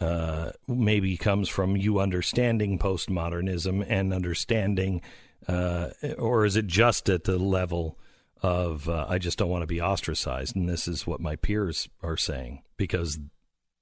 uh, 0.01 0.53
maybe 0.69 1.17
comes 1.17 1.49
from 1.49 1.77
you 1.77 2.01
understanding 2.01 2.79
postmodernism 2.79 3.85
and 3.89 4.13
understanding, 4.13 5.01
uh, 5.49 5.91
or 6.19 6.45
is 6.45 6.57
it 6.57 6.67
just 6.67 7.09
at 7.09 7.25
the 7.25 7.39
level 7.39 7.99
of 8.43 8.89
uh, 8.89 9.07
I 9.09 9.19
just 9.19 9.39
don't 9.39 9.49
want 9.49 9.63
to 9.63 9.67
be 9.67 9.81
ostracized? 9.81 10.55
And 10.55 10.69
this 10.69 10.87
is 10.87 11.07
what 11.07 11.21
my 11.21 11.37
peers 11.37 11.89
are 12.03 12.17
saying 12.17 12.63
because 12.77 13.19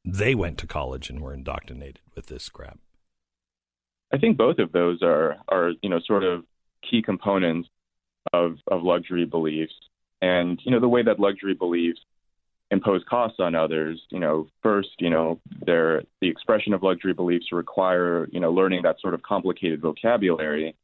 they 0.04 0.34
went 0.34 0.58
to 0.58 0.66
college 0.66 1.10
and 1.10 1.20
were 1.20 1.34
indoctrinated 1.34 2.00
with 2.14 2.26
this 2.26 2.48
crap. 2.48 2.78
I 4.12 4.18
think 4.18 4.36
both 4.36 4.58
of 4.58 4.70
those 4.70 5.02
are 5.02 5.38
are 5.48 5.72
you 5.82 5.88
know 5.88 5.98
sort 6.06 6.22
of 6.22 6.44
key 6.88 7.02
components 7.02 7.68
of 8.32 8.58
of 8.68 8.82
luxury 8.82 9.24
beliefs, 9.24 9.74
and 10.22 10.60
you 10.64 10.70
know 10.70 10.80
the 10.80 10.88
way 10.88 11.02
that 11.02 11.18
luxury 11.18 11.54
beliefs 11.54 12.00
impose 12.70 13.02
costs 13.08 13.38
on 13.40 13.54
others. 13.54 14.00
You 14.10 14.20
know, 14.20 14.48
first, 14.62 14.90
you 14.98 15.10
know, 15.10 15.40
their 15.64 16.02
the 16.20 16.28
expression 16.28 16.72
of 16.72 16.82
luxury 16.82 17.12
beliefs 17.12 17.52
require 17.52 18.28
you 18.30 18.40
know 18.40 18.52
learning 18.52 18.82
that 18.82 19.00
sort 19.00 19.14
of 19.14 19.22
complicated 19.22 19.80
vocabulary, 19.80 20.76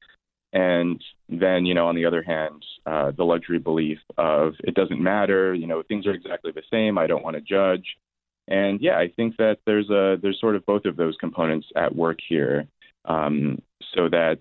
and 0.53 1.03
then 1.29 1.67
you 1.67 1.75
know 1.75 1.87
on 1.87 1.95
the 1.95 2.07
other 2.07 2.23
hand, 2.23 2.65
uh, 2.87 3.13
the 3.17 3.25
luxury 3.25 3.59
belief 3.59 3.99
of 4.19 4.55
it 4.65 4.75
doesn't 4.75 5.01
matter. 5.01 5.55
You 5.55 5.67
know, 5.67 5.83
things 5.83 6.07
are 6.07 6.15
exactly 6.15 6.53
the 6.53 6.63
same. 6.71 6.99
I 6.99 7.07
don't 7.07 7.25
want 7.25 7.37
to 7.37 7.43
judge. 7.43 7.85
And 8.49 8.81
yeah, 8.81 8.99
I 8.99 9.09
think 9.15 9.37
that 9.37 9.59
there's 9.67 9.91
a 9.91 10.17
there's 10.21 10.41
sort 10.41 10.57
of 10.57 10.67
both 10.67 10.85
of 10.85 10.97
those 10.97 11.17
components 11.21 11.69
at 11.77 11.95
work 11.95 12.19
here 12.29 12.67
um, 13.05 13.63
so 13.95 14.09
that 14.09 14.39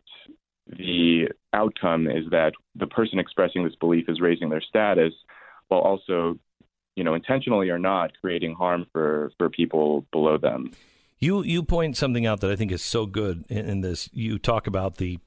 the 0.68 1.28
outcome 1.54 2.08
is 2.08 2.30
that 2.32 2.54
the 2.76 2.88
person 2.88 3.20
expressing 3.20 3.64
this 3.64 3.76
belief 3.76 4.08
is 4.08 4.22
raising 4.22 4.50
their 4.50 4.62
status 4.62 5.14
while 5.70 5.82
also, 5.82 6.38
you 7.00 7.06
know, 7.06 7.14
intentionally 7.14 7.70
or 7.70 7.80
not, 7.80 8.12
creating 8.20 8.54
harm 8.54 8.86
for, 8.92 9.32
for 9.38 9.50
people 9.50 10.06
below 10.12 10.38
them. 10.38 10.72
You 11.18 11.44
you 11.44 11.64
point 11.64 11.96
something 11.96 12.26
out 12.26 12.42
that 12.42 12.52
I 12.52 12.58
think 12.58 12.74
is 12.74 12.82
so 12.82 13.06
good 13.06 13.46
in, 13.48 13.70
in 13.70 13.82
this. 13.82 14.10
You 14.12 14.38
talk 14.38 14.68
about 14.68 14.98
the 14.98 15.18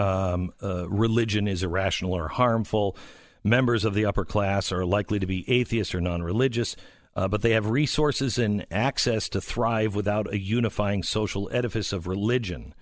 um, 0.00 0.52
uh, 0.60 0.88
religion 0.88 1.46
is 1.46 1.62
irrational 1.62 2.12
or 2.12 2.26
harmful. 2.26 2.96
Members 3.44 3.84
of 3.84 3.94
the 3.94 4.04
upper 4.04 4.24
class 4.24 4.72
are 4.72 4.84
likely 4.84 5.20
to 5.20 5.26
be 5.26 5.48
atheists 5.48 5.94
or 5.94 6.00
non-religious, 6.00 6.74
uh, 7.14 7.28
but 7.28 7.42
they 7.42 7.50
have 7.50 7.70
resources 7.70 8.36
and 8.36 8.66
access 8.72 9.28
to 9.28 9.40
thrive 9.40 9.94
without 9.94 10.32
a 10.32 10.38
unifying 10.38 11.04
social 11.04 11.48
edifice 11.52 11.92
of 11.92 12.08
religion. 12.08 12.74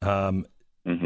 Um, 0.00 0.46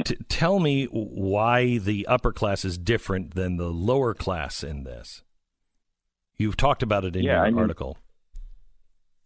t- 0.04 0.18
tell 0.28 0.60
me 0.60 0.84
why 0.86 1.78
the 1.78 2.06
upper 2.06 2.32
class 2.32 2.64
is 2.64 2.78
different 2.78 3.34
than 3.34 3.56
the 3.56 3.70
lower 3.70 4.14
class 4.14 4.62
in 4.62 4.84
this. 4.84 5.24
You've 6.38 6.56
talked 6.56 6.82
about 6.82 7.04
it 7.04 7.16
in 7.16 7.22
Yeah, 7.24 7.36
your 7.36 7.46
I 7.46 7.50
mean- 7.50 7.58
article. 7.58 7.98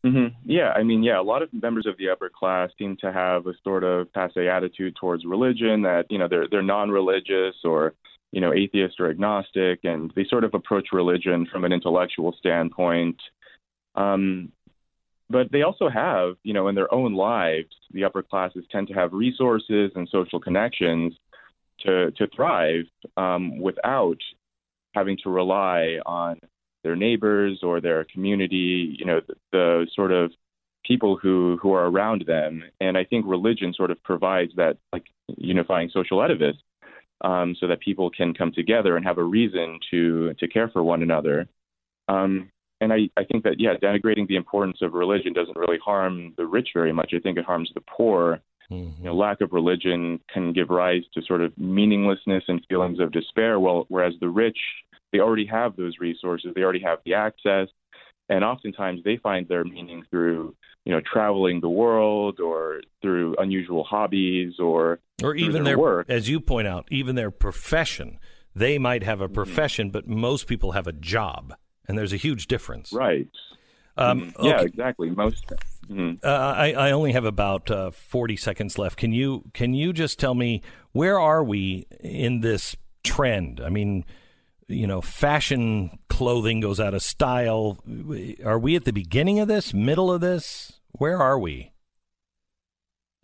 hmm 0.04 0.26
Yeah, 0.44 0.72
I 0.72 0.82
mean, 0.82 1.02
yeah, 1.02 1.18
a 1.20 1.22
lot 1.22 1.42
of 1.42 1.52
members 1.52 1.86
of 1.86 1.96
the 1.98 2.10
upper 2.10 2.28
class 2.28 2.70
seem 2.78 2.96
to 2.98 3.12
have 3.12 3.46
a 3.46 3.54
sort 3.64 3.82
of 3.84 4.12
passe 4.12 4.48
attitude 4.48 4.94
towards 4.96 5.24
religion 5.24 5.82
that 5.82 6.06
you 6.10 6.18
know 6.18 6.28
they're 6.28 6.46
they're 6.48 6.62
non-religious 6.62 7.56
or 7.64 7.94
you 8.32 8.40
know 8.40 8.52
atheist 8.52 9.00
or 9.00 9.08
agnostic, 9.10 9.80
and 9.84 10.12
they 10.14 10.24
sort 10.24 10.44
of 10.44 10.54
approach 10.54 10.88
religion 10.92 11.46
from 11.50 11.64
an 11.64 11.72
intellectual 11.72 12.32
standpoint. 12.38 13.20
Um, 13.94 14.52
but 15.28 15.50
they 15.50 15.62
also 15.62 15.88
have, 15.88 16.36
you 16.44 16.52
know, 16.52 16.68
in 16.68 16.76
their 16.76 16.92
own 16.94 17.14
lives, 17.14 17.74
the 17.90 18.04
upper 18.04 18.22
classes 18.22 18.64
tend 18.70 18.86
to 18.88 18.94
have 18.94 19.12
resources 19.12 19.90
and 19.96 20.08
social 20.08 20.38
connections 20.38 21.14
to 21.80 22.10
to 22.12 22.28
thrive 22.28 22.84
um, 23.16 23.58
without 23.58 24.18
having 24.94 25.16
to 25.24 25.30
rely 25.30 25.98
on 26.06 26.38
their 26.86 26.96
neighbors 26.96 27.60
or 27.62 27.80
their 27.80 28.04
community, 28.04 28.96
you 28.98 29.04
know, 29.04 29.20
the, 29.26 29.34
the 29.50 29.86
sort 29.94 30.12
of 30.12 30.30
people 30.84 31.18
who 31.20 31.58
who 31.60 31.72
are 31.72 31.86
around 31.86 32.24
them. 32.26 32.62
And 32.80 32.96
I 32.96 33.04
think 33.04 33.26
religion 33.26 33.74
sort 33.74 33.90
of 33.90 33.98
provides 34.04 34.52
that 34.56 34.78
like 34.92 35.06
unifying 35.36 35.90
social 35.92 36.22
edifice, 36.22 36.56
um, 37.22 37.56
so 37.58 37.66
that 37.66 37.80
people 37.80 38.08
can 38.10 38.34
come 38.34 38.52
together 38.52 38.96
and 38.96 39.04
have 39.04 39.18
a 39.18 39.24
reason 39.38 39.78
to 39.90 40.34
to 40.38 40.46
care 40.48 40.68
for 40.68 40.82
one 40.82 41.02
another. 41.02 41.48
Um, 42.08 42.50
and 42.80 42.92
I, 42.92 43.08
I 43.16 43.24
think 43.24 43.42
that 43.44 43.56
yeah, 43.58 43.74
denigrating 43.82 44.28
the 44.28 44.36
importance 44.36 44.78
of 44.80 44.92
religion 44.92 45.32
doesn't 45.32 45.56
really 45.56 45.78
harm 45.84 46.34
the 46.36 46.46
rich 46.46 46.68
very 46.72 46.92
much. 46.92 47.12
I 47.16 47.20
think 47.20 47.36
it 47.38 47.44
harms 47.44 47.70
the 47.74 47.80
poor. 47.80 48.40
You 48.98 49.04
know, 49.04 49.14
lack 49.14 49.40
of 49.42 49.52
religion 49.52 50.18
can 50.32 50.52
give 50.52 50.70
rise 50.70 51.04
to 51.14 51.22
sort 51.22 51.40
of 51.40 51.56
meaninglessness 51.56 52.44
and 52.48 52.60
feelings 52.68 52.98
of 52.98 53.12
despair. 53.12 53.60
Well, 53.60 53.86
whereas 53.88 54.14
the 54.20 54.28
rich, 54.28 54.58
they 55.12 55.20
already 55.20 55.46
have 55.46 55.76
those 55.76 55.94
resources, 56.00 56.52
they 56.54 56.62
already 56.62 56.80
have 56.82 56.98
the 57.04 57.14
access, 57.14 57.68
and 58.28 58.44
oftentimes 58.44 59.02
they 59.04 59.16
find 59.16 59.46
their 59.48 59.64
meaning 59.64 60.04
through 60.10 60.54
you 60.84 60.92
know 60.92 61.00
traveling 61.00 61.60
the 61.60 61.68
world 61.68 62.40
or 62.40 62.80
through 63.02 63.36
unusual 63.38 63.84
hobbies 63.84 64.54
or 64.58 64.98
or 65.22 65.34
even 65.34 65.64
their 65.64 65.64
their 65.64 65.78
work. 65.78 66.06
as 66.08 66.28
you 66.28 66.40
point 66.40 66.66
out 66.68 66.86
even 66.90 67.14
their 67.16 67.30
profession 67.30 68.18
they 68.54 68.78
might 68.78 69.02
have 69.02 69.20
Mm-hmm. 69.20 69.24
a 69.32 69.34
profession 69.34 69.90
but 69.90 70.06
most 70.06 70.46
people 70.46 70.72
have 70.72 70.86
a 70.86 70.92
job 70.92 71.54
and 71.88 71.96
there's 71.98 72.12
a 72.12 72.16
huge 72.18 72.46
difference 72.46 72.92
right 72.92 73.28
um, 73.98 74.20
Mhm. 74.20 74.44
yeah 74.44 74.60
exactly 74.60 75.10
most 75.10 75.52
mhm. 75.90 76.18
uh, 76.22 76.28
I, 76.28 76.72
I 76.72 76.90
only 76.92 77.12
have 77.12 77.24
about 77.24 77.70
uh, 77.70 77.90
40 77.90 78.36
seconds 78.36 78.78
left 78.78 78.96
can 78.98 79.12
you 79.12 79.44
can 79.54 79.74
you 79.74 79.92
just 79.92 80.18
tell 80.18 80.34
me 80.34 80.62
where 80.92 81.18
are 81.18 81.42
we 81.42 81.86
in 82.00 82.40
this 82.40 82.76
trend 83.02 83.60
i 83.60 83.68
mean 83.68 84.04
you 84.68 84.86
know 84.86 85.00
fashion 85.00 85.98
clothing 86.08 86.60
goes 86.60 86.80
out 86.80 86.94
of 86.94 87.02
style 87.02 87.78
are 88.44 88.58
we 88.58 88.74
at 88.74 88.84
the 88.84 88.92
beginning 88.92 89.38
of 89.38 89.48
this 89.48 89.72
middle 89.72 90.12
of 90.12 90.20
this 90.20 90.80
where 90.92 91.20
are 91.20 91.38
we 91.38 91.72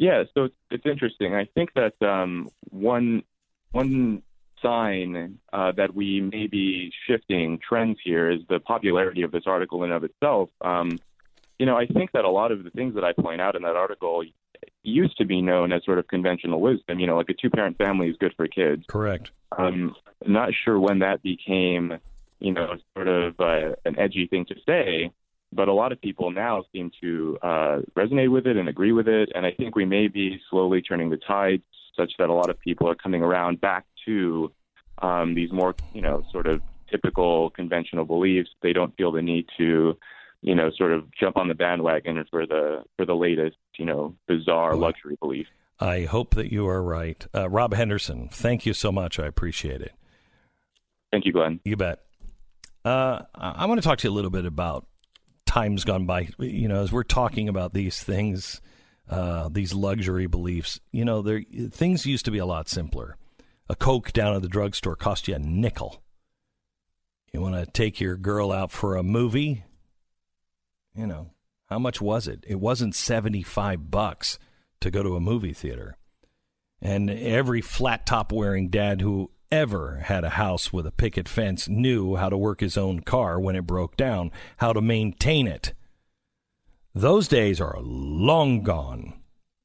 Yeah, 0.03 0.25
so 0.35 0.49
it's, 0.71 0.85
interesting. 0.85 1.35
I 1.35 1.45
think 1.55 1.75
that 1.75 1.95
um, 2.05 2.49
one 2.71 3.23
one 3.71 4.23
sign 4.61 5.39
uh, 5.53 5.71
that 5.77 5.95
we 5.95 6.21
may 6.21 6.49
be 6.49 6.91
shifting 7.07 7.61
trends 7.67 7.99
here 8.03 8.29
is 8.29 8.41
the 8.49 8.59
popularity 8.59 9.23
of 9.23 9.31
this 9.31 9.45
article 9.47 9.85
in 9.85 9.93
of 9.93 10.03
itself. 10.03 10.51
Um, 10.61 10.99
you 11.59 11.67
know, 11.67 11.77
I 11.77 11.87
think 11.87 12.11
that 12.13 12.25
a 12.25 12.31
lot 12.31 12.51
of 12.51 12.65
the 12.65 12.71
things 12.71 12.97
that 12.97 13.05
I 13.05 13.13
point 13.13 13.41
out 13.41 13.55
in 13.55 13.63
that 13.63 13.77
article 13.77 14.25
used 14.83 15.17
to 15.19 15.25
be 15.25 15.41
known 15.41 15.73
as 15.73 15.85
sort 15.85 15.99
of 15.99 16.09
conventional 16.09 16.61
wisdom. 16.61 16.99
You 16.99 17.07
know, 17.07 17.17
like 17.17 17.29
a 17.29 17.35
two-parent 17.35 17.79
family 17.79 18.09
is 18.09 18.17
good 18.19 18.35
for 18.37 18.47
kids. 18.47 18.85
correct 18.89 19.31
I'm 19.59 19.95
not 20.27 20.51
sure 20.65 20.79
when 20.79 21.01
that 21.01 21.23
became, 21.23 21.99
you 22.41 22.53
know, 22.53 22.77
sort 22.95 23.09
of 23.09 23.39
uh, 23.41 23.75
an 23.85 23.99
edgy 23.99 24.27
thing 24.27 24.47
to 24.47 24.55
say, 24.67 25.11
but 25.53 25.69
a 25.69 25.73
lot 25.73 25.93
of 25.93 26.01
people 26.01 26.31
now 26.31 26.65
seem 26.73 26.91
to 27.01 27.39
uh, 27.43 27.81
resonate 27.97 28.31
with 28.31 28.47
it 28.47 28.57
and 28.57 28.69
agree 28.69 28.93
with 28.93 29.09
it. 29.09 29.31
And 29.35 29.45
I 29.45 29.53
think 29.53 29.77
we 29.77 29.85
may 29.85 30.09
be 30.09 30.41
slowly 30.51 30.81
turning 30.81 31.11
the 31.11 31.19
tides 31.19 31.63
such 31.97 32.13
that 32.19 32.31
a 32.31 32.33
lot 32.33 32.49
of 32.49 32.59
people 32.59 32.89
are 32.89 32.95
coming 32.95 33.23
around 33.23 33.61
back 33.61 33.85
to 34.07 34.51
um, 35.03 35.35
these 35.35 35.53
more, 35.53 35.75
you 35.93 36.01
know, 36.01 36.25
sort 36.33 36.47
of 36.47 36.63
typical 36.91 37.51
conventional 37.51 38.05
beliefs. 38.05 38.51
They 38.63 38.73
don't 38.73 38.97
feel 38.97 39.13
the 39.13 39.23
need 39.23 39.47
to 39.59 39.97
you 40.43 40.55
know, 40.55 40.71
sort 40.77 40.93
of 40.93 41.05
jump 41.13 41.37
on 41.37 41.49
the 41.49 41.55
bandwagon 41.55 42.23
for 42.31 42.47
the 42.47 42.83
for 42.97 43.07
the 43.07 43.15
latest, 43.15 43.57
you 43.79 43.87
know, 43.87 44.15
bizarre 44.27 44.75
luxury 44.75 45.17
belief. 45.21 45.47
I 45.81 46.05
hope 46.05 46.35
that 46.35 46.53
you 46.53 46.67
are 46.69 46.83
right. 46.83 47.25
Uh, 47.35 47.49
Rob 47.49 47.75
Henderson, 47.75 48.29
thank 48.29 48.67
you 48.67 48.75
so 48.75 48.93
much. 48.93 49.19
I 49.19 49.27
appreciate 49.27 49.81
it. 49.81 49.93
Thank 51.11 51.25
you, 51.25 51.33
Glenn. 51.33 51.61
You 51.65 51.77
bet. 51.77 52.01
Uh, 52.85 53.23
I 53.35 53.67
want 53.67 53.81
to 53.81 53.87
talk 53.87 53.99
to 53.99 54.09
you 54.09 54.13
a 54.13 54.15
little 54.15 54.31
bit 54.31 54.45
about 54.45 54.87
times 55.47 55.85
gone 55.85 56.07
by. 56.07 56.29
You 56.39 56.69
know, 56.69 56.83
as 56.83 56.93
we're 56.93 57.03
talking 57.05 57.49
about 57.49 57.73
these 57.73 58.03
things, 58.03 58.61
uh, 59.09 59.49
these 59.51 59.75
luxury 59.75 60.27
beliefs, 60.27 60.81
you 60.91 61.05
know, 61.05 61.23
there 61.23 61.43
things 61.71 62.07
used 62.07 62.25
to 62.25 62.31
be 62.31 62.39
a 62.39 62.47
lot 62.47 62.69
simpler. 62.69 63.17
A 63.69 63.77
Coke 63.77 64.13
down 64.13 64.35
at 64.35 64.43
the 64.43 64.49
drugstore 64.49 64.97
cost 64.97 65.29
you 65.29 65.37
a 65.37 65.39
nickel. 65.39 66.03
You 67.33 67.41
want 67.41 67.55
to 67.55 67.71
take 67.71 68.01
your 68.01 68.17
girl 68.17 68.53
out 68.53 68.71
for 68.71 68.97
a 68.97 69.03
movie? 69.03 69.65
You 70.95 71.07
know, 71.07 71.31
how 71.67 71.79
much 71.79 72.01
was 72.01 72.29
it? 72.29 72.45
It 72.47 72.61
wasn't 72.61 72.95
75 72.95 73.91
bucks 73.91 74.39
to 74.81 74.91
go 74.91 75.03
to 75.03 75.17
a 75.17 75.21
movie 75.21 75.55
theater. 75.55 75.97
And 76.81 77.09
every 77.09 77.61
flat 77.61 78.05
top 78.07 78.33
wearing 78.33 78.69
dad 78.69 79.01
who 79.01 79.31
ever 79.51 80.03
had 80.05 80.25
a 80.25 80.31
house 80.31 80.73
with 80.73 80.87
a 80.87 80.93
picket 80.93 81.29
fence 81.29 81.69
knew 81.69 82.17
how 82.17 82.29
to 82.29 82.37
work 82.37 82.61
his 82.61 82.77
own 82.77 83.01
car 83.01 83.39
when 83.39 83.55
it 83.55 83.67
broke 83.67 83.97
down, 83.97 84.33
how 84.57 84.73
to 84.73 84.81
maintain 84.81 85.47
it. 85.47 85.73
Those 86.95 87.29
days 87.29 87.61
are 87.61 87.79
long 87.81 88.63
gone. 88.63 89.15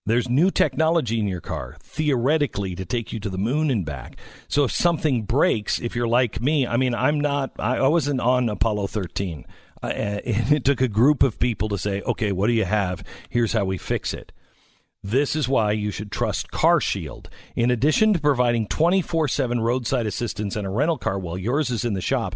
There's 0.06 0.30
new 0.30 0.52
technology 0.52 1.20
in 1.20 1.28
your 1.28 1.42
car, 1.42 1.76
theoretically, 1.82 2.76
to 2.76 2.86
take 2.86 3.12
you 3.12 3.20
to 3.20 3.30
the 3.30 3.38
moon 3.38 3.70
and 3.70 3.86
back. 3.86 4.16
So 4.48 4.64
if 4.64 4.72
something 4.72 5.24
breaks, 5.24 5.80
if 5.80 5.98
you're 5.98 6.08
like 6.08 6.42
me, 6.42 6.66
I 6.66 6.78
mean, 6.78 6.96
I'm 6.96 7.20
not, 7.20 7.52
I 7.60 7.86
wasn't 7.90 8.22
on 8.22 8.48
Apollo 8.48 8.88
13. 8.88 9.46
Uh, 9.82 9.92
it 10.24 10.64
took 10.64 10.82
a 10.82 10.88
group 10.88 11.24
of 11.24 11.40
people 11.40 11.70
to 11.70 11.78
say, 11.78 12.02
okay, 12.02 12.32
what 12.32 12.48
do 12.48 12.54
you 12.54 12.66
have? 12.66 13.04
Here's 13.30 13.54
how 13.54 13.66
we 13.66 13.78
fix 13.78 14.14
it. 14.14 14.32
This 15.04 15.36
is 15.36 15.48
why 15.48 15.72
you 15.72 15.92
should 15.92 16.12
trust 16.12 16.52
CarShield. 16.52 17.28
In 17.56 17.72
addition 17.72 18.14
to 18.14 18.20
providing 18.20 18.68
24 18.68 19.28
7 19.28 19.62
roadside 19.62 20.08
assistance 20.08 20.56
and 20.56 20.66
a 20.66 20.70
rental 20.72 20.98
car 20.98 21.20
while 21.20 21.38
yours 21.38 21.70
is 21.70 21.86
in 21.86 21.94
the 21.94 22.02
shop, 22.02 22.36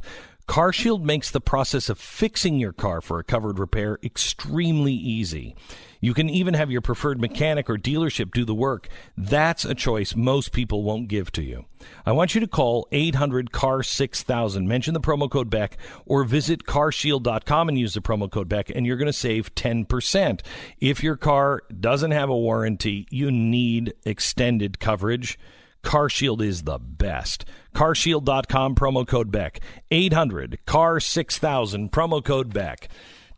CarShield 0.51 1.01
makes 1.01 1.31
the 1.31 1.39
process 1.39 1.87
of 1.87 1.97
fixing 1.97 2.59
your 2.59 2.73
car 2.73 2.99
for 2.99 3.19
a 3.19 3.23
covered 3.23 3.57
repair 3.57 3.97
extremely 4.03 4.91
easy. 4.91 5.55
You 6.01 6.13
can 6.13 6.29
even 6.29 6.55
have 6.55 6.69
your 6.69 6.81
preferred 6.81 7.21
mechanic 7.21 7.69
or 7.69 7.77
dealership 7.77 8.33
do 8.33 8.43
the 8.43 8.53
work. 8.53 8.89
That's 9.15 9.63
a 9.63 9.73
choice 9.73 10.13
most 10.13 10.51
people 10.51 10.83
won't 10.83 11.07
give 11.07 11.31
to 11.33 11.41
you. 11.41 11.67
I 12.05 12.11
want 12.11 12.35
you 12.35 12.41
to 12.41 12.47
call 12.47 12.89
800 12.91 13.53
CAR 13.53 13.81
6000, 13.81 14.67
mention 14.67 14.93
the 14.93 14.99
promo 14.99 15.31
code 15.31 15.49
Beck, 15.49 15.77
or 16.05 16.25
visit 16.25 16.65
carshield.com 16.65 17.69
and 17.69 17.79
use 17.79 17.93
the 17.93 18.01
promo 18.01 18.29
code 18.29 18.49
Beck, 18.49 18.69
and 18.69 18.85
you're 18.85 18.97
going 18.97 19.05
to 19.05 19.13
save 19.13 19.55
10%. 19.55 20.41
If 20.81 21.01
your 21.01 21.15
car 21.15 21.63
doesn't 21.79 22.11
have 22.11 22.29
a 22.29 22.37
warranty, 22.37 23.07
you 23.09 23.31
need 23.31 23.93
extended 24.03 24.81
coverage. 24.81 25.39
CarShield 25.83 26.41
is 26.41 26.63
the 26.63 26.79
best. 26.79 27.45
CarShield.com, 27.75 28.75
promo 28.75 29.07
code 29.07 29.31
Beck. 29.31 29.59
800 29.89 30.59
CAR 30.65 30.99
6000, 30.99 31.91
promo 31.91 32.23
code 32.23 32.53
Beck. 32.53 32.89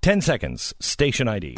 10 0.01 0.21
seconds, 0.21 0.73
station 0.79 1.27
ID. 1.27 1.55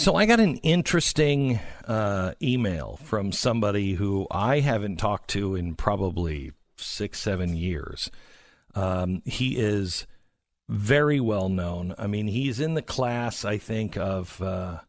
So 0.00 0.14
I 0.14 0.24
got 0.24 0.40
an 0.40 0.56
interesting 0.62 1.60
uh, 1.86 2.32
email 2.40 2.98
from 3.04 3.32
somebody 3.32 3.92
who 3.92 4.26
I 4.30 4.60
haven't 4.60 4.96
talked 4.96 5.28
to 5.32 5.54
in 5.56 5.74
probably 5.74 6.52
six, 6.82 7.20
seven 7.20 7.56
years. 7.56 8.10
Um, 8.74 9.22
he 9.24 9.56
is 9.56 10.06
very 10.68 11.20
well 11.20 11.48
known. 11.48 11.94
I 11.98 12.06
mean, 12.06 12.28
he's 12.28 12.60
in 12.60 12.74
the 12.74 12.82
class, 12.82 13.44
I 13.44 13.58
think, 13.58 13.96
of 13.96 14.40
uh, 14.40 14.80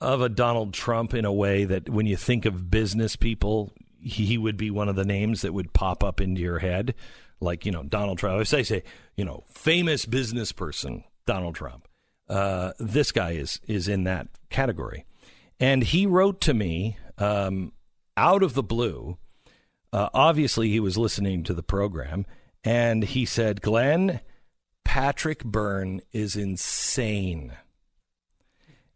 of 0.00 0.20
a 0.20 0.28
Donald 0.28 0.74
Trump 0.74 1.14
in 1.14 1.24
a 1.24 1.32
way 1.32 1.64
that 1.64 1.88
when 1.88 2.06
you 2.06 2.16
think 2.16 2.44
of 2.44 2.70
business 2.70 3.16
people, 3.16 3.72
he 4.00 4.36
would 4.36 4.56
be 4.56 4.70
one 4.70 4.88
of 4.88 4.96
the 4.96 5.04
names 5.04 5.42
that 5.42 5.52
would 5.52 5.72
pop 5.72 6.02
up 6.02 6.20
into 6.20 6.40
your 6.40 6.58
head, 6.58 6.94
like 7.40 7.66
you 7.66 7.72
know 7.72 7.82
Donald 7.82 8.18
Trump. 8.18 8.40
I 8.40 8.42
say, 8.44 8.62
say, 8.62 8.82
you 9.16 9.24
know, 9.24 9.44
famous 9.48 10.06
business 10.06 10.52
person 10.52 11.04
Donald 11.26 11.54
Trump. 11.54 11.88
Uh, 12.28 12.72
this 12.78 13.12
guy 13.12 13.32
is 13.32 13.60
is 13.66 13.88
in 13.88 14.04
that 14.04 14.28
category, 14.50 15.04
and 15.58 15.82
he 15.82 16.06
wrote 16.06 16.40
to 16.42 16.54
me 16.54 16.96
um, 17.18 17.72
out 18.16 18.42
of 18.42 18.54
the 18.54 18.62
blue. 18.62 19.18
Uh, 19.92 20.08
obviously, 20.14 20.70
he 20.70 20.80
was 20.80 20.96
listening 20.96 21.42
to 21.44 21.54
the 21.54 21.62
program, 21.62 22.24
and 22.64 23.02
he 23.04 23.26
said, 23.26 23.60
"Glenn, 23.60 24.20
Patrick 24.84 25.44
Byrne 25.44 26.00
is 26.12 26.36
insane." 26.36 27.52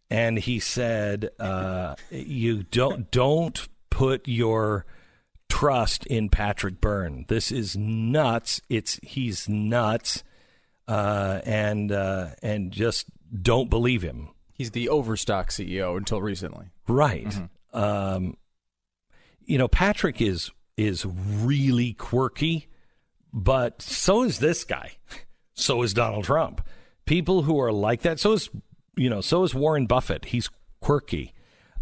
And 0.08 0.38
he 0.38 0.58
said, 0.58 1.30
uh, 1.38 1.96
"You 2.10 2.62
don't 2.62 3.10
don't 3.10 3.68
put 3.90 4.26
your 4.26 4.86
trust 5.48 6.06
in 6.06 6.28
Patrick 6.28 6.80
Byrne. 6.80 7.26
This 7.28 7.52
is 7.52 7.76
nuts. 7.76 8.60
It's 8.68 8.98
he's 9.02 9.48
nuts." 9.48 10.22
Uh, 10.88 11.40
and 11.44 11.90
uh, 11.90 12.28
and 12.42 12.70
just 12.70 13.06
don't 13.42 13.68
believe 13.68 14.02
him. 14.02 14.28
He's 14.54 14.70
the 14.70 14.88
Overstock 14.88 15.50
CEO 15.50 15.96
until 15.96 16.22
recently. 16.22 16.66
Right. 16.88 17.26
Mm-hmm. 17.26 17.78
Um, 17.78 18.36
you 19.44 19.58
know, 19.58 19.68
Patrick 19.68 20.22
is 20.22 20.50
is 20.76 21.06
really 21.06 21.92
quirky, 21.92 22.68
but 23.32 23.82
so 23.82 24.22
is 24.22 24.38
this 24.38 24.64
guy. 24.64 24.92
So 25.58 25.82
is 25.82 25.94
Donald 25.94 26.24
Trump. 26.24 26.60
People 27.06 27.42
who 27.42 27.58
are 27.58 27.72
like 27.72 28.02
that. 28.02 28.20
So 28.20 28.32
is 28.32 28.50
you 28.94 29.08
know. 29.08 29.22
So 29.22 29.42
is 29.42 29.54
Warren 29.54 29.86
Buffett. 29.86 30.26
He's 30.26 30.50
quirky. 30.80 31.32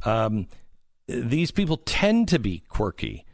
Um, 0.05 0.47
these 1.09 1.51
people 1.51 1.79
tend 1.79 2.29
to 2.29 2.39
be 2.39 2.63
quirky, 2.69 3.27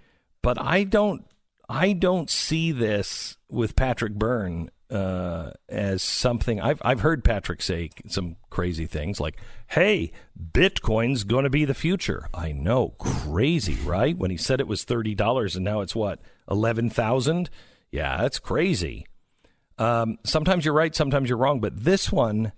but 0.42 0.58
I 0.60 0.84
don't. 0.84 1.26
I 1.68 1.92
don't 1.92 2.30
see 2.30 2.72
this 2.72 3.36
with 3.50 3.76
Patrick 3.76 4.14
Byrne 4.14 4.70
uh, 4.90 5.52
as 5.68 6.02
something 6.02 6.60
I've 6.60 6.80
I've 6.84 7.00
heard 7.00 7.24
Patrick 7.24 7.62
say 7.62 7.90
some 8.08 8.36
crazy 8.50 8.86
things 8.86 9.20
like, 9.20 9.36
"Hey, 9.68 10.12
Bitcoin's 10.52 11.24
going 11.24 11.44
to 11.44 11.50
be 11.50 11.64
the 11.64 11.74
future." 11.74 12.28
I 12.34 12.52
know, 12.52 12.90
crazy, 12.98 13.76
right? 13.84 14.16
When 14.16 14.30
he 14.30 14.36
said 14.36 14.60
it 14.60 14.68
was 14.68 14.84
thirty 14.84 15.14
dollars 15.14 15.56
and 15.56 15.64
now 15.64 15.80
it's 15.80 15.94
what 15.94 16.20
eleven 16.50 16.90
thousand. 16.90 17.50
Yeah, 17.90 18.18
that's 18.18 18.38
crazy. 18.38 19.06
Um, 19.78 20.18
sometimes 20.24 20.64
you're 20.64 20.74
right, 20.74 20.94
sometimes 20.94 21.28
you're 21.28 21.38
wrong, 21.38 21.60
but 21.60 21.84
this 21.84 22.12
one 22.12 22.52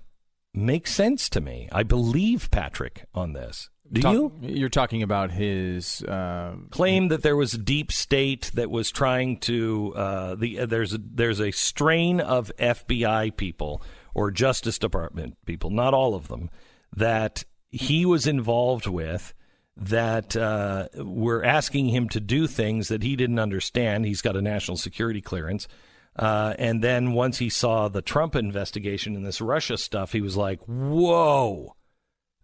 makes 0.55 0.93
sense 0.93 1.29
to 1.31 1.41
me. 1.41 1.69
I 1.71 1.83
believe 1.83 2.51
Patrick 2.51 3.05
on 3.15 3.33
this. 3.33 3.71
Do 3.93 4.01
Talk, 4.01 4.15
you? 4.15 4.33
You're 4.41 4.69
talking 4.71 5.03
about 5.03 5.31
his 5.33 6.03
uh, 6.05 6.55
claim 6.71 7.09
that 7.09 7.23
there 7.23 7.37
was 7.37 7.53
a 7.53 7.59
deep 7.59 7.93
state 7.93 8.51
that 8.55 8.71
was 8.71 8.91
trying 8.91 9.39
to 9.41 9.93
uh, 9.95 10.35
the 10.35 10.61
uh, 10.61 10.67
there's 10.67 10.95
a, 10.95 10.99
there's 10.99 11.41
a 11.41 11.51
strain 11.51 12.19
of 12.19 12.51
FBI 12.59 13.37
people 13.37 13.83
or 14.15 14.31
Justice 14.31 14.79
Department 14.79 15.37
people, 15.45 15.69
not 15.69 15.93
all 15.93 16.15
of 16.15 16.29
them, 16.29 16.49
that 16.97 17.45
he 17.71 18.07
was 18.07 18.27
involved 18.27 18.87
with 18.87 19.35
that 19.77 20.37
uh, 20.37 20.89
were 20.97 21.45
asking 21.45 21.89
him 21.89 22.09
to 22.11 22.21
do 22.21 22.47
things 22.47 22.89
that 22.89 23.03
he 23.03 23.15
didn't 23.15 23.39
understand. 23.39 24.07
He's 24.07 24.23
got 24.23 24.37
a 24.37 24.43
national 24.43 24.79
security 24.79 25.21
clearance. 25.21 25.69
Uh, 26.17 26.55
and 26.59 26.83
then 26.83 27.13
once 27.13 27.39
he 27.39 27.51
saw 27.51 27.89
the 27.89 28.03
Trump 28.03 28.37
investigation 28.37 29.17
and 29.17 29.25
this 29.25 29.41
Russia 29.41 29.77
stuff, 29.77 30.13
he 30.13 30.21
was 30.23 30.37
like, 30.37 30.61
whoa 30.65 31.75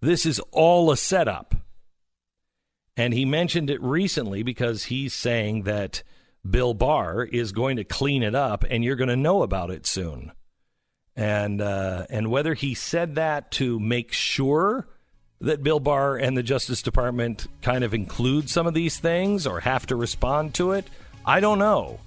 this 0.00 0.26
is 0.26 0.40
all 0.52 0.90
a 0.90 0.96
setup. 0.96 1.54
And 2.96 3.14
he 3.14 3.24
mentioned 3.24 3.70
it 3.70 3.80
recently 3.82 4.42
because 4.42 4.84
he's 4.84 5.14
saying 5.14 5.62
that 5.62 6.02
Bill 6.48 6.74
Barr 6.74 7.24
is 7.24 7.52
going 7.52 7.76
to 7.76 7.84
clean 7.84 8.22
it 8.22 8.34
up 8.34 8.64
and 8.68 8.84
you're 8.84 8.96
going 8.96 9.08
to 9.08 9.16
know 9.16 9.42
about 9.42 9.70
it 9.70 9.86
soon. 9.86 10.32
And 11.14 11.60
uh, 11.60 12.06
and 12.10 12.30
whether 12.30 12.54
he 12.54 12.74
said 12.74 13.16
that 13.16 13.50
to 13.52 13.80
make 13.80 14.12
sure 14.12 14.86
that 15.40 15.62
Bill 15.62 15.80
Barr 15.80 16.16
and 16.16 16.36
the 16.36 16.42
Justice 16.42 16.82
Department 16.82 17.46
kind 17.62 17.84
of 17.84 17.94
include 17.94 18.50
some 18.50 18.66
of 18.66 18.74
these 18.74 18.98
things 18.98 19.46
or 19.46 19.60
have 19.60 19.86
to 19.86 19.96
respond 19.96 20.54
to 20.54 20.72
it, 20.72 20.88
I 21.24 21.40
don't 21.40 21.58
know. 21.58 22.00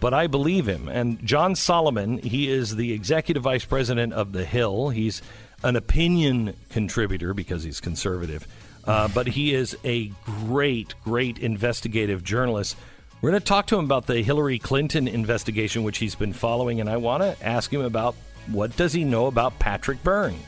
But 0.00 0.12
I 0.12 0.26
believe 0.26 0.66
him. 0.66 0.88
And 0.88 1.24
John 1.24 1.54
Solomon, 1.54 2.18
he 2.18 2.50
is 2.50 2.76
the 2.76 2.92
executive 2.92 3.42
vice 3.42 3.64
president 3.64 4.12
of 4.12 4.32
The 4.32 4.44
Hill. 4.44 4.90
He's 4.90 5.22
an 5.62 5.76
opinion 5.76 6.54
contributor 6.70 7.34
because 7.34 7.62
he's 7.62 7.80
conservative, 7.80 8.46
uh, 8.84 9.08
but 9.08 9.26
he 9.26 9.54
is 9.54 9.76
a 9.84 10.08
great, 10.24 10.94
great 11.04 11.38
investigative 11.38 12.22
journalist. 12.22 12.76
We're 13.20 13.30
going 13.30 13.40
to 13.40 13.46
talk 13.46 13.66
to 13.68 13.78
him 13.78 13.84
about 13.84 14.06
the 14.06 14.22
Hillary 14.22 14.58
Clinton 14.58 15.08
investigation, 15.08 15.82
which 15.82 15.98
he's 15.98 16.14
been 16.14 16.32
following, 16.32 16.80
and 16.80 16.88
I 16.88 16.98
want 16.98 17.22
to 17.22 17.36
ask 17.44 17.72
him 17.72 17.80
about 17.80 18.14
what 18.50 18.76
does 18.76 18.92
he 18.92 19.04
know 19.04 19.26
about 19.26 19.58
Patrick 19.58 20.02
Byrne 20.04 20.38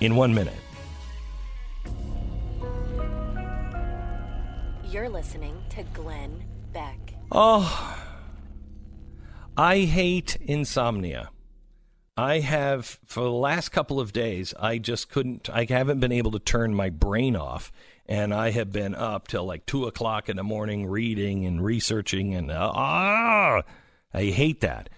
in 0.00 0.16
one 0.16 0.34
minute. 0.34 0.54
You're 4.84 5.08
listening 5.08 5.62
to 5.70 5.82
Glenn 5.94 6.42
Beck. 6.72 6.98
Oh, 7.30 7.98
I 9.56 9.80
hate 9.80 10.36
insomnia. 10.36 11.30
I 12.18 12.40
have, 12.40 12.98
for 13.06 13.22
the 13.22 13.30
last 13.30 13.68
couple 13.68 14.00
of 14.00 14.12
days, 14.12 14.52
I 14.58 14.78
just 14.78 15.08
couldn't, 15.08 15.48
I 15.48 15.66
haven't 15.68 16.00
been 16.00 16.10
able 16.10 16.32
to 16.32 16.40
turn 16.40 16.74
my 16.74 16.90
brain 16.90 17.36
off. 17.36 17.70
And 18.06 18.34
I 18.34 18.50
have 18.50 18.72
been 18.72 18.96
up 18.96 19.28
till 19.28 19.44
like 19.44 19.66
two 19.66 19.86
o'clock 19.86 20.28
in 20.28 20.36
the 20.36 20.42
morning 20.42 20.86
reading 20.86 21.46
and 21.46 21.64
researching. 21.64 22.34
And 22.34 22.50
uh, 22.50 22.72
ah, 22.74 23.62
I 24.12 24.24
hate 24.24 24.62
that. 24.62 24.90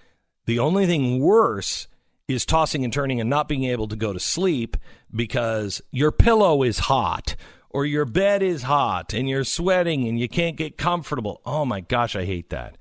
The 0.47 0.61
only 0.61 0.87
thing 0.87 1.21
worse 1.21 1.89
is 2.27 2.47
tossing 2.47 2.85
and 2.85 2.93
turning 2.93 3.21
and 3.21 3.29
not 3.29 3.49
being 3.49 3.65
able 3.65 3.89
to 3.89 3.97
go 3.97 4.15
to 4.15 4.21
sleep 4.21 4.79
because 5.15 5.83
your 5.91 6.13
pillow 6.13 6.63
is 6.63 6.79
hot 6.79 7.37
or 7.69 7.85
your 7.85 8.07
bed 8.07 8.43
is 8.43 8.63
hot 8.63 9.13
and 9.13 9.29
you're 9.29 9.45
sweating 9.45 10.09
and 10.09 10.19
you 10.19 10.29
can't 10.29 10.57
get 10.57 10.79
comfortable. 10.79 11.43
Oh 11.45 11.67
my 11.67 11.81
gosh, 11.81 12.17
I 12.17 12.25
hate 12.25 12.49
that. 12.49 12.79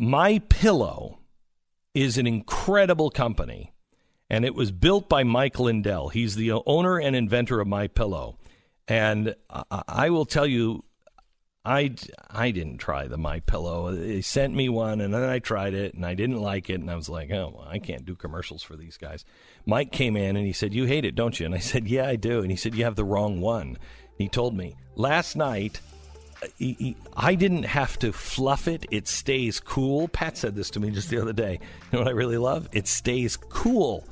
My 0.00 0.40
Pillow 0.48 1.19
is 1.94 2.18
an 2.18 2.26
incredible 2.26 3.10
company 3.10 3.72
and 4.28 4.44
it 4.44 4.54
was 4.54 4.70
built 4.70 5.08
by 5.08 5.24
Mike 5.24 5.58
Lindell. 5.58 6.08
He's 6.08 6.36
the 6.36 6.52
owner 6.52 6.98
and 6.98 7.16
inventor 7.16 7.60
of 7.60 7.66
My 7.66 7.88
Pillow. 7.88 8.38
And 8.86 9.34
I, 9.50 9.82
I 9.88 10.10
will 10.10 10.24
tell 10.24 10.46
you 10.46 10.84
I, 11.64 11.94
I 12.30 12.52
didn't 12.52 12.78
try 12.78 13.06
the 13.06 13.18
My 13.18 13.40
Pillow. 13.40 13.94
They 13.94 14.22
sent 14.22 14.54
me 14.54 14.68
one, 14.68 15.00
and 15.00 15.12
then 15.12 15.22
I 15.22 15.40
tried 15.40 15.74
it, 15.74 15.92
and 15.94 16.06
I 16.06 16.14
didn't 16.14 16.40
like 16.40 16.70
it, 16.70 16.80
and 16.80 16.90
I 16.90 16.94
was 16.94 17.08
like, 17.08 17.30
oh, 17.30 17.52
well, 17.54 17.68
I 17.68 17.78
can't 17.78 18.06
do 18.06 18.14
commercials 18.14 18.62
for 18.62 18.76
these 18.76 18.96
guys. 18.96 19.24
Mike 19.66 19.92
came 19.92 20.16
in 20.16 20.36
and 20.36 20.46
he 20.46 20.54
said, 20.54 20.72
"You 20.72 20.86
hate 20.86 21.04
it, 21.04 21.14
don't 21.14 21.38
you?" 21.38 21.46
And 21.46 21.54
I 21.54 21.58
said, 21.58 21.86
"Yeah, 21.86 22.08
I 22.08 22.16
do." 22.16 22.40
And 22.40 22.50
he 22.50 22.56
said, 22.56 22.74
"You 22.74 22.84
have 22.84 22.96
the 22.96 23.04
wrong 23.04 23.40
one." 23.40 23.76
He 24.16 24.28
told 24.28 24.56
me 24.56 24.76
last 24.96 25.36
night. 25.36 25.80
I 27.16 27.34
didn't 27.34 27.64
have 27.64 27.98
to 28.00 28.12
fluff 28.12 28.68
it. 28.68 28.86
It 28.90 29.08
stays 29.08 29.60
cool. 29.60 30.08
Pat 30.08 30.36
said 30.36 30.54
this 30.54 30.70
to 30.70 30.80
me 30.80 30.90
just 30.90 31.10
the 31.10 31.20
other 31.20 31.32
day. 31.32 31.60
You 31.92 31.98
know 31.98 31.98
what 32.00 32.08
I 32.08 32.12
really 32.12 32.38
love? 32.38 32.68
It 32.72 32.88
stays 32.88 33.36
cool. 33.36 34.04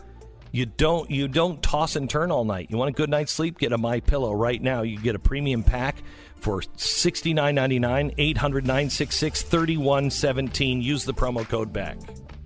You 0.50 0.66
don't 0.66 1.10
you 1.10 1.28
don't 1.28 1.62
toss 1.62 1.96
and 1.96 2.08
turn 2.08 2.30
all 2.30 2.44
night. 2.44 2.70
You 2.70 2.78
want 2.78 2.90
a 2.90 2.92
good 2.92 3.10
night's 3.10 3.32
sleep? 3.32 3.58
Get 3.58 3.72
a 3.72 3.78
My 3.78 4.00
Pillow 4.00 4.32
right 4.32 4.60
now. 4.60 4.82
You 4.82 4.98
get 4.98 5.14
a 5.14 5.18
premium 5.18 5.62
pack 5.62 6.02
for 6.36 6.60
$69.99, 6.60 8.14
800 8.16 8.64
966 8.64 9.42
3117. 9.42 10.82
Use 10.82 11.04
the 11.04 11.14
promo 11.14 11.48
code 11.48 11.72
BACK. 11.72 11.98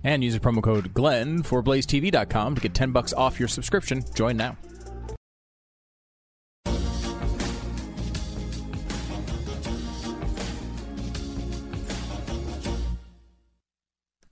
And 0.03 0.23
use 0.23 0.33
the 0.33 0.39
promo 0.39 0.61
code 0.61 0.93
GLENN 0.93 1.45
for 1.45 1.63
blazetv.com 1.63 2.55
to 2.55 2.61
get 2.61 2.73
10 2.73 2.91
bucks 2.91 3.13
off 3.13 3.39
your 3.39 3.47
subscription. 3.47 4.03
Join 4.13 4.35
now. 4.35 4.57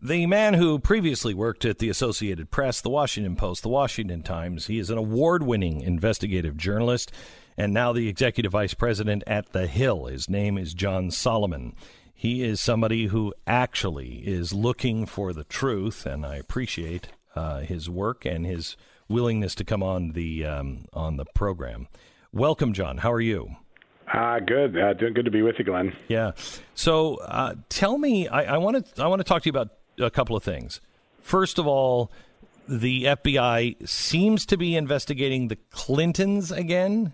The 0.04 0.26
man 0.26 0.56
who 0.56 0.80
previously 0.80 1.36
worked 1.36 1.64
at 1.64 1.78
the 1.78 1.88
Associated 1.88 2.50
Press, 2.50 2.82
the 2.82 2.90
Washington 2.90 3.36
Post, 3.36 3.62
the 3.62 3.70
Washington 3.70 4.24
Times, 4.24 4.66
he 4.66 4.80
is 4.80 4.90
an 4.90 4.98
award 4.98 5.44
winning 5.44 5.82
investigative 5.82 6.58
journalist 6.58 7.12
and 7.56 7.72
now 7.72 7.94
the 7.94 8.10
executive 8.10 8.54
vice 8.54 8.74
president 8.74 9.24
at 9.28 9.52
The 9.52 9.68
Hill. 9.68 10.06
His 10.06 10.28
name 10.28 10.58
is 10.58 10.74
John 10.74 11.12
Solomon. 11.12 11.76
He 12.16 12.42
is 12.42 12.60
somebody 12.60 13.08
who 13.08 13.32
actually 13.46 14.28
is 14.28 14.54
looking 14.54 15.06
for 15.06 15.34
the 15.34 15.44
truth, 15.44 16.08
and 16.08 16.26
I 16.26 16.38
appreciate 16.38 17.10
uh, 17.36 17.60
his 17.60 17.88
work 17.88 18.26
and 18.26 18.44
his 18.44 18.76
willingness 19.08 19.54
to 19.54 19.64
come 19.64 19.84
on 19.84 20.14
the 20.14 20.44
um, 20.46 20.86
on 20.94 21.18
the 21.18 21.26
program. 21.36 21.88
Welcome, 22.34 22.74
John. 22.74 22.98
How 22.98 23.12
are 23.12 23.22
you? 23.22 23.56
Ah, 24.12 24.38
uh, 24.38 24.40
good. 24.40 24.76
Uh, 24.76 24.94
good 24.94 25.26
to 25.26 25.32
be 25.32 25.44
with 25.44 25.60
you, 25.60 25.66
Glenn. 25.66 25.96
Yeah. 26.08 26.32
So, 26.74 27.18
uh, 27.18 27.54
tell 27.70 28.00
me, 28.00 28.28
I 28.28 28.58
want 28.58 28.84
to 28.96 29.04
I 29.04 29.06
want 29.06 29.20
to 29.20 29.24
talk 29.24 29.44
to 29.44 29.48
you 29.48 29.52
about 29.52 29.70
a 30.02 30.12
couple 30.12 30.36
of 30.36 30.44
things. 30.44 30.82
First 31.22 31.60
of 31.60 31.68
all, 31.68 32.12
the 32.68 33.06
FBI 33.06 33.88
seems 33.88 34.46
to 34.48 34.58
be 34.58 34.76
investigating 34.76 35.48
the 35.48 35.58
Clintons 35.72 36.52
again. 36.52 37.14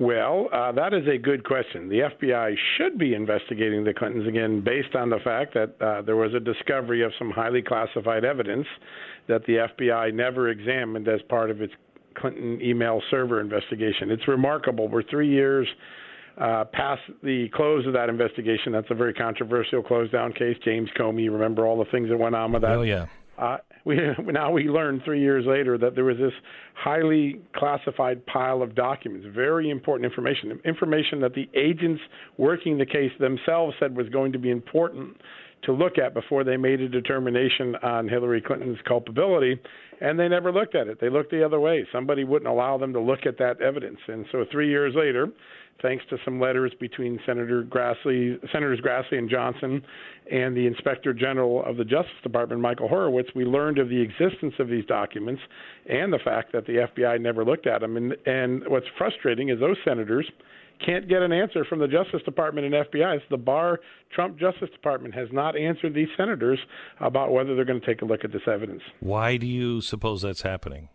Well, 0.00 0.48
uh, 0.52 0.70
that 0.72 0.94
is 0.94 1.08
a 1.08 1.18
good 1.18 1.44
question. 1.44 1.88
The 1.88 2.10
FBI 2.20 2.54
should 2.76 2.98
be 2.98 3.14
investigating 3.14 3.82
the 3.82 3.92
Clintons 3.92 4.28
again 4.28 4.60
based 4.60 4.94
on 4.94 5.10
the 5.10 5.18
fact 5.24 5.54
that 5.54 5.74
uh, 5.80 6.02
there 6.02 6.14
was 6.14 6.34
a 6.34 6.40
discovery 6.40 7.02
of 7.02 7.12
some 7.18 7.30
highly 7.30 7.62
classified 7.62 8.24
evidence 8.24 8.66
that 9.26 9.44
the 9.46 9.68
FBI 9.68 10.14
never 10.14 10.50
examined 10.50 11.08
as 11.08 11.20
part 11.28 11.50
of 11.50 11.60
its 11.60 11.72
Clinton 12.14 12.60
email 12.62 13.02
server 13.10 13.40
investigation. 13.40 14.10
It's 14.10 14.28
remarkable. 14.28 14.86
We're 14.88 15.02
three 15.02 15.28
years 15.28 15.66
uh, 16.40 16.64
past 16.72 17.02
the 17.22 17.48
close 17.54 17.86
of 17.86 17.92
that 17.94 18.08
investigation. 18.08 18.72
That's 18.72 18.90
a 18.90 18.94
very 18.94 19.14
controversial 19.14 19.82
closed 19.82 20.12
down 20.12 20.32
case. 20.32 20.56
James 20.64 20.88
Comey, 20.98 21.30
remember 21.30 21.66
all 21.66 21.78
the 21.78 21.90
things 21.90 22.08
that 22.08 22.16
went 22.16 22.34
on 22.34 22.52
with 22.52 22.62
that? 22.62 22.72
Oh, 22.72 22.82
yeah. 22.82 23.06
Uh, 23.38 23.58
we 23.84 23.96
now 24.26 24.50
we 24.50 24.64
learned 24.64 25.02
three 25.04 25.20
years 25.20 25.44
later 25.46 25.78
that 25.78 25.94
there 25.94 26.04
was 26.04 26.16
this 26.18 26.32
highly 26.74 27.40
classified 27.56 28.24
pile 28.26 28.62
of 28.62 28.74
documents, 28.74 29.26
very 29.34 29.70
important 29.70 30.04
information, 30.04 30.60
information 30.64 31.20
that 31.20 31.34
the 31.34 31.48
agents 31.58 32.02
working 32.36 32.78
the 32.78 32.86
case 32.86 33.12
themselves 33.18 33.74
said 33.80 33.96
was 33.96 34.08
going 34.08 34.32
to 34.32 34.38
be 34.38 34.50
important 34.50 35.16
to 35.64 35.72
look 35.72 35.98
at 35.98 36.14
before 36.14 36.44
they 36.44 36.56
made 36.56 36.80
a 36.80 36.88
determination 36.88 37.74
on 37.82 38.08
Hillary 38.08 38.40
Clinton's 38.40 38.78
culpability, 38.86 39.58
and 40.00 40.18
they 40.18 40.28
never 40.28 40.52
looked 40.52 40.76
at 40.76 40.86
it. 40.86 41.00
They 41.00 41.10
looked 41.10 41.32
the 41.32 41.44
other 41.44 41.58
way. 41.58 41.84
Somebody 41.92 42.22
wouldn't 42.22 42.48
allow 42.48 42.78
them 42.78 42.92
to 42.92 43.00
look 43.00 43.26
at 43.26 43.38
that 43.38 43.60
evidence, 43.60 43.98
and 44.06 44.24
so 44.30 44.44
three 44.52 44.68
years 44.68 44.94
later, 44.96 45.28
thanks 45.82 46.04
to 46.10 46.16
some 46.24 46.40
letters 46.40 46.72
between 46.80 47.18
Senator 47.26 47.62
Grassley, 47.62 48.38
Senators 48.52 48.80
Grassley 48.80 49.18
and 49.18 49.30
Johnson 49.30 49.82
and 50.30 50.56
the 50.56 50.66
Inspector 50.66 51.12
General 51.14 51.64
of 51.64 51.76
the 51.76 51.84
Justice 51.84 52.12
Department, 52.22 52.60
Michael 52.60 52.88
Horowitz, 52.88 53.30
we 53.34 53.44
learned 53.44 53.78
of 53.78 53.88
the 53.88 54.00
existence 54.00 54.54
of 54.58 54.68
these 54.68 54.84
documents 54.86 55.42
and 55.88 56.12
the 56.12 56.18
fact 56.18 56.52
that 56.52 56.66
the 56.66 56.88
FBI 56.88 57.20
never 57.20 57.44
looked 57.44 57.66
at 57.66 57.80
them. 57.80 57.96
And, 57.96 58.16
and 58.26 58.62
what's 58.68 58.86
frustrating 58.96 59.48
is 59.48 59.60
those 59.60 59.76
senators 59.84 60.28
can't 60.84 61.08
get 61.08 61.22
an 61.22 61.32
answer 61.32 61.64
from 61.64 61.80
the 61.80 61.88
Justice 61.88 62.22
Department 62.24 62.66
and 62.66 62.86
FBI. 62.86 63.16
It's 63.16 63.24
the 63.30 63.36
Barr 63.36 63.80
Trump 64.14 64.38
Justice 64.38 64.70
Department 64.70 65.14
has 65.14 65.28
not 65.32 65.56
answered 65.56 65.94
these 65.94 66.08
senators 66.16 66.58
about 67.00 67.32
whether 67.32 67.56
they're 67.56 67.64
going 67.64 67.80
to 67.80 67.86
take 67.86 68.02
a 68.02 68.04
look 68.04 68.24
at 68.24 68.32
this 68.32 68.42
evidence. 68.46 68.82
Why 69.00 69.36
do 69.36 69.46
you 69.46 69.80
suppose 69.80 70.22
that's 70.22 70.42
happening? 70.42 70.88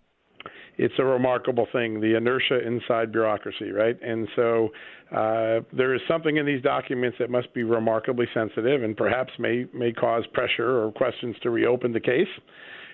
It's 0.78 0.94
a 0.98 1.04
remarkable 1.04 1.68
thing, 1.72 2.02
the 2.02 2.18
inertia 2.18 2.66
inside 2.66 3.12
bureaucracy, 3.12 3.72
right? 3.72 3.98
And 4.02 4.28
so 4.36 4.70
uh, 5.12 5.60
there 5.72 5.94
is 5.94 6.02
something 6.08 6.38
in 6.38 6.45
these 6.45 6.62
documents 6.64 7.18
that 7.20 7.30
must 7.30 7.54
be 7.54 7.64
remarkably 7.64 8.26
sensitive 8.34 8.84
and 8.84 8.98
perhaps 8.98 9.32
may, 9.38 9.66
may 9.74 9.91
cause 9.91 10.24
pressure 10.34 10.84
or 10.84 10.91
questions 10.91 11.36
to 11.44 11.52
reopen 11.52 11.94
the 11.94 12.00
case. 12.00 12.28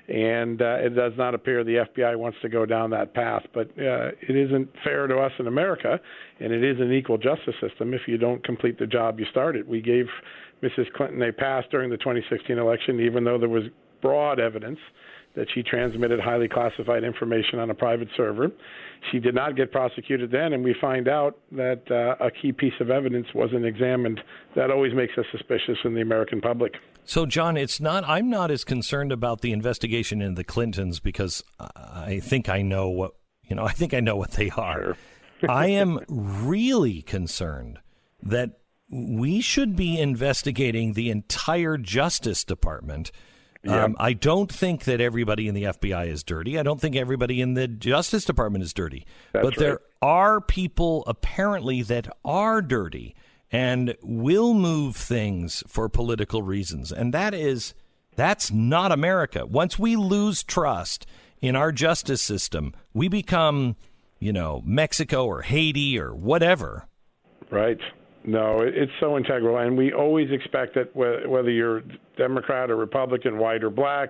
And 0.09 0.61
uh, 0.61 0.77
it 0.79 0.95
does 0.95 1.13
not 1.17 1.35
appear 1.35 1.63
the 1.63 1.85
FBI 1.95 2.17
wants 2.17 2.39
to 2.41 2.49
go 2.49 2.65
down 2.65 2.89
that 2.89 3.13
path. 3.13 3.43
But 3.53 3.67
uh, 3.77 4.09
it 4.27 4.35
isn't 4.35 4.69
fair 4.83 5.05
to 5.05 5.17
us 5.17 5.31
in 5.37 5.45
America, 5.45 5.99
and 6.39 6.51
it 6.51 6.63
is 6.63 6.81
an 6.81 6.91
equal 6.91 7.19
justice 7.19 7.53
system 7.61 7.93
if 7.93 8.01
you 8.07 8.17
don't 8.17 8.43
complete 8.43 8.79
the 8.79 8.87
job 8.87 9.19
you 9.19 9.27
started. 9.29 9.67
We 9.67 9.81
gave 9.81 10.05
Mrs. 10.63 10.91
Clinton 10.95 11.21
a 11.21 11.31
pass 11.31 11.63
during 11.69 11.91
the 11.91 11.97
2016 11.97 12.57
election, 12.57 12.99
even 12.99 13.23
though 13.23 13.37
there 13.37 13.49
was 13.49 13.65
broad 14.01 14.39
evidence 14.39 14.79
that 15.39 15.47
she 15.55 15.63
transmitted 15.63 16.19
highly 16.19 16.49
classified 16.49 17.05
information 17.05 17.59
on 17.59 17.69
a 17.69 17.73
private 17.73 18.09
server. 18.17 18.51
She 19.09 19.19
did 19.19 19.33
not 19.33 19.55
get 19.55 19.71
prosecuted 19.71 20.31
then, 20.31 20.51
and 20.51 20.65
we 20.65 20.75
find 20.81 21.07
out 21.07 21.39
that 21.53 21.89
uh, 21.89 22.21
a 22.21 22.29
key 22.29 22.51
piece 22.51 22.73
of 22.81 22.89
evidence 22.89 23.25
wasn't 23.33 23.65
examined. 23.65 24.19
That 24.57 24.69
always 24.69 24.93
makes 24.93 25.17
us 25.17 25.23
suspicious 25.31 25.77
in 25.85 25.93
the 25.93 26.01
American 26.01 26.41
public. 26.41 26.73
So, 27.05 27.25
John, 27.25 27.55
it's 27.55 27.79
not. 27.79 28.03
I'm 28.05 28.29
not 28.29 28.51
as 28.51 28.65
concerned 28.65 29.13
about 29.13 29.39
the 29.39 29.53
investigation 29.53 30.21
into 30.21 30.35
the 30.35 30.43
Clintons 30.43 30.99
because 30.99 31.41
I 31.57 32.19
think 32.19 32.49
I 32.49 32.61
know 32.61 32.89
what 32.89 33.13
you 33.47 33.55
know. 33.55 33.63
I 33.65 33.71
think 33.71 33.93
I 33.93 34.01
know 34.01 34.17
what 34.17 34.31
they 34.31 34.49
are. 34.49 34.97
Sure. 35.39 35.49
I 35.49 35.67
am 35.67 36.01
really 36.09 37.01
concerned 37.01 37.79
that 38.21 38.59
we 38.91 39.39
should 39.39 39.77
be 39.77 39.97
investigating 39.97 40.93
the 40.93 41.09
entire 41.09 41.77
Justice 41.77 42.43
Department 42.43 43.13
um, 43.67 43.95
I 43.99 44.13
don't 44.13 44.51
think 44.51 44.85
that 44.85 45.01
everybody 45.01 45.47
in 45.47 45.55
the 45.55 45.63
FBI 45.63 46.07
is 46.07 46.23
dirty. 46.23 46.57
I 46.57 46.63
don't 46.63 46.79
think 46.79 46.95
everybody 46.95 47.41
in 47.41 47.55
the 47.55 47.67
Justice 47.67 48.23
Department 48.23 48.63
is 48.63 48.73
dirty. 48.73 49.05
That's 49.33 49.43
but 49.43 49.57
right. 49.57 49.59
there 49.59 49.79
are 50.01 50.39
people 50.39 51.03
apparently 51.07 51.81
that 51.81 52.07
are 52.23 52.61
dirty 52.61 53.15
and 53.51 53.95
will 54.01 54.53
move 54.53 54.95
things 54.95 55.63
for 55.67 55.89
political 55.89 56.41
reasons. 56.41 56.91
And 56.91 57.13
that 57.13 57.33
is 57.33 57.73
that's 58.15 58.51
not 58.51 58.91
America. 58.91 59.45
Once 59.45 59.77
we 59.77 59.95
lose 59.95 60.43
trust 60.43 61.05
in 61.41 61.55
our 61.55 61.71
justice 61.71 62.21
system, 62.21 62.73
we 62.93 63.07
become, 63.07 63.75
you 64.19 64.31
know, 64.31 64.61
Mexico 64.65 65.25
or 65.25 65.41
Haiti 65.41 65.99
or 65.99 66.13
whatever. 66.13 66.87
Right. 67.49 67.79
No, 68.29 68.59
it's 68.61 68.91
so 68.99 69.17
integral, 69.17 69.57
and 69.57 69.75
we 69.75 69.91
always 69.91 70.29
expect 70.29 70.75
that 70.75 70.95
whether 70.95 71.49
you're 71.49 71.81
Democrat 72.15 72.69
or 72.69 72.75
Republican, 72.75 73.39
white 73.39 73.63
or 73.63 73.71
black, 73.71 74.09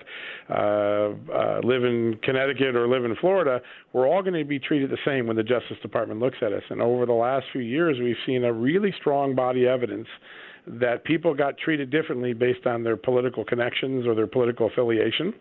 uh, 0.50 0.54
uh, 0.54 1.62
live 1.64 1.86
in 1.86 2.20
Connecticut 2.22 2.76
or 2.76 2.86
live 2.90 3.06
in 3.06 3.16
Florida, 3.22 3.62
we're 3.94 4.06
all 4.06 4.22
going 4.22 4.34
to 4.34 4.44
be 4.44 4.60
treated 4.60 4.90
the 4.90 4.98
same 5.06 5.26
when 5.26 5.38
the 5.38 5.44
Justice 5.44 5.78
Department 5.82 6.20
looks 6.20 6.36
at 6.42 6.52
us. 6.52 6.64
And 6.70 6.82
over 6.82 7.06
the 7.06 7.14
last 7.14 7.46
few 7.54 7.62
years, 7.62 7.98
we've 7.98 8.18
seen 8.26 8.44
a 8.44 8.52
really 8.52 8.94
strong 9.00 9.36
body 9.36 9.64
of 9.64 9.70
evidence 9.70 10.08
that 10.68 11.06
people 11.06 11.34
got 11.34 11.58
treated 11.58 11.90
differently 11.90 12.34
based 12.34 12.66
on 12.66 12.84
their 12.84 12.98
political 12.98 13.46
connections 13.46 14.06
or 14.06 14.16
their 14.16 14.28
political 14.28 14.68
affiliation. 14.68 15.34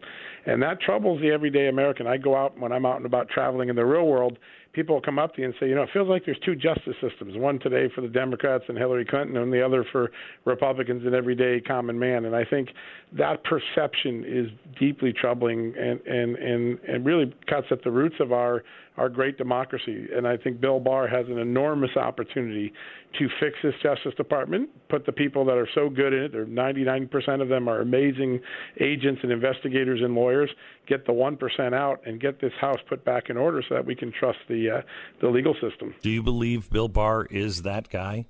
And 0.46 0.62
that 0.62 0.80
troubles 0.80 1.20
the 1.20 1.32
everyday 1.32 1.66
American. 1.66 2.06
I 2.06 2.16
go 2.16 2.36
out 2.36 2.56
when 2.56 2.70
I'm 2.70 2.86
out 2.86 2.98
and 2.98 3.06
about 3.06 3.28
traveling 3.28 3.70
in 3.70 3.76
the 3.76 3.84
real 3.84 4.06
world 4.06 4.38
people 4.72 4.94
will 4.94 5.02
come 5.02 5.18
up 5.18 5.34
to 5.34 5.40
you 5.40 5.46
and 5.46 5.54
say, 5.58 5.68
you 5.68 5.74
know, 5.74 5.82
it 5.82 5.90
feels 5.92 6.08
like 6.08 6.24
there's 6.24 6.38
two 6.44 6.54
justice 6.54 6.94
systems, 7.00 7.36
one 7.36 7.58
today 7.58 7.88
for 7.94 8.00
the 8.00 8.08
Democrats 8.08 8.64
and 8.68 8.76
Hillary 8.76 9.04
Clinton, 9.04 9.36
and 9.36 9.52
the 9.52 9.64
other 9.64 9.84
for 9.90 10.10
Republicans 10.44 11.04
and 11.04 11.14
everyday 11.14 11.60
common 11.60 11.98
man. 11.98 12.24
And 12.24 12.34
I 12.34 12.44
think 12.44 12.70
that 13.16 13.42
perception 13.44 14.24
is 14.26 14.48
deeply 14.78 15.12
troubling 15.12 15.74
and 15.78 16.00
and 16.00 16.36
and, 16.36 16.78
and 16.80 17.06
really 17.06 17.34
cuts 17.48 17.66
at 17.70 17.82
the 17.82 17.90
roots 17.90 18.16
of 18.20 18.32
our 18.32 18.62
our 18.98 19.08
great 19.08 19.38
democracy. 19.38 20.08
And 20.14 20.26
I 20.26 20.36
think 20.36 20.60
Bill 20.60 20.80
Barr 20.80 21.06
has 21.06 21.26
an 21.28 21.38
enormous 21.38 21.96
opportunity 21.96 22.72
to 23.18 23.28
fix 23.40 23.56
this 23.62 23.74
Justice 23.82 24.14
Department, 24.16 24.68
put 24.88 25.06
the 25.06 25.12
people 25.12 25.44
that 25.46 25.56
are 25.56 25.68
so 25.74 25.88
good 25.88 26.12
in 26.12 26.24
it, 26.24 26.32
they're 26.32 26.44
99% 26.44 27.40
of 27.40 27.48
them 27.48 27.68
are 27.68 27.80
amazing 27.80 28.40
agents 28.80 29.20
and 29.22 29.32
investigators 29.32 30.00
and 30.02 30.14
lawyers, 30.14 30.50
get 30.86 31.06
the 31.06 31.12
1% 31.12 31.74
out 31.74 32.00
and 32.06 32.20
get 32.20 32.40
this 32.40 32.52
House 32.60 32.80
put 32.88 33.04
back 33.04 33.30
in 33.30 33.36
order 33.36 33.62
so 33.66 33.76
that 33.76 33.86
we 33.86 33.94
can 33.94 34.12
trust 34.12 34.38
the, 34.48 34.78
uh, 34.78 34.82
the 35.20 35.28
legal 35.28 35.54
system. 35.54 35.94
Do 36.02 36.10
you 36.10 36.22
believe 36.22 36.68
Bill 36.70 36.88
Barr 36.88 37.26
is 37.30 37.62
that 37.62 37.88
guy? 37.88 38.26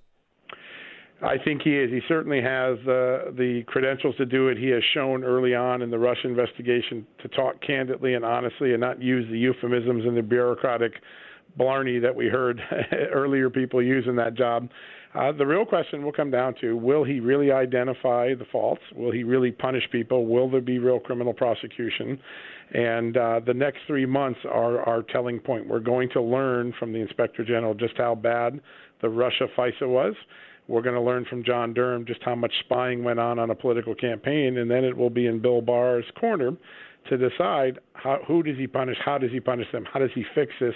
I 1.21 1.37
think 1.37 1.63
he 1.63 1.77
is. 1.77 1.91
He 1.91 2.01
certainly 2.07 2.41
has 2.41 2.79
uh, 2.81 3.33
the 3.37 3.65
credentials 3.67 4.15
to 4.17 4.27
do 4.27 4.49
it. 4.49 4.57
He 4.57 4.69
has 4.69 4.83
shown 4.95 5.25
early 5.25 5.55
on 5.55 5.83
in 5.83 5.91
the 5.91 5.99
Russia 5.99 6.29
investigation 6.29 7.05
to 7.23 7.29
talk 7.29 7.61
candidly 7.61 8.15
and 8.15 8.25
honestly 8.25 8.73
and 8.73 8.81
not 8.81 9.03
use 9.03 9.27
the 9.29 9.39
euphemisms 9.39 10.05
and 10.05 10.17
the 10.17 10.23
bureaucratic 10.23 10.93
blarney 11.57 11.99
that 11.99 12.15
we 12.15 12.29
heard 12.29 12.61
earlier 13.13 13.51
people 13.51 13.83
use 13.83 14.05
in 14.07 14.15
that 14.17 14.35
job. 14.35 14.69
Uh, 15.15 15.33
the 15.33 15.45
real 15.45 15.65
question 15.65 16.05
will 16.05 16.13
come 16.13 16.31
down 16.31 16.55
to 16.61 16.77
will 16.77 17.03
he 17.03 17.19
really 17.19 17.51
identify 17.51 18.35
the 18.35 18.45
faults? 18.53 18.83
Will 18.95 19.11
he 19.11 19.25
really 19.25 19.51
punish 19.51 19.83
people? 19.91 20.27
Will 20.27 20.49
there 20.49 20.61
be 20.61 20.79
real 20.79 21.01
criminal 21.01 21.33
prosecution? 21.33 22.21
And 22.75 23.17
uh, 23.17 23.41
the 23.45 23.55
next 23.55 23.79
three 23.87 24.07
months 24.07 24.41
are 24.45 24.81
our 24.83 25.03
telling 25.03 25.41
point. 25.41 25.67
We're 25.67 25.81
going 25.81 26.11
to 26.11 26.21
learn 26.23 26.75
from 26.79 26.93
the 26.93 27.01
Inspector 27.01 27.43
General 27.45 27.75
just 27.75 27.97
how 27.97 28.15
bad 28.15 28.61
the 29.01 29.09
Russia 29.09 29.47
FISA 29.57 29.89
was. 29.89 30.15
We're 30.69 30.83
going 30.83 30.95
to 30.95 31.01
learn 31.01 31.25
from 31.25 31.43
John 31.43 31.73
Durham 31.73 32.05
just 32.05 32.23
how 32.23 32.35
much 32.35 32.53
spying 32.61 33.03
went 33.03 33.19
on 33.19 33.39
on 33.39 33.51
a 33.51 33.55
political 33.55 33.95
campaign, 33.95 34.59
and 34.59 34.71
then 34.71 34.85
it 34.85 34.97
will 34.97 35.11
be 35.11 35.27
in 35.27 35.41
Bill 35.41 35.63
Barr's 35.63 36.05
corner 36.21 36.53
to 37.09 37.17
decide 37.17 37.79
how, 37.95 38.19
who 38.27 38.43
does 38.43 38.59
he 38.59 38.67
punish, 38.67 38.99
how 39.03 39.17
does 39.17 39.31
he 39.33 39.41
punish 39.41 39.67
them, 39.73 39.87
how 39.91 39.99
does 39.99 40.11
he 40.15 40.25
fix 40.35 40.53
this, 40.61 40.75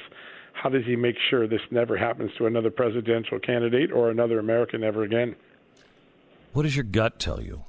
how 0.54 0.70
does 0.70 0.84
he 0.86 0.96
make 0.96 1.16
sure 1.28 1.46
this 1.46 1.60
never 1.70 1.96
happens 1.96 2.30
to 2.38 2.46
another 2.46 2.70
presidential 2.70 3.38
candidate 3.38 3.92
or 3.92 4.10
another 4.10 4.38
American 4.38 4.82
ever 4.82 5.02
again. 5.02 5.36
What 6.54 6.62
does 6.62 6.74
your 6.74 6.84
gut 6.84 7.18
tell 7.18 7.42
you? 7.42 7.64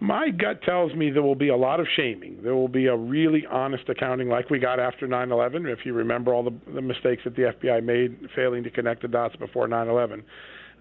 My 0.00 0.30
gut 0.30 0.62
tells 0.62 0.92
me 0.94 1.10
there 1.10 1.22
will 1.22 1.36
be 1.36 1.48
a 1.48 1.56
lot 1.56 1.78
of 1.78 1.86
shaming. 1.96 2.38
There 2.42 2.54
will 2.54 2.68
be 2.68 2.86
a 2.86 2.96
really 2.96 3.46
honest 3.46 3.88
accounting, 3.88 4.28
like 4.28 4.50
we 4.50 4.58
got 4.58 4.80
after 4.80 5.06
9 5.06 5.30
11, 5.30 5.66
if 5.66 5.80
you 5.84 5.92
remember 5.92 6.34
all 6.34 6.42
the, 6.42 6.54
the 6.72 6.82
mistakes 6.82 7.22
that 7.24 7.36
the 7.36 7.42
FBI 7.42 7.82
made 7.82 8.28
failing 8.34 8.64
to 8.64 8.70
connect 8.70 9.02
the 9.02 9.08
dots 9.08 9.36
before 9.36 9.66
9 9.66 9.88
11 9.88 10.24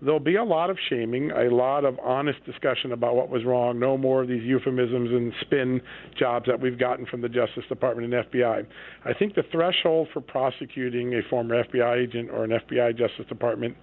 there'll 0.04 0.20
be 0.20 0.36
a 0.36 0.44
lot 0.44 0.70
of 0.70 0.78
shaming, 0.90 1.32
a 1.32 1.50
lot 1.54 1.86
of 1.86 1.98
honest 2.00 2.44
discussion 2.46 2.92
about 2.92 3.16
what 3.16 3.30
was 3.30 3.44
wrong, 3.46 3.80
no 3.80 3.98
more 3.98 4.22
of 4.22 4.28
these 4.28 4.44
euphemisms 4.44 5.10
and 5.12 5.34
spin 5.42 5.82
jobs 6.18 6.46
that 6.48 6.60
we've 6.60 6.78
gotten 6.78 7.06
from 7.06 7.22
the 7.22 7.30
Justice 7.30 7.64
Department 7.70 8.14
and 8.14 8.26
FBI. 8.26 8.66
I 9.06 9.14
think 9.14 9.36
the 9.36 9.44
threshold 9.52 10.08
for 10.14 10.22
prosecuting 10.22 11.14
a 11.14 11.22
former 11.30 11.64
FBI 11.64 12.04
agent 12.04 12.30
or 12.32 12.44
an 12.44 12.52
FBI 12.52 12.98
Justice 12.98 13.26
Department 13.28 13.76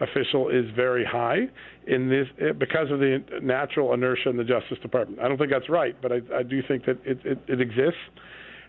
official 0.00 0.48
is 0.48 0.64
very 0.76 1.04
high 1.04 1.48
in 1.86 2.08
this 2.08 2.26
eh, 2.40 2.52
because 2.52 2.90
of 2.90 3.00
the 3.00 3.22
natural 3.42 3.92
inertia 3.94 4.28
in 4.28 4.36
the 4.36 4.44
Justice 4.44 4.78
Department. 4.82 5.20
I 5.20 5.28
don't 5.28 5.38
think 5.38 5.50
that's 5.50 5.68
right, 5.68 5.96
but 6.00 6.12
I, 6.12 6.20
I 6.34 6.42
do 6.42 6.62
think 6.66 6.84
that 6.86 6.98
it, 7.04 7.18
it, 7.24 7.38
it 7.48 7.60
exists. 7.60 7.98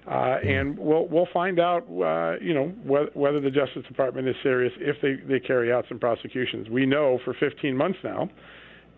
Uh, 0.10 0.38
and 0.44 0.77
we'll 0.80 1.07
we'll 1.07 1.27
find 1.31 1.60
out, 1.60 1.84
uh, 1.84 2.40
you 2.41 2.53
know, 2.53 2.73
whether, 2.84 3.11
whether 3.14 3.40
the 3.40 3.52
Justice 3.52 3.84
Department 3.88 4.27
is 4.27 4.36
serious 4.41 4.73
if 4.80 4.95
they 5.02 5.15
they 5.31 5.40
carry 5.40 5.72
out 5.72 5.86
some 5.88 5.99
prosecutions. 5.99 6.68
We 6.68 6.88
know 6.88 7.19
for 7.23 7.36
15 7.40 7.77
months 7.77 7.99
now, 8.03 8.27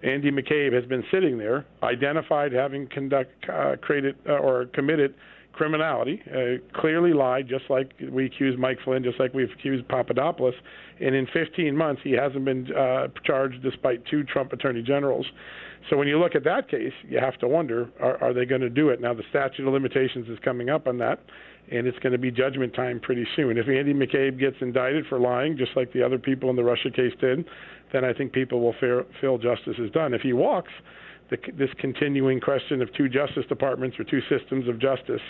Andy 0.03 0.31
McCabe 0.31 0.73
has 0.73 0.85
been 0.85 1.03
sitting 1.11 1.37
there, 1.37 1.65
identified 1.83 2.53
having 2.53 2.87
conduct 2.87 3.31
uh, 3.49 3.75
created 3.81 4.15
uh, 4.27 4.33
or 4.33 4.67
committed 4.67 5.13
criminality, 5.51 6.21
uh, 6.31 6.79
clearly 6.79 7.13
lied, 7.13 7.47
just 7.47 7.65
like 7.69 7.91
we 8.09 8.25
accused 8.25 8.57
Mike 8.57 8.77
Flynn, 8.85 9.03
just 9.03 9.19
like 9.19 9.33
we've 9.33 9.51
accused 9.51 9.85
Papadopoulos. 9.89 10.53
And 11.01 11.13
in 11.13 11.27
15 11.33 11.75
months, 11.75 12.01
he 12.05 12.13
hasn't 12.13 12.45
been 12.45 12.73
uh, 12.73 13.07
charged 13.25 13.61
despite 13.61 14.05
two 14.05 14.23
Trump 14.23 14.53
attorney 14.53 14.81
generals. 14.81 15.25
So 15.89 15.97
when 15.97 16.07
you 16.07 16.19
look 16.19 16.35
at 16.35 16.43
that 16.43 16.69
case, 16.69 16.93
you 17.07 17.19
have 17.19 17.37
to 17.39 17.47
wonder: 17.47 17.89
Are, 17.99 18.21
are 18.23 18.33
they 18.33 18.45
going 18.45 18.61
to 18.61 18.69
do 18.69 18.89
it? 18.89 19.01
Now 19.01 19.13
the 19.13 19.23
statute 19.29 19.67
of 19.67 19.73
limitations 19.73 20.29
is 20.29 20.37
coming 20.39 20.69
up 20.69 20.87
on 20.87 20.97
that, 20.99 21.19
and 21.71 21.87
it's 21.87 21.97
going 21.99 22.13
to 22.13 22.19
be 22.19 22.31
judgment 22.31 22.73
time 22.73 22.99
pretty 22.99 23.27
soon. 23.35 23.57
If 23.57 23.67
Andy 23.67 23.93
McCabe 23.93 24.39
gets 24.39 24.57
indicted 24.61 25.05
for 25.07 25.19
lying, 25.19 25.57
just 25.57 25.71
like 25.75 25.93
the 25.93 26.03
other 26.03 26.17
people 26.17 26.49
in 26.49 26.55
the 26.55 26.63
Russia 26.63 26.91
case 26.91 27.13
did, 27.19 27.45
then 27.93 28.05
I 28.05 28.13
think 28.13 28.31
people 28.31 28.61
will 28.61 28.75
feel, 28.79 29.03
feel 29.19 29.37
justice 29.37 29.75
is 29.77 29.91
done. 29.91 30.13
If 30.13 30.21
he 30.21 30.33
walks, 30.33 30.71
the, 31.29 31.37
this 31.57 31.69
continuing 31.77 32.39
question 32.39 32.81
of 32.81 32.93
two 32.93 33.09
justice 33.09 33.45
departments 33.47 33.99
or 33.99 34.03
two 34.03 34.21
systems 34.29 34.67
of 34.67 34.79
justice 34.79 35.21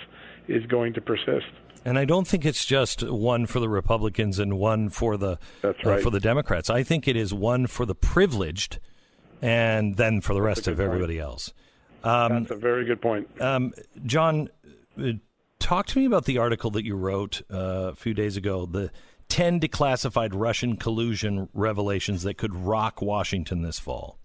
is 0.48 0.66
going 0.66 0.94
to 0.94 1.02
persist. 1.02 1.48
And 1.84 1.98
I 1.98 2.06
don't 2.06 2.28
think 2.28 2.46
it's 2.46 2.66
just 2.66 3.02
one 3.10 3.48
for 3.48 3.60
the 3.60 3.70
Republicans 3.70 4.38
and 4.38 4.60
one 4.60 4.90
for 4.90 5.18
the 5.18 5.40
right. 5.64 5.86
uh, 5.86 5.98
for 5.98 6.12
the 6.12 6.20
Democrats. 6.20 6.70
I 6.70 6.84
think 6.84 7.08
it 7.08 7.16
is 7.16 7.34
one 7.34 7.66
for 7.66 7.86
the 7.88 7.96
privileged 7.96 8.80
and 9.42 9.96
then 9.96 10.22
for 10.22 10.34
the 10.34 10.42
rest 10.42 10.68
of 10.68 10.80
everybody 10.80 11.16
point. 11.18 11.26
else. 11.26 11.54
Um, 12.04 12.44
That's 12.44 12.52
a 12.52 12.56
very 12.56 12.86
good 12.86 13.02
point. 13.02 13.30
Um, 13.42 13.74
John, 14.06 14.50
uh, 15.00 15.14
talk 15.60 15.88
to 15.88 16.00
me 16.00 16.06
about 16.06 16.26
the 16.26 16.38
article 16.38 16.72
that 16.72 16.86
you 16.86 16.96
wrote 16.96 17.42
uh, 17.52 17.90
a 17.92 17.96
few 17.96 18.14
days 18.14 18.38
ago, 18.38 18.66
the 18.66 18.92
10 19.30 19.60
declassified 19.60 20.32
Russian 20.34 20.76
collusion 20.78 21.48
revelations 21.54 22.24
that 22.24 22.38
could 22.38 22.54
rock 22.54 23.02
Washington 23.02 23.62
this 23.62 23.80
fall. 23.80 24.18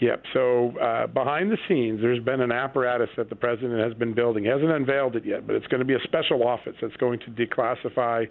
Yep. 0.00 0.22
So 0.32 0.78
uh, 0.78 1.06
behind 1.08 1.50
the 1.50 1.58
scenes, 1.68 2.00
there's 2.00 2.22
been 2.22 2.40
an 2.40 2.52
apparatus 2.52 3.10
that 3.16 3.28
the 3.28 3.36
president 3.36 3.80
has 3.80 3.92
been 3.94 4.14
building. 4.14 4.44
He 4.44 4.50
hasn't 4.50 4.70
unveiled 4.70 5.16
it 5.16 5.26
yet, 5.26 5.46
but 5.46 5.56
it's 5.56 5.66
going 5.66 5.80
to 5.80 5.84
be 5.84 5.94
a 5.94 6.00
special 6.04 6.46
office 6.46 6.74
that's 6.80 6.96
going 6.96 7.18
to 7.20 7.30
declassify 7.30 8.26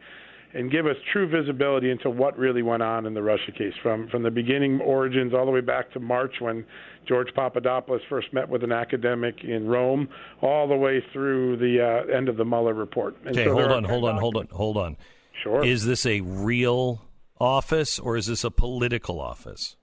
and 0.53 0.71
give 0.71 0.85
us 0.85 0.95
true 1.13 1.27
visibility 1.27 1.91
into 1.91 2.09
what 2.09 2.37
really 2.37 2.61
went 2.61 2.81
on 2.81 3.05
in 3.05 3.13
the 3.13 3.21
Russia 3.21 3.51
case 3.51 3.73
from 3.83 4.07
from 4.09 4.23
the 4.23 4.31
beginning 4.31 4.79
origins 4.81 5.33
all 5.33 5.45
the 5.45 5.51
way 5.51 5.61
back 5.61 5.91
to 5.91 5.99
March 5.99 6.35
when 6.39 6.65
George 7.07 7.27
Papadopoulos 7.35 8.01
first 8.09 8.31
met 8.33 8.47
with 8.49 8.63
an 8.63 8.71
academic 8.71 9.43
in 9.43 9.67
Rome, 9.67 10.09
all 10.41 10.67
the 10.67 10.75
way 10.75 11.03
through 11.11 11.57
the 11.57 11.81
uh, 11.81 12.15
end 12.15 12.29
of 12.29 12.37
the 12.37 12.45
Mueller 12.45 12.73
report. 12.73 13.15
And 13.25 13.35
okay, 13.35 13.45
so 13.45 13.53
hold 13.53 13.71
on, 13.71 13.83
hold 13.83 14.05
on, 14.05 14.17
hold 14.17 14.37
on, 14.37 14.47
hold 14.51 14.77
on. 14.77 14.97
Sure. 15.43 15.63
Is 15.63 15.85
this 15.85 16.05
a 16.05 16.21
real 16.21 17.01
office 17.39 17.97
or 17.97 18.17
is 18.17 18.27
this 18.27 18.43
a 18.43 18.51
political 18.51 19.19
office? 19.19 19.75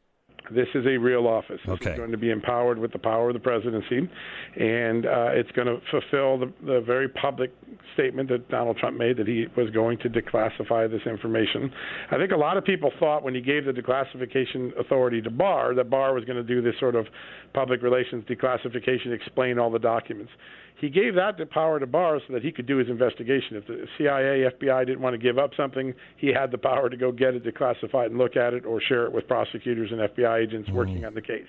This 0.50 0.68
is 0.74 0.86
a 0.86 0.96
real 0.96 1.26
office. 1.26 1.60
This 1.64 1.74
okay. 1.74 1.90
is 1.92 1.96
going 1.96 2.12
to 2.12 2.18
be 2.18 2.30
empowered 2.30 2.78
with 2.78 2.92
the 2.92 2.98
power 2.98 3.28
of 3.28 3.34
the 3.34 3.40
presidency, 3.40 4.08
and 4.56 5.06
uh, 5.06 5.30
it's 5.32 5.50
going 5.52 5.66
to 5.66 5.78
fulfill 5.90 6.38
the, 6.38 6.52
the 6.64 6.80
very 6.80 7.08
public 7.08 7.52
statement 7.94 8.28
that 8.28 8.48
Donald 8.48 8.76
Trump 8.78 8.96
made 8.96 9.16
that 9.16 9.26
he 9.26 9.46
was 9.56 9.70
going 9.70 9.98
to 9.98 10.08
declassify 10.08 10.90
this 10.90 11.02
information. 11.06 11.70
I 12.10 12.16
think 12.16 12.32
a 12.32 12.36
lot 12.36 12.56
of 12.56 12.64
people 12.64 12.92
thought 12.98 13.22
when 13.22 13.34
he 13.34 13.40
gave 13.40 13.64
the 13.64 13.72
declassification 13.72 14.78
authority 14.78 15.20
to 15.22 15.30
Barr 15.30 15.74
that 15.74 15.90
Barr 15.90 16.14
was 16.14 16.24
going 16.24 16.36
to 16.36 16.44
do 16.44 16.62
this 16.62 16.74
sort 16.78 16.94
of 16.94 17.06
public 17.52 17.82
relations 17.82 18.24
declassification, 18.24 19.12
explain 19.12 19.58
all 19.58 19.70
the 19.70 19.78
documents 19.78 20.32
he 20.80 20.90
gave 20.90 21.14
that 21.14 21.38
power 21.50 21.80
to 21.80 21.86
Barr 21.86 22.20
so 22.26 22.34
that 22.34 22.42
he 22.42 22.52
could 22.52 22.66
do 22.66 22.76
his 22.76 22.88
investigation. 22.88 23.56
If 23.56 23.66
the 23.66 23.86
CIA, 23.96 24.50
FBI 24.50 24.86
didn't 24.86 25.00
want 25.00 25.14
to 25.14 25.18
give 25.18 25.38
up 25.38 25.50
something, 25.56 25.94
he 26.18 26.28
had 26.28 26.50
the 26.50 26.58
power 26.58 26.90
to 26.90 26.96
go 26.96 27.10
get 27.12 27.34
it, 27.34 27.44
declassify 27.44 28.04
it, 28.04 28.10
and 28.10 28.18
look 28.18 28.36
at 28.36 28.52
it, 28.52 28.66
or 28.66 28.80
share 28.80 29.04
it 29.06 29.12
with 29.12 29.26
prosecutors 29.26 29.90
and 29.90 30.00
FBI 30.00 30.42
agents 30.42 30.68
mm-hmm. 30.68 30.76
working 30.76 31.04
on 31.04 31.14
the 31.14 31.22
case. 31.22 31.46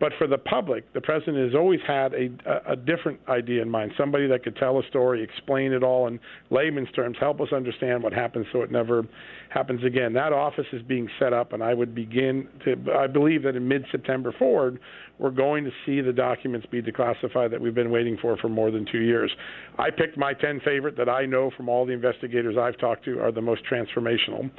But 0.00 0.12
for 0.18 0.26
the 0.26 0.38
public, 0.38 0.92
the 0.92 1.00
president 1.00 1.38
has 1.38 1.54
always 1.54 1.80
had 1.86 2.12
a, 2.14 2.28
a, 2.66 2.76
different 2.76 3.18
idea 3.28 3.62
in 3.62 3.70
mind 3.70 3.92
somebody 3.96 4.26
that 4.28 4.44
could 4.44 4.56
tell 4.56 4.78
a 4.78 4.82
story, 4.88 5.22
explain 5.22 5.72
it 5.72 5.82
all 5.82 6.06
in 6.06 6.20
layman's 6.50 6.90
terms, 6.92 7.16
help 7.18 7.40
us 7.40 7.48
understand 7.52 8.02
what 8.02 8.12
happened 8.12 8.46
so 8.52 8.62
it 8.62 8.70
never 8.70 9.06
happens 9.48 9.82
again. 9.84 10.12
That 10.12 10.32
office 10.32 10.66
is 10.72 10.82
being 10.82 11.08
set 11.18 11.32
up, 11.32 11.52
and 11.52 11.62
I 11.62 11.74
would 11.74 11.94
begin 11.94 12.48
to, 12.64 12.76
I 12.92 13.06
believe 13.06 13.42
that 13.44 13.56
in 13.56 13.66
mid 13.66 13.84
September 13.90 14.34
forward, 14.38 14.78
we're 15.18 15.30
going 15.30 15.64
to 15.64 15.70
see 15.86 16.00
the 16.00 16.12
documents 16.12 16.66
be 16.70 16.82
declassified 16.82 17.50
that 17.50 17.60
we've 17.60 17.74
been 17.74 17.90
waiting 17.90 18.18
for 18.20 18.36
for 18.36 18.48
more 18.48 18.70
than 18.70 18.86
two 18.90 19.00
years. 19.00 19.30
I 19.78 19.90
picked 19.90 20.18
my 20.18 20.34
10 20.34 20.60
favorite 20.64 20.96
that 20.98 21.08
I 21.08 21.24
know 21.24 21.50
from 21.56 21.68
all 21.68 21.86
the 21.86 21.92
investigators 21.92 22.56
I've 22.58 22.78
talked 22.78 23.04
to 23.06 23.18
are 23.20 23.32
the 23.32 23.40
most 23.40 23.62
transformational. 23.70 24.50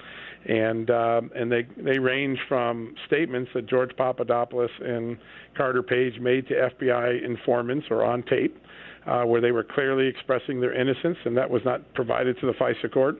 And 0.47 0.89
uh, 0.89 1.21
and 1.35 1.51
they 1.51 1.67
they 1.75 1.99
range 1.99 2.39
from 2.47 2.95
statements 3.05 3.51
that 3.53 3.67
George 3.67 3.91
Papadopoulos 3.97 4.69
and 4.79 5.17
Carter 5.57 5.83
Page 5.83 6.19
made 6.21 6.47
to 6.47 6.53
FBI 6.53 7.25
informants 7.25 7.87
or 7.89 8.05
on 8.05 8.23
tape, 8.23 8.57
uh, 9.05 9.23
where 9.23 9.41
they 9.41 9.51
were 9.51 9.65
clearly 9.65 10.07
expressing 10.07 10.61
their 10.61 10.73
innocence, 10.73 11.17
and 11.25 11.35
that 11.35 11.49
was 11.49 11.61
not 11.65 11.93
provided 11.95 12.39
to 12.39 12.45
the 12.45 12.53
FISA 12.53 12.93
court 12.93 13.17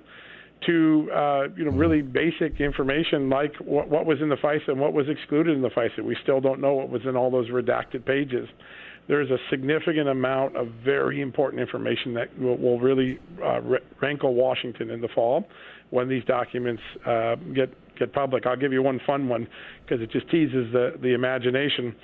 to 0.66 1.10
uh, 1.14 1.44
you 1.56 1.66
know 1.66 1.72
really 1.72 2.02
basic 2.02 2.60
information 2.60 3.30
like 3.30 3.54
what, 3.58 3.90
what 3.90 4.06
was 4.06 4.20
in 4.22 4.30
the 4.30 4.36
FISA 4.36 4.70
and 4.70 4.80
what 4.80 4.94
was 4.94 5.08
excluded 5.10 5.56
in 5.56 5.62
the 5.62 5.70
FISA. 5.70 6.04
We 6.04 6.18
still 6.24 6.42
don't 6.42 6.60
know 6.60 6.74
what 6.74 6.90
was 6.90 7.02
in 7.06 7.16
all 7.16 7.30
those 7.30 7.50
redacted 7.50 8.06
pages. 8.06 8.48
There's 9.08 9.30
a 9.30 9.38
significant 9.50 10.10
amount 10.10 10.58
of 10.58 10.68
very 10.84 11.22
important 11.22 11.62
information 11.62 12.14
that 12.16 12.38
will, 12.38 12.58
will 12.58 12.80
really 12.80 13.20
uh, 13.42 13.62
rankle 14.02 14.34
Washington 14.34 14.90
in 14.90 15.00
the 15.00 15.08
fall 15.16 15.48
when 15.90 16.10
these 16.10 16.24
documents 16.26 16.82
uh, 17.06 17.36
get 17.54 17.74
get 17.98 18.14
public. 18.14 18.46
I'll 18.46 18.58
give 18.58 18.74
you 18.74 18.84
one 18.84 19.00
fun 19.06 19.28
one 19.28 19.48
because 19.84 20.02
it 20.02 20.12
just 20.12 20.30
teases 20.30 20.72
the 20.72 20.94
the 21.02 21.14
imagination. 21.14 21.96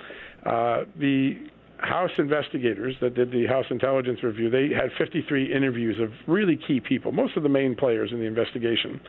Uh, 0.44 0.84
the 0.98 1.36
House 1.78 2.10
investigators 2.18 2.94
that 3.00 3.14
did 3.14 3.30
the 3.30 3.46
House 3.46 3.66
Intelligence 3.70 4.22
Review, 4.22 4.48
they 4.48 4.68
had 4.74 4.90
53 4.96 5.52
interviews 5.52 5.96
of 6.00 6.10
really 6.26 6.56
key 6.56 6.80
people, 6.80 7.12
most 7.12 7.36
of 7.36 7.42
the 7.42 7.48
main 7.48 7.74
players 7.74 8.10
in 8.12 8.20
the 8.20 8.24
investigation. 8.24 9.00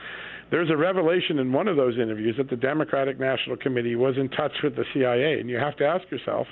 There's 0.52 0.70
a 0.70 0.76
revelation 0.76 1.40
in 1.40 1.54
one 1.54 1.68
of 1.68 1.78
those 1.78 1.96
interviews 1.96 2.36
that 2.38 2.50
the 2.50 2.56
Democratic 2.56 3.20
National 3.20 3.56
Committee 3.56 3.96
was 3.96 4.18
in 4.18 4.30
touch 4.30 4.52
with 4.64 4.76
the 4.76 4.84
CIA, 4.94 5.40
and 5.40 5.50
you 5.50 5.58
have 5.58 5.76
to 5.78 5.86
ask 5.86 6.10
yourself, 6.12 6.48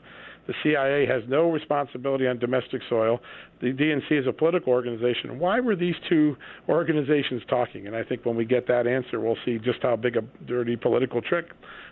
the 0.47 0.53
CIA 0.61 1.05
has 1.05 1.23
no 1.27 1.49
responsibility 1.49 2.27
on 2.27 2.37
domestic 2.37 2.81
soil. 2.89 3.19
The 3.61 3.71
DNC 3.71 4.11
is 4.11 4.27
a 4.27 4.33
political 4.33 4.73
organization. 4.73 5.39
Why 5.39 5.59
were 5.59 5.75
these 5.75 5.95
two 6.09 6.35
organizations 6.67 7.43
talking? 7.47 7.87
And 7.87 7.95
I 7.95 8.03
think 8.03 8.25
when 8.25 8.35
we 8.35 8.45
get 8.45 8.67
that 8.67 8.85
answer, 8.85 9.19
we'll 9.19 9.37
see 9.45 9.57
just 9.57 9.81
how 9.81 9.95
big 9.95 10.17
a 10.17 10.21
dirty 10.45 10.75
political 10.75 11.21
trick 11.21 11.51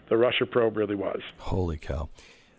the 0.09 0.17
Russia 0.17 0.45
probe 0.45 0.75
really 0.75 0.95
was. 0.95 1.21
Holy 1.37 1.77
cow. 1.77 2.09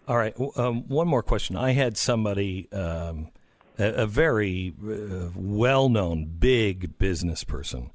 All 0.09 0.17
right. 0.17 0.35
Um, 0.57 0.89
one 0.89 1.07
more 1.07 1.23
question. 1.23 1.57
I 1.57 1.73
had 1.73 1.97
somebody, 1.97 2.71
um, 2.73 3.31
a, 3.79 4.03
a, 4.03 4.07
very 4.07 4.75
uh, 4.83 5.29
well 5.37 5.89
known 5.89 6.25
big 6.25 6.99
business 6.99 7.45
person, 7.45 7.91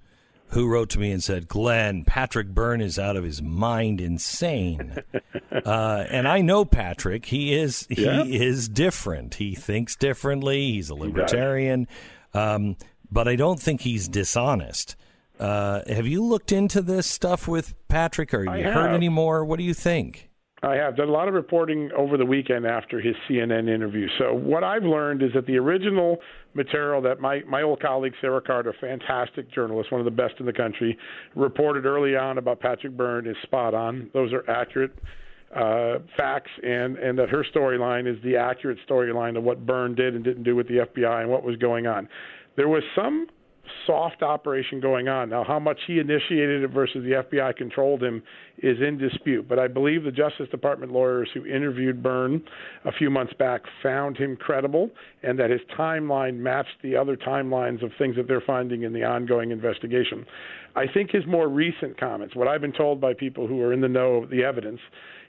who 0.49 0.68
wrote 0.68 0.90
to 0.91 0.99
me 0.99 1.11
and 1.11 1.24
said, 1.24 1.48
Glenn, 1.48 2.06
Patrick 2.06 2.48
Byrne 2.48 2.82
is 2.82 2.98
out 2.98 3.15
of 3.15 3.24
his 3.24 3.41
mind 3.41 3.99
insane. 3.99 4.98
uh, 5.52 6.06
and 6.10 6.28
I 6.28 6.41
know 6.41 6.64
Patrick. 6.64 7.26
He 7.26 7.53
is 7.53 7.86
he 7.90 8.06
yeah. 8.06 8.24
is 8.24 8.69
different. 8.69 9.36
He 9.36 9.56
thinks 9.56 9.95
differently. 9.95 10.72
He's 10.72 10.90
a 10.90 10.95
libertarian. 10.95 11.88
Um, 12.34 12.78
but 13.11 13.28
I 13.28 13.36
don't 13.36 13.60
think 13.60 13.82
he's 13.82 14.07
dishonest. 14.07 14.95
Uh, 15.40 15.82
have 15.88 16.07
you 16.07 16.24
looked 16.24 16.52
into 16.52 16.82
this 16.82 17.07
stuff 17.07 17.48
with 17.48 17.76
Patrick? 17.88 18.34
Or 18.34 18.44
you 18.44 18.64
heard 18.64 18.94
any 18.94 19.10
more? 19.10 19.45
What 19.45 19.57
do 19.57 19.64
you 19.64 19.74
think? 19.74 20.27
I 20.64 20.76
have 20.76 20.96
done 20.98 21.08
a 21.08 21.12
lot 21.12 21.28
of 21.28 21.36
reporting 21.36 21.92
over 21.96 22.18
the 22.18 22.26
weekend 22.26 22.66
after 22.66 23.00
his 23.00 23.16
CNN 23.30 23.70
interview. 23.70 24.08
So 24.18 24.34
what 24.34 24.64
I've 24.64 24.84
learned 24.84 25.22
is 25.22 25.30
that 25.36 25.46
the 25.46 25.58
original 25.58 26.18
material 26.56 27.00
that 27.04 27.20
my 27.20 27.42
my 27.48 27.62
old 27.62 27.80
colleague 27.80 28.14
Sarah 28.22 28.42
Carter, 28.42 28.74
fantastic 28.82 29.52
journalist, 29.52 29.92
one 29.92 30.02
of 30.02 30.06
the 30.06 30.12
best 30.12 30.34
in 30.40 30.48
the 30.48 30.54
country, 30.54 30.98
reported 31.36 31.86
early 31.86 32.16
on 32.16 32.40
about 32.40 32.60
Patrick 32.60 32.98
Byrne 32.98 33.28
is 33.28 33.36
spot 33.44 33.76
on. 33.76 34.10
Those 34.14 34.34
are 34.34 34.50
accurate 34.50 34.98
uh, 35.56 36.00
facts, 36.18 36.52
and 36.64 36.98
and 36.98 37.20
that 37.20 37.30
her 37.30 37.46
storyline 37.56 38.12
is 38.12 38.22
the 38.24 38.36
accurate 38.36 38.80
storyline 38.90 39.38
of 39.38 39.44
what 39.44 39.64
Byrne 39.64 39.94
did 39.94 40.16
and 40.16 40.24
didn't 40.24 40.44
do 40.44 40.56
with 40.56 40.68
the 40.68 40.88
FBI 40.88 41.22
and 41.22 41.30
what 41.30 41.44
was 41.44 41.56
going 41.58 41.86
on. 41.86 42.10
There 42.56 42.68
was 42.68 42.82
some 42.96 43.28
soft 43.85 44.23
operation 44.23 44.80
going 44.80 45.07
on. 45.07 45.30
Now, 45.30 45.44
how 45.44 45.60
much 45.60 45.80
he 45.88 45.99
initiated 45.99 46.64
it 46.64 46.69
versus 46.69 47.03
the 47.03 47.23
FBI 47.23 47.56
controlled 47.56 48.03
him 48.03 48.23
is 48.60 48.77
in 48.81 48.98
dispute. 48.98 49.48
But 49.48 49.60
I 49.60 49.68
believe 49.68 50.03
the 50.03 50.11
Justice 50.11 50.48
Department 50.49 50.91
lawyers 50.91 51.30
who 51.34 51.45
interviewed 51.45 52.02
Byrne 52.02 52.41
a 52.85 52.91
few 52.91 53.10
months 53.10 53.34
back 53.34 53.61
found 53.84 54.18
him 54.18 54.35
credible 54.35 54.89
and 55.23 55.38
that 55.39 55.49
his 55.49 55.61
timeline 55.77 56.38
matched 56.38 56.81
the 56.81 56.95
other 56.95 57.15
timelines 57.15 57.84
of 57.84 57.91
things 57.98 58.15
that 58.15 58.27
they're 58.27 58.41
finding 58.41 58.84
in 58.84 58.94
the 58.94 59.03
ongoing 59.03 59.52
investigation. 59.52 60.26
I 60.76 60.85
think 60.91 61.11
his 61.11 61.26
more 61.26 61.48
recent 61.48 61.99
comments, 61.99 62.35
what 62.35 62.48
I've 62.48 62.61
been 62.61 62.73
told 62.73 63.02
by 63.02 63.14
people 63.14 63.48
who 63.48 63.61
are 63.61 63.73
in 63.73 63.81
the 63.81 63.88
know 63.88 64.15
of 64.15 64.30
the 64.30 64.44
evidence, 64.44 64.80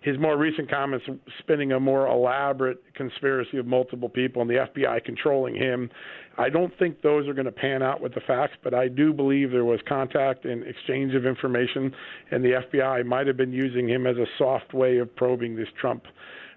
his 0.02 0.18
more 0.18 0.36
recent 0.36 0.70
comments 0.70 1.06
spinning 1.40 1.72
a 1.72 1.80
more 1.80 2.06
elaborate 2.06 2.82
conspiracy 2.94 3.58
of 3.58 3.66
multiple 3.66 4.08
people 4.08 4.42
and 4.42 4.50
the 4.50 4.66
FBI 4.74 5.04
controlling 5.04 5.54
him. 5.54 5.90
I 6.36 6.48
don't 6.48 6.72
think 6.78 7.02
those 7.02 7.26
are 7.26 7.34
going 7.34 7.46
to 7.46 7.52
pan 7.52 7.82
out 7.82 8.00
with 8.00 8.14
the 8.14 8.20
facts, 8.20 8.54
but 8.62 8.74
I 8.74 8.86
do 8.86 9.12
believe 9.12 9.50
there 9.50 9.64
was 9.64 9.80
contact 9.88 10.44
and 10.44 10.64
exchange 10.64 11.14
of 11.14 11.26
information, 11.26 11.92
and 12.30 12.44
the 12.44 12.62
FBI 12.72 13.04
might 13.04 13.26
have 13.26 13.36
been 13.36 13.52
using 13.52 13.88
him 13.88 14.06
as 14.06 14.16
a 14.16 14.26
soft 14.38 14.72
way 14.72 14.98
of 14.98 15.14
probing 15.16 15.56
this 15.56 15.68
Trump 15.80 16.04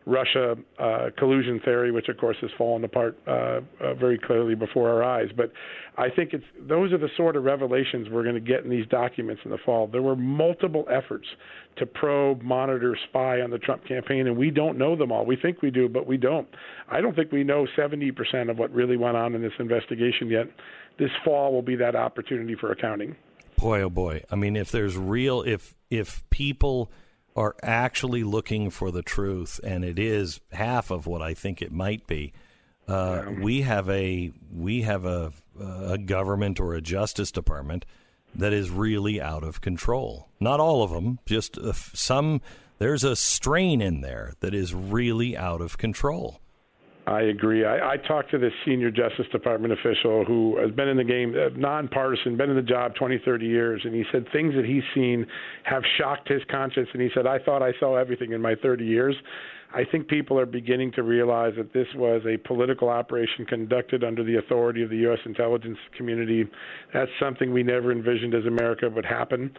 Russia 0.05 0.55
uh, 0.79 1.09
collusion 1.17 1.59
theory, 1.63 1.91
which 1.91 2.09
of 2.09 2.17
course 2.17 2.37
has 2.41 2.49
fallen 2.57 2.83
apart 2.83 3.17
uh, 3.27 3.31
uh, 3.79 3.93
very 3.93 4.17
clearly 4.17 4.55
before 4.55 4.89
our 4.89 5.03
eyes. 5.03 5.29
But 5.35 5.51
I 5.97 6.09
think 6.09 6.33
it's 6.33 6.43
those 6.59 6.91
are 6.91 6.97
the 6.97 7.09
sort 7.15 7.35
of 7.35 7.43
revelations 7.43 8.07
we're 8.09 8.23
going 8.23 8.35
to 8.35 8.41
get 8.41 8.63
in 8.63 8.69
these 8.69 8.87
documents 8.87 9.43
in 9.45 9.51
the 9.51 9.59
fall. 9.63 9.87
There 9.87 10.01
were 10.01 10.15
multiple 10.15 10.87
efforts 10.89 11.27
to 11.77 11.85
probe, 11.85 12.41
monitor, 12.41 12.97
spy 13.09 13.41
on 13.41 13.51
the 13.51 13.59
Trump 13.59 13.85
campaign, 13.85 14.27
and 14.27 14.35
we 14.35 14.49
don't 14.49 14.77
know 14.77 14.95
them 14.95 15.11
all. 15.11 15.25
We 15.25 15.35
think 15.35 15.61
we 15.61 15.69
do, 15.69 15.87
but 15.87 16.07
we 16.07 16.17
don't. 16.17 16.47
I 16.89 16.99
don't 16.99 17.15
think 17.15 17.31
we 17.31 17.43
know 17.43 17.67
70% 17.77 18.49
of 18.49 18.57
what 18.57 18.71
really 18.71 18.97
went 18.97 19.17
on 19.17 19.35
in 19.35 19.41
this 19.41 19.53
investigation 19.59 20.29
yet. 20.29 20.47
This 20.97 21.11
fall 21.23 21.53
will 21.53 21.61
be 21.61 21.75
that 21.75 21.95
opportunity 21.95 22.55
for 22.55 22.71
accounting. 22.71 23.15
Boy, 23.57 23.81
oh 23.81 23.89
boy! 23.91 24.23
I 24.31 24.35
mean, 24.35 24.55
if 24.55 24.71
there's 24.71 24.97
real, 24.97 25.43
if 25.43 25.75
if 25.91 26.27
people 26.31 26.91
are 27.35 27.55
actually 27.63 28.23
looking 28.23 28.69
for 28.69 28.91
the 28.91 29.01
truth, 29.01 29.59
and 29.63 29.85
it 29.85 29.97
is 29.97 30.39
half 30.51 30.91
of 30.91 31.07
what 31.07 31.21
I 31.21 31.33
think 31.33 31.61
it 31.61 31.71
might 31.71 32.05
be. 32.07 32.33
Uh, 32.87 33.23
we 33.39 33.61
have 33.61 33.89
a 33.89 34.31
we 34.53 34.81
have 34.81 35.05
a 35.05 35.31
a 35.59 35.97
government 35.97 36.59
or 36.59 36.73
a 36.73 36.81
justice 36.81 37.31
department 37.31 37.85
that 38.35 38.53
is 38.53 38.69
really 38.69 39.21
out 39.21 39.43
of 39.43 39.61
control. 39.61 40.29
Not 40.39 40.59
all 40.59 40.83
of 40.83 40.91
them, 40.91 41.19
just 41.25 41.57
some. 41.95 42.41
There's 42.79 43.03
a 43.03 43.15
strain 43.15 43.79
in 43.79 44.01
there 44.01 44.33
that 44.39 44.55
is 44.55 44.73
really 44.73 45.37
out 45.37 45.61
of 45.61 45.77
control. 45.77 46.40
I 47.07 47.21
agree. 47.21 47.65
I, 47.65 47.93
I 47.93 47.97
talked 47.97 48.29
to 48.31 48.37
this 48.37 48.53
senior 48.63 48.91
Justice 48.91 49.25
Department 49.31 49.73
official 49.73 50.23
who 50.23 50.57
has 50.59 50.71
been 50.71 50.87
in 50.87 50.97
the 50.97 51.03
game, 51.03 51.33
uh, 51.33 51.49
nonpartisan, 51.57 52.37
been 52.37 52.51
in 52.51 52.55
the 52.55 52.61
job 52.61 52.93
20, 52.95 53.19
30 53.25 53.45
years, 53.45 53.81
and 53.83 53.93
he 53.93 54.03
said 54.11 54.25
things 54.31 54.53
that 54.55 54.65
he's 54.65 54.83
seen 54.93 55.25
have 55.63 55.81
shocked 55.97 56.27
his 56.27 56.41
conscience. 56.49 56.87
And 56.93 57.01
he 57.01 57.09
said, 57.15 57.25
I 57.25 57.39
thought 57.39 57.63
I 57.63 57.71
saw 57.79 57.95
everything 57.95 58.33
in 58.33 58.41
my 58.41 58.53
30 58.61 58.85
years. 58.85 59.15
I 59.73 59.83
think 59.89 60.09
people 60.09 60.37
are 60.37 60.45
beginning 60.45 60.91
to 60.93 61.03
realize 61.03 61.53
that 61.57 61.73
this 61.73 61.87
was 61.95 62.21
a 62.25 62.37
political 62.45 62.89
operation 62.89 63.45
conducted 63.45 64.03
under 64.03 64.23
the 64.23 64.37
authority 64.37 64.83
of 64.83 64.89
the 64.89 64.97
U.S. 64.97 65.19
intelligence 65.25 65.77
community. 65.97 66.45
That's 66.93 67.11
something 67.19 67.53
we 67.53 67.63
never 67.63 67.91
envisioned 67.91 68.35
as 68.35 68.45
America 68.45 68.89
would 68.89 69.05
happen, 69.05 69.49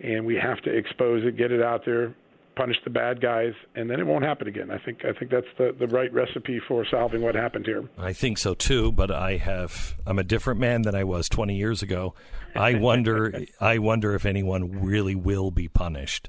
and 0.00 0.26
we 0.26 0.36
have 0.36 0.60
to 0.62 0.70
expose 0.70 1.24
it, 1.24 1.38
get 1.38 1.50
it 1.50 1.62
out 1.62 1.82
there, 1.86 2.14
punish 2.54 2.76
the 2.84 2.90
bad 2.90 3.20
guys, 3.20 3.54
and 3.74 3.90
then 3.90 4.00
it 4.00 4.06
won't 4.06 4.24
happen 4.24 4.48
again. 4.48 4.70
I 4.70 4.78
think 4.78 5.04
I 5.04 5.12
think 5.12 5.30
that's 5.30 5.46
the, 5.58 5.74
the 5.78 5.86
right 5.88 6.12
recipe 6.12 6.60
for 6.66 6.84
solving 6.90 7.22
what 7.22 7.34
happened 7.34 7.66
here. 7.66 7.88
I 7.98 8.12
think 8.12 8.38
so 8.38 8.54
too, 8.54 8.92
but 8.92 9.10
I 9.10 9.36
have 9.36 9.94
I'm 10.06 10.18
a 10.18 10.24
different 10.24 10.60
man 10.60 10.82
than 10.82 10.94
I 10.94 11.04
was 11.04 11.28
20 11.28 11.56
years 11.56 11.82
ago. 11.82 12.14
I 12.54 12.74
wonder 12.74 13.44
I 13.60 13.78
wonder 13.78 14.14
if 14.14 14.26
anyone 14.26 14.82
really 14.82 15.14
will 15.14 15.50
be 15.50 15.68
punished. 15.68 16.28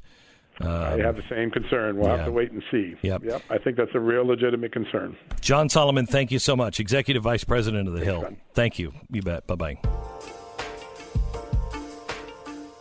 Um, 0.59 0.69
I 0.69 0.97
have 0.97 1.15
the 1.15 1.23
same 1.29 1.49
concern. 1.49 1.97
We'll 1.97 2.09
yeah. 2.09 2.17
have 2.17 2.25
to 2.27 2.31
wait 2.31 2.51
and 2.51 2.63
see. 2.69 2.95
Yep. 3.01 3.23
yep. 3.23 3.41
I 3.49 3.57
think 3.57 3.75
that's 3.75 3.95
a 3.95 3.99
real 3.99 4.23
legitimate 4.23 4.71
concern. 4.71 5.17
John 5.41 5.67
Solomon, 5.67 6.05
thank 6.05 6.31
you 6.31 6.37
so 6.37 6.55
much. 6.55 6.79
Executive 6.79 7.23
Vice 7.23 7.43
President 7.43 7.87
of 7.87 7.95
the 7.95 8.05
Thanks, 8.05 8.27
Hill. 8.27 8.37
Thank 8.53 8.77
you. 8.77 8.93
You 9.09 9.23
bet. 9.23 9.47
Bye 9.47 9.55
bye. 9.55 9.77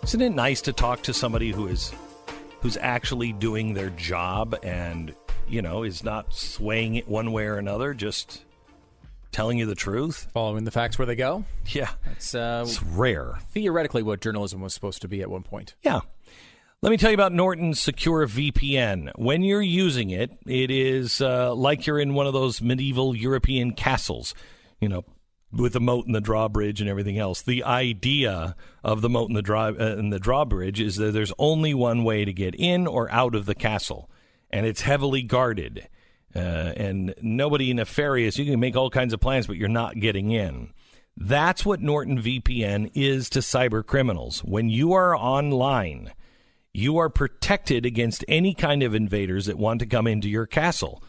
Isn't 0.02 0.20
it 0.20 0.30
nice 0.30 0.60
to 0.62 0.72
talk 0.72 1.02
to 1.04 1.14
somebody 1.14 1.52
who 1.52 1.68
is 1.68 1.94
who's 2.62 2.76
actually 2.78 3.32
doing 3.32 3.74
their 3.74 3.90
job 3.90 4.56
and 4.62 5.14
you 5.48 5.60
know 5.60 5.82
is 5.82 6.02
not 6.02 6.32
swaying 6.32 6.94
it 6.94 7.08
one 7.08 7.32
way 7.32 7.44
or 7.44 7.58
another, 7.58 7.92
just 7.92 8.44
telling 9.32 9.58
you 9.58 9.66
the 9.66 9.74
truth, 9.74 10.28
following 10.32 10.64
the 10.64 10.70
facts 10.70 10.98
where 10.98 11.06
they 11.06 11.16
go. 11.16 11.44
Yeah, 11.68 11.90
that's 12.06 12.34
uh, 12.34 12.64
it's 12.66 12.82
rare. 12.82 13.38
Theoretically, 13.50 14.02
what 14.02 14.20
journalism 14.20 14.60
was 14.60 14.74
supposed 14.74 15.02
to 15.02 15.08
be 15.08 15.22
at 15.22 15.30
one 15.30 15.42
point. 15.42 15.74
Yeah. 15.82 16.00
Let 16.82 16.90
me 16.90 16.96
tell 16.96 17.10
you 17.10 17.14
about 17.14 17.32
Norton 17.32 17.74
Secure 17.74 18.26
VPN. 18.26 19.12
When 19.14 19.44
you're 19.44 19.62
using 19.62 20.10
it, 20.10 20.32
it 20.46 20.68
is 20.68 21.20
uh, 21.20 21.54
like 21.54 21.86
you're 21.86 22.00
in 22.00 22.14
one 22.14 22.26
of 22.26 22.32
those 22.32 22.60
medieval 22.60 23.14
European 23.14 23.72
castles. 23.74 24.34
You 24.80 24.88
know, 24.88 25.04
with 25.52 25.74
the 25.74 25.80
moat 25.80 26.06
and 26.06 26.14
the 26.14 26.20
drawbridge 26.20 26.80
and 26.80 26.88
everything 26.88 27.18
else. 27.18 27.42
The 27.42 27.62
idea 27.64 28.56
of 28.82 29.02
the 29.02 29.10
moat 29.10 29.28
and 29.28 29.36
the 29.36 29.42
draw 29.42 29.66
uh, 29.68 29.96
and 29.98 30.12
the 30.12 30.18
drawbridge 30.18 30.80
is 30.80 30.96
that 30.96 31.12
there's 31.12 31.32
only 31.38 31.74
one 31.74 32.04
way 32.04 32.24
to 32.24 32.32
get 32.32 32.54
in 32.54 32.86
or 32.86 33.10
out 33.12 33.34
of 33.34 33.44
the 33.46 33.54
castle, 33.54 34.08
and 34.50 34.64
it's 34.66 34.80
heavily 34.80 35.22
guarded. 35.22 35.88
uh, 36.34 36.38
and 36.38 37.14
nobody 37.22 37.72
nefarious. 37.74 38.38
You 38.38 38.50
can 38.50 38.60
make 38.60 38.76
all 38.76 38.90
kinds 38.90 39.12
of 39.12 39.20
plans, 39.20 39.46
but 39.46 39.56
you're 39.56 39.68
not 39.68 40.00
getting 40.00 40.30
in. 40.30 40.72
That's 41.16 41.64
what 41.64 41.80
Norton 41.80 42.22
VPN 42.22 42.90
is 42.94 43.28
to 43.30 43.40
cyber 43.40 43.84
criminals. 43.84 44.42
When 44.42 44.70
you 44.70 44.94
are 44.94 45.14
online, 45.14 46.12
you 46.72 46.96
are 46.96 47.10
protected 47.10 47.84
against 47.84 48.24
any 48.28 48.54
kind 48.54 48.82
of 48.82 48.94
invaders 48.94 49.44
that 49.46 49.58
want 49.58 49.80
to 49.80 49.86
come 49.86 50.06
into 50.06 50.28
your 50.28 50.46
castle. 50.46 51.02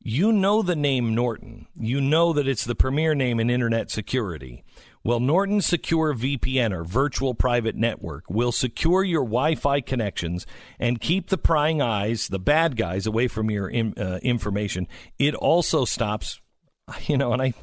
You 0.00 0.32
know 0.32 0.62
the 0.62 0.76
name 0.76 1.14
Norton. 1.14 1.66
You 1.78 2.00
know 2.00 2.32
that 2.32 2.48
it's 2.48 2.64
the 2.64 2.74
premier 2.74 3.14
name 3.14 3.40
in 3.40 3.50
internet 3.50 3.90
security. 3.90 4.64
Well, 5.04 5.20
Norton 5.20 5.60
Secure 5.60 6.14
VPN 6.14 6.72
or 6.72 6.84
virtual 6.84 7.34
private 7.34 7.76
network 7.76 8.28
will 8.28 8.52
secure 8.52 9.02
your 9.04 9.22
Wi 9.22 9.54
Fi 9.54 9.80
connections 9.80 10.46
and 10.78 11.00
keep 11.00 11.28
the 11.28 11.38
prying 11.38 11.80
eyes, 11.80 12.28
the 12.28 12.38
bad 12.38 12.76
guys, 12.76 13.06
away 13.06 13.28
from 13.28 13.50
your 13.50 13.72
uh, 13.72 14.18
information. 14.22 14.86
It 15.18 15.34
also 15.34 15.84
stops, 15.84 16.40
you 17.06 17.16
know, 17.16 17.32
and 17.32 17.40
I 17.40 17.54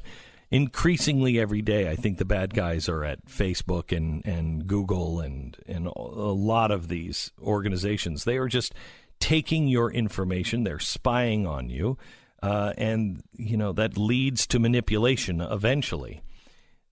increasingly 0.52 1.40
every 1.40 1.62
day, 1.62 1.90
I 1.90 1.96
think 1.96 2.18
the 2.18 2.26
bad 2.26 2.54
guys 2.54 2.88
are 2.88 3.04
at 3.04 3.26
Facebook 3.28 3.96
and, 3.96 4.26
and 4.26 4.66
Google 4.66 5.20
and, 5.20 5.58
and 5.68 5.88
a 5.88 6.00
lot 6.00 6.72
of 6.72 6.88
these 6.88 7.32
organizations. 7.42 8.24
They 8.24 8.38
are 8.38 8.48
just 8.48 8.74
taking 9.20 9.68
your 9.68 9.92
information, 9.92 10.64
they're 10.64 10.80
spying 10.80 11.46
on 11.46 11.70
you, 11.70 11.98
uh, 12.42 12.74
and, 12.78 13.24
you 13.34 13.58
know, 13.58 13.72
that 13.74 13.98
leads 13.98 14.46
to 14.48 14.60
manipulation 14.60 15.42
eventually. 15.42 16.22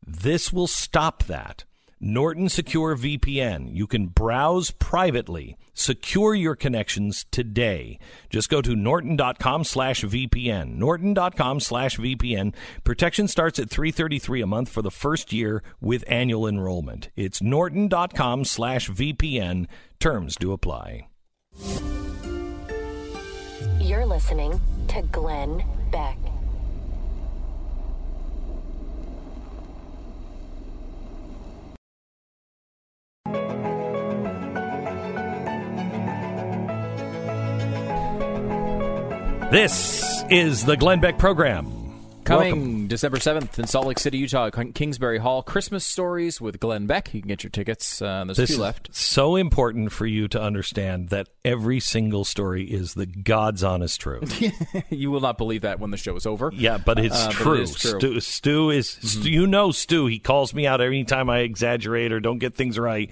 This 0.06 0.52
will 0.52 0.68
stop 0.68 1.24
that. 1.24 1.66
Norton 2.00 2.50
Secure 2.50 2.98
VPN. 2.98 3.74
You 3.74 3.88
can 3.88 4.08
browse 4.08 4.72
privately. 4.72 5.56
Secure 5.74 6.36
your 6.36 6.54
connections 6.54 7.26
today. 7.32 7.98
Just 8.30 8.50
go 8.50 8.62
to 8.62 8.76
norton.com 8.76 9.64
slash 9.64 10.04
VPN. 10.04 10.76
Norton.com 10.76 11.62
slash 11.62 11.98
VPN. 11.98 12.54
Protection 12.84 13.30
starts 13.30 13.58
at 13.58 13.70
333 13.70 14.42
a 14.42 14.48
month 14.48 14.68
for 14.68 14.82
the 14.82 14.92
first 14.92 15.32
year 15.32 15.64
with 15.80 16.04
annual 16.08 16.46
enrollment. 16.46 17.10
It's 17.16 17.42
norton.com 17.42 18.44
slash 18.44 18.90
VPN. 18.90 19.68
Terms 20.00 20.36
do 20.36 20.52
apply. 20.52 21.08
You're 23.80 24.06
listening 24.06 24.60
to 24.88 25.02
Glenn 25.12 25.64
Beck. 25.92 26.18
This 39.52 40.24
is 40.32 40.66
the 40.66 40.76
Glenn 40.76 41.00
Beck 41.00 41.20
program. 41.20 41.83
Coming 42.24 42.56
Welcome. 42.56 42.88
December 42.88 43.18
7th 43.18 43.60
in 43.60 43.68
Salt 43.68 43.86
Lake 43.86 44.00
City, 44.00 44.18
Utah, 44.18 44.50
Kingsbury 44.50 45.18
Hall, 45.18 45.44
Christmas 45.44 45.86
Stories 45.86 46.40
with 46.40 46.58
Glenn 46.60 46.86
Beck. 46.88 47.14
You 47.14 47.20
can 47.22 47.28
get 47.28 47.44
your 47.44 47.50
tickets. 47.50 48.02
Uh, 48.02 48.24
there's 48.26 48.38
this 48.38 48.52
a 48.52 48.54
few 48.54 48.62
left. 48.62 48.96
so 48.96 49.36
important 49.36 49.92
for 49.92 50.06
you 50.06 50.30
to 50.30 50.42
understand 50.42 51.10
that 51.10 51.28
every 51.44 51.82
single 51.82 52.24
story 52.24 52.64
is 52.64 52.94
the 52.94 53.06
God's 53.06 53.62
honest 53.62 54.00
truth. 54.00 54.42
you 54.90 55.12
will 55.12 55.20
not 55.20 55.38
believe 55.38 55.64
that 55.64 55.82
when 55.82 55.92
the 55.92 55.98
show 55.98 56.16
is 56.16 56.26
over. 56.26 56.50
Yeah, 56.56 56.78
but 56.78 56.98
it's 56.98 57.14
Uh, 57.14 57.28
but 57.28 57.34
true. 57.34 57.54
it 57.56 57.60
is 57.64 57.76
true. 57.76 58.00
Stu, 58.00 58.20
Stu 58.22 58.70
is 58.70 58.90
Stu, 58.90 59.30
you 59.30 59.46
know 59.46 59.72
Stu. 59.72 60.08
He 60.08 60.20
calls 60.20 60.54
me 60.54 60.66
out 60.66 60.80
every 60.80 61.04
time 61.04 61.30
I 61.30 61.40
exaggerate 61.40 62.14
or 62.14 62.22
don't 62.22 62.40
get 62.40 62.56
things 62.56 62.80
right. 62.80 63.12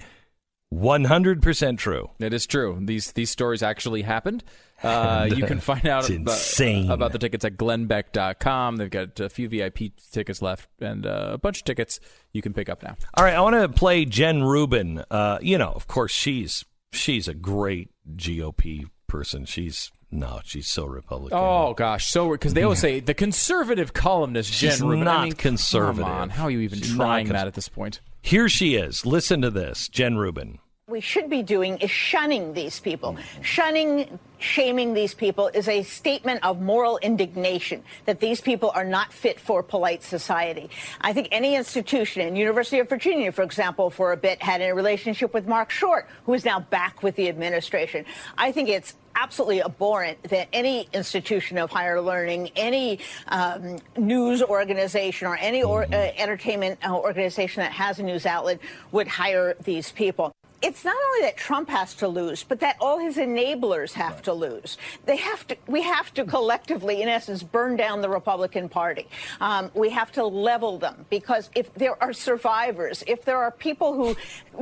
One 0.70 1.04
hundred 1.04 1.42
percent 1.42 1.78
true. 1.78 2.08
It 2.18 2.32
is 2.32 2.46
true. 2.46 2.78
These 2.80 3.12
these 3.12 3.28
stories 3.28 3.62
actually 3.62 4.00
happened. 4.02 4.42
Uh, 4.82 5.28
you 5.30 5.44
can 5.46 5.58
uh, 5.58 5.60
find 5.72 5.86
out 5.86 6.08
about, 6.10 6.90
about 6.90 7.12
the 7.12 7.18
tickets 7.18 7.44
at 7.44 7.56
glennbeck.com. 7.56 8.76
They've 8.76 8.90
got 8.90 9.20
a 9.20 9.28
few 9.28 9.48
VIP 9.48 9.96
tickets 10.10 10.42
left 10.42 10.68
and 10.80 11.06
uh, 11.06 11.30
a 11.32 11.38
bunch 11.38 11.58
of 11.58 11.64
tickets 11.64 12.00
you 12.32 12.42
can 12.42 12.52
pick 12.52 12.68
up 12.68 12.82
now. 12.82 12.96
All 13.14 13.24
right, 13.24 13.34
I 13.34 13.40
want 13.40 13.56
to 13.56 13.68
play 13.68 14.04
Jen 14.04 14.42
Rubin. 14.42 15.04
Uh, 15.10 15.38
you 15.40 15.58
know, 15.58 15.70
of 15.70 15.86
course, 15.86 16.12
she's 16.12 16.64
she's 16.92 17.28
a 17.28 17.34
great 17.34 17.90
GOP 18.16 18.84
person. 19.06 19.44
She's 19.44 19.90
no, 20.10 20.40
she's 20.44 20.68
so 20.68 20.84
Republican. 20.84 21.38
Oh 21.38 21.74
gosh, 21.74 22.10
so 22.10 22.30
because 22.30 22.54
they 22.54 22.62
always 22.62 22.80
say 22.80 23.00
the 23.00 23.14
conservative 23.14 23.92
columnist 23.94 24.52
Jen 24.52 24.72
She's 24.72 24.82
Rubin. 24.82 25.04
not 25.04 25.20
I 25.20 25.24
mean, 25.24 25.32
conservative. 25.32 26.04
Come 26.04 26.12
on, 26.12 26.30
how 26.30 26.44
are 26.44 26.50
you 26.50 26.60
even 26.60 26.80
She's 26.80 26.94
trying 26.94 27.28
that 27.28 27.46
at 27.46 27.54
this 27.54 27.68
point? 27.68 28.00
Here 28.20 28.48
she 28.48 28.76
is. 28.76 29.06
Listen 29.06 29.40
to 29.42 29.50
this, 29.50 29.88
Jen 29.88 30.16
Rubin. 30.16 30.58
We 30.88 31.00
should 31.00 31.30
be 31.30 31.44
doing 31.44 31.78
is 31.78 31.92
shunning 31.92 32.54
these 32.54 32.80
people. 32.80 33.16
Shunning, 33.40 34.18
shaming 34.40 34.94
these 34.94 35.14
people 35.14 35.46
is 35.46 35.68
a 35.68 35.84
statement 35.84 36.42
of 36.42 36.60
moral 36.60 36.98
indignation 36.98 37.84
that 38.06 38.18
these 38.18 38.40
people 38.40 38.72
are 38.74 38.84
not 38.84 39.12
fit 39.12 39.38
for 39.38 39.62
polite 39.62 40.02
society. 40.02 40.70
I 41.00 41.12
think 41.12 41.28
any 41.30 41.54
institution, 41.54 42.26
and 42.26 42.36
University 42.36 42.80
of 42.80 42.88
Virginia, 42.88 43.30
for 43.30 43.44
example, 43.44 43.90
for 43.90 44.10
a 44.10 44.16
bit 44.16 44.42
had 44.42 44.60
a 44.60 44.72
relationship 44.72 45.32
with 45.32 45.46
Marc 45.46 45.70
Short, 45.70 46.08
who 46.26 46.34
is 46.34 46.44
now 46.44 46.58
back 46.58 47.00
with 47.04 47.14
the 47.14 47.28
administration. 47.28 48.04
I 48.36 48.50
think 48.50 48.68
it's 48.68 48.96
absolutely 49.14 49.62
abhorrent 49.62 50.20
that 50.24 50.48
any 50.52 50.88
institution 50.92 51.58
of 51.58 51.70
higher 51.70 52.00
learning, 52.00 52.50
any 52.56 52.98
um, 53.28 53.78
news 53.96 54.42
organization, 54.42 55.28
or 55.28 55.36
any 55.36 55.62
or, 55.62 55.84
uh, 55.84 56.10
entertainment 56.16 56.80
uh, 56.84 56.92
organization 56.92 57.62
that 57.62 57.70
has 57.70 58.00
a 58.00 58.02
news 58.02 58.26
outlet 58.26 58.58
would 58.90 59.06
hire 59.06 59.54
these 59.62 59.92
people. 59.92 60.34
It's 60.62 60.84
not 60.84 60.94
only 60.94 61.26
that 61.26 61.36
Trump 61.36 61.68
has 61.70 61.94
to 61.94 62.08
lose, 62.08 62.44
but 62.44 62.60
that 62.60 62.76
all 62.80 62.98
his 62.98 63.16
enablers 63.16 63.92
have 63.94 64.22
to 64.22 64.32
lose. 64.32 64.78
They 65.06 65.16
have 65.16 65.46
to. 65.48 65.56
We 65.66 65.82
have 65.82 66.14
to 66.14 66.24
collectively, 66.24 67.02
in 67.02 67.08
essence, 67.08 67.42
burn 67.42 67.76
down 67.76 68.00
the 68.00 68.08
Republican 68.08 68.68
Party. 68.68 69.08
Um, 69.40 69.70
we 69.74 69.90
have 69.90 70.12
to 70.12 70.24
level 70.24 70.78
them 70.78 71.04
because 71.10 71.50
if 71.56 71.74
there 71.74 72.00
are 72.02 72.12
survivors, 72.12 73.02
if 73.06 73.24
there 73.24 73.38
are 73.38 73.50
people 73.50 73.94
who 73.94 74.16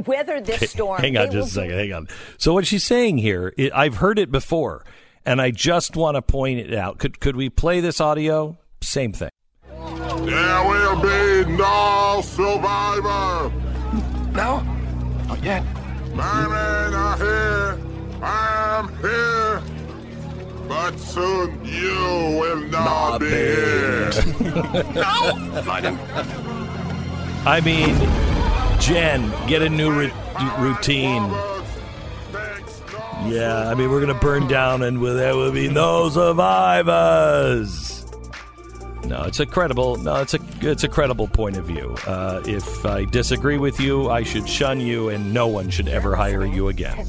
weather 0.06 0.40
this 0.40 0.70
storm, 0.70 1.00
hang 1.02 1.16
on 1.16 1.26
just 1.26 1.34
a 1.34 1.38
will 1.38 1.46
second. 1.66 1.78
Hang 1.78 1.92
on. 1.92 2.08
So 2.38 2.54
what 2.54 2.66
she's 2.66 2.84
saying 2.84 3.18
here, 3.18 3.52
it, 3.58 3.72
I've 3.74 3.96
heard 3.96 4.18
it 4.18 4.30
before, 4.30 4.84
and 5.26 5.40
I 5.40 5.50
just 5.50 5.96
want 5.96 6.14
to 6.14 6.22
point 6.22 6.60
it 6.60 6.72
out. 6.72 6.98
Could 6.98 7.20
could 7.20 7.36
we 7.36 7.50
play 7.50 7.80
this 7.80 8.00
audio? 8.00 8.56
Same 8.80 9.12
thing. 9.12 9.30
There 9.68 10.64
will 10.64 11.00
be 11.00 11.50
no 11.52 12.20
survivor. 12.24 13.52
No, 14.32 14.60
not 15.28 15.42
yet. 15.42 15.62
My 16.14 16.48
men 16.48 16.94
are 16.94 17.16
here. 17.16 17.80
I'm 18.22 18.88
here. 18.98 19.62
But 20.68 20.98
soon 20.98 21.64
you 21.64 22.38
will 22.40 22.60
not, 22.68 23.18
be 23.18 23.28
here. 23.28 24.10
no! 24.94 25.32
I 27.46 27.60
mean, 27.64 27.96
Jen, 28.80 29.30
get 29.48 29.62
a 29.62 29.68
new 29.68 29.90
ru- 29.90 30.10
routine. 30.58 31.24
Yeah, 33.26 33.68
I 33.68 33.74
mean, 33.74 33.90
we're 33.90 34.00
going 34.00 34.14
to 34.14 34.20
burn 34.20 34.46
down 34.46 34.82
and 34.82 35.02
there 35.02 35.36
will 35.36 35.52
be 35.52 35.68
no 35.68 36.08
survivors. 36.08 37.99
No, 39.04 39.22
it's 39.24 39.40
a 39.40 39.46
credible. 39.46 39.96
No, 39.96 40.16
it's 40.16 40.34
a 40.34 40.38
it's 40.60 40.84
a 40.84 40.88
credible 40.88 41.26
point 41.26 41.56
of 41.56 41.64
view. 41.64 41.96
Uh, 42.06 42.42
if 42.46 42.84
I 42.84 43.04
disagree 43.04 43.58
with 43.58 43.80
you, 43.80 44.10
I 44.10 44.22
should 44.22 44.48
shun 44.48 44.80
you, 44.80 45.08
and 45.08 45.32
no 45.32 45.48
one 45.48 45.70
should 45.70 45.88
ever 45.88 46.14
hire 46.14 46.44
you 46.44 46.68
again. 46.68 47.06